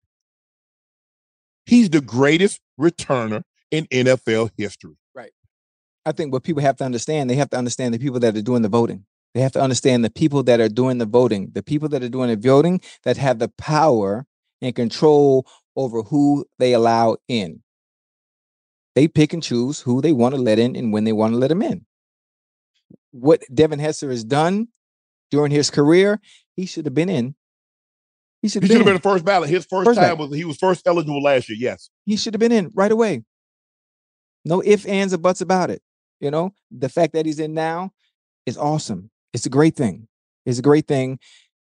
He's 1.64 1.90
the 1.90 2.00
greatest 2.00 2.60
returner 2.80 3.42
in 3.70 3.86
NFL 3.86 4.50
history. 4.56 4.96
Right. 5.14 5.32
I 6.04 6.12
think 6.12 6.32
what 6.32 6.44
people 6.44 6.62
have 6.62 6.76
to 6.76 6.84
understand, 6.84 7.28
they 7.28 7.34
have 7.36 7.50
to 7.50 7.56
understand 7.56 7.94
the 7.94 7.98
people 7.98 8.20
that 8.20 8.36
are 8.36 8.42
doing 8.42 8.62
the 8.62 8.68
voting. 8.68 9.04
They 9.34 9.40
have 9.40 9.52
to 9.52 9.60
understand 9.60 10.04
the 10.04 10.10
people 10.10 10.42
that 10.44 10.60
are 10.60 10.68
doing 10.68 10.98
the 10.98 11.06
voting, 11.06 11.50
the 11.52 11.62
people 11.62 11.88
that 11.90 12.02
are 12.02 12.08
doing 12.08 12.30
the 12.30 12.36
voting 12.36 12.80
that 13.04 13.16
have 13.16 13.38
the 13.38 13.48
power 13.58 14.24
and 14.62 14.74
control 14.74 15.46
over 15.76 16.02
who 16.02 16.46
they 16.58 16.72
allow 16.72 17.16
in. 17.28 17.62
They 18.96 19.06
pick 19.06 19.32
and 19.34 19.42
choose 19.42 19.80
who 19.80 20.00
they 20.00 20.12
want 20.12 20.34
to 20.34 20.40
let 20.40 20.58
in 20.58 20.74
and 20.74 20.92
when 20.92 21.04
they 21.04 21.12
want 21.12 21.34
to 21.34 21.38
let 21.38 21.48
them 21.48 21.62
in. 21.62 21.84
What 23.12 23.42
Devin 23.54 23.78
Hester 23.78 24.10
has 24.10 24.24
done 24.24 24.68
during 25.30 25.52
his 25.52 25.70
career, 25.70 26.20
he 26.56 26.66
should 26.66 26.86
have 26.86 26.94
been 26.94 27.08
in. 27.10 27.34
He 28.42 28.48
should 28.48 28.62
have 28.62 28.70
been, 28.70 28.84
been 28.84 28.94
the 28.94 29.00
first 29.00 29.24
ballot. 29.24 29.50
His 29.50 29.66
first, 29.66 29.84
First 29.84 29.98
time 30.00 30.16
ballot. 30.16 30.30
was 30.30 30.38
he 30.38 30.44
was 30.44 30.56
first 30.56 30.86
eligible 30.86 31.22
last 31.22 31.48
year. 31.48 31.58
Yes. 31.60 31.90
he 32.04 32.16
should 32.16 32.34
have 32.34 32.40
been 32.40 32.52
in 32.52 32.70
right 32.74 32.90
away. 32.90 33.22
No 34.44 34.62
ifs, 34.64 34.86
ands, 34.86 35.12
or 35.12 35.18
buts 35.18 35.40
about 35.40 35.70
it. 35.70 35.82
You 36.20 36.30
know, 36.30 36.54
the 36.70 36.88
fact 36.88 37.12
that 37.12 37.26
he's 37.26 37.38
in 37.40 37.52
now 37.54 37.92
is 38.46 38.56
awesome. 38.56 39.10
It's 39.34 39.44
a 39.46 39.50
great 39.50 39.76
thing. 39.76 40.08
It's 40.46 40.58
a 40.58 40.62
great 40.62 40.86
thing. 40.86 41.18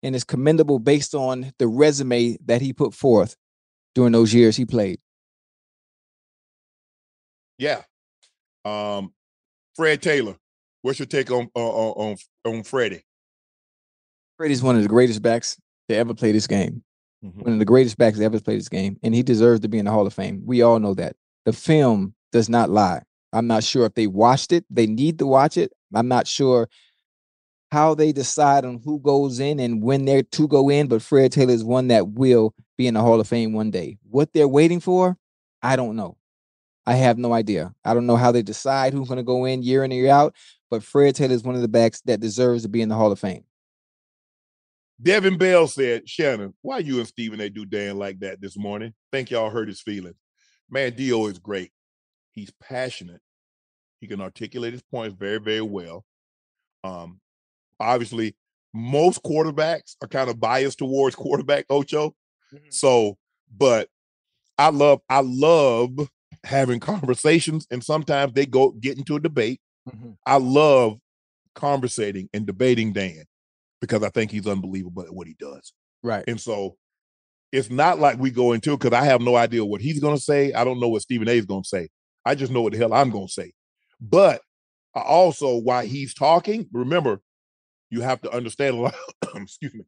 And 0.04 0.16
it's 0.16 0.24
commendable 0.26 0.80
based 0.80 1.14
on 1.16 1.54
the 1.60 1.68
resume 1.68 2.38
that 2.46 2.62
he 2.62 2.74
put 2.74 2.94
forth 2.94 3.38
during 3.96 4.12
those 4.12 4.34
years 4.34 4.58
he 4.58 4.66
played. 4.66 5.00
Yeah. 7.62 7.84
Um, 8.66 9.14
Fred 9.76 10.02
Taylor. 10.02 10.36
What's 10.82 10.98
your 10.98 11.06
take 11.06 11.30
on 11.30 11.48
on 11.54 11.62
on, 11.64 12.18
on 12.44 12.64
Freddie? 12.64 13.04
Freddie's 14.36 14.64
one 14.64 14.76
of 14.76 14.82
the 14.82 14.90
greatest 14.90 15.22
backs 15.22 15.62
to 15.88 15.96
ever 15.96 16.16
play 16.16 16.32
this 16.32 16.48
game. 16.48 16.84
Mhm. 17.24 17.44
One 17.44 17.54
of 17.54 17.60
the 17.60 17.66
greatest 17.66 18.00
backs 18.00 18.18
to 18.18 18.24
ever 18.24 18.40
play 18.40 18.56
this 18.56 18.68
game. 18.68 18.98
And 19.04 19.14
he 19.14 19.22
deserves 19.22 19.60
to 19.60 19.70
be 19.70 19.78
in 19.78 19.86
the 19.86 19.92
Hall 19.92 20.08
of 20.08 20.14
Fame. 20.14 20.42
We 20.44 20.64
all 20.64 20.80
know 20.80 20.96
that. 20.96 21.16
The 21.46 21.54
film 21.54 22.16
does 22.32 22.50
not 22.50 22.72
lie. 22.72 23.04
I'm 23.32 23.46
not 23.46 23.64
sure 23.64 23.86
if 23.86 23.94
they 23.94 24.08
watched 24.08 24.52
it. 24.52 24.66
They 24.72 24.88
need 24.88 25.20
to 25.20 25.28
watch 25.28 25.56
it. 25.56 25.72
I'm 25.94 26.08
not 26.08 26.26
sure 26.26 26.68
how 27.72 27.94
they 27.94 28.12
decide 28.12 28.66
on 28.66 28.82
who 28.84 29.00
goes 29.00 29.40
in 29.40 29.60
and 29.60 29.84
when 29.84 30.06
they're 30.06 30.24
to 30.24 30.48
go 30.48 30.68
in, 30.70 30.88
but 30.88 31.04
Fred 31.04 31.32
Taylor 31.32 31.54
is 31.54 31.64
one 31.64 31.90
that 31.90 32.08
will 32.10 32.56
be 32.76 32.88
in 32.88 32.96
the 32.96 33.02
Hall 33.02 33.20
of 33.20 33.28
Fame 33.28 33.54
one 33.54 33.70
day. 33.70 34.00
What 34.10 34.34
they're 34.34 34.48
waiting 34.48 34.80
for, 34.80 35.16
I 35.62 35.76
don't 35.76 35.96
know. 35.96 36.18
I 36.86 36.96
have 36.96 37.18
no 37.18 37.34
idea. 37.34 37.74
I 37.86 37.94
don't 37.94 38.08
know 38.08 38.16
how 38.16 38.32
they 38.32 38.42
decide 38.42 38.94
who's 38.94 39.08
going 39.08 39.18
to 39.18 39.24
go 39.24 39.46
in 39.46 39.64
year 39.64 39.84
in 39.84 39.92
and 39.92 40.00
year 40.00 40.12
out, 40.12 40.36
but 40.70 40.84
Fred 40.84 41.16
Taylor 41.16 41.34
is 41.34 41.44
one 41.44 41.56
of 41.56 41.62
the 41.62 41.68
backs 41.68 42.02
that 42.02 42.20
deserves 42.20 42.64
to 42.64 42.70
be 42.70 42.82
in 42.82 42.90
the 42.90 42.96
Hall 42.96 43.12
of 43.12 43.20
Fame. 43.20 43.44
Devin 45.02 45.38
Bell 45.38 45.68
said, 45.68 46.08
Shannon, 46.08 46.54
why 46.62 46.80
you 46.80 47.00
and 47.00 47.08
Stephen 47.08 47.42
A. 47.42 47.50
do 47.50 47.66
Dan 47.66 47.98
like 47.98 48.20
that 48.20 48.40
this 48.40 48.58
morning? 48.58 48.94
Think 49.12 49.32
y'all 49.32 49.50
hurt 49.50 49.68
his 49.68 49.82
feelings. 49.82 50.16
Man, 50.70 50.94
Dio 50.94 51.26
is 51.28 51.40
great. 51.40 51.72
He's 52.32 52.52
passionate. 52.62 53.22
He 54.00 54.08
can 54.08 54.22
articulate 54.22 54.74
his 54.74 54.84
points 54.84 55.16
very, 55.18 55.40
very 55.40 55.62
well. 55.62 56.06
Um, 56.84 57.20
obviously, 57.80 58.36
most 58.74 59.24
quarterbacks 59.24 59.96
are 60.02 60.08
kind 60.08 60.30
of 60.30 60.40
biased 60.40 60.80
towards 60.80 61.16
quarterback 61.18 61.66
Ocho. 61.70 62.16
So, 62.70 63.18
but 63.56 63.90
I 64.58 64.70
love, 64.70 65.02
I 65.10 65.22
love 65.22 65.98
having 66.44 66.80
conversations, 66.80 67.68
and 67.72 67.84
sometimes 67.84 68.34
they 68.34 68.46
go 68.46 68.72
get 68.72 68.98
into 68.98 69.16
a 69.16 69.20
debate. 69.20 69.60
Mm-hmm. 69.90 70.12
I 70.26 70.38
love 70.38 71.00
conversating 71.56 72.30
and 72.34 72.46
debating 72.46 72.94
Dan 72.94 73.24
because 73.80 74.04
I 74.04 74.10
think 74.10 74.32
he's 74.32 74.48
unbelievable 74.48 75.04
at 75.04 75.14
what 75.14 75.28
he 75.28 75.36
does. 75.40 75.74
Right. 76.04 76.24
And 76.28 76.40
so 76.40 76.78
it's 77.52 77.70
not 77.70 78.00
like 78.00 78.18
we 78.18 78.32
go 78.32 78.54
into 78.54 78.74
it 78.74 78.80
because 78.80 78.98
I 78.98 79.06
have 79.06 79.22
no 79.22 79.36
idea 79.36 79.66
what 79.66 79.82
he's 79.82 80.00
going 80.00 80.16
to 80.16 80.22
say. 80.22 80.54
I 80.54 80.64
don't 80.64 80.80
know 80.80 80.88
what 80.88 81.02
Stephen 81.02 81.28
A 81.28 81.34
is 81.34 81.46
going 81.46 81.64
to 81.64 81.68
say. 81.68 81.90
I 82.26 82.36
just 82.36 82.52
know 82.52 82.62
what 82.62 82.74
the 82.74 82.80
hell 82.80 82.94
I'm 82.94 83.10
going 83.10 83.28
to 83.28 83.34
say. 83.34 83.54
But 84.00 84.42
I 84.96 85.02
also, 85.02 85.58
while 85.58 85.86
he's 85.86 86.14
talking, 86.14 86.68
remember, 86.72 87.20
you 87.90 88.02
have 88.02 88.22
to 88.22 88.32
understand 88.32 88.78
a 88.78 88.80
lot. 88.80 88.96
excuse 89.36 89.74
me. 89.74 89.84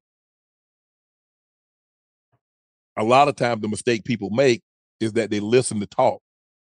A 2.97 3.03
lot 3.03 3.27
of 3.27 3.35
times, 3.35 3.61
the 3.61 3.67
mistake 3.67 4.03
people 4.03 4.29
make 4.29 4.61
is 4.99 5.13
that 5.13 5.31
they 5.31 5.39
listen 5.39 5.79
to 5.79 5.87
talk. 5.87 6.21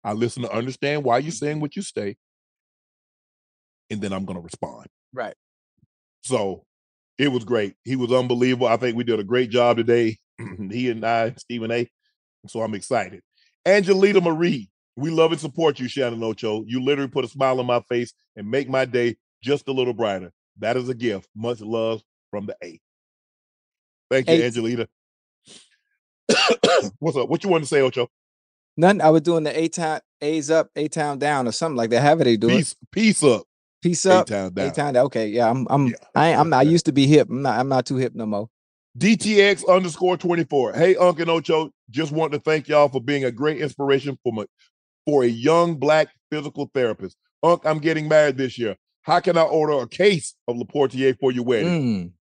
I 0.05 0.13
listen 0.13 0.43
to 0.43 0.53
understand 0.53 1.03
why 1.03 1.19
you're 1.19 1.33
saying 1.33 1.55
mm-hmm. 1.55 1.63
what 1.63 1.77
you 1.77 1.83
say. 1.83 2.17
and 3.91 4.01
then 4.01 4.13
I'm 4.13 4.25
gonna 4.25 4.41
respond. 4.41 4.87
Right. 5.13 5.35
So 6.23 6.65
it 7.19 7.29
was 7.29 7.45
great. 7.45 7.75
He 7.85 7.97
was 7.97 8.13
unbelievable. 8.13 8.67
I 8.67 8.77
think 8.77 8.97
we 8.97 9.05
did 9.05 9.21
a 9.21 9.25
great 9.25 9.51
job 9.51 9.77
today. 9.77 10.19
he 10.71 10.91
and 10.91 11.05
I, 11.05 11.33
Stephen 11.39 11.71
A. 11.71 11.89
So 12.49 12.61
I'm 12.63 12.75
excited. 12.75 13.23
Angelita 13.67 14.21
Marie, 14.21 14.69
we 14.97 15.11
love 15.11 15.33
and 15.33 15.41
support 15.41 15.81
you, 15.81 15.89
Shannon 15.89 16.23
Ocho. 16.23 16.65
You 16.67 16.83
literally 16.83 17.11
put 17.11 17.25
a 17.25 17.29
smile 17.29 17.61
on 17.61 17.67
my 17.67 17.81
face 17.89 18.13
and 18.37 18.51
make 18.51 18.69
my 18.69 18.85
day 18.85 19.17
just 19.43 19.69
a 19.69 19.73
little 19.73 19.95
brighter. 19.95 20.33
That 20.59 20.77
is 20.77 20.89
a 20.89 20.95
gift. 20.95 21.29
Much 21.35 21.61
love 21.61 22.03
from 22.31 22.47
the 22.47 22.57
A. 22.63 22.81
Thank 24.11 24.29
you. 24.29 24.43
Angelita. 24.43 24.89
What's 26.99 27.17
up? 27.17 27.29
What 27.29 27.43
you 27.45 27.51
want 27.51 27.65
to 27.65 27.69
say, 27.69 27.81
Ocho? 27.81 28.09
None. 28.77 29.01
I 29.01 29.11
was 29.11 29.23
doing 29.23 29.45
the 29.45 29.59
A 29.59 29.69
town 29.69 30.01
A's 30.21 30.51
up, 30.51 30.69
A 30.77 30.89
town 30.89 31.19
down, 31.19 31.47
or 31.47 31.53
something 31.53 31.77
like 31.77 31.91
that. 31.91 32.03
However 32.03 32.25
they 32.25 32.37
do 32.37 32.49
Peace, 32.49 32.73
it. 32.73 32.79
peace 32.91 33.23
up. 33.23 33.43
Peace 33.83 34.07
up. 34.07 34.27
A-town 34.29 34.53
down. 34.55 34.67
A 34.67 34.71
town 34.73 34.95
down. 34.95 35.07
Okay, 35.07 35.29
yeah. 35.29 35.51
I'm. 35.51 35.67
I'm. 35.69 35.95
I. 36.15 36.31
ain't- 36.31 36.41
I'm 36.41 36.49
not. 36.49 36.59
I 36.61 36.63
used 36.63 36.87
to 36.87 36.93
be 36.93 37.07
hip. 37.07 37.29
I'm 37.29 37.43
not. 37.43 37.59
I'm 37.59 37.69
not 37.69 37.85
too 37.85 37.97
hip 37.97 38.15
no 38.15 38.25
more. 38.25 38.49
DTX 38.99 39.69
underscore 39.69 40.17
24. 40.17 40.73
Hey, 40.73 40.97
Uncle 40.97 41.23
and 41.23 41.31
Ocho, 41.31 41.71
just 41.91 42.11
want 42.13 42.33
to 42.33 42.39
thank 42.39 42.69
y'all 42.69 42.89
for 42.89 43.01
being 43.01 43.25
a 43.25 43.31
great 43.33 43.61
inspiration 43.61 44.17
for 44.23 44.33
my, 44.33 44.47
for 45.05 45.25
a 45.25 45.27
young 45.27 45.75
black 45.75 46.09
physical 46.31 46.71
therapist. 46.73 47.17
Unc, 47.43 47.61
I'm 47.67 47.79
getting 47.81 48.09
married 48.09 48.39
this 48.39 48.57
year. 48.57 48.77
How 49.03 49.21
can 49.21 49.37
I 49.37 49.43
order 49.43 49.73
a 49.83 49.87
case 49.89 50.35
of 50.49 50.57
Le 50.57 50.65
Portier 50.65 51.15
for 51.21 51.31
your 51.33 51.45
wedding? 51.45 52.13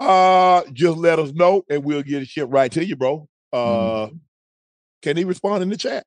Mm. 0.00 0.06
Uh, 0.06 0.62
just 0.72 0.98
let 0.98 1.18
us 1.18 1.32
know 1.32 1.64
and 1.70 1.82
we'll 1.82 2.02
get 2.02 2.22
it 2.22 2.28
shipped 2.28 2.52
right 2.52 2.70
to 2.72 2.84
you, 2.84 2.94
bro. 2.96 3.28
Uh, 3.52 3.56
Mm-hmm. 3.56 4.16
Can 5.06 5.16
he 5.16 5.22
respond 5.22 5.62
in 5.62 5.68
the 5.68 5.76
chat? 5.76 6.04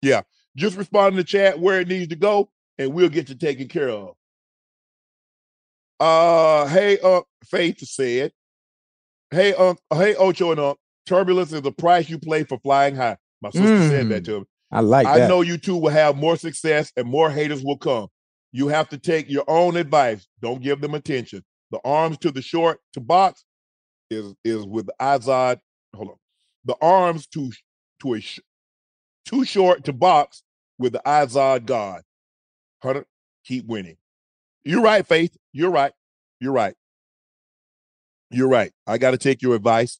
Yeah, 0.00 0.22
just 0.56 0.78
respond 0.78 1.12
in 1.12 1.16
the 1.16 1.24
chat 1.24 1.58
where 1.58 1.82
it 1.82 1.88
needs 1.88 2.08
to 2.08 2.16
go, 2.16 2.48
and 2.78 2.94
we'll 2.94 3.10
get 3.10 3.28
you 3.28 3.34
taken 3.34 3.68
care 3.68 3.90
of. 3.90 4.14
Uh, 6.00 6.66
hey, 6.68 6.98
uh, 7.00 7.20
Faith 7.44 7.80
said, 7.80 8.32
"Hey, 9.30 9.52
um, 9.52 9.76
hey, 9.92 10.14
Ocho 10.14 10.50
and 10.52 10.60
Unc, 10.60 10.78
turbulence 11.04 11.52
is 11.52 11.60
the 11.60 11.70
price 11.70 12.08
you 12.08 12.18
pay 12.18 12.44
for 12.44 12.58
flying 12.60 12.96
high." 12.96 13.18
My 13.42 13.50
sister 13.50 13.86
said 13.90 14.08
that 14.08 14.22
Mm. 14.22 14.26
to 14.26 14.36
him. 14.36 14.46
I 14.72 14.80
like 14.80 15.06
I 15.06 15.18
that. 15.18 15.28
know 15.28 15.42
you 15.42 15.58
two 15.58 15.76
will 15.76 15.90
have 15.90 16.16
more 16.16 16.38
success 16.38 16.90
and 16.96 17.06
more 17.06 17.30
haters 17.30 17.62
will 17.62 17.76
come. 17.76 18.08
You 18.52 18.68
have 18.68 18.88
to 18.88 18.98
take 18.98 19.28
your 19.28 19.44
own 19.46 19.76
advice. 19.76 20.26
Don't 20.40 20.62
give 20.62 20.80
them 20.80 20.94
attention. 20.94 21.44
The 21.70 21.80
arms 21.84 22.16
to 22.18 22.30
the 22.30 22.40
short 22.40 22.80
to 22.94 23.00
box 23.00 23.44
is 24.10 24.34
is 24.42 24.64
with 24.64 24.88
Azad. 24.98 25.60
Hold 25.94 26.10
on. 26.10 26.16
The 26.68 26.76
arms 26.82 27.26
to 27.28 27.50
to 28.02 28.14
a 28.14 28.20
sh- 28.20 28.40
too 29.24 29.44
short 29.44 29.84
to 29.84 29.92
box 29.92 30.42
with 30.78 30.92
the 30.92 31.00
Azad 31.04 31.66
God. 31.66 32.02
Hunter, 32.82 33.06
keep 33.44 33.66
winning. 33.66 33.96
You're 34.64 34.82
right, 34.82 35.04
Faith. 35.04 35.36
You're 35.52 35.70
right. 35.70 35.92
You're 36.40 36.52
right. 36.52 36.74
You're 38.30 38.48
right. 38.48 38.70
I 38.86 38.98
got 38.98 39.12
to 39.12 39.18
take 39.18 39.40
your 39.40 39.54
advice. 39.54 39.98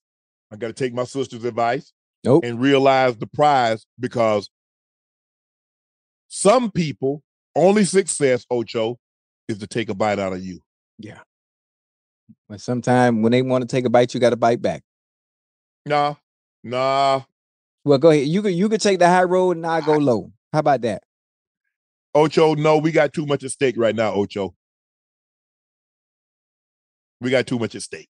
I 0.52 0.56
got 0.56 0.66
to 0.68 0.72
take 0.74 0.92
my 0.92 1.04
sister's 1.04 1.44
advice 1.44 1.92
Nope. 2.22 2.44
and 2.44 2.60
realize 2.60 3.16
the 3.16 3.26
prize 3.26 3.86
because 3.98 4.50
some 6.28 6.70
people 6.70 7.22
only 7.56 7.84
success, 7.84 8.44
Ocho, 8.50 8.98
is 9.48 9.58
to 9.58 9.66
take 9.66 9.88
a 9.88 9.94
bite 9.94 10.18
out 10.18 10.34
of 10.34 10.44
you. 10.44 10.60
Yeah. 10.98 11.20
But 12.48 12.60
sometimes 12.60 13.22
when 13.22 13.32
they 13.32 13.40
want 13.40 13.62
to 13.62 13.68
take 13.68 13.86
a 13.86 13.90
bite, 13.90 14.12
you 14.12 14.20
got 14.20 14.30
to 14.30 14.36
bite 14.36 14.60
back. 14.60 14.82
Nah, 15.86 16.16
nah. 16.62 17.22
Well, 17.84 17.98
go 17.98 18.10
ahead. 18.10 18.26
You 18.28 18.42
could. 18.42 18.54
You 18.54 18.68
could 18.68 18.80
take 18.80 18.98
the 18.98 19.08
high 19.08 19.24
road, 19.24 19.56
and 19.56 19.66
I 19.66 19.80
go 19.80 19.92
low. 19.98 20.32
How 20.52 20.60
about 20.60 20.82
that? 20.82 21.02
Ocho, 22.14 22.54
no, 22.54 22.78
we 22.78 22.90
got 22.90 23.12
too 23.12 23.26
much 23.26 23.44
at 23.44 23.50
stake 23.50 23.76
right 23.78 23.94
now, 23.94 24.12
Ocho. 24.14 24.54
We 27.20 27.30
got 27.30 27.46
too 27.46 27.58
much 27.58 27.74
at 27.74 27.82
stake. 27.82 28.08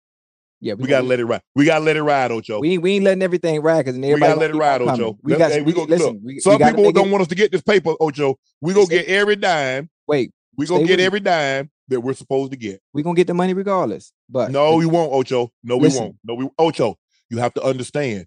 Yeah, 0.61 0.75
We 0.75 0.89
gotta 0.89 1.07
let 1.07 1.21
it 1.21 1.27
ride. 1.27 1.43
We 1.55 1.67
gotta 1.67 1.85
let 1.85 1.97
it 1.97 2.03
ride, 2.03 2.31
Ocho. 2.31 2.59
We 2.61 2.73
ain't, 2.73 2.83
we 2.83 2.93
ain't 2.95 3.05
letting 3.05 3.23
everything 3.23 3.61
ride 3.61 3.85
because 3.85 3.99
We 3.99 4.19
gotta 4.19 4.41
let 4.41 4.51
it 4.51 4.57
ride, 4.57 4.81
Ocho. 4.81 5.19
We 5.23 5.37
got. 5.37 5.53
hey, 5.53 5.61
we, 5.61 5.67
we 5.67 5.73
gonna 5.75 5.91
listen. 5.91 6.07
look, 6.15 6.19
we, 6.25 6.39
Some 6.41 6.59
we 6.59 6.65
people 6.65 6.93
don't 6.93 7.09
it- 7.09 7.11
want 7.11 7.23
us 7.23 7.29
to 7.29 7.35
get 7.35 7.53
this 7.53 7.61
paper, 7.63 7.95
Ocho. 8.01 8.37
We 8.63 8.73
gonna 8.73 8.87
get 8.87 9.07
every 9.07 9.37
dime. 9.37 9.91
Wait, 10.07 10.33
We 10.57 10.67
gonna 10.67 10.87
get 10.87 11.01
every 11.01 11.21
dime 11.21 11.71
that 11.89 12.01
we're 12.01 12.15
supposed 12.15 12.51
to 12.53 12.57
get. 12.57 12.81
we 12.95 13.03
gonna 13.03 13.15
get 13.17 13.27
the 13.27 13.35
money 13.35 13.53
regardless. 13.53 14.13
But 14.29 14.51
No, 14.51 14.77
we 14.77 14.87
won't, 14.87 15.13
Ocho. 15.13 15.53
No, 15.63 15.77
we 15.77 15.85
Listen. 15.85 16.03
won't. 16.03 16.17
No, 16.25 16.35
we 16.35 16.49
Ocho. 16.59 16.97
You 17.31 17.39
have 17.39 17.53
to 17.55 17.63
understand. 17.63 18.27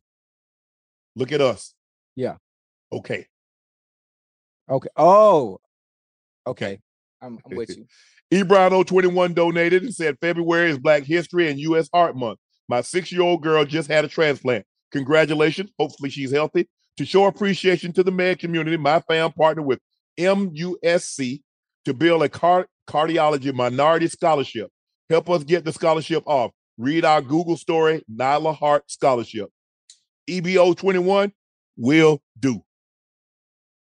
Look 1.18 1.32
at 1.32 1.42
us. 1.42 1.74
Yeah. 2.16 2.36
Okay. 2.94 3.26
Okay. 4.70 4.90
Oh. 4.96 5.58
Okay. 6.46 6.80
I'm, 7.22 7.40
I'm 7.44 7.58
with 7.58 7.76
you. 7.78 7.86
Ebron 8.32 8.86
021 8.86 9.34
donated 9.34 9.82
and 9.82 9.94
said 9.94 10.18
February 10.22 10.70
is 10.70 10.78
Black 10.78 11.04
History 11.04 11.50
and 11.50 11.60
U.S. 11.62 11.90
Heart 11.92 12.16
Month. 12.18 12.38
My 12.70 12.82
six-year-old 12.82 13.42
girl 13.42 13.66
just 13.66 13.90
had 13.90 14.06
a 14.06 14.08
transplant. 14.08 14.66
Congratulations. 14.92 15.72
Hopefully 15.80 16.12
she's 16.12 16.32
healthy. 16.32 16.70
To 16.98 17.06
show 17.06 17.26
appreciation 17.26 17.94
to 17.94 18.04
the 18.04 18.12
med 18.12 18.38
community, 18.38 18.78
my 18.78 19.00
fam 19.00 19.32
partnered 19.32 19.66
with 19.66 19.80
MUSC 20.20 21.42
to 21.86 21.94
build 21.94 22.22
a 22.22 22.30
car- 22.30 22.68
cardiology 22.88 23.54
minority 23.54 24.08
scholarship. 24.08 24.70
Help 25.10 25.30
us 25.32 25.44
get 25.44 25.66
the 25.66 25.74
scholarship 25.74 26.22
off. 26.28 26.52
Read 26.78 27.06
our 27.06 27.22
Google 27.22 27.58
story, 27.58 28.04
Nyla 28.14 28.56
Hart 28.56 28.92
Scholarship. 28.92 29.50
EBO 30.28 30.76
21 30.76 31.32
will 31.78 32.22
do. 32.40 32.64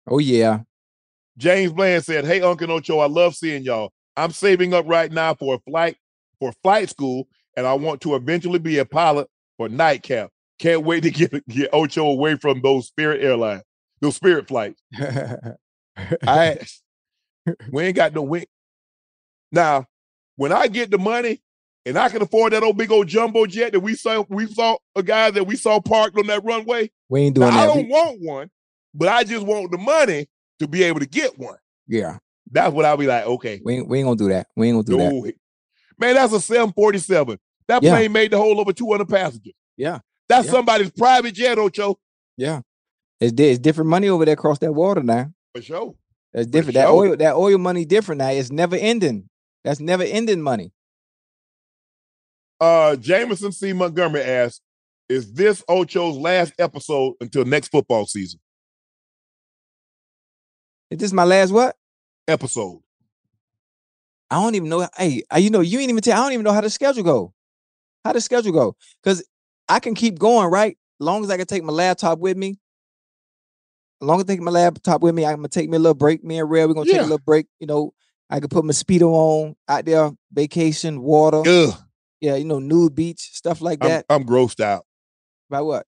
Oh 0.06 0.18
yeah. 0.18 0.60
James 1.36 1.72
Bland 1.72 2.04
said, 2.04 2.24
Hey, 2.24 2.40
Uncle 2.40 2.72
Ocho, 2.72 2.98
I 2.98 3.06
love 3.06 3.34
seeing 3.34 3.62
y'all. 3.62 3.92
I'm 4.16 4.30
saving 4.30 4.72
up 4.72 4.86
right 4.88 5.12
now 5.12 5.34
for 5.34 5.56
a 5.56 5.58
flight 5.70 5.96
for 6.38 6.52
flight 6.62 6.88
school, 6.90 7.28
and 7.56 7.66
I 7.66 7.74
want 7.74 8.00
to 8.02 8.14
eventually 8.14 8.58
be 8.58 8.78
a 8.78 8.84
pilot 8.84 9.28
for 9.56 9.68
nightcap. 9.68 10.30
Can't 10.58 10.84
wait 10.84 11.02
to 11.02 11.10
get, 11.10 11.46
get 11.48 11.70
Ocho 11.72 12.06
away 12.06 12.36
from 12.36 12.60
those 12.62 12.86
Spirit 12.86 13.22
Airlines, 13.22 13.62
those 14.00 14.16
Spirit 14.16 14.48
flights. 14.48 14.80
I 16.26 16.58
we 17.72 17.84
ain't 17.84 17.96
got 17.96 18.14
no 18.14 18.22
wing. 18.22 18.46
Now, 19.52 19.86
when 20.36 20.52
I 20.52 20.68
get 20.68 20.90
the 20.90 20.98
money 20.98 21.40
and 21.86 21.96
I 21.98 22.08
can 22.10 22.20
afford 22.20 22.52
that 22.52 22.62
old 22.62 22.76
big 22.76 22.90
old 22.92 23.06
jumbo 23.06 23.46
jet 23.46 23.72
that 23.72 23.80
we 23.80 23.94
saw, 23.94 24.24
we 24.28 24.46
saw 24.46 24.76
a 24.94 25.02
guy 25.02 25.30
that 25.30 25.44
we 25.44 25.56
saw 25.56 25.80
parked 25.80 26.18
on 26.18 26.26
that 26.26 26.44
runway. 26.44 26.90
we 27.08 27.20
ain't 27.22 27.38
Now, 27.38 27.50
doing 27.50 27.58
I 27.58 27.66
don't 27.66 27.88
want 27.88 28.20
one, 28.20 28.50
but 28.92 29.08
I 29.08 29.24
just 29.24 29.46
want 29.46 29.70
the 29.70 29.78
money 29.78 30.28
to 30.58 30.68
be 30.68 30.82
able 30.82 31.00
to 31.00 31.06
get 31.06 31.38
one. 31.38 31.56
yeah. 31.86 32.18
That's 32.52 32.72
what 32.72 32.84
I'll 32.84 32.96
be 32.96 33.08
like, 33.08 33.26
okay. 33.26 33.60
We 33.64 33.74
ain't, 33.78 33.88
we 33.88 33.98
ain't 33.98 34.06
gonna 34.06 34.16
do 34.16 34.28
that. 34.28 34.46
We 34.54 34.68
ain't 34.68 34.86
gonna 34.86 34.98
do 34.98 35.02
that. 35.22 35.34
Man, 35.98 36.14
that's 36.14 36.32
a 36.32 36.40
747. 36.40 37.38
That 37.66 37.82
Yeah. 37.82 37.90
plane 37.96 38.12
made 38.12 38.30
the 38.30 38.36
whole 38.38 38.60
over 38.60 38.72
200 38.72 39.08
passengers. 39.08 39.52
Yeah. 39.76 39.98
That's 40.28 40.46
Yeah. 40.46 40.52
somebody's 40.52 40.90
private 40.92 41.34
jet, 41.34 41.58
Ocho, 41.58 41.98
Yeah. 42.36 42.60
It's, 43.20 43.32
it's 43.40 43.58
different 43.58 43.90
money 43.90 44.08
over 44.08 44.24
there 44.24 44.34
across 44.34 44.58
that 44.60 44.72
water 44.72 45.02
now. 45.02 45.32
for 45.54 45.60
sure. 45.62 45.94
That's 46.32 46.46
different. 46.46 46.74
That 46.74 46.86
sure. 46.86 46.94
oil, 47.08 47.16
that 47.16 47.34
oil 47.34 47.58
money 47.58 47.84
different 47.84 48.18
now. 48.20 48.28
It's 48.28 48.52
never 48.52 48.76
ending. 48.76 49.28
That's 49.64 49.80
never 49.80 50.02
ending 50.04 50.40
money. 50.42 50.70
Uh, 52.60 52.96
Jameson 52.96 53.52
C. 53.52 53.72
Montgomery 53.72 54.22
asked, 54.22 54.62
is 55.08 55.32
this 55.32 55.62
Ocho's 55.68 56.16
last 56.16 56.52
episode 56.58 57.14
until 57.20 57.44
next 57.44 57.68
football 57.68 58.06
season? 58.06 58.40
Is 60.90 60.98
this 60.98 61.12
my 61.12 61.24
last 61.24 61.52
what? 61.52 61.76
Episode. 62.28 62.80
I 64.30 64.42
don't 64.42 64.54
even 64.54 64.68
know. 64.68 64.88
Hey, 64.96 65.22
you 65.36 65.50
know, 65.50 65.60
you 65.60 65.78
ain't 65.78 65.90
even 65.90 66.02
tell. 66.02 66.20
I 66.20 66.24
don't 66.24 66.32
even 66.32 66.44
know 66.44 66.52
how 66.52 66.60
the 66.60 66.70
schedule 66.70 67.04
go. 67.04 67.32
How 68.04 68.12
the 68.12 68.20
schedule 68.20 68.52
go? 68.52 68.76
Because 69.02 69.24
I 69.68 69.78
can 69.78 69.94
keep 69.94 70.18
going, 70.18 70.50
right? 70.50 70.76
Long 70.98 71.22
as 71.22 71.30
I 71.30 71.36
can 71.36 71.46
take 71.46 71.62
my 71.62 71.72
laptop 71.72 72.18
with 72.18 72.36
me. 72.36 72.58
As 74.00 74.06
long 74.06 74.18
as 74.18 74.24
I 74.24 74.26
take 74.26 74.40
my 74.40 74.50
laptop 74.50 75.00
with 75.02 75.14
me, 75.14 75.24
I'm 75.24 75.36
gonna 75.36 75.48
take 75.48 75.70
me 75.70 75.76
a 75.76 75.80
little 75.80 75.94
break. 75.94 76.24
Me 76.24 76.38
and 76.38 76.50
Red, 76.50 76.66
we're 76.66 76.74
gonna 76.74 76.90
take 76.90 77.00
a 77.00 77.02
little 77.02 77.18
break. 77.18 77.46
You 77.60 77.66
know, 77.66 77.92
I 78.28 78.40
could 78.40 78.50
put 78.50 78.64
mosquito 78.64 79.10
on 79.10 79.56
out 79.68 79.84
there, 79.84 80.10
vacation, 80.32 81.02
water. 81.02 81.42
Ugh, 81.46 81.74
Yeah, 82.20 82.36
you 82.36 82.44
know, 82.44 82.58
nude 82.58 82.94
beach, 82.94 83.30
stuff 83.32 83.60
like 83.60 83.78
I'm, 83.82 83.88
that. 83.88 84.06
I'm 84.08 84.24
grossed 84.24 84.60
out. 84.60 84.84
By 85.50 85.60
what? 85.60 85.86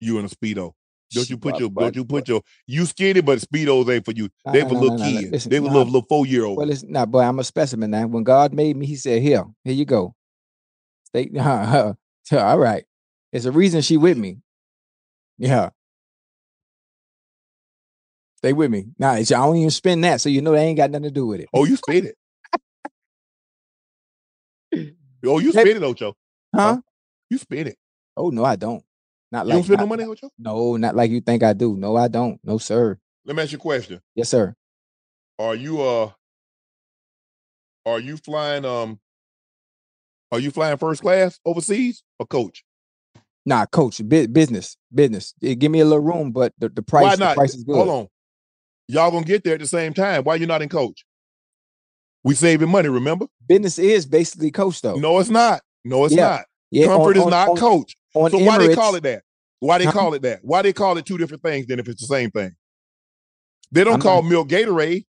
You 0.00 0.18
in 0.18 0.24
a 0.24 0.28
speedo. 0.28 0.72
Don't 1.12 1.28
you 1.28 1.36
put 1.36 1.58
your 1.58 1.70
but- 1.70 1.82
don't 1.82 1.96
you 1.96 2.04
put 2.04 2.28
your 2.28 2.42
you 2.66 2.86
skinny, 2.86 3.20
but 3.20 3.38
speedos 3.38 3.92
ain't 3.92 4.04
for 4.04 4.12
you. 4.12 4.30
Nah, 4.46 4.52
they 4.52 4.62
for 4.62 4.74
nah, 4.74 4.80
little 4.80 4.98
nah, 4.98 5.04
kids. 5.04 5.30
listen, 5.30 5.50
they 5.50 5.58
for 5.58 5.64
little 5.64 5.84
little 5.84 6.06
four 6.08 6.26
year 6.26 6.44
old. 6.44 6.58
Well, 6.58 6.70
it's 6.70 6.82
not, 6.82 7.10
boy. 7.10 7.20
I'm 7.20 7.38
a 7.38 7.44
specimen 7.44 7.90
now. 7.90 8.06
When 8.06 8.24
God 8.24 8.54
made 8.54 8.76
me, 8.76 8.86
He 8.86 8.96
said, 8.96 9.20
"Here, 9.22 9.44
here 9.64 9.74
you 9.74 9.84
go." 9.84 10.14
Stay, 11.04 11.30
uh-huh. 11.38 11.94
all 12.32 12.58
right. 12.58 12.84
It's 13.32 13.44
a 13.44 13.52
reason 13.52 13.82
she 13.82 13.96
with 13.96 14.16
me. 14.16 14.38
Yeah. 15.38 15.70
Stay 18.38 18.52
with 18.52 18.70
me. 18.70 18.86
Nah, 18.98 19.14
it's, 19.14 19.30
I 19.30 19.36
don't 19.36 19.56
even 19.56 19.70
spend 19.70 20.02
that, 20.04 20.20
so 20.20 20.28
you 20.28 20.42
know 20.42 20.52
they 20.52 20.64
ain't 20.64 20.76
got 20.76 20.90
nothing 20.90 21.04
to 21.04 21.10
do 21.10 21.26
with 21.26 21.40
it. 21.40 21.48
Oh, 21.52 21.64
you 21.64 21.76
spend 21.76 22.12
it. 24.72 24.96
oh, 25.26 25.38
you 25.38 25.52
spit 25.52 25.68
it, 25.76 25.82
Ocho. 25.82 26.14
Huh? 26.54 26.80
You 27.30 27.38
spit 27.38 27.66
it. 27.68 27.76
Oh 28.16 28.30
no, 28.30 28.44
I 28.44 28.56
don't. 28.56 28.82
Not 29.30 29.46
You 29.46 29.50
like 29.50 29.56
don't 29.56 29.64
spend 29.64 29.78
no 29.80 29.84
not- 29.86 29.88
money, 29.88 30.04
Ocho? 30.04 30.30
No, 30.38 30.76
not 30.76 30.94
like 30.96 31.10
you 31.10 31.20
think 31.20 31.42
I 31.42 31.52
do. 31.52 31.76
No, 31.76 31.96
I 31.96 32.08
don't. 32.08 32.38
No, 32.44 32.58
sir. 32.58 32.98
Let 33.24 33.36
me 33.36 33.42
ask 33.42 33.52
you 33.52 33.58
a 33.58 33.60
question. 33.60 34.00
Yes, 34.14 34.28
sir. 34.28 34.54
Are 35.38 35.54
you 35.54 35.80
uh 35.80 36.10
are 37.86 38.00
you 38.00 38.16
flying 38.16 38.64
um 38.64 39.00
are 40.30 40.38
you 40.38 40.50
flying 40.50 40.76
first 40.76 41.02
class 41.02 41.38
overseas 41.44 42.02
or 42.18 42.26
coach? 42.26 42.64
Nah, 43.44 43.66
coach, 43.66 44.00
bu- 44.06 44.28
business, 44.28 44.76
business. 44.94 45.34
Eh, 45.42 45.54
give 45.54 45.70
me 45.72 45.80
a 45.80 45.84
little 45.84 45.98
room, 46.02 46.30
but 46.30 46.52
the, 46.58 46.68
the 46.68 46.82
price, 46.82 47.02
Why 47.02 47.14
not? 47.16 47.36
price 47.36 47.54
is 47.54 47.64
good. 47.64 47.74
Hold 47.76 47.88
on. 47.88 48.08
Y'all 48.88 49.10
gonna 49.10 49.24
get 49.26 49.42
there 49.44 49.54
at 49.54 49.60
the 49.60 49.66
same 49.66 49.92
time. 49.94 50.22
Why 50.24 50.36
you 50.36 50.46
not 50.46 50.62
in 50.62 50.68
coach? 50.68 51.04
We 52.24 52.34
saving 52.34 52.68
money, 52.70 52.88
remember? 52.88 53.26
Business 53.48 53.78
is 53.78 54.06
basically 54.06 54.50
coach 54.50 54.80
though. 54.80 54.94
No, 54.96 55.18
it's 55.18 55.30
not. 55.30 55.62
No, 55.84 56.04
it's 56.04 56.14
Yeah. 56.14 56.28
not. 56.28 56.44
Yeah, 56.70 56.86
Comfort 56.86 57.10
on- 57.10 57.16
is 57.16 57.22
on- 57.24 57.30
not 57.30 57.48
on- 57.50 57.56
coach. 57.56 57.96
so 58.14 58.20
why 58.38 58.58
they 58.58 58.74
call 58.74 58.94
it 58.94 59.02
that? 59.02 59.22
Why 59.60 59.78
they 59.78 59.86
call 59.86 60.14
it 60.14 60.22
that? 60.22 60.40
Why 60.42 60.62
they 60.62 60.72
call 60.72 60.96
it 60.98 61.04
two 61.06 61.18
different 61.18 61.42
things 61.42 61.66
then 61.66 61.78
if 61.78 61.88
it's 61.88 62.00
the 62.00 62.06
same 62.06 62.30
thing? 62.30 62.52
They 63.70 63.84
don't 63.84 63.94
I'm- 63.94 64.00
call 64.00 64.22
milk 64.22 64.48
Gatorade. 64.48 65.04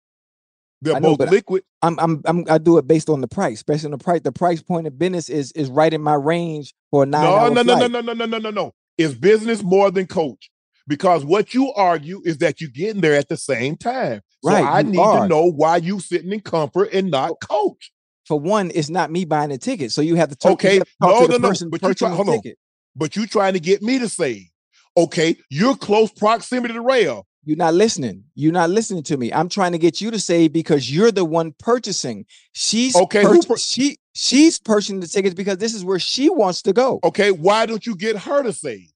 They're 0.83 0.99
know, 0.99 1.15
both 1.15 1.31
liquid. 1.31 1.63
I'm 1.83 1.99
I'm 1.99 2.23
I'm 2.25 2.45
I 2.49 2.57
do 2.57 2.79
it 2.79 2.87
based 2.87 3.11
on 3.11 3.21
the 3.21 3.29
price, 3.29 3.63
based 3.63 3.85
on 3.85 3.91
the 3.91 3.99
price. 3.99 4.23
The 4.23 4.33
price 4.33 4.63
point 4.63 4.87
of 4.87 4.99
business 4.99 5.29
is 5.29 5.53
is 5.53 5.69
right 5.69 5.93
in 5.93 6.01
my 6.01 6.15
range 6.15 6.73
for 6.91 7.03
a 7.03 7.07
nine 7.07 7.23
No, 7.25 7.37
no, 7.49 7.49
no, 7.49 7.63
no, 7.63 7.77
flight. 7.77 7.91
no, 7.91 8.01
no, 8.01 8.13
no, 8.15 8.25
no, 8.27 8.39
no, 8.39 8.51
no. 8.51 8.73
Is 8.97 9.15
business 9.15 9.63
more 9.63 9.91
than 9.91 10.07
coach? 10.07 10.51
Because 10.87 11.23
what 11.25 11.53
you 11.53 11.71
argue 11.75 12.23
is 12.25 12.39
that 12.39 12.61
you're 12.63 12.71
getting 12.71 13.03
there 13.03 13.15
at 13.15 13.29
the 13.29 13.37
same 13.37 13.77
time. 13.77 14.23
So 14.43 14.51
Right, 14.51 14.65
I 14.65 14.83
need 14.83 14.99
are. 14.99 15.23
to 15.23 15.29
know 15.29 15.45
why 15.45 15.77
you 15.77 16.01
sitting 16.01 16.33
in 16.33 16.41
comfort 16.41 16.91
and 16.93 17.11
not 17.11 17.33
coach. 17.41 17.93
For 18.27 18.39
one, 18.39 18.71
it's 18.75 18.89
not 18.89 19.11
me 19.11 19.25
buying 19.25 19.51
the 19.51 19.59
ticket, 19.59 19.93
so 19.93 20.01
you 20.03 20.15
have 20.17 20.29
to 20.31 20.37
talk. 20.37 20.53
Okay, 20.53 20.79
to 20.79 20.85
talk 20.85 21.11
no, 21.11 21.21
to 21.23 21.27
no, 21.27 21.33
the 21.35 21.39
no. 21.41 21.49
person, 21.49 21.71
But 21.71 21.83
you 21.83 21.95
try. 21.95 22.11
the 22.11 22.17
Hold 22.17 22.29
on. 22.29 22.35
ticket. 22.37 22.59
But 22.97 23.17
you 23.17 23.27
trying 23.27 23.55
to 23.55 23.61
get 23.61 23.83
me 23.83 23.99
to 23.99 24.09
say, 24.09 24.51
Okay, 24.97 25.37
you're 25.51 25.77
close 25.77 26.11
proximity 26.11 26.75
to 26.75 26.81
rail. 26.81 27.27
You're 27.45 27.57
not 27.57 27.75
listening. 27.75 28.25
You're 28.35 28.53
not 28.53 28.71
listening 28.71 29.03
to 29.05 29.17
me. 29.17 29.33
I'm 29.33 29.49
trying 29.49 29.73
to 29.73 29.79
get 29.79 30.01
you 30.01 30.11
to 30.11 30.19
say 30.21 30.49
because 30.49 30.93
you're 30.95 31.11
the 31.11 31.25
one 31.25 31.55
purchasing. 31.59 32.27
She's 32.53 32.95
Okay, 32.95 33.23
pur- 33.23 33.57
she 33.57 33.99
she's 34.15 34.59
purchasing 34.59 35.01
the 35.01 35.07
tickets 35.07 35.35
because 35.35 35.57
this 35.59 35.75
is 35.75 35.85
where 35.85 35.99
she 35.99 36.29
wants 36.29 36.63
to 36.63 36.73
go. 36.73 37.01
Okay, 37.03 37.31
why 37.31 37.67
don't 37.67 37.87
you 37.87 37.97
get 37.97 38.17
her 38.19 38.43
to 38.43 38.53
save? 38.53 38.91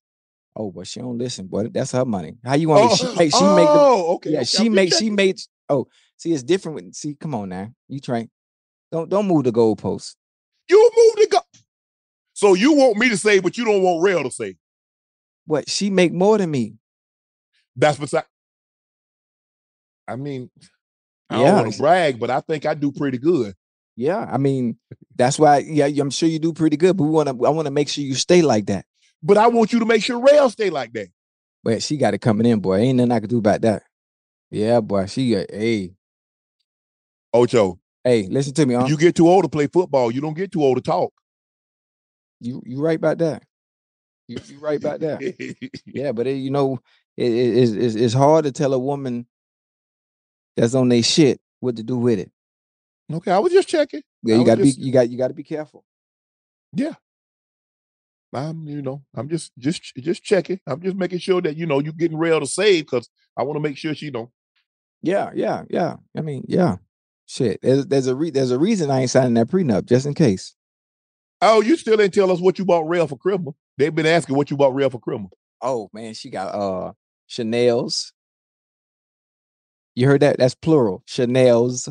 Oh, 0.55 0.71
but 0.71 0.87
she 0.87 1.01
don't 1.01 1.17
listen, 1.17 1.47
boy. 1.47 1.67
That's 1.67 1.91
her 1.91 2.05
money. 2.05 2.37
How 2.43 2.55
you 2.55 2.69
want 2.69 2.83
me? 2.83 2.89
Oh, 2.91 2.95
She 2.95 3.17
make 3.17 3.33
she 3.33 3.43
make 3.43 3.67
the 3.73 3.79
oh, 3.79 4.15
okay, 4.15 4.29
yeah. 4.31 4.37
okay, 4.39 4.45
she 4.45 4.65
I'm 4.67 4.73
make 4.73 4.93
she 4.93 5.09
made. 5.09 5.39
Oh, 5.67 5.87
see, 6.17 6.31
it's 6.31 6.43
different. 6.43 6.75
With, 6.75 6.93
see, 6.93 7.15
come 7.15 7.35
on 7.35 7.49
now. 7.49 7.69
You 7.89 7.99
trying? 7.99 8.29
Don't 8.91 9.09
don't 9.09 9.27
move 9.27 9.43
the 9.43 9.51
goalposts. 9.51 10.15
You 10.69 10.91
move 10.95 11.15
the 11.15 11.27
go. 11.31 11.39
So 12.33 12.53
you 12.53 12.73
want 12.73 12.97
me 12.97 13.09
to 13.09 13.17
say, 13.17 13.39
but 13.39 13.57
you 13.57 13.65
don't 13.65 13.81
want 13.81 14.03
rail 14.03 14.23
to 14.23 14.31
say. 14.31 14.55
What 15.45 15.69
she 15.69 15.89
make 15.89 16.13
more 16.13 16.37
than 16.37 16.51
me? 16.51 16.75
That's 17.75 17.97
beside. 17.97 18.23
I 20.07 20.15
mean, 20.15 20.49
I 21.29 21.39
Yeah. 21.39 21.45
don't 21.51 21.55
want 21.63 21.73
to 21.73 21.79
brag, 21.79 22.19
but 22.19 22.29
I 22.29 22.39
think 22.41 22.65
I 22.65 22.73
do 22.73 22.91
pretty 22.91 23.17
good. 23.17 23.55
Yeah, 23.97 24.19
I 24.29 24.37
mean, 24.37 24.77
that's 25.15 25.39
why. 25.39 25.59
Yeah, 25.59 25.87
I'm 25.87 26.09
sure 26.09 26.27
you 26.29 26.39
do 26.39 26.53
pretty 26.53 26.77
good. 26.77 26.97
But 26.97 27.03
we 27.05 27.09
want 27.11 27.29
to. 27.29 27.45
I 27.45 27.49
want 27.49 27.65
to 27.65 27.71
make 27.71 27.89
sure 27.89 28.03
you 28.03 28.13
stay 28.15 28.41
like 28.41 28.65
that. 28.67 28.85
But 29.25 29.37
I 29.39 29.47
want 29.47 29.73
you 29.73 29.79
to 29.79 29.85
make 29.85 30.03
sure 30.03 30.19
rail 30.19 30.51
stay 30.51 30.69
like 30.69 30.93
that. 30.93 31.07
But 31.63 31.81
she 31.81 31.97
got 31.97 32.13
it 32.13 32.19
coming 32.19 32.45
in, 32.45 32.59
boy. 32.59 32.77
Ain't 32.77 32.97
nothing 32.97 33.11
I 33.11 33.19
can 33.19 33.27
do 33.29 33.39
about 33.39 33.61
that. 33.61 33.81
Yeah, 34.51 34.81
boy. 34.81 35.07
She 35.07 35.31
got. 35.31 35.47
Hey, 35.49 35.95
Ocho, 37.33 37.79
hey, 38.03 38.27
listen 38.29 38.53
to 38.53 38.65
me. 38.67 38.75
Huh? 38.75 38.85
you 38.87 38.97
get 38.97 39.15
too 39.15 39.27
old 39.27 39.43
to 39.43 39.49
play 39.49 39.65
football. 39.65 40.11
You 40.11 40.21
don't 40.21 40.35
get 40.37 40.51
too 40.51 40.61
old 40.63 40.77
to 40.77 40.81
talk. 40.83 41.11
You 42.39 42.61
you 42.67 42.79
right 42.79 42.97
about 42.97 43.17
that. 43.17 43.41
You 44.27 44.37
you 44.45 44.59
right 44.59 44.77
about 44.77 44.99
that. 44.99 45.71
yeah, 45.87 46.11
but 46.11 46.27
it, 46.27 46.35
you 46.35 46.51
know, 46.51 46.79
it, 47.17 47.31
it- 47.31 47.77
it's, 47.77 47.95
it's 47.95 48.13
hard 48.13 48.45
to 48.45 48.51
tell 48.51 48.73
a 48.75 48.79
woman 48.79 49.25
that's 50.55 50.75
on 50.75 50.89
their 50.89 51.01
shit 51.03 51.41
what 51.61 51.77
to 51.77 51.83
do 51.83 51.97
with 51.97 52.19
it. 52.19 52.31
Okay, 53.11 53.31
I 53.31 53.39
was 53.39 53.51
just 53.51 53.67
checking. 53.67 54.01
Yeah, 54.21 54.35
you 54.35 54.45
got 54.45 54.55
to 54.59 54.63
just- 54.63 54.77
be 54.79 54.85
you 54.85 54.91
got 54.93 55.09
you 55.09 55.17
got 55.17 55.29
to 55.29 55.33
be 55.33 55.43
careful. 55.43 55.83
Yeah. 56.73 56.93
I'm, 58.35 58.67
you 58.67 58.81
know, 58.81 59.03
I'm 59.15 59.29
just 59.29 59.51
just 59.57 59.81
just 59.95 60.23
checking. 60.23 60.59
I'm 60.67 60.81
just 60.81 60.95
making 60.95 61.19
sure 61.19 61.41
that 61.41 61.55
you 61.57 61.65
know 61.65 61.79
you're 61.79 61.93
getting 61.93 62.17
rail 62.17 62.39
to 62.39 62.45
save 62.45 62.85
because 62.85 63.09
I 63.37 63.43
want 63.43 63.55
to 63.57 63.61
make 63.61 63.77
sure 63.77 63.95
she 63.95 64.11
don't. 64.11 64.29
Yeah, 65.01 65.31
yeah, 65.33 65.63
yeah. 65.69 65.95
I 66.17 66.21
mean, 66.21 66.43
yeah. 66.47 66.77
Shit, 67.27 67.59
there's 67.61 67.87
there's 67.87 68.07
a 68.07 68.15
re- 68.15 68.31
there's 68.31 68.51
a 68.51 68.59
reason 68.59 68.91
I 68.91 69.01
ain't 69.01 69.09
signing 69.09 69.33
that 69.35 69.47
prenup 69.47 69.85
just 69.85 70.05
in 70.05 70.13
case. 70.13 70.55
Oh, 71.41 71.61
you 71.61 71.75
still 71.77 71.97
didn't 71.97 72.13
tell 72.13 72.31
us 72.31 72.39
what 72.39 72.59
you 72.59 72.65
bought 72.65 72.87
real 72.87 73.07
for 73.07 73.17
Christmas. 73.17 73.55
They've 73.77 73.93
been 73.93 74.05
asking 74.05 74.35
what 74.35 74.51
you 74.51 74.57
bought 74.57 74.75
real 74.75 74.89
for 74.89 74.99
Christmas. 74.99 75.31
Oh 75.61 75.89
man, 75.93 76.13
she 76.13 76.29
got 76.29 76.53
uh 76.53 76.93
Chanel's. 77.27 78.13
You 79.95 80.07
heard 80.07 80.21
that? 80.21 80.37
That's 80.37 80.55
plural. 80.55 81.03
Chanel's. 81.07 81.89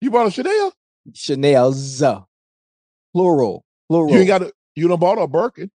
You 0.00 0.10
bought 0.10 0.26
a 0.26 0.30
Chanel? 0.30 0.72
Chanel's. 1.14 2.02
uh, 2.02 2.20
Plural. 3.14 3.64
Plural. 3.88 4.12
You 4.12 4.18
ain't 4.18 4.28
got 4.28 4.42
a, 4.42 4.52
you 4.74 4.88
done 4.88 4.98
bought 4.98 5.18
a 5.18 5.26
Birkin. 5.26 5.70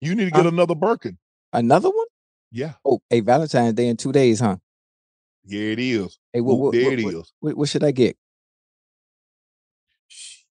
You 0.00 0.14
need 0.14 0.26
to 0.26 0.30
get 0.30 0.42
Huh? 0.42 0.48
another 0.48 0.74
Birkin. 0.74 1.18
Another 1.52 1.88
one? 1.90 2.06
Yeah. 2.52 2.74
Oh, 2.84 3.00
hey, 3.10 3.20
Valentine's 3.20 3.74
Day 3.74 3.88
in 3.88 3.96
two 3.96 4.12
days, 4.12 4.40
huh? 4.40 4.56
Yeah, 5.44 5.72
it 5.72 5.78
is. 5.78 6.18
Hey, 6.32 6.40
what, 6.40 6.58
what, 6.58 6.72
there 6.72 6.84
what, 6.84 6.98
it 6.98 7.26
what, 7.40 7.56
what 7.56 7.68
should 7.68 7.84
I 7.84 7.90
get? 7.90 8.16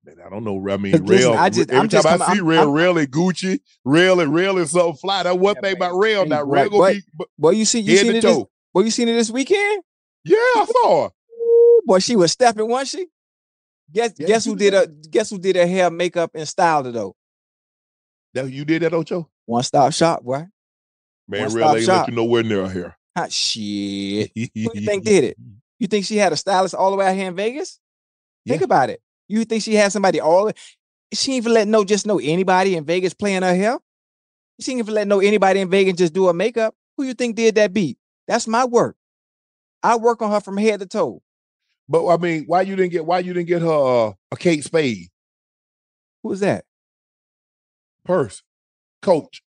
Man, 0.04 0.16
I 0.24 0.28
don't 0.30 0.44
know. 0.44 0.68
I 0.70 0.76
mean, 0.76 1.04
rail. 1.04 1.32
I 1.34 1.50
just- 1.50 1.68
every 1.70 1.80
I'm 1.80 1.88
just 1.88 2.06
time 2.06 2.18
coming- 2.18 2.28
I 2.28 2.32
see 2.34 2.38
I'm- 2.38 2.46
rail, 2.46 2.60
I'm- 2.60 2.72
rail 2.72 2.98
and 2.98 3.10
Gucci, 3.10 3.58
and 4.20 4.32
rail 4.34 4.58
and 4.58 4.68
something 4.68 4.94
fly. 4.96 5.24
That 5.24 5.38
one 5.38 5.54
Yeah, 5.56 5.60
thing 5.62 5.76
about 5.76 5.94
real, 5.96 5.98
rail. 5.98 6.22
Hey, 6.24 6.28
Now 6.28 6.44
boy, 6.44 6.52
rail 6.52 6.70
boy, 6.70 6.94
be. 6.94 7.02
but- 7.14 7.28
Boy, 7.38 7.50
you 7.50 7.64
see, 7.64 7.80
you 7.80 7.96
seen 7.96 8.14
it 8.14 8.22
this, 8.22 8.44
boy, 8.72 8.80
you 8.82 8.90
seen 8.90 9.08
it 9.08 9.14
this 9.14 9.30
weekend? 9.30 9.82
Yeah, 10.24 10.36
I 10.38 10.66
saw 10.70 11.04
her. 11.08 11.10
Ooh, 11.42 11.82
boy, 11.86 11.98
she 11.98 12.14
was 12.16 12.32
stepping, 12.32 12.68
wasn't 12.68 12.88
she? 13.02 13.06
Guess 13.92 14.14
Yeah, 14.18 14.26
guess 14.26 14.44
who 14.44 14.56
did 14.56 14.72
her 14.74 14.86
guess 14.86 15.30
who 15.30 15.38
did 15.38 15.54
her 15.56 15.66
hair, 15.66 15.90
makeup, 15.90 16.32
and 16.34 16.48
styled 16.48 16.86
her 16.86 16.92
though? 16.92 17.14
That 18.36 18.52
you 18.52 18.66
did 18.66 18.82
that, 18.82 18.92
Ocho? 18.92 19.30
One 19.46 19.62
stop 19.62 19.94
shop, 19.94 20.22
boy. 20.22 20.46
Man, 21.26 21.48
stop 21.48 21.74
ain't 21.76 21.84
shop. 21.84 22.06
let 22.06 22.10
you 22.10 22.16
nowhere 22.16 22.42
near 22.42 22.68
here. 22.68 22.96
Hot 23.16 23.32
shit. 23.32 24.30
Who 24.36 24.50
you 24.54 24.80
think 24.86 25.04
did 25.04 25.24
it? 25.24 25.36
You 25.78 25.86
think 25.88 26.06
she 26.06 26.16
had 26.16 26.32
a 26.32 26.36
stylist 26.36 26.74
all 26.74 26.90
the 26.90 26.96
way 26.96 27.06
out 27.06 27.14
here 27.14 27.28
in 27.28 27.36
Vegas? 27.36 27.78
Think 28.48 28.62
Yeah. 28.62 28.64
about 28.64 28.88
it. 28.88 29.02
You 29.28 29.44
think 29.44 29.62
she 29.62 29.74
had 29.74 29.92
somebody 29.92 30.20
all 30.20 30.50
she 31.12 31.32
ain't 31.32 31.42
even 31.44 31.52
let 31.52 31.68
no 31.68 31.84
just 31.84 32.06
know 32.06 32.18
anybody 32.18 32.76
in 32.76 32.84
Vegas 32.86 33.12
playing 33.12 33.42
her 33.42 33.54
hair? 33.54 33.78
She 34.60 34.72
ain't 34.72 34.78
even 34.78 34.94
let 34.94 35.06
know 35.06 35.20
anybody 35.20 35.60
in 35.60 35.68
Vegas 35.68 35.96
just 35.96 36.14
do 36.14 36.26
her 36.28 36.32
makeup. 36.32 36.74
Who 36.96 37.04
you 37.04 37.12
think 37.12 37.36
did 37.36 37.56
that 37.56 37.74
beat? 37.74 37.98
That's 38.26 38.46
my 38.46 38.64
work. 38.64 38.96
I 39.82 39.96
work 39.96 40.22
on 40.22 40.30
her 40.30 40.40
from 40.40 40.56
head 40.56 40.80
to 40.80 40.86
toe. 40.86 41.22
But 41.88 42.06
I 42.06 42.16
mean, 42.16 42.44
why 42.46 42.62
you 42.62 42.74
didn't 42.76 42.92
get 42.92 43.04
why 43.06 43.20
you 43.20 43.32
didn't 43.34 43.48
get 43.48 43.62
her 43.62 44.08
uh, 44.08 44.12
a 44.30 44.36
Kate 44.36 44.64
Spade 44.64 45.08
Who 46.22 46.30
was 46.30 46.40
that? 46.40 46.65
Purse, 48.06 48.42
coach? 49.02 49.42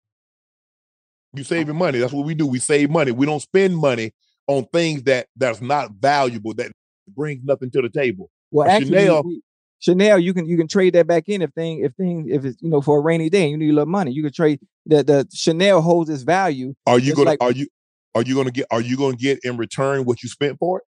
You 1.33 1.43
saving 1.43 1.75
money. 1.75 1.99
That's 1.99 2.13
what 2.13 2.25
we 2.25 2.33
do. 2.33 2.47
We 2.47 2.59
save 2.59 2.89
money. 2.89 3.11
We 3.11 3.25
don't 3.25 3.39
spend 3.39 3.77
money 3.77 4.11
on 4.47 4.65
things 4.73 5.03
that 5.03 5.27
that's 5.35 5.61
not 5.61 5.91
valuable 5.99 6.53
that 6.55 6.71
brings 7.07 7.43
nothing 7.43 7.69
to 7.71 7.81
the 7.83 7.89
table. 7.89 8.31
Well, 8.51 8.67
A 8.67 8.71
actually, 8.71 8.97
Chanel- 8.97 9.23
we- 9.23 9.41
Chanel, 9.81 10.19
you 10.19 10.33
can 10.33 10.45
you 10.47 10.57
can 10.57 10.67
trade 10.67 10.93
that 10.95 11.05
back 11.07 11.29
in 11.29 11.41
if 11.41 11.51
thing 11.51 11.79
if 11.83 11.93
thing 11.93 12.27
if 12.29 12.43
it's 12.45 12.61
you 12.61 12.69
know 12.69 12.81
for 12.81 12.97
a 12.97 13.01
rainy 13.01 13.29
day 13.29 13.43
and 13.43 13.51
you 13.51 13.57
need 13.57 13.69
a 13.69 13.73
little 13.73 13.85
money, 13.85 14.11
you 14.11 14.23
can 14.23 14.33
trade 14.33 14.59
that 14.87 15.07
the 15.07 15.27
Chanel 15.31 15.81
holds 15.81 16.09
its 16.09 16.23
value. 16.23 16.73
Are 16.87 16.99
you 16.99 17.13
gonna 17.15 17.29
like- 17.29 17.41
are 17.43 17.51
you 17.51 17.67
are 18.15 18.23
you 18.23 18.35
gonna 18.35 18.51
get 18.51 18.65
are 18.71 18.81
you 18.81 18.97
gonna 18.97 19.15
get 19.15 19.39
in 19.43 19.55
return 19.55 20.03
what 20.05 20.21
you 20.23 20.29
spent 20.29 20.57
for 20.59 20.79
it? 20.79 20.83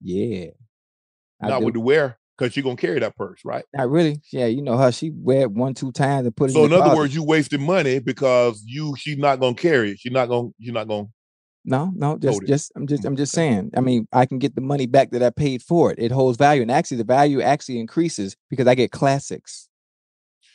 Yeah, 0.00 0.46
I 1.40 1.48
Not 1.50 1.60
do. 1.60 1.66
with 1.66 1.74
the 1.74 1.80
wear, 1.80 2.18
because 2.38 2.56
you're 2.56 2.62
gonna 2.64 2.76
carry 2.76 2.98
that 3.00 3.16
purse, 3.16 3.40
right? 3.44 3.64
Not 3.74 3.90
really. 3.90 4.20
Yeah, 4.32 4.46
you 4.46 4.62
know 4.62 4.76
her. 4.76 4.90
She 4.92 5.10
wear 5.14 5.42
it 5.42 5.50
one 5.52 5.74
two 5.74 5.92
times 5.92 6.26
and 6.26 6.34
put 6.36 6.50
it. 6.50 6.54
So 6.54 6.60
in, 6.60 6.66
in 6.66 6.72
other 6.72 6.82
closet. 6.84 6.98
words, 6.98 7.14
you 7.14 7.22
wasted 7.24 7.60
money 7.60 7.98
because 7.98 8.62
you 8.66 8.94
she's 8.96 9.18
not 9.18 9.40
gonna 9.40 9.54
carry 9.54 9.92
it. 9.92 9.98
She's 10.00 10.12
not 10.12 10.26
gonna 10.28 10.48
you're 10.58 10.74
not 10.74 10.88
gonna 10.88 11.08
no, 11.64 11.92
no, 11.94 12.18
just 12.18 12.44
just 12.44 12.72
I'm 12.74 12.86
just 12.88 13.04
I'm 13.04 13.14
just 13.16 13.32
saying. 13.32 13.70
I 13.76 13.80
mean, 13.80 14.08
I 14.12 14.26
can 14.26 14.38
get 14.38 14.56
the 14.56 14.60
money 14.60 14.86
back 14.86 15.12
that 15.12 15.22
I 15.22 15.30
paid 15.30 15.62
for 15.62 15.92
it. 15.92 15.98
It 16.00 16.10
holds 16.10 16.36
value, 16.36 16.62
and 16.62 16.70
actually, 16.72 16.96
the 16.96 17.04
value 17.04 17.40
actually 17.40 17.78
increases 17.78 18.36
because 18.50 18.66
I 18.66 18.74
get 18.74 18.90
classics. 18.90 19.68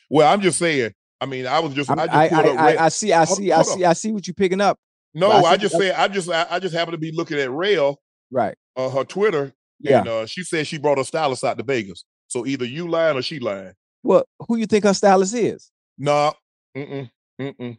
well, 0.10 0.32
I'm 0.32 0.42
just 0.42 0.60
saying. 0.60 0.94
I 1.20 1.26
mean, 1.26 1.48
I 1.48 1.60
was 1.60 1.74
just 1.74 1.90
I'm- 1.90 2.00
I 2.00 2.06
just 2.28 2.34
I 2.34 2.42
I, 2.42 2.74
I, 2.74 2.86
I 2.86 2.90
see 2.90 3.14
I 3.14 3.26
Hold- 3.26 3.38
see 3.38 3.52
I 3.52 3.62
see. 3.62 3.86
I 3.86 3.94
see 3.94 4.12
what 4.12 4.28
you're 4.28 4.34
picking 4.34 4.60
up. 4.62 4.78
No, 5.14 5.32
I 5.32 5.56
just 5.58 5.76
said 5.78 5.94
I 5.96 6.08
just 6.10 6.30
I, 6.30 6.46
I 6.50 6.60
just 6.60 6.76
happened 6.76 6.94
to 6.94 7.00
be 7.00 7.12
looking 7.12 7.40
at 7.40 7.52
Rail, 7.52 8.00
Right. 8.30 8.56
uh, 8.76 8.90
her 8.90 9.04
Twitter, 9.06 9.54
Yeah. 9.80 10.00
and 10.00 10.08
uh, 10.08 10.26
she 10.26 10.44
said 10.44 10.68
she 10.68 10.78
brought 10.78 10.98
her 10.98 11.04
stylist 11.04 11.44
out 11.44 11.58
to 11.58 11.64
Vegas. 11.64 12.04
So 12.28 12.46
either 12.46 12.66
you 12.66 12.88
lying 12.90 13.18
or 13.18 13.22
she 13.22 13.40
lying. 13.40 13.74
Well, 14.04 14.26
who 14.48 14.58
you 14.58 14.66
think 14.66 14.84
her 14.86 14.94
stylist 14.94 15.34
is? 15.34 15.72
No, 15.98 16.34
mm-mm, 16.76 17.10
mm-mm. 17.40 17.78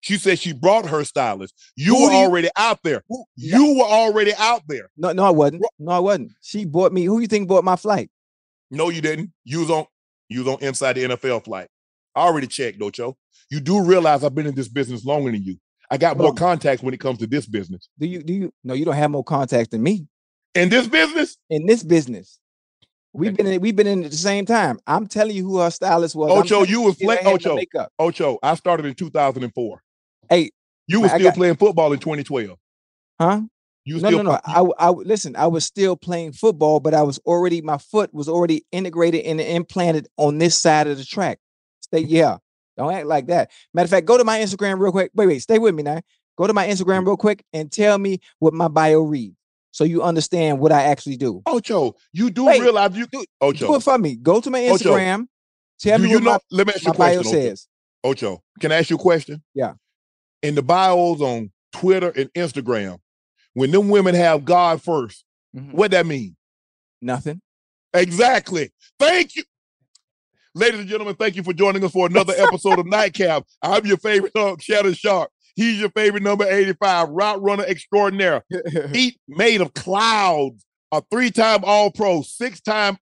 She 0.00 0.18
said 0.18 0.38
she 0.38 0.52
brought 0.52 0.86
her 0.88 1.02
stylist. 1.04 1.54
You 1.76 1.94
Who 1.96 2.04
were 2.04 2.10
you- 2.12 2.16
already 2.18 2.48
out 2.56 2.78
there. 2.84 3.02
You 3.36 3.76
were 3.78 3.84
already 3.86 4.32
out 4.38 4.62
there. 4.68 4.90
No, 4.96 5.12
no, 5.12 5.24
I 5.24 5.30
wasn't. 5.30 5.64
No, 5.78 5.92
I 5.92 5.98
wasn't. 5.98 6.32
She 6.42 6.64
bought 6.66 6.92
me. 6.92 7.04
Who 7.04 7.20
you 7.20 7.26
think 7.26 7.48
bought 7.48 7.64
my 7.64 7.76
flight? 7.76 8.10
No, 8.70 8.90
you 8.90 9.00
didn't. 9.00 9.32
You 9.44 9.60
was 9.60 9.70
on 9.70 9.86
you 10.28 10.44
was 10.44 10.54
on 10.54 10.62
inside 10.62 10.94
the 10.94 11.04
NFL 11.04 11.44
flight. 11.44 11.68
I 12.14 12.20
already 12.22 12.46
checked, 12.46 12.78
Docho. 12.78 13.14
You 13.50 13.60
do 13.60 13.82
realize 13.84 14.24
I've 14.24 14.34
been 14.34 14.46
in 14.46 14.54
this 14.54 14.68
business 14.68 15.04
longer 15.04 15.30
than 15.32 15.42
you. 15.42 15.56
I 15.90 15.96
got 15.96 16.16
more 16.18 16.28
on. 16.28 16.36
contacts 16.36 16.82
when 16.82 16.92
it 16.94 17.00
comes 17.00 17.18
to 17.18 17.26
this 17.26 17.46
business. 17.46 17.88
Do 17.98 18.06
you 18.06 18.22
do 18.22 18.32
you 18.32 18.52
no, 18.62 18.74
you 18.74 18.84
don't 18.84 18.94
have 18.94 19.10
more 19.10 19.24
contacts 19.24 19.68
than 19.70 19.82
me 19.82 20.06
In 20.54 20.68
this 20.68 20.86
business, 20.86 21.36
in 21.50 21.66
this 21.66 21.82
business. 21.82 22.38
We've 23.12 23.36
been 23.36 23.46
in, 23.46 23.60
we've 23.60 23.76
been 23.76 23.86
in 23.86 24.04
at 24.04 24.10
the 24.10 24.16
same 24.16 24.44
time. 24.44 24.80
I'm 24.88 25.06
telling 25.06 25.36
you 25.36 25.44
who 25.44 25.58
her 25.58 25.70
stylist 25.70 26.16
was. 26.16 26.32
Ocho, 26.32 26.64
you 26.64 26.82
was 26.82 26.96
playing 26.96 27.26
Ocho. 27.26 27.56
Ocho, 27.98 28.38
I 28.42 28.56
started 28.56 28.86
in 28.86 28.94
2004. 28.94 29.82
Hey, 30.28 30.50
You 30.88 31.00
were 31.00 31.08
still 31.08 31.20
got- 31.20 31.34
playing 31.34 31.56
football 31.56 31.92
in 31.92 32.00
2012. 32.00 32.58
Huh? 33.20 33.42
You 33.84 34.00
no, 34.00 34.08
still 34.08 34.22
no, 34.24 34.32
no. 34.32 34.40
I, 34.44 34.86
I 34.86 34.90
listen. 34.90 35.36
I 35.36 35.46
was 35.46 35.64
still 35.64 35.94
playing 35.94 36.32
football, 36.32 36.80
but 36.80 36.94
I 36.94 37.02
was 37.02 37.18
already 37.26 37.60
my 37.60 37.76
foot 37.76 38.12
was 38.14 38.28
already 38.28 38.64
integrated 38.72 39.26
and 39.26 39.40
implanted 39.40 40.08
on 40.16 40.38
this 40.38 40.56
side 40.56 40.86
of 40.86 40.96
the 40.96 41.04
track. 41.04 41.38
Stay, 41.80 42.00
yeah. 42.00 42.38
Don't 42.78 42.92
act 42.92 43.06
like 43.06 43.26
that. 43.26 43.50
Matter 43.74 43.84
of 43.84 43.90
fact, 43.90 44.06
go 44.06 44.16
to 44.16 44.24
my 44.24 44.40
Instagram 44.40 44.80
real 44.80 44.90
quick. 44.90 45.10
Wait, 45.14 45.26
wait, 45.26 45.38
stay 45.40 45.58
with 45.58 45.74
me 45.74 45.82
now. 45.82 46.00
Go 46.36 46.46
to 46.46 46.54
my 46.54 46.66
Instagram 46.66 47.02
mm. 47.02 47.06
real 47.08 47.16
quick 47.16 47.44
and 47.52 47.70
tell 47.70 47.98
me 47.98 48.20
what 48.38 48.54
my 48.54 48.68
bio 48.68 49.02
reads, 49.02 49.36
so 49.74 49.82
you 49.82 50.04
understand 50.04 50.60
what 50.60 50.70
I 50.70 50.84
actually 50.84 51.16
do. 51.16 51.42
Ocho, 51.46 51.96
you 52.12 52.30
do 52.30 52.44
Wait, 52.46 52.60
realize 52.62 52.96
you 52.96 53.08
do, 53.08 53.24
Ocho. 53.40 53.66
do 53.66 53.74
it 53.74 53.82
for 53.82 53.98
me. 53.98 54.14
Go 54.14 54.40
to 54.40 54.48
my 54.48 54.68
Ocho, 54.68 54.76
Instagram. 54.94 55.26
Tell 55.80 55.98
me 55.98 56.10
you 56.10 56.14
what 56.18 56.22
know? 56.24 56.30
my, 56.30 56.38
let 56.52 56.66
me 56.68 56.72
ask 56.74 56.84
you 56.84 56.92
a 56.92 56.94
bio 56.94 57.14
question. 57.16 57.36
Ocho. 57.36 57.46
says. 57.48 57.66
Ocho, 58.04 58.42
can 58.60 58.70
I 58.70 58.76
ask 58.76 58.90
you 58.90 58.94
a 58.96 59.00
question? 59.00 59.42
Yeah. 59.52 59.72
In 60.44 60.54
the 60.54 60.62
bios 60.62 61.20
on 61.20 61.50
Twitter 61.72 62.10
and 62.16 62.32
Instagram, 62.34 62.98
when 63.54 63.72
them 63.72 63.88
women 63.88 64.14
have 64.14 64.44
God 64.44 64.80
1st 64.80 65.16
Mm-hmm. 65.56 65.76
what 65.76 65.92
that 65.92 66.04
mean? 66.04 66.34
Nothing. 67.00 67.40
Exactly. 67.92 68.72
Thank 68.98 69.36
you. 69.36 69.44
Ladies 70.52 70.80
and 70.80 70.88
gentlemen, 70.88 71.14
thank 71.14 71.36
you 71.36 71.44
for 71.44 71.52
joining 71.52 71.84
us 71.84 71.92
for 71.92 72.06
another 72.06 72.34
episode 72.38 72.80
of 72.80 72.86
Nightcap. 72.86 73.44
I'm 73.62 73.86
your 73.86 73.98
favorite 73.98 74.32
uh, 74.36 74.56
Shannon 74.60 74.94
Sharpe. 74.94 75.30
He's 75.54 75.78
your 75.78 75.90
favorite 75.90 76.22
number 76.22 76.44
85, 76.48 77.10
route 77.10 77.42
runner 77.42 77.64
extraordinaire. 77.64 78.42
Feet 78.92 79.18
made 79.28 79.60
of 79.60 79.72
clouds, 79.74 80.64
a 80.92 81.02
three-time 81.10 81.60
All-Pro, 81.64 82.22
six-time 82.22 82.98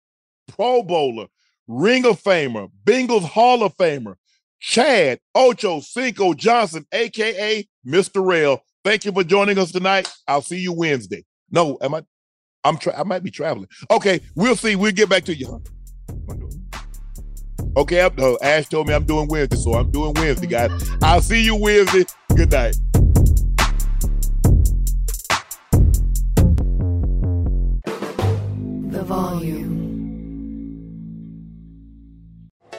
Pro 0.49 0.83
Bowler, 0.83 1.27
Ring 1.67 2.07
of 2.07 2.23
Famer, 2.23 2.71
Bengals 2.85 3.25
Hall 3.25 3.65
of 3.65 3.77
Famer, 3.77 4.15
Chad 4.61 5.19
Ochocinco 5.37 6.37
Johnson, 6.37 6.87
aka 6.93 7.67
Mr. 7.87 8.25
Rail. 8.25 8.63
Thank 8.85 9.05
you 9.05 9.13
for 9.13 9.25
joining 9.25 9.59
us 9.59 9.73
tonight. 9.73 10.09
I'll 10.29 10.43
see 10.43 10.59
you 10.59 10.73
Wednesday. 10.73 11.25
No, 11.51 11.77
am 11.81 11.95
I? 11.95 12.03
I'm 12.65 12.79
tra- 12.79 12.99
I 12.99 13.05
might 13.05 13.23
be 13.23 13.31
traveling. 13.31 13.69
Okay, 13.91 14.21
we'll 14.35 14.57
see. 14.57 14.77
We'll 14.77 14.93
get 14.93 15.09
back 15.09 15.25
to 15.25 15.35
you. 15.35 15.63
Okay, 17.77 18.01
I'm, 18.01 18.37
Ash 18.41 18.69
told 18.69 18.89
me 18.89 18.95
I'm 18.95 19.05
doing 19.05 19.29
Wednesday, 19.29 19.57
so 19.57 19.75
I'm 19.75 19.91
doing 19.91 20.15
Wednesday, 20.15 20.47
guys. 20.47 20.71
I'll 21.03 21.21
see 21.21 21.45
you 21.45 21.57
Wednesday. 21.57 22.07
Good 22.35 22.51
night. 22.51 22.75
The 28.91 29.03
volume. 29.05 29.76